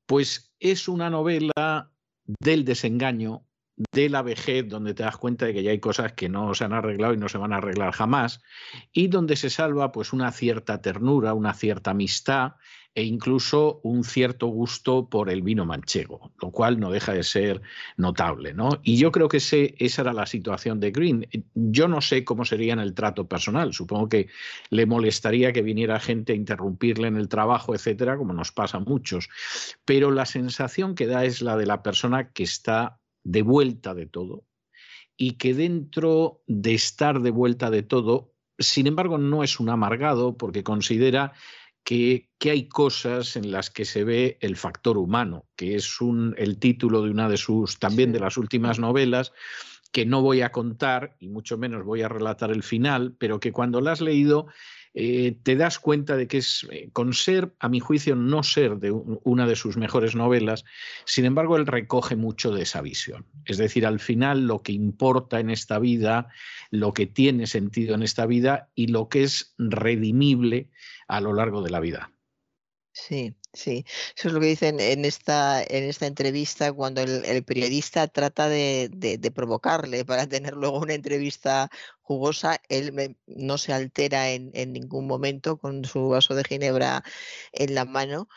pues 0.06 0.53
es 0.59 0.88
una 0.88 1.09
novela 1.09 1.92
del 2.25 2.66
desengaño, 2.66 3.45
de 3.76 4.10
la 4.10 4.22
vejez, 4.22 4.68
donde 4.68 4.93
te 4.93 5.03
das 5.03 5.18
cuenta 5.18 5.45
de 5.45 5.53
que 5.53 5.64
ya 5.64 5.72
hay 5.72 5.80
cosas 5.80 6.14
que 6.14 6.30
no 6.30 6.53
se 6.53 6.64
han 6.64 6.74
arreglado 6.74 7.14
y 7.14 7.18
no 7.18 7.30
se 7.30 7.38
van 7.38 7.53
a 7.53 7.58
arreglar 7.58 7.92
jamás, 7.92 8.42
y 8.92 9.08
donde 9.08 9.35
se 9.35 9.50
salva 9.50 9.92
pues 9.92 10.14
una 10.14 10.32
cierta 10.32 10.82
ternura, 10.82 11.34
una 11.34 11.53
cierta 11.53 11.92
amistad 11.92 12.53
e 12.95 13.03
incluso 13.03 13.80
un 13.84 14.03
cierto 14.03 14.48
gusto 14.48 15.10
por 15.10 15.32
el 15.32 15.42
vino 15.42 15.66
manchego, 15.66 16.32
lo 16.40 16.52
cual 16.52 16.80
no 16.80 16.92
deja 16.92 17.14
de 17.14 17.24
ser 17.24 17.61
notable. 17.98 18.53
¿no? 18.53 18.69
Y 18.84 18.98
yo 18.98 19.11
creo 19.11 19.27
que 19.27 19.38
ese, 19.38 19.74
esa 19.80 20.03
era 20.03 20.14
la 20.14 20.27
situación 20.27 20.80
de 20.80 20.92
Green. 20.92 21.27
Yo 21.56 21.88
no 21.88 22.02
sé 22.02 22.24
cómo 22.24 22.45
sería 22.45 22.74
en 22.74 22.80
el 22.80 22.93
trato 22.93 23.27
personal, 23.27 23.74
supongo 23.74 24.10
que 24.10 24.27
le 24.69 24.85
molestaría 24.85 25.53
que 25.53 25.64
viniera 25.64 26.00
gente 26.00 26.34
a 26.34 26.35
interrumpirle 26.35 27.08
en 27.08 27.18
el 27.18 27.30
trabajo, 27.30 27.74
etcétera, 27.74 28.18
como 28.18 28.34
nos 28.34 28.52
pasa 28.52 28.77
a 28.77 28.82
muchos, 28.82 29.30
pero 29.85 30.11
la 30.11 30.27
sensación 30.27 30.93
que 30.93 31.08
da 31.08 31.26
es 31.26 31.42
la 31.42 31.58
de 31.58 31.66
la 31.66 31.82
persona 31.82 32.30
que 32.30 32.43
está 32.43 33.00
de 33.24 33.42
vuelta 33.42 33.93
de 33.93 34.06
todo 34.06 34.45
y 35.18 35.34
que 35.34 35.53
dentro 35.53 36.42
de 36.48 36.74
estar 36.74 37.22
de 37.22 37.32
vuelta 37.32 37.69
de 37.69 37.84
todo, 37.84 38.34
sin 38.58 38.88
embargo, 38.88 39.18
no 39.18 39.43
es 39.43 39.60
un 39.60 39.69
amargado 39.69 40.38
porque 40.38 40.64
considera 40.64 41.34
que, 41.84 42.30
que, 42.40 42.52
hay 42.52 42.68
cosas 42.68 43.35
en 43.35 43.52
las 43.52 43.69
que 43.69 43.85
se 43.85 44.03
ve 44.03 44.38
el 44.42 44.56
factor 44.56 44.98
humano, 44.98 45.45
que 45.56 45.76
es 45.76 46.00
un, 46.00 46.34
el 46.38 46.58
título 46.58 47.02
de 47.02 47.11
una 47.11 47.27
de 47.27 47.38
sus, 47.38 47.77
también 47.77 48.14
de 48.14 48.22
las 48.22 48.38
últimas 48.38 48.80
novelas, 48.80 49.34
que 49.92 50.06
no 50.06 50.22
voy 50.22 50.42
a 50.42 50.52
contar 50.52 51.16
y 51.19 51.27
mucho 51.27 51.58
menos 51.58 51.85
voy 51.85 52.02
a 52.02 52.10
relatar 52.10 52.52
el 52.52 52.64
final, 52.64 53.16
pero 53.19 53.40
que 53.40 53.52
cuando 53.52 53.80
la 53.80 53.92
has 53.92 54.02
leído 54.02 54.48
eh, 54.96 55.36
te 55.42 55.56
das 55.56 55.80
cuenta 55.80 56.16
de 56.16 56.28
que 56.28 56.38
es, 56.38 56.68
eh, 56.72 56.90
con 56.94 57.14
ser, 57.14 57.54
a 57.60 57.68
mi 57.68 57.80
juicio, 57.80 58.16
no 58.16 58.44
ser 58.44 58.78
de 58.78 58.92
una 58.92 59.48
de 59.48 59.56
sus 59.56 59.76
mejores 59.76 60.16
novelas, 60.16 60.66
sin 61.06 61.26
embargo, 61.26 61.58
él 61.58 61.66
recoge 61.66 62.16
mucho 62.16 62.52
de 62.52 62.64
esa 62.64 62.82
visión. 62.82 63.26
Es 63.46 63.58
decir, 63.58 63.86
al 63.86 64.00
final 64.00 64.46
lo 64.46 64.62
que 64.62 64.72
importa 64.72 65.40
en 65.40 65.50
esta 65.50 65.80
vida, 65.80 66.30
lo 66.70 66.94
que 66.94 67.08
tiene 67.08 67.48
sentido 67.48 67.96
en 67.96 68.04
esta 68.04 68.26
vida 68.26 68.70
y 68.76 68.88
lo 68.88 69.10
que 69.10 69.24
es 69.24 69.56
redimible 69.58 70.70
a 71.08 71.22
lo 71.22 71.34
largo 71.34 71.62
de 71.62 71.72
la 71.72 71.80
vida. 71.80 72.12
Sí, 72.92 73.36
sí, 73.53 73.85
eso 74.17 74.27
es 74.27 74.33
lo 74.33 74.40
que 74.40 74.48
dicen 74.48 74.80
en 74.80 75.06
esta, 75.06 75.64
en 75.64 75.83
esta 75.83 76.07
entrevista 76.07 76.73
cuando 76.73 77.01
el, 77.01 77.43
periodista 77.43 78.07
trata 78.07 78.49
de, 78.49 79.32
provocarle 79.33 80.06
para 80.06 80.27
tener 80.27 80.56
luego 80.56 80.80
una 80.80 80.93
entrevista 80.93 81.69
jugosa, 82.01 82.61
él 82.69 83.15
no 83.27 83.57
se 83.57 83.73
altera 83.73 84.32
en, 84.32 84.51
en 84.53 84.73
ningún 84.73 85.07
momento 85.07 85.57
con 85.57 85.85
su 85.85 86.09
vaso 86.09 86.35
de 86.35 86.43
ginebra 86.43 87.03
en 87.53 87.75
la 87.75 87.85
mano 87.85 88.27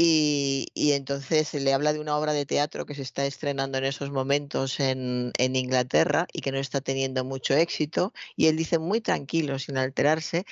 Y, 0.00 0.92
entonces 0.92 1.52
le 1.54 1.72
habla 1.72 1.92
de 1.92 1.98
una 1.98 2.16
obra 2.16 2.32
de 2.32 2.46
teatro 2.46 2.86
que 2.86 2.94
se 2.94 3.02
está 3.02 3.26
estrenando 3.26 3.78
en 3.78 3.84
esos 3.84 4.12
momentos 4.12 4.78
en, 4.78 5.32
Inglaterra 5.36 6.28
y 6.32 6.40
que 6.40 6.52
no 6.52 6.58
está 6.58 6.80
teniendo 6.80 7.24
mucho 7.24 7.54
éxito. 7.54 8.12
Y 8.36 8.46
él 8.46 8.56
dice 8.56 8.78
muy 8.78 9.00
tranquilo, 9.00 9.58
sin 9.58 9.76
alterarse, 9.76 10.44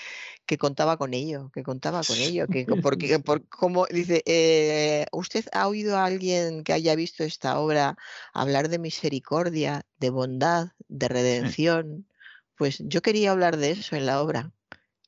que 0.46 0.58
contaba 0.58 0.96
con 0.96 1.14
ello, 1.14 1.52
que 1.54 1.62
contaba 1.62 2.02
con 2.02 2.16
ello, 2.18 2.48
que 2.48 2.66
porque 2.82 3.20
por, 3.20 3.48
como 3.48 3.86
dice, 3.86 4.24
eh, 4.26 5.06
¿usted 5.12 5.44
ha 5.52 5.68
oído 5.68 5.96
a 5.96 6.06
alguien 6.06 6.64
que 6.64 6.72
haya 6.72 6.96
visto 6.96 7.22
esta 7.22 7.60
obra 7.60 7.96
hablar 8.32 8.68
de 8.68 8.80
misericordia, 8.80 9.86
de 10.00 10.10
bondad, 10.10 10.70
de 10.88 11.06
redención? 11.06 12.08
Pues 12.56 12.78
yo 12.80 13.00
quería 13.00 13.30
hablar 13.30 13.58
de 13.58 13.70
eso 13.70 13.94
en 13.94 14.06
la 14.06 14.20
obra. 14.20 14.50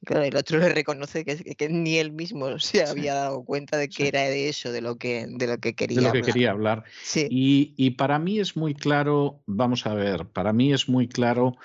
Claro, 0.05 0.25
el 0.25 0.37
otro 0.37 0.59
le 0.59 0.69
reconoce 0.69 1.25
que, 1.25 1.69
ni 1.69 1.99
él 1.99 2.13
mismo 2.13 2.59
se 2.59 2.85
había 2.85 3.15
dado 3.15 3.45
cuenta 3.45 3.77
de 3.77 3.89
que 3.89 4.09
era 4.09 4.23
de 4.23 4.49
eso, 4.49 4.71
de 4.71 4.81
lo 4.81 4.97
que, 4.97 5.27
de 5.29 5.47
lo 5.47 5.59
que 5.59 5.75
quería 5.75 6.01
de 6.01 6.07
lo 6.07 6.13
que 6.13 6.23
quería 6.23 6.53
hablar. 6.53 6.85
Y, 7.15 7.91
para 7.91 8.19
mí 8.19 8.39
es 8.39 8.57
muy 8.57 8.75
claro, 8.75 9.43
vamos 9.47 9.87
a 9.87 9.95
ver, 9.95 10.27
para 10.27 10.53
mí 10.53 10.73
es 10.73 10.89
muy 10.89 11.09
claro 11.09 11.57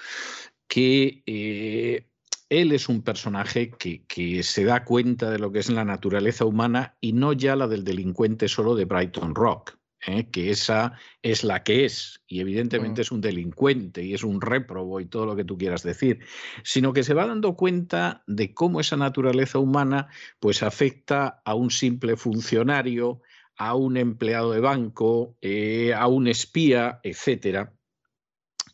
que 0.68 1.22
eh, 1.28 2.08
él 2.50 2.72
es 2.72 2.90
un 2.90 3.04
personaje 3.04 3.70
que, 3.70 4.04
que, 4.06 4.42
se 4.42 4.66
da 4.66 4.84
cuenta 4.84 5.30
de 5.30 5.38
lo 5.38 5.52
que 5.52 5.60
es 5.60 5.70
la 5.70 5.86
naturaleza 5.86 6.46
humana 6.46 6.98
y 7.00 7.14
no 7.14 7.34
ya 7.34 7.56
la 7.56 7.68
del 7.68 7.84
delincuente 7.84 8.48
solo 8.48 8.76
de 8.76 8.86
Brighton 8.86 9.36
Rock. 9.36 9.78
¿Eh? 10.08 10.30
que 10.30 10.50
esa 10.50 10.94
es 11.22 11.44
la 11.44 11.64
que 11.64 11.86
es, 11.86 12.22
y 12.28 12.40
evidentemente 12.40 13.02
mm. 13.02 13.04
es 13.04 13.12
un 13.12 13.22
delincuente 13.22 14.04
y 14.04 14.14
es 14.14 14.24
un 14.24 14.42
réprobo 14.42 15.00
y 15.00 15.06
todo 15.06 15.26
lo 15.26 15.36
que 15.36 15.46
tú 15.46 15.58
quieras 15.58 15.84
decir, 15.84 16.20
sino 16.64 16.94
que 16.94 17.04
se 17.04 17.14
va 17.14 17.26
dando 17.26 17.56
cuenta 17.56 18.24
de 18.28 18.54
cómo 18.54 18.80
esa 18.80 18.98
naturaleza 18.98 19.60
humana 19.60 20.08
pues 20.40 20.64
afecta 20.64 21.42
a 21.46 21.56
un 21.56 21.72
simple 21.72 22.18
funcionario, 22.18 23.22
a 23.58 23.76
un 23.76 23.98
empleado 23.98 24.52
de 24.52 24.60
banco, 24.60 25.38
eh, 25.42 25.94
a 25.94 26.08
un 26.08 26.28
espía, 26.28 27.00
etcétera. 27.04 27.74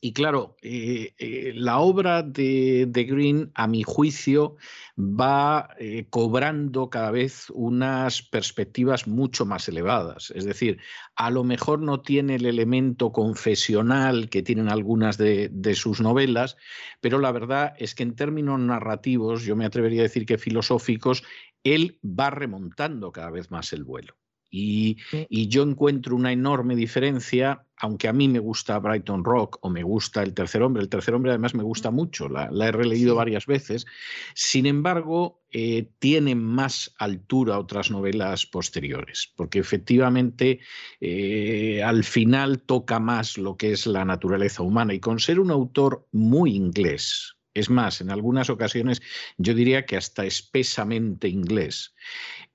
Y 0.01 0.13
claro, 0.13 0.55
eh, 0.61 1.13
eh, 1.17 1.51
la 1.55 1.79
obra 1.79 2.23
de, 2.23 2.85
Green, 2.89 3.51
a 3.53 3.67
mi 3.67 3.83
juicio, 3.83 4.55
va 4.97 5.75
eh, 5.77 6.05
cobrando 6.09 6.89
cada 6.89 7.11
vez 7.11 7.49
unas 7.49 8.21
perspectivas 8.21 9.07
mucho 9.07 9.45
más 9.45 9.67
elevadas. 9.67 10.31
Es 10.33 10.45
decir, 10.45 10.79
a 11.15 11.29
lo 11.29 11.43
mejor 11.43 11.81
no 11.81 11.99
tiene 12.01 12.35
el 12.35 12.45
elemento 12.45 13.11
confesional 13.11 14.29
que 14.29 14.41
tienen 14.41 14.69
algunas 14.69 15.17
de, 15.17 15.49
de 15.51 15.75
sus 15.75 15.99
novelas, 15.99 16.55
pero 17.01 17.19
la 17.19 17.33
verdad 17.33 17.73
es 17.77 17.93
que 17.93 18.03
en 18.03 18.15
términos 18.15 18.57
narrativos, 18.57 19.43
yo 19.43 19.57
me 19.57 19.65
atrevería 19.65 20.01
a 20.01 20.03
decir 20.03 20.25
que 20.25 20.37
filosóficos, 20.37 21.23
él 21.65 21.99
va 22.05 22.29
remontando 22.29 23.11
cada 23.11 23.31
vez 23.31 23.51
más 23.51 23.73
el 23.73 23.83
vuelo. 23.83 24.15
Y, 24.51 24.97
yo 25.29 25.63
encuentro 25.63 26.15
una 26.15 26.31
enorme 26.31 26.75
diferencia, 26.75 27.65
aunque 27.77 28.07
a 28.07 28.13
mí 28.13 28.27
me 28.27 28.39
gusta 28.39 28.79
Brighton 28.79 29.23
Rock 29.23 29.59
o 29.61 29.69
me 29.69 29.83
gusta 29.83 30.23
El 30.23 30.33
Tercer 30.33 30.63
Hombre, 30.63 30.81
El 30.81 30.89
Tercer 30.89 31.13
Hombre 31.13 31.31
además 31.31 31.53
me 31.53 31.63
gusta 31.63 31.91
mucho, 31.91 32.27
la, 32.27 32.49
he 32.49 32.71
releído 32.71 33.15
varias 33.15 33.45
veces, 33.45 33.85
sin 34.33 34.65
embargo 34.65 35.41
eh, 35.51 35.89
tiene 35.99 36.35
más 36.35 36.93
altura 36.97 37.59
otras 37.59 37.91
novelas 37.91 38.45
posteriores, 38.45 39.31
porque 39.35 39.59
efectivamente 39.59 40.59
eh, 40.99 41.83
al 41.83 42.03
final 42.03 42.61
toca 42.61 42.99
más 42.99 43.37
lo 43.37 43.55
que 43.55 43.71
es 43.71 43.85
la 43.85 44.03
naturaleza 44.03 44.63
humana 44.63 44.93
y 44.93 44.99
con 44.99 45.19
ser 45.19 45.39
un 45.39 45.51
autor 45.51 46.07
muy 46.11 46.55
inglés, 46.55 47.38
es 47.59 47.69
más, 47.69 48.01
en 48.01 48.11
algunas 48.11 48.49
ocasiones 48.49 49.01
yo 49.37 49.53
diría 49.53 49.85
que 49.85 49.97
hasta 49.97 50.25
espesamente 50.25 51.27
inglés. 51.27 51.93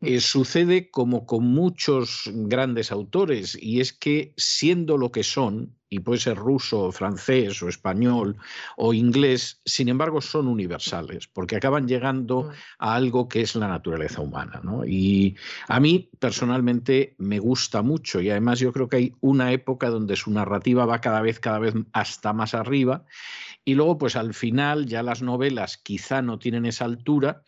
Eh, 0.00 0.20
sucede 0.20 0.90
como 0.90 1.24
con 1.24 1.46
muchos 1.46 2.30
grandes 2.32 2.92
autores, 2.92 3.56
y 3.60 3.80
es 3.80 3.92
que 3.92 4.34
siendo 4.36 4.98
lo 4.98 5.10
que 5.10 5.22
son, 5.22 5.76
y 5.88 6.00
puede 6.00 6.20
ser 6.20 6.36
ruso, 6.36 6.90
francés 6.92 7.62
o 7.62 7.68
español 7.68 8.36
o 8.76 8.92
inglés, 8.92 9.62
sin 9.64 9.88
embargo 9.88 10.20
son 10.20 10.48
universales, 10.48 11.28
porque 11.28 11.56
acaban 11.56 11.86
llegando 11.86 12.42
mm. 12.42 12.50
a 12.80 12.94
algo 12.96 13.28
que 13.28 13.42
es 13.42 13.54
la 13.54 13.68
naturaleza 13.68 14.20
humana. 14.20 14.60
Y 14.86 15.36
a 15.68 15.80
mí 15.80 16.10
personalmente 16.18 17.14
me 17.18 17.38
gusta 17.38 17.80
mucho, 17.80 18.20
y 18.20 18.28
además 18.28 18.58
yo 18.58 18.72
creo 18.72 18.88
que 18.88 18.96
hay 18.96 19.14
una 19.20 19.52
época 19.52 19.88
donde 19.88 20.16
su 20.16 20.30
narrativa 20.32 20.84
va 20.84 21.00
cada 21.00 21.22
vez, 21.22 21.38
cada 21.38 21.60
vez 21.60 21.74
hasta 21.92 22.32
más 22.32 22.54
arriba, 22.54 23.06
y 23.64 23.74
luego 23.74 23.98
pues 23.98 24.16
al 24.16 24.34
final 24.34 24.86
ya 24.86 25.02
las 25.02 25.22
novelas 25.22 25.76
quizá 25.78 26.22
no 26.22 26.38
tienen 26.38 26.66
esa 26.66 26.84
altura, 26.84 27.42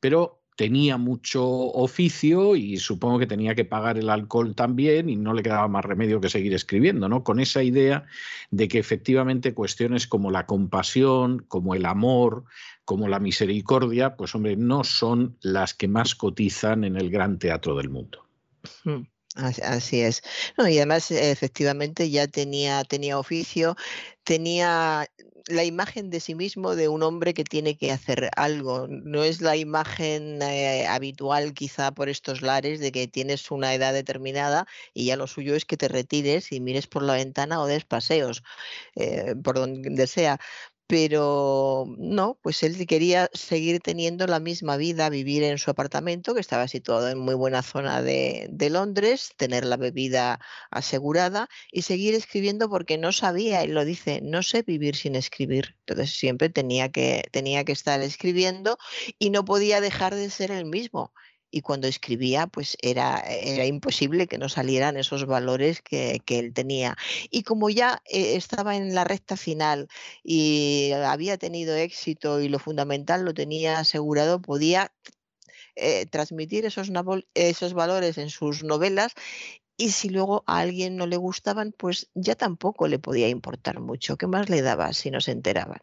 pero 0.00 0.42
tenía 0.56 0.96
mucho 0.96 1.46
oficio 1.46 2.56
y 2.56 2.78
supongo 2.78 3.18
que 3.18 3.26
tenía 3.26 3.54
que 3.54 3.66
pagar 3.66 3.98
el 3.98 4.08
alcohol 4.08 4.54
también 4.54 5.10
y 5.10 5.16
no 5.16 5.34
le 5.34 5.42
quedaba 5.42 5.68
más 5.68 5.84
remedio 5.84 6.20
que 6.20 6.30
seguir 6.30 6.54
escribiendo, 6.54 7.08
¿no? 7.08 7.22
Con 7.22 7.40
esa 7.40 7.62
idea 7.62 8.06
de 8.50 8.66
que 8.66 8.78
efectivamente 8.78 9.52
cuestiones 9.52 10.06
como 10.06 10.30
la 10.30 10.46
compasión, 10.46 11.44
como 11.46 11.74
el 11.74 11.84
amor, 11.84 12.44
como 12.86 13.06
la 13.06 13.20
misericordia, 13.20 14.16
pues 14.16 14.34
hombre, 14.34 14.56
no 14.56 14.82
son 14.82 15.36
las 15.42 15.74
que 15.74 15.88
más 15.88 16.14
cotizan 16.14 16.84
en 16.84 16.96
el 16.96 17.10
gran 17.10 17.38
teatro 17.38 17.76
del 17.76 17.90
mundo. 17.90 18.26
Hmm. 18.82 19.02
Así 19.36 20.00
es. 20.00 20.22
y 20.56 20.78
además, 20.78 21.10
efectivamente, 21.10 22.08
ya 22.08 22.26
tenía, 22.26 22.82
tenía 22.84 23.18
oficio, 23.18 23.76
tenía 24.24 25.06
la 25.48 25.64
imagen 25.64 26.10
de 26.10 26.20
sí 26.20 26.34
mismo 26.34 26.74
de 26.74 26.88
un 26.88 27.02
hombre 27.02 27.34
que 27.34 27.44
tiene 27.44 27.76
que 27.76 27.92
hacer 27.92 28.30
algo. 28.36 28.86
No 28.88 29.22
es 29.24 29.40
la 29.40 29.56
imagen 29.56 30.42
eh, 30.42 30.86
habitual 30.86 31.54
quizá 31.54 31.92
por 31.92 32.08
estos 32.08 32.42
lares 32.42 32.80
de 32.80 32.92
que 32.92 33.06
tienes 33.08 33.50
una 33.50 33.74
edad 33.74 33.92
determinada 33.92 34.66
y 34.94 35.06
ya 35.06 35.16
lo 35.16 35.26
suyo 35.26 35.54
es 35.54 35.64
que 35.64 35.76
te 35.76 35.88
retires 35.88 36.52
y 36.52 36.60
mires 36.60 36.86
por 36.86 37.02
la 37.02 37.14
ventana 37.14 37.60
o 37.60 37.66
des 37.66 37.84
paseos, 37.84 38.42
eh, 38.96 39.34
por 39.42 39.56
donde 39.56 40.06
sea 40.06 40.40
pero 40.86 41.86
no, 41.98 42.38
pues 42.42 42.62
él 42.62 42.86
quería 42.86 43.28
seguir 43.32 43.80
teniendo 43.80 44.26
la 44.26 44.38
misma 44.40 44.76
vida, 44.76 45.08
vivir 45.08 45.42
en 45.42 45.58
su 45.58 45.70
apartamento, 45.70 46.34
que 46.34 46.40
estaba 46.40 46.68
situado 46.68 47.08
en 47.08 47.18
muy 47.18 47.34
buena 47.34 47.62
zona 47.62 48.02
de, 48.02 48.48
Londres, 48.70 49.32
tener 49.36 49.64
la 49.64 49.76
bebida 49.76 50.40
asegurada 50.70 51.48
y 51.72 51.82
seguir 51.82 52.14
escribiendo 52.14 52.68
porque 52.68 52.98
no 52.98 53.12
sabía, 53.12 53.62
él 53.62 53.74
lo 53.74 53.84
dice, 53.84 54.20
no 54.22 54.42
sé 54.42 54.62
vivir 54.62 54.96
sin 54.96 55.16
escribir. 55.16 55.76
Entonces 55.86 56.10
siempre 56.16 56.48
tenía 56.50 56.90
que, 56.90 57.24
tenía 57.32 57.64
que 57.64 57.72
estar 57.72 58.00
escribiendo 58.02 58.78
y 59.18 59.30
no 59.30 59.44
podía 59.44 59.80
dejar 59.80 60.14
de 60.14 60.30
ser 60.30 60.50
el 60.50 60.66
mismo 60.66 61.12
y 61.56 61.62
cuando 61.62 61.88
escribía 61.88 62.46
pues 62.46 62.76
era, 62.82 63.20
era 63.20 63.64
imposible 63.64 64.26
que 64.26 64.36
no 64.36 64.50
salieran 64.50 64.98
esos 64.98 65.24
valores 65.24 65.80
que, 65.80 66.20
él 66.26 66.52
tenía. 66.52 66.98
Y 67.30 67.44
como 67.44 67.70
ya 67.70 68.02
eh, 68.04 68.36
estaba 68.36 68.76
en 68.76 68.94
la 68.94 69.04
recta 69.04 69.38
final 69.38 69.88
y 70.22 70.92
había 70.92 71.38
tenido 71.38 71.74
éxito 71.74 72.40
y 72.42 72.50
lo 72.50 72.58
fundamental 72.58 73.24
lo 73.24 73.32
tenía 73.32 73.78
asegurado, 73.78 74.42
podía 74.42 74.92
eh, 75.76 76.04
transmitir 76.04 76.66
esos, 76.66 76.90
esos 77.32 77.72
valores 77.72 78.18
en 78.18 78.28
sus 78.28 78.62
novelas 78.62 79.14
y 79.78 79.92
si 79.92 80.10
luego 80.10 80.44
a 80.46 80.58
alguien 80.58 80.96
no 80.96 81.06
le 81.06 81.16
gustaban, 81.16 81.72
pues 81.72 82.10
ya 82.14 82.34
tampoco 82.34 82.86
le 82.86 82.98
podía 82.98 83.28
importar 83.28 83.80
mucho. 83.80 84.18
¿Qué 84.18 84.26
más 84.26 84.50
le 84.50 84.60
daba 84.60 84.92
si 84.92 85.10
no 85.10 85.22
se 85.22 85.32
enteraban? 85.32 85.80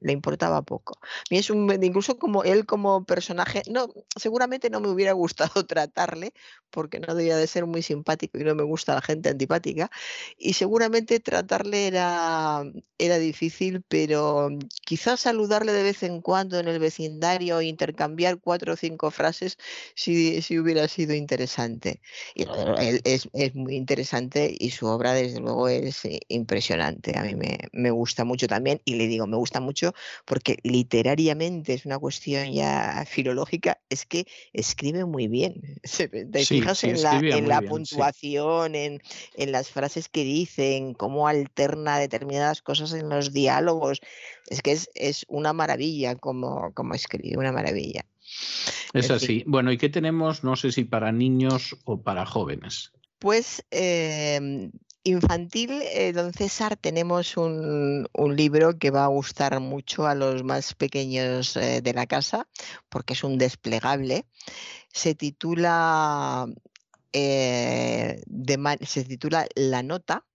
Le 0.00 0.12
importaba 0.12 0.62
poco. 0.62 0.98
es 1.30 1.50
un, 1.50 1.70
incluso 1.82 2.18
como 2.18 2.44
él 2.44 2.66
como 2.66 3.04
personaje, 3.04 3.62
no, 3.70 3.88
seguramente 4.16 4.70
no 4.70 4.80
me 4.80 4.88
hubiera 4.88 5.12
gustado 5.12 5.64
tratarle, 5.66 6.32
porque 6.70 7.00
no 7.00 7.14
debía 7.14 7.36
de 7.36 7.46
ser 7.46 7.66
muy 7.66 7.82
simpático 7.82 8.38
y 8.38 8.44
no 8.44 8.54
me 8.54 8.62
gusta 8.62 8.94
la 8.94 9.02
gente 9.02 9.30
antipática, 9.30 9.90
y 10.38 10.54
seguramente 10.54 11.20
tratarle 11.20 11.86
era, 11.86 12.64
era 12.98 13.18
difícil, 13.18 13.82
pero 13.88 14.48
quizás 14.84 15.20
saludarle 15.20 15.72
de 15.72 15.82
vez 15.82 16.02
en 16.02 16.20
cuando 16.20 16.58
en 16.58 16.68
el 16.68 16.78
vecindario, 16.78 17.62
intercambiar 17.62 18.38
cuatro 18.40 18.74
o 18.74 18.76
cinco 18.76 19.10
frases, 19.10 19.58
si, 19.94 20.42
si 20.42 20.58
hubiera 20.58 20.88
sido 20.88 21.14
interesante. 21.14 22.00
Y 22.34 22.46
es, 23.04 23.28
es, 23.32 23.54
muy 23.54 23.76
interesante 23.76 24.54
y 24.58 24.70
su 24.70 24.86
obra 24.86 25.12
desde 25.12 25.40
luego 25.40 25.68
es 25.68 26.02
impresionante. 26.28 27.18
A 27.18 27.22
mí 27.22 27.34
me, 27.34 27.58
me 27.72 27.90
gusta 27.90 28.24
mucho 28.24 28.46
también 28.46 28.80
y 28.84 28.94
le 28.96 29.06
digo, 29.06 29.26
me 29.26 29.36
gusta 29.36 29.60
mucho 29.60 29.75
porque 30.24 30.58
literariamente 30.62 31.74
es 31.74 31.86
una 31.86 31.98
cuestión 31.98 32.52
ya 32.52 33.04
filológica, 33.06 33.78
es 33.88 34.06
que 34.06 34.26
escribe 34.52 35.04
muy 35.04 35.28
bien. 35.28 35.80
Te 36.32 36.44
fijas 36.44 36.84
en 36.84 37.48
la, 37.48 37.62
puntuación, 37.62 38.74
en, 38.74 39.00
las 39.36 39.70
frases 39.70 40.08
que 40.08 40.24
dice, 40.24 40.76
en 40.76 40.94
cómo 40.94 41.28
alterna 41.28 41.98
determinadas 41.98 42.62
cosas 42.62 42.92
en 42.92 43.08
los 43.08 43.32
diálogos. 43.32 44.00
Es 44.48 44.62
que 44.62 44.78
es, 44.94 45.26
una 45.28 45.52
maravilla 45.52 46.16
como, 46.16 46.72
como 46.74 46.94
escribe, 46.94 47.38
una 47.38 47.52
maravilla. 47.52 48.04
Es 48.92 49.10
así. 49.10 49.44
Bueno, 49.46 49.72
¿y 49.72 49.78
qué 49.78 49.88
tenemos? 49.88 50.42
No 50.42 50.56
sé 50.56 50.72
si 50.72 50.84
para 50.84 51.12
niños 51.12 51.76
o 51.84 52.02
para 52.02 52.26
jóvenes. 52.26 52.92
Pues 53.18 53.64
em, 53.70 54.70
infantil, 55.06 55.70
eh, 55.82 56.12
don 56.12 56.32
César, 56.32 56.76
tenemos 56.76 57.36
un, 57.36 58.08
libro 58.36 58.78
que 58.78 58.90
va 58.90 59.04
a 59.04 59.08
gustar 59.08 59.60
mucho 59.60 60.06
a 60.06 60.14
los 60.14 60.42
más 60.42 60.74
pequeños 60.74 61.56
eh, 61.56 61.80
de 61.80 61.92
la 61.94 62.06
casa, 62.06 62.48
porque 62.88 63.14
es 63.14 63.24
un 63.24 63.38
desplegable. 63.38 64.26
Se 64.92 65.14
titula 65.14 66.46
eh, 67.12 68.20
se 68.82 69.04
titula 69.04 69.46
La 69.54 69.82
Nota 69.82 70.26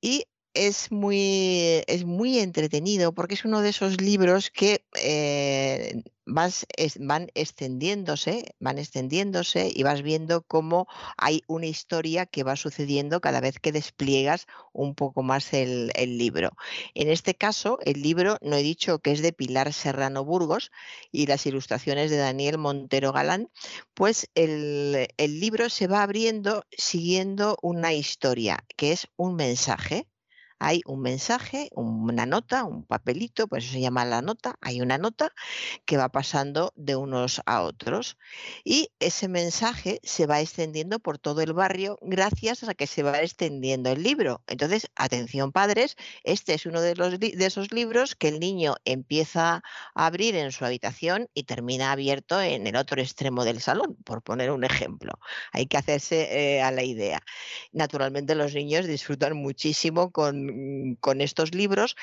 y 0.00 0.26
es 0.56 0.90
muy, 0.90 1.84
es 1.86 2.04
muy 2.04 2.38
entretenido 2.38 3.12
porque 3.12 3.34
es 3.34 3.44
uno 3.44 3.60
de 3.60 3.68
esos 3.68 4.00
libros 4.00 4.50
que 4.50 4.84
eh, 5.02 6.02
vas, 6.24 6.66
van 6.98 7.28
extendiéndose, 7.34 8.54
van 8.58 8.78
extendiéndose 8.78 9.70
y 9.72 9.82
vas 9.82 10.02
viendo 10.02 10.42
cómo 10.42 10.88
hay 11.18 11.42
una 11.46 11.66
historia 11.66 12.24
que 12.24 12.42
va 12.42 12.56
sucediendo 12.56 13.20
cada 13.20 13.40
vez 13.40 13.58
que 13.60 13.70
despliegas 13.70 14.46
un 14.72 14.94
poco 14.94 15.22
más 15.22 15.52
el, 15.52 15.92
libro. 16.18 16.56
En 16.94 17.10
este 17.10 17.34
caso, 17.34 17.78
el 17.84 18.00
libro, 18.00 18.38
no 18.40 18.56
he 18.56 18.62
dicho 18.62 19.00
que 19.00 19.12
es 19.12 19.20
de 19.20 19.32
Pilar 19.34 19.72
Serrano 19.74 20.24
Burgos 20.24 20.70
y 21.12 21.26
las 21.26 21.44
ilustraciones 21.46 22.10
de 22.10 22.16
Daniel 22.16 22.56
Montero 22.56 23.12
Galán, 23.12 23.50
pues 23.92 24.30
el, 24.34 25.08
el 25.18 25.40
libro 25.40 25.68
se 25.68 25.86
va 25.86 26.02
abriendo 26.02 26.64
siguiendo 26.70 27.58
una 27.60 27.92
historia, 27.92 28.64
que 28.76 28.92
es 28.92 29.08
un 29.16 29.36
mensaje 29.36 30.06
hay 30.58 30.80
un 30.86 31.00
mensaje, 31.00 31.70
una 31.72 32.26
nota, 32.26 32.64
un 32.64 32.84
papelito, 32.84 33.46
pues 33.48 33.64
eso 33.64 33.74
se 33.74 33.80
llama 33.80 34.04
la 34.04 34.22
nota, 34.22 34.56
hay 34.60 34.80
una 34.80 34.98
nota 34.98 35.32
que 35.84 35.96
va 35.96 36.08
pasando 36.08 36.72
de 36.76 36.96
unos 36.96 37.42
a 37.46 37.62
otros 37.62 38.16
y 38.64 38.90
ese 39.00 39.28
mensaje 39.28 40.00
se 40.02 40.26
va 40.26 40.40
extendiendo 40.40 40.98
por 40.98 41.18
todo 41.18 41.42
el 41.42 41.52
barrio 41.52 41.98
gracias 42.02 42.64
a 42.64 42.74
que 42.74 42.86
se 42.86 43.02
va 43.02 43.20
extendiendo 43.20 43.90
el 43.90 44.02
libro. 44.02 44.42
Entonces, 44.46 44.88
atención 44.96 45.52
padres, 45.52 45.96
este 46.24 46.54
es 46.54 46.66
uno 46.66 46.80
de 46.80 46.94
esos 47.38 47.72
libros 47.72 48.14
que 48.14 48.28
el 48.28 48.40
niño 48.40 48.76
empieza 48.84 49.62
a 49.94 50.06
abrir 50.06 50.36
en 50.36 50.52
su 50.52 50.64
habitación 50.64 51.28
y 51.34 51.44
termina 51.44 51.92
abierto 51.92 52.40
en 52.40 52.66
el 52.66 52.76
otro 52.76 53.00
extremo 53.00 53.44
del 53.44 53.60
salón, 53.60 53.96
por 54.04 54.22
poner 54.22 54.50
un 54.50 54.64
ejemplo. 54.64 55.18
Hay 55.52 55.66
que 55.66 55.76
hacerse 55.76 56.56
eh, 56.56 56.62
a 56.62 56.70
la 56.70 56.82
idea. 56.82 57.20
Naturalmente 57.72 58.34
los 58.34 58.54
niños 58.54 58.86
disfrutan 58.86 59.36
muchísimo 59.36 60.10
con 60.12 60.45
con, 61.00 61.20
estos 61.20 61.54
libros 61.54 61.96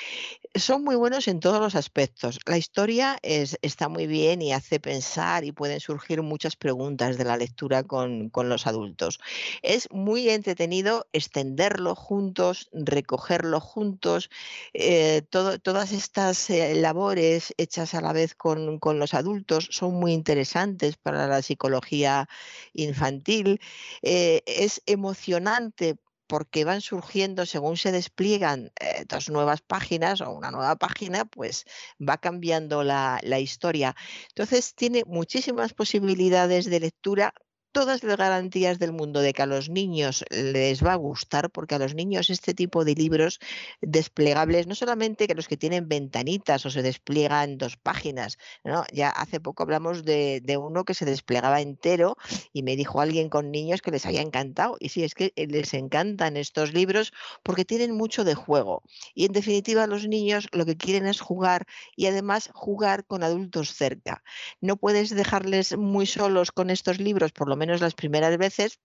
son 0.54 0.84
muy 0.84 0.96
buenos 0.96 1.28
en 1.28 1.40
todos 1.40 1.60
los 1.60 1.74
aspectos. 1.74 2.38
La 2.46 2.58
historia 2.58 3.18
es, 3.22 3.58
está 3.62 3.88
muy 3.88 4.06
bien 4.06 4.42
y 4.42 4.52
hace 4.52 4.80
pensar 4.80 5.44
y 5.44 5.52
pueden 5.52 5.80
surgir 5.80 6.22
muchas 6.22 6.56
preguntas 6.56 7.18
de 7.18 7.24
la 7.24 7.36
lectura 7.36 7.82
con, 7.82 8.30
los 8.34 8.66
adultos. 8.66 9.20
Es 9.62 9.88
muy 9.90 10.28
entretenido 10.28 11.06
extenderlo 11.12 11.94
juntos, 11.94 12.68
recogerlo 12.72 13.60
juntos, 13.60 14.30
eh, 14.72 15.22
todas 15.30 15.92
estas 15.92 16.50
eh, 16.50 16.74
labores 16.74 17.54
hechas 17.56 17.94
a 17.94 18.00
la 18.00 18.12
vez 18.12 18.34
con, 18.34 18.78
los 18.98 19.14
adultos 19.14 19.68
son 19.70 19.94
muy 19.94 20.12
interesantes 20.12 20.96
para 20.96 21.26
la 21.26 21.42
psicología 21.42 22.28
infantil. 22.74 23.60
Eh, 24.02 24.42
es 24.46 24.82
emocionante 24.86 25.96
porque 26.26 26.64
van 26.64 26.80
surgiendo 26.80 27.46
según 27.46 27.76
se 27.76 27.92
despliegan 27.92 28.72
eh, 28.80 29.04
dos 29.08 29.28
nuevas 29.30 29.60
páginas 29.62 30.20
o 30.20 30.30
una 30.30 30.50
nueva 30.50 30.76
página, 30.76 31.24
pues 31.24 31.64
va 32.00 32.18
cambiando 32.18 32.82
la, 32.82 33.20
la 33.22 33.40
historia. 33.40 33.94
Entonces 34.28 34.74
tiene 34.74 35.04
muchísimas 35.06 35.74
posibilidades 35.74 36.64
de 36.66 36.80
lectura 36.80 37.34
todas 37.74 38.04
las 38.04 38.16
garantías 38.16 38.78
del 38.78 38.92
mundo 38.92 39.20
de 39.20 39.32
que 39.32 39.42
a 39.42 39.46
los 39.46 39.68
niños 39.68 40.24
les 40.30 40.82
va 40.82 40.92
a 40.92 40.96
gustar, 40.96 41.50
porque 41.50 41.74
a 41.74 41.80
los 41.80 41.96
niños 41.96 42.30
este 42.30 42.54
tipo 42.54 42.84
de 42.84 42.94
libros 42.94 43.40
desplegables, 43.82 44.68
no 44.68 44.76
solamente 44.76 45.26
que 45.26 45.34
los 45.34 45.48
que 45.48 45.56
tienen 45.56 45.88
ventanitas 45.88 46.64
o 46.66 46.70
se 46.70 46.82
despliegan 46.82 47.58
dos 47.58 47.76
páginas, 47.76 48.38
¿no? 48.62 48.84
ya 48.92 49.10
hace 49.10 49.40
poco 49.40 49.64
hablamos 49.64 50.04
de, 50.04 50.40
uno 50.56 50.84
que 50.84 50.94
se 50.94 51.04
desplegaba 51.04 51.60
entero 51.60 52.16
y 52.52 52.62
me 52.62 52.76
dijo 52.76 53.00
alguien 53.00 53.28
con 53.28 53.50
niños 53.50 53.82
que 53.82 53.90
les 53.90 54.06
había 54.06 54.22
encantado. 54.22 54.76
Y 54.78 54.90
sí, 54.90 55.02
es 55.02 55.14
que 55.16 55.32
eh, 55.34 55.48
les 55.48 55.74
encantan 55.74 56.36
estos 56.36 56.72
libros 56.72 57.12
porque 57.42 57.64
tienen 57.64 57.90
mucho 57.96 58.22
de 58.22 58.36
juego. 58.36 58.84
Y 59.14 59.24
en 59.26 59.32
definitiva 59.32 59.88
los 59.88 60.06
niños 60.06 60.46
lo 60.52 60.64
que 60.64 60.76
quieren 60.76 61.06
es 61.06 61.20
jugar 61.20 61.66
y 61.96 62.06
además 62.06 62.50
jugar 62.54 63.04
con 63.04 63.24
adultos 63.24 63.74
cerca. 63.74 64.22
No 64.60 64.76
puedes 64.76 65.10
dejarles 65.10 65.76
muy 65.76 66.06
solos 66.06 66.52
con 66.52 66.70
estos 66.70 67.00
libros, 67.00 67.32
por 67.32 67.48
lo 67.48 67.56
menos 67.56 67.63
menos 67.66 67.80
las 67.80 67.94
primeras 67.94 68.36
veces, 68.36 68.78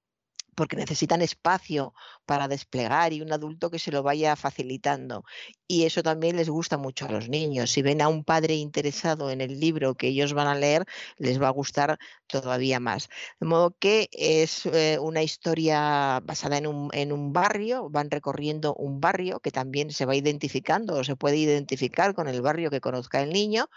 porque 0.60 0.76
necesitan 0.76 1.22
espacio 1.22 1.94
para 2.26 2.50
desplegar 2.50 3.14
y 3.14 3.22
un 3.22 3.32
adulto 3.32 3.72
que 3.72 3.80
se 3.80 3.94
lo 3.94 4.04
vaya 4.04 4.36
facilitando. 4.36 5.24
Y 5.70 5.86
eso 5.86 6.04
también 6.04 6.36
les 6.36 6.50
gusta 6.50 6.78
mucho 6.78 7.06
a 7.06 7.12
los 7.12 7.30
niños. 7.30 7.72
Si 7.72 7.82
ven 7.82 8.02
a 8.02 8.10
un 8.10 8.26
padre 8.26 8.56
interesado 8.56 9.32
en 9.32 9.40
el 9.40 9.58
libro 9.58 9.96
que 9.96 10.08
ellos 10.08 10.34
van 10.34 10.48
a 10.48 10.56
leer, 10.56 10.84
les 11.18 11.42
va 11.42 11.48
a 11.48 11.52
gustar 11.52 11.98
todavía 12.28 12.82
más. 12.82 13.08
De 13.40 13.48
modo 13.48 13.74
que 13.80 14.10
es 14.12 14.66
eh, 14.66 14.98
una 15.00 15.24
historia 15.24 16.20
basada 16.24 16.58
en 16.58 16.68
un, 16.68 16.90
en 16.92 17.14
un 17.14 17.32
barrio, 17.32 17.90
van 17.90 18.12
recorriendo 18.12 18.76
un 18.76 19.00
barrio 19.00 19.40
que 19.40 19.52
también 19.52 19.92
se 19.92 20.06
va 20.06 20.16
identificando 20.16 20.96
o 20.96 21.04
se 21.06 21.16
puede 21.16 21.38
identificar 21.38 22.14
con 22.14 22.28
el 22.28 22.42
barrio 22.42 22.70
que 22.70 22.82
conozca 22.82 23.22
el 23.22 23.32
niño. 23.32 23.70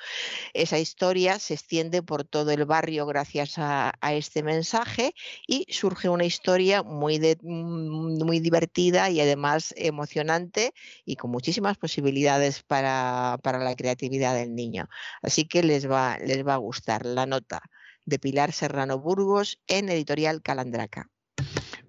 Esa 0.52 0.80
historia 0.80 1.38
se 1.38 1.54
extiende 1.54 2.02
por 2.02 2.24
todo 2.24 2.50
el 2.50 2.64
barrio 2.64 3.06
gracias 3.06 3.58
a, 3.58 3.92
a 4.00 4.14
este 4.14 4.42
mensaje 4.42 5.14
y 5.46 5.66
surge 5.70 6.08
una 6.08 6.24
historia 6.24 6.71
muy, 6.80 7.18
mm, 7.18 8.24
muy 8.24 8.40
divertida 8.40 9.10
y 9.10 9.20
además 9.20 9.74
emocionante 9.76 10.72
y 11.04 11.16
con 11.16 11.30
muchísimas 11.30 11.76
posibilidades 11.76 12.62
para, 12.62 13.38
para 13.42 13.58
la 13.58 13.76
creatividad 13.76 14.34
del 14.34 14.54
niño. 14.54 14.88
Así 15.20 15.44
que 15.44 15.62
les 15.62 15.90
va, 15.90 16.16
les 16.18 16.46
va 16.46 16.54
a 16.54 16.58
gustar 16.58 17.04
la 17.04 17.26
nota 17.26 17.60
de 18.06 18.18
Pilar 18.18 18.52
Serrano 18.52 18.98
Burgos 18.98 19.58
en 19.66 19.90
Editorial 19.90 20.40
Calandraca. 20.40 21.10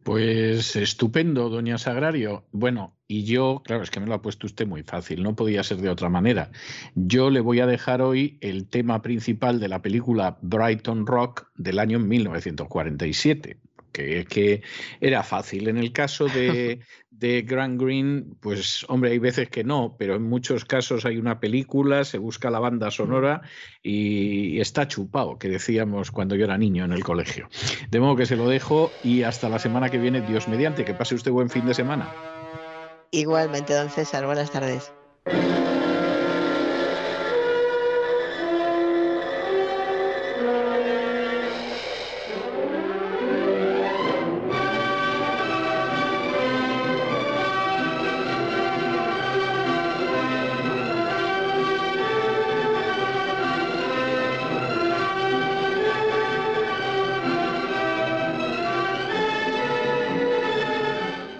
Pues 0.03 0.75
estupendo, 0.75 1.49
doña 1.49 1.77
Sagrario. 1.77 2.45
Bueno, 2.51 2.97
y 3.07 3.23
yo, 3.23 3.61
claro, 3.63 3.83
es 3.83 3.89
que 3.89 4.01
me 4.01 4.07
lo 4.07 4.15
ha 4.15 4.21
puesto 4.21 4.47
usted 4.47 4.67
muy 4.67 4.83
fácil, 4.83 5.23
no 5.23 5.33
podía 5.33 5.63
ser 5.63 5.77
de 5.77 5.89
otra 5.89 6.09
manera. 6.09 6.51
Yo 6.93 7.29
le 7.29 7.39
voy 7.39 7.61
a 7.61 7.67
dejar 7.67 8.01
hoy 8.01 8.37
el 8.41 8.67
tema 8.67 9.01
principal 9.01 9.61
de 9.61 9.69
la 9.69 9.81
película 9.81 10.37
Brighton 10.41 11.07
Rock 11.07 11.47
del 11.55 11.79
año 11.79 11.99
1947 11.99 13.62
que 13.93 14.19
es 14.19 14.25
que 14.25 14.61
era 14.99 15.23
fácil. 15.23 15.69
En 15.69 15.77
el 15.77 15.93
caso 15.93 16.25
de, 16.27 16.79
de 17.11 17.43
Grand 17.43 17.81
Green, 17.81 18.35
pues 18.41 18.85
hombre, 18.89 19.11
hay 19.11 19.19
veces 19.19 19.49
que 19.49 19.63
no, 19.63 19.95
pero 19.97 20.15
en 20.15 20.23
muchos 20.23 20.65
casos 20.65 21.05
hay 21.05 21.17
una 21.17 21.39
película, 21.39 22.03
se 22.03 22.17
busca 22.17 22.49
la 22.49 22.59
banda 22.59 22.91
sonora 22.91 23.41
y 23.81 24.59
está 24.59 24.87
chupado, 24.87 25.37
que 25.37 25.47
decíamos 25.47 26.11
cuando 26.11 26.35
yo 26.35 26.43
era 26.43 26.57
niño 26.57 26.83
en 26.83 26.91
el 26.91 27.03
colegio. 27.03 27.47
De 27.89 27.99
modo 28.01 28.17
que 28.17 28.25
se 28.25 28.35
lo 28.35 28.49
dejo 28.49 28.91
y 29.03 29.23
hasta 29.23 29.47
la 29.47 29.59
semana 29.59 29.89
que 29.89 29.99
viene, 29.99 30.21
Dios 30.21 30.49
mediante, 30.49 30.83
que 30.83 30.93
pase 30.93 31.15
usted 31.15 31.31
buen 31.31 31.49
fin 31.49 31.65
de 31.65 31.73
semana. 31.73 32.11
Igualmente, 33.11 33.73
don 33.73 33.89
César, 33.89 34.25
buenas 34.25 34.51
tardes. 34.51 34.91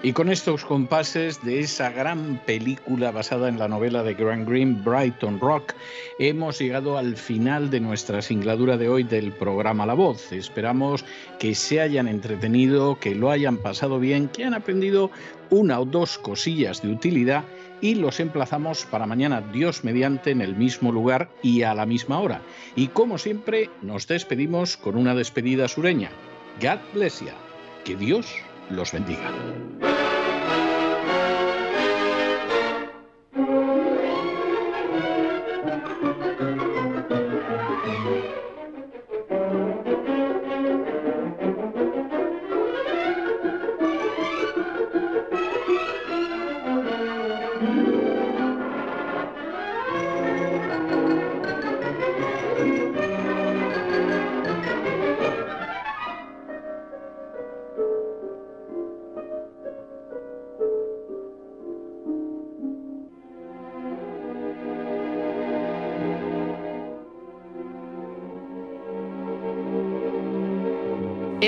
Y 0.04 0.12
con 0.12 0.28
estos 0.28 0.66
compases 0.66 1.42
de 1.42 1.60
esa 1.60 1.88
gran 1.88 2.38
película 2.44 3.10
basada 3.10 3.48
en 3.48 3.58
la 3.58 3.68
novela 3.68 4.02
de 4.02 4.12
Grant 4.12 4.46
Green, 4.46 4.84
Brighton 4.84 5.40
Rock, 5.40 5.72
hemos 6.18 6.58
llegado 6.58 6.98
al 6.98 7.16
final 7.16 7.70
de 7.70 7.80
nuestra 7.80 8.20
singladura 8.20 8.76
de 8.76 8.90
hoy 8.90 9.04
del 9.04 9.32
programa 9.32 9.86
La 9.86 9.94
Voz. 9.94 10.30
Esperamos 10.30 11.06
que 11.38 11.54
se 11.54 11.80
hayan 11.80 12.06
entretenido, 12.06 13.00
que 13.00 13.14
lo 13.14 13.30
hayan 13.30 13.56
pasado 13.56 13.98
bien, 13.98 14.28
que 14.28 14.44
han 14.44 14.52
aprendido 14.52 15.10
una 15.48 15.80
o 15.80 15.86
dos 15.86 16.18
cosillas 16.18 16.82
de 16.82 16.90
utilidad 16.90 17.44
y 17.80 17.94
los 17.94 18.20
emplazamos 18.20 18.84
para 18.84 19.06
mañana, 19.06 19.40
Dios 19.40 19.84
mediante, 19.84 20.32
en 20.32 20.42
el 20.42 20.54
mismo 20.54 20.92
lugar 20.92 21.30
y 21.42 21.62
a 21.62 21.72
la 21.74 21.86
misma 21.86 22.20
hora. 22.20 22.42
Y 22.76 22.88
como 22.88 23.16
siempre, 23.16 23.70
nos 23.80 24.06
despedimos 24.06 24.76
con 24.76 24.98
una 24.98 25.14
despedida 25.14 25.66
sureña. 25.66 26.10
God 26.60 26.80
bless 26.92 27.20
you. 27.20 27.28
Que 27.86 27.96
Dios 27.96 28.26
los 28.68 28.92
bendiga. 28.92 29.30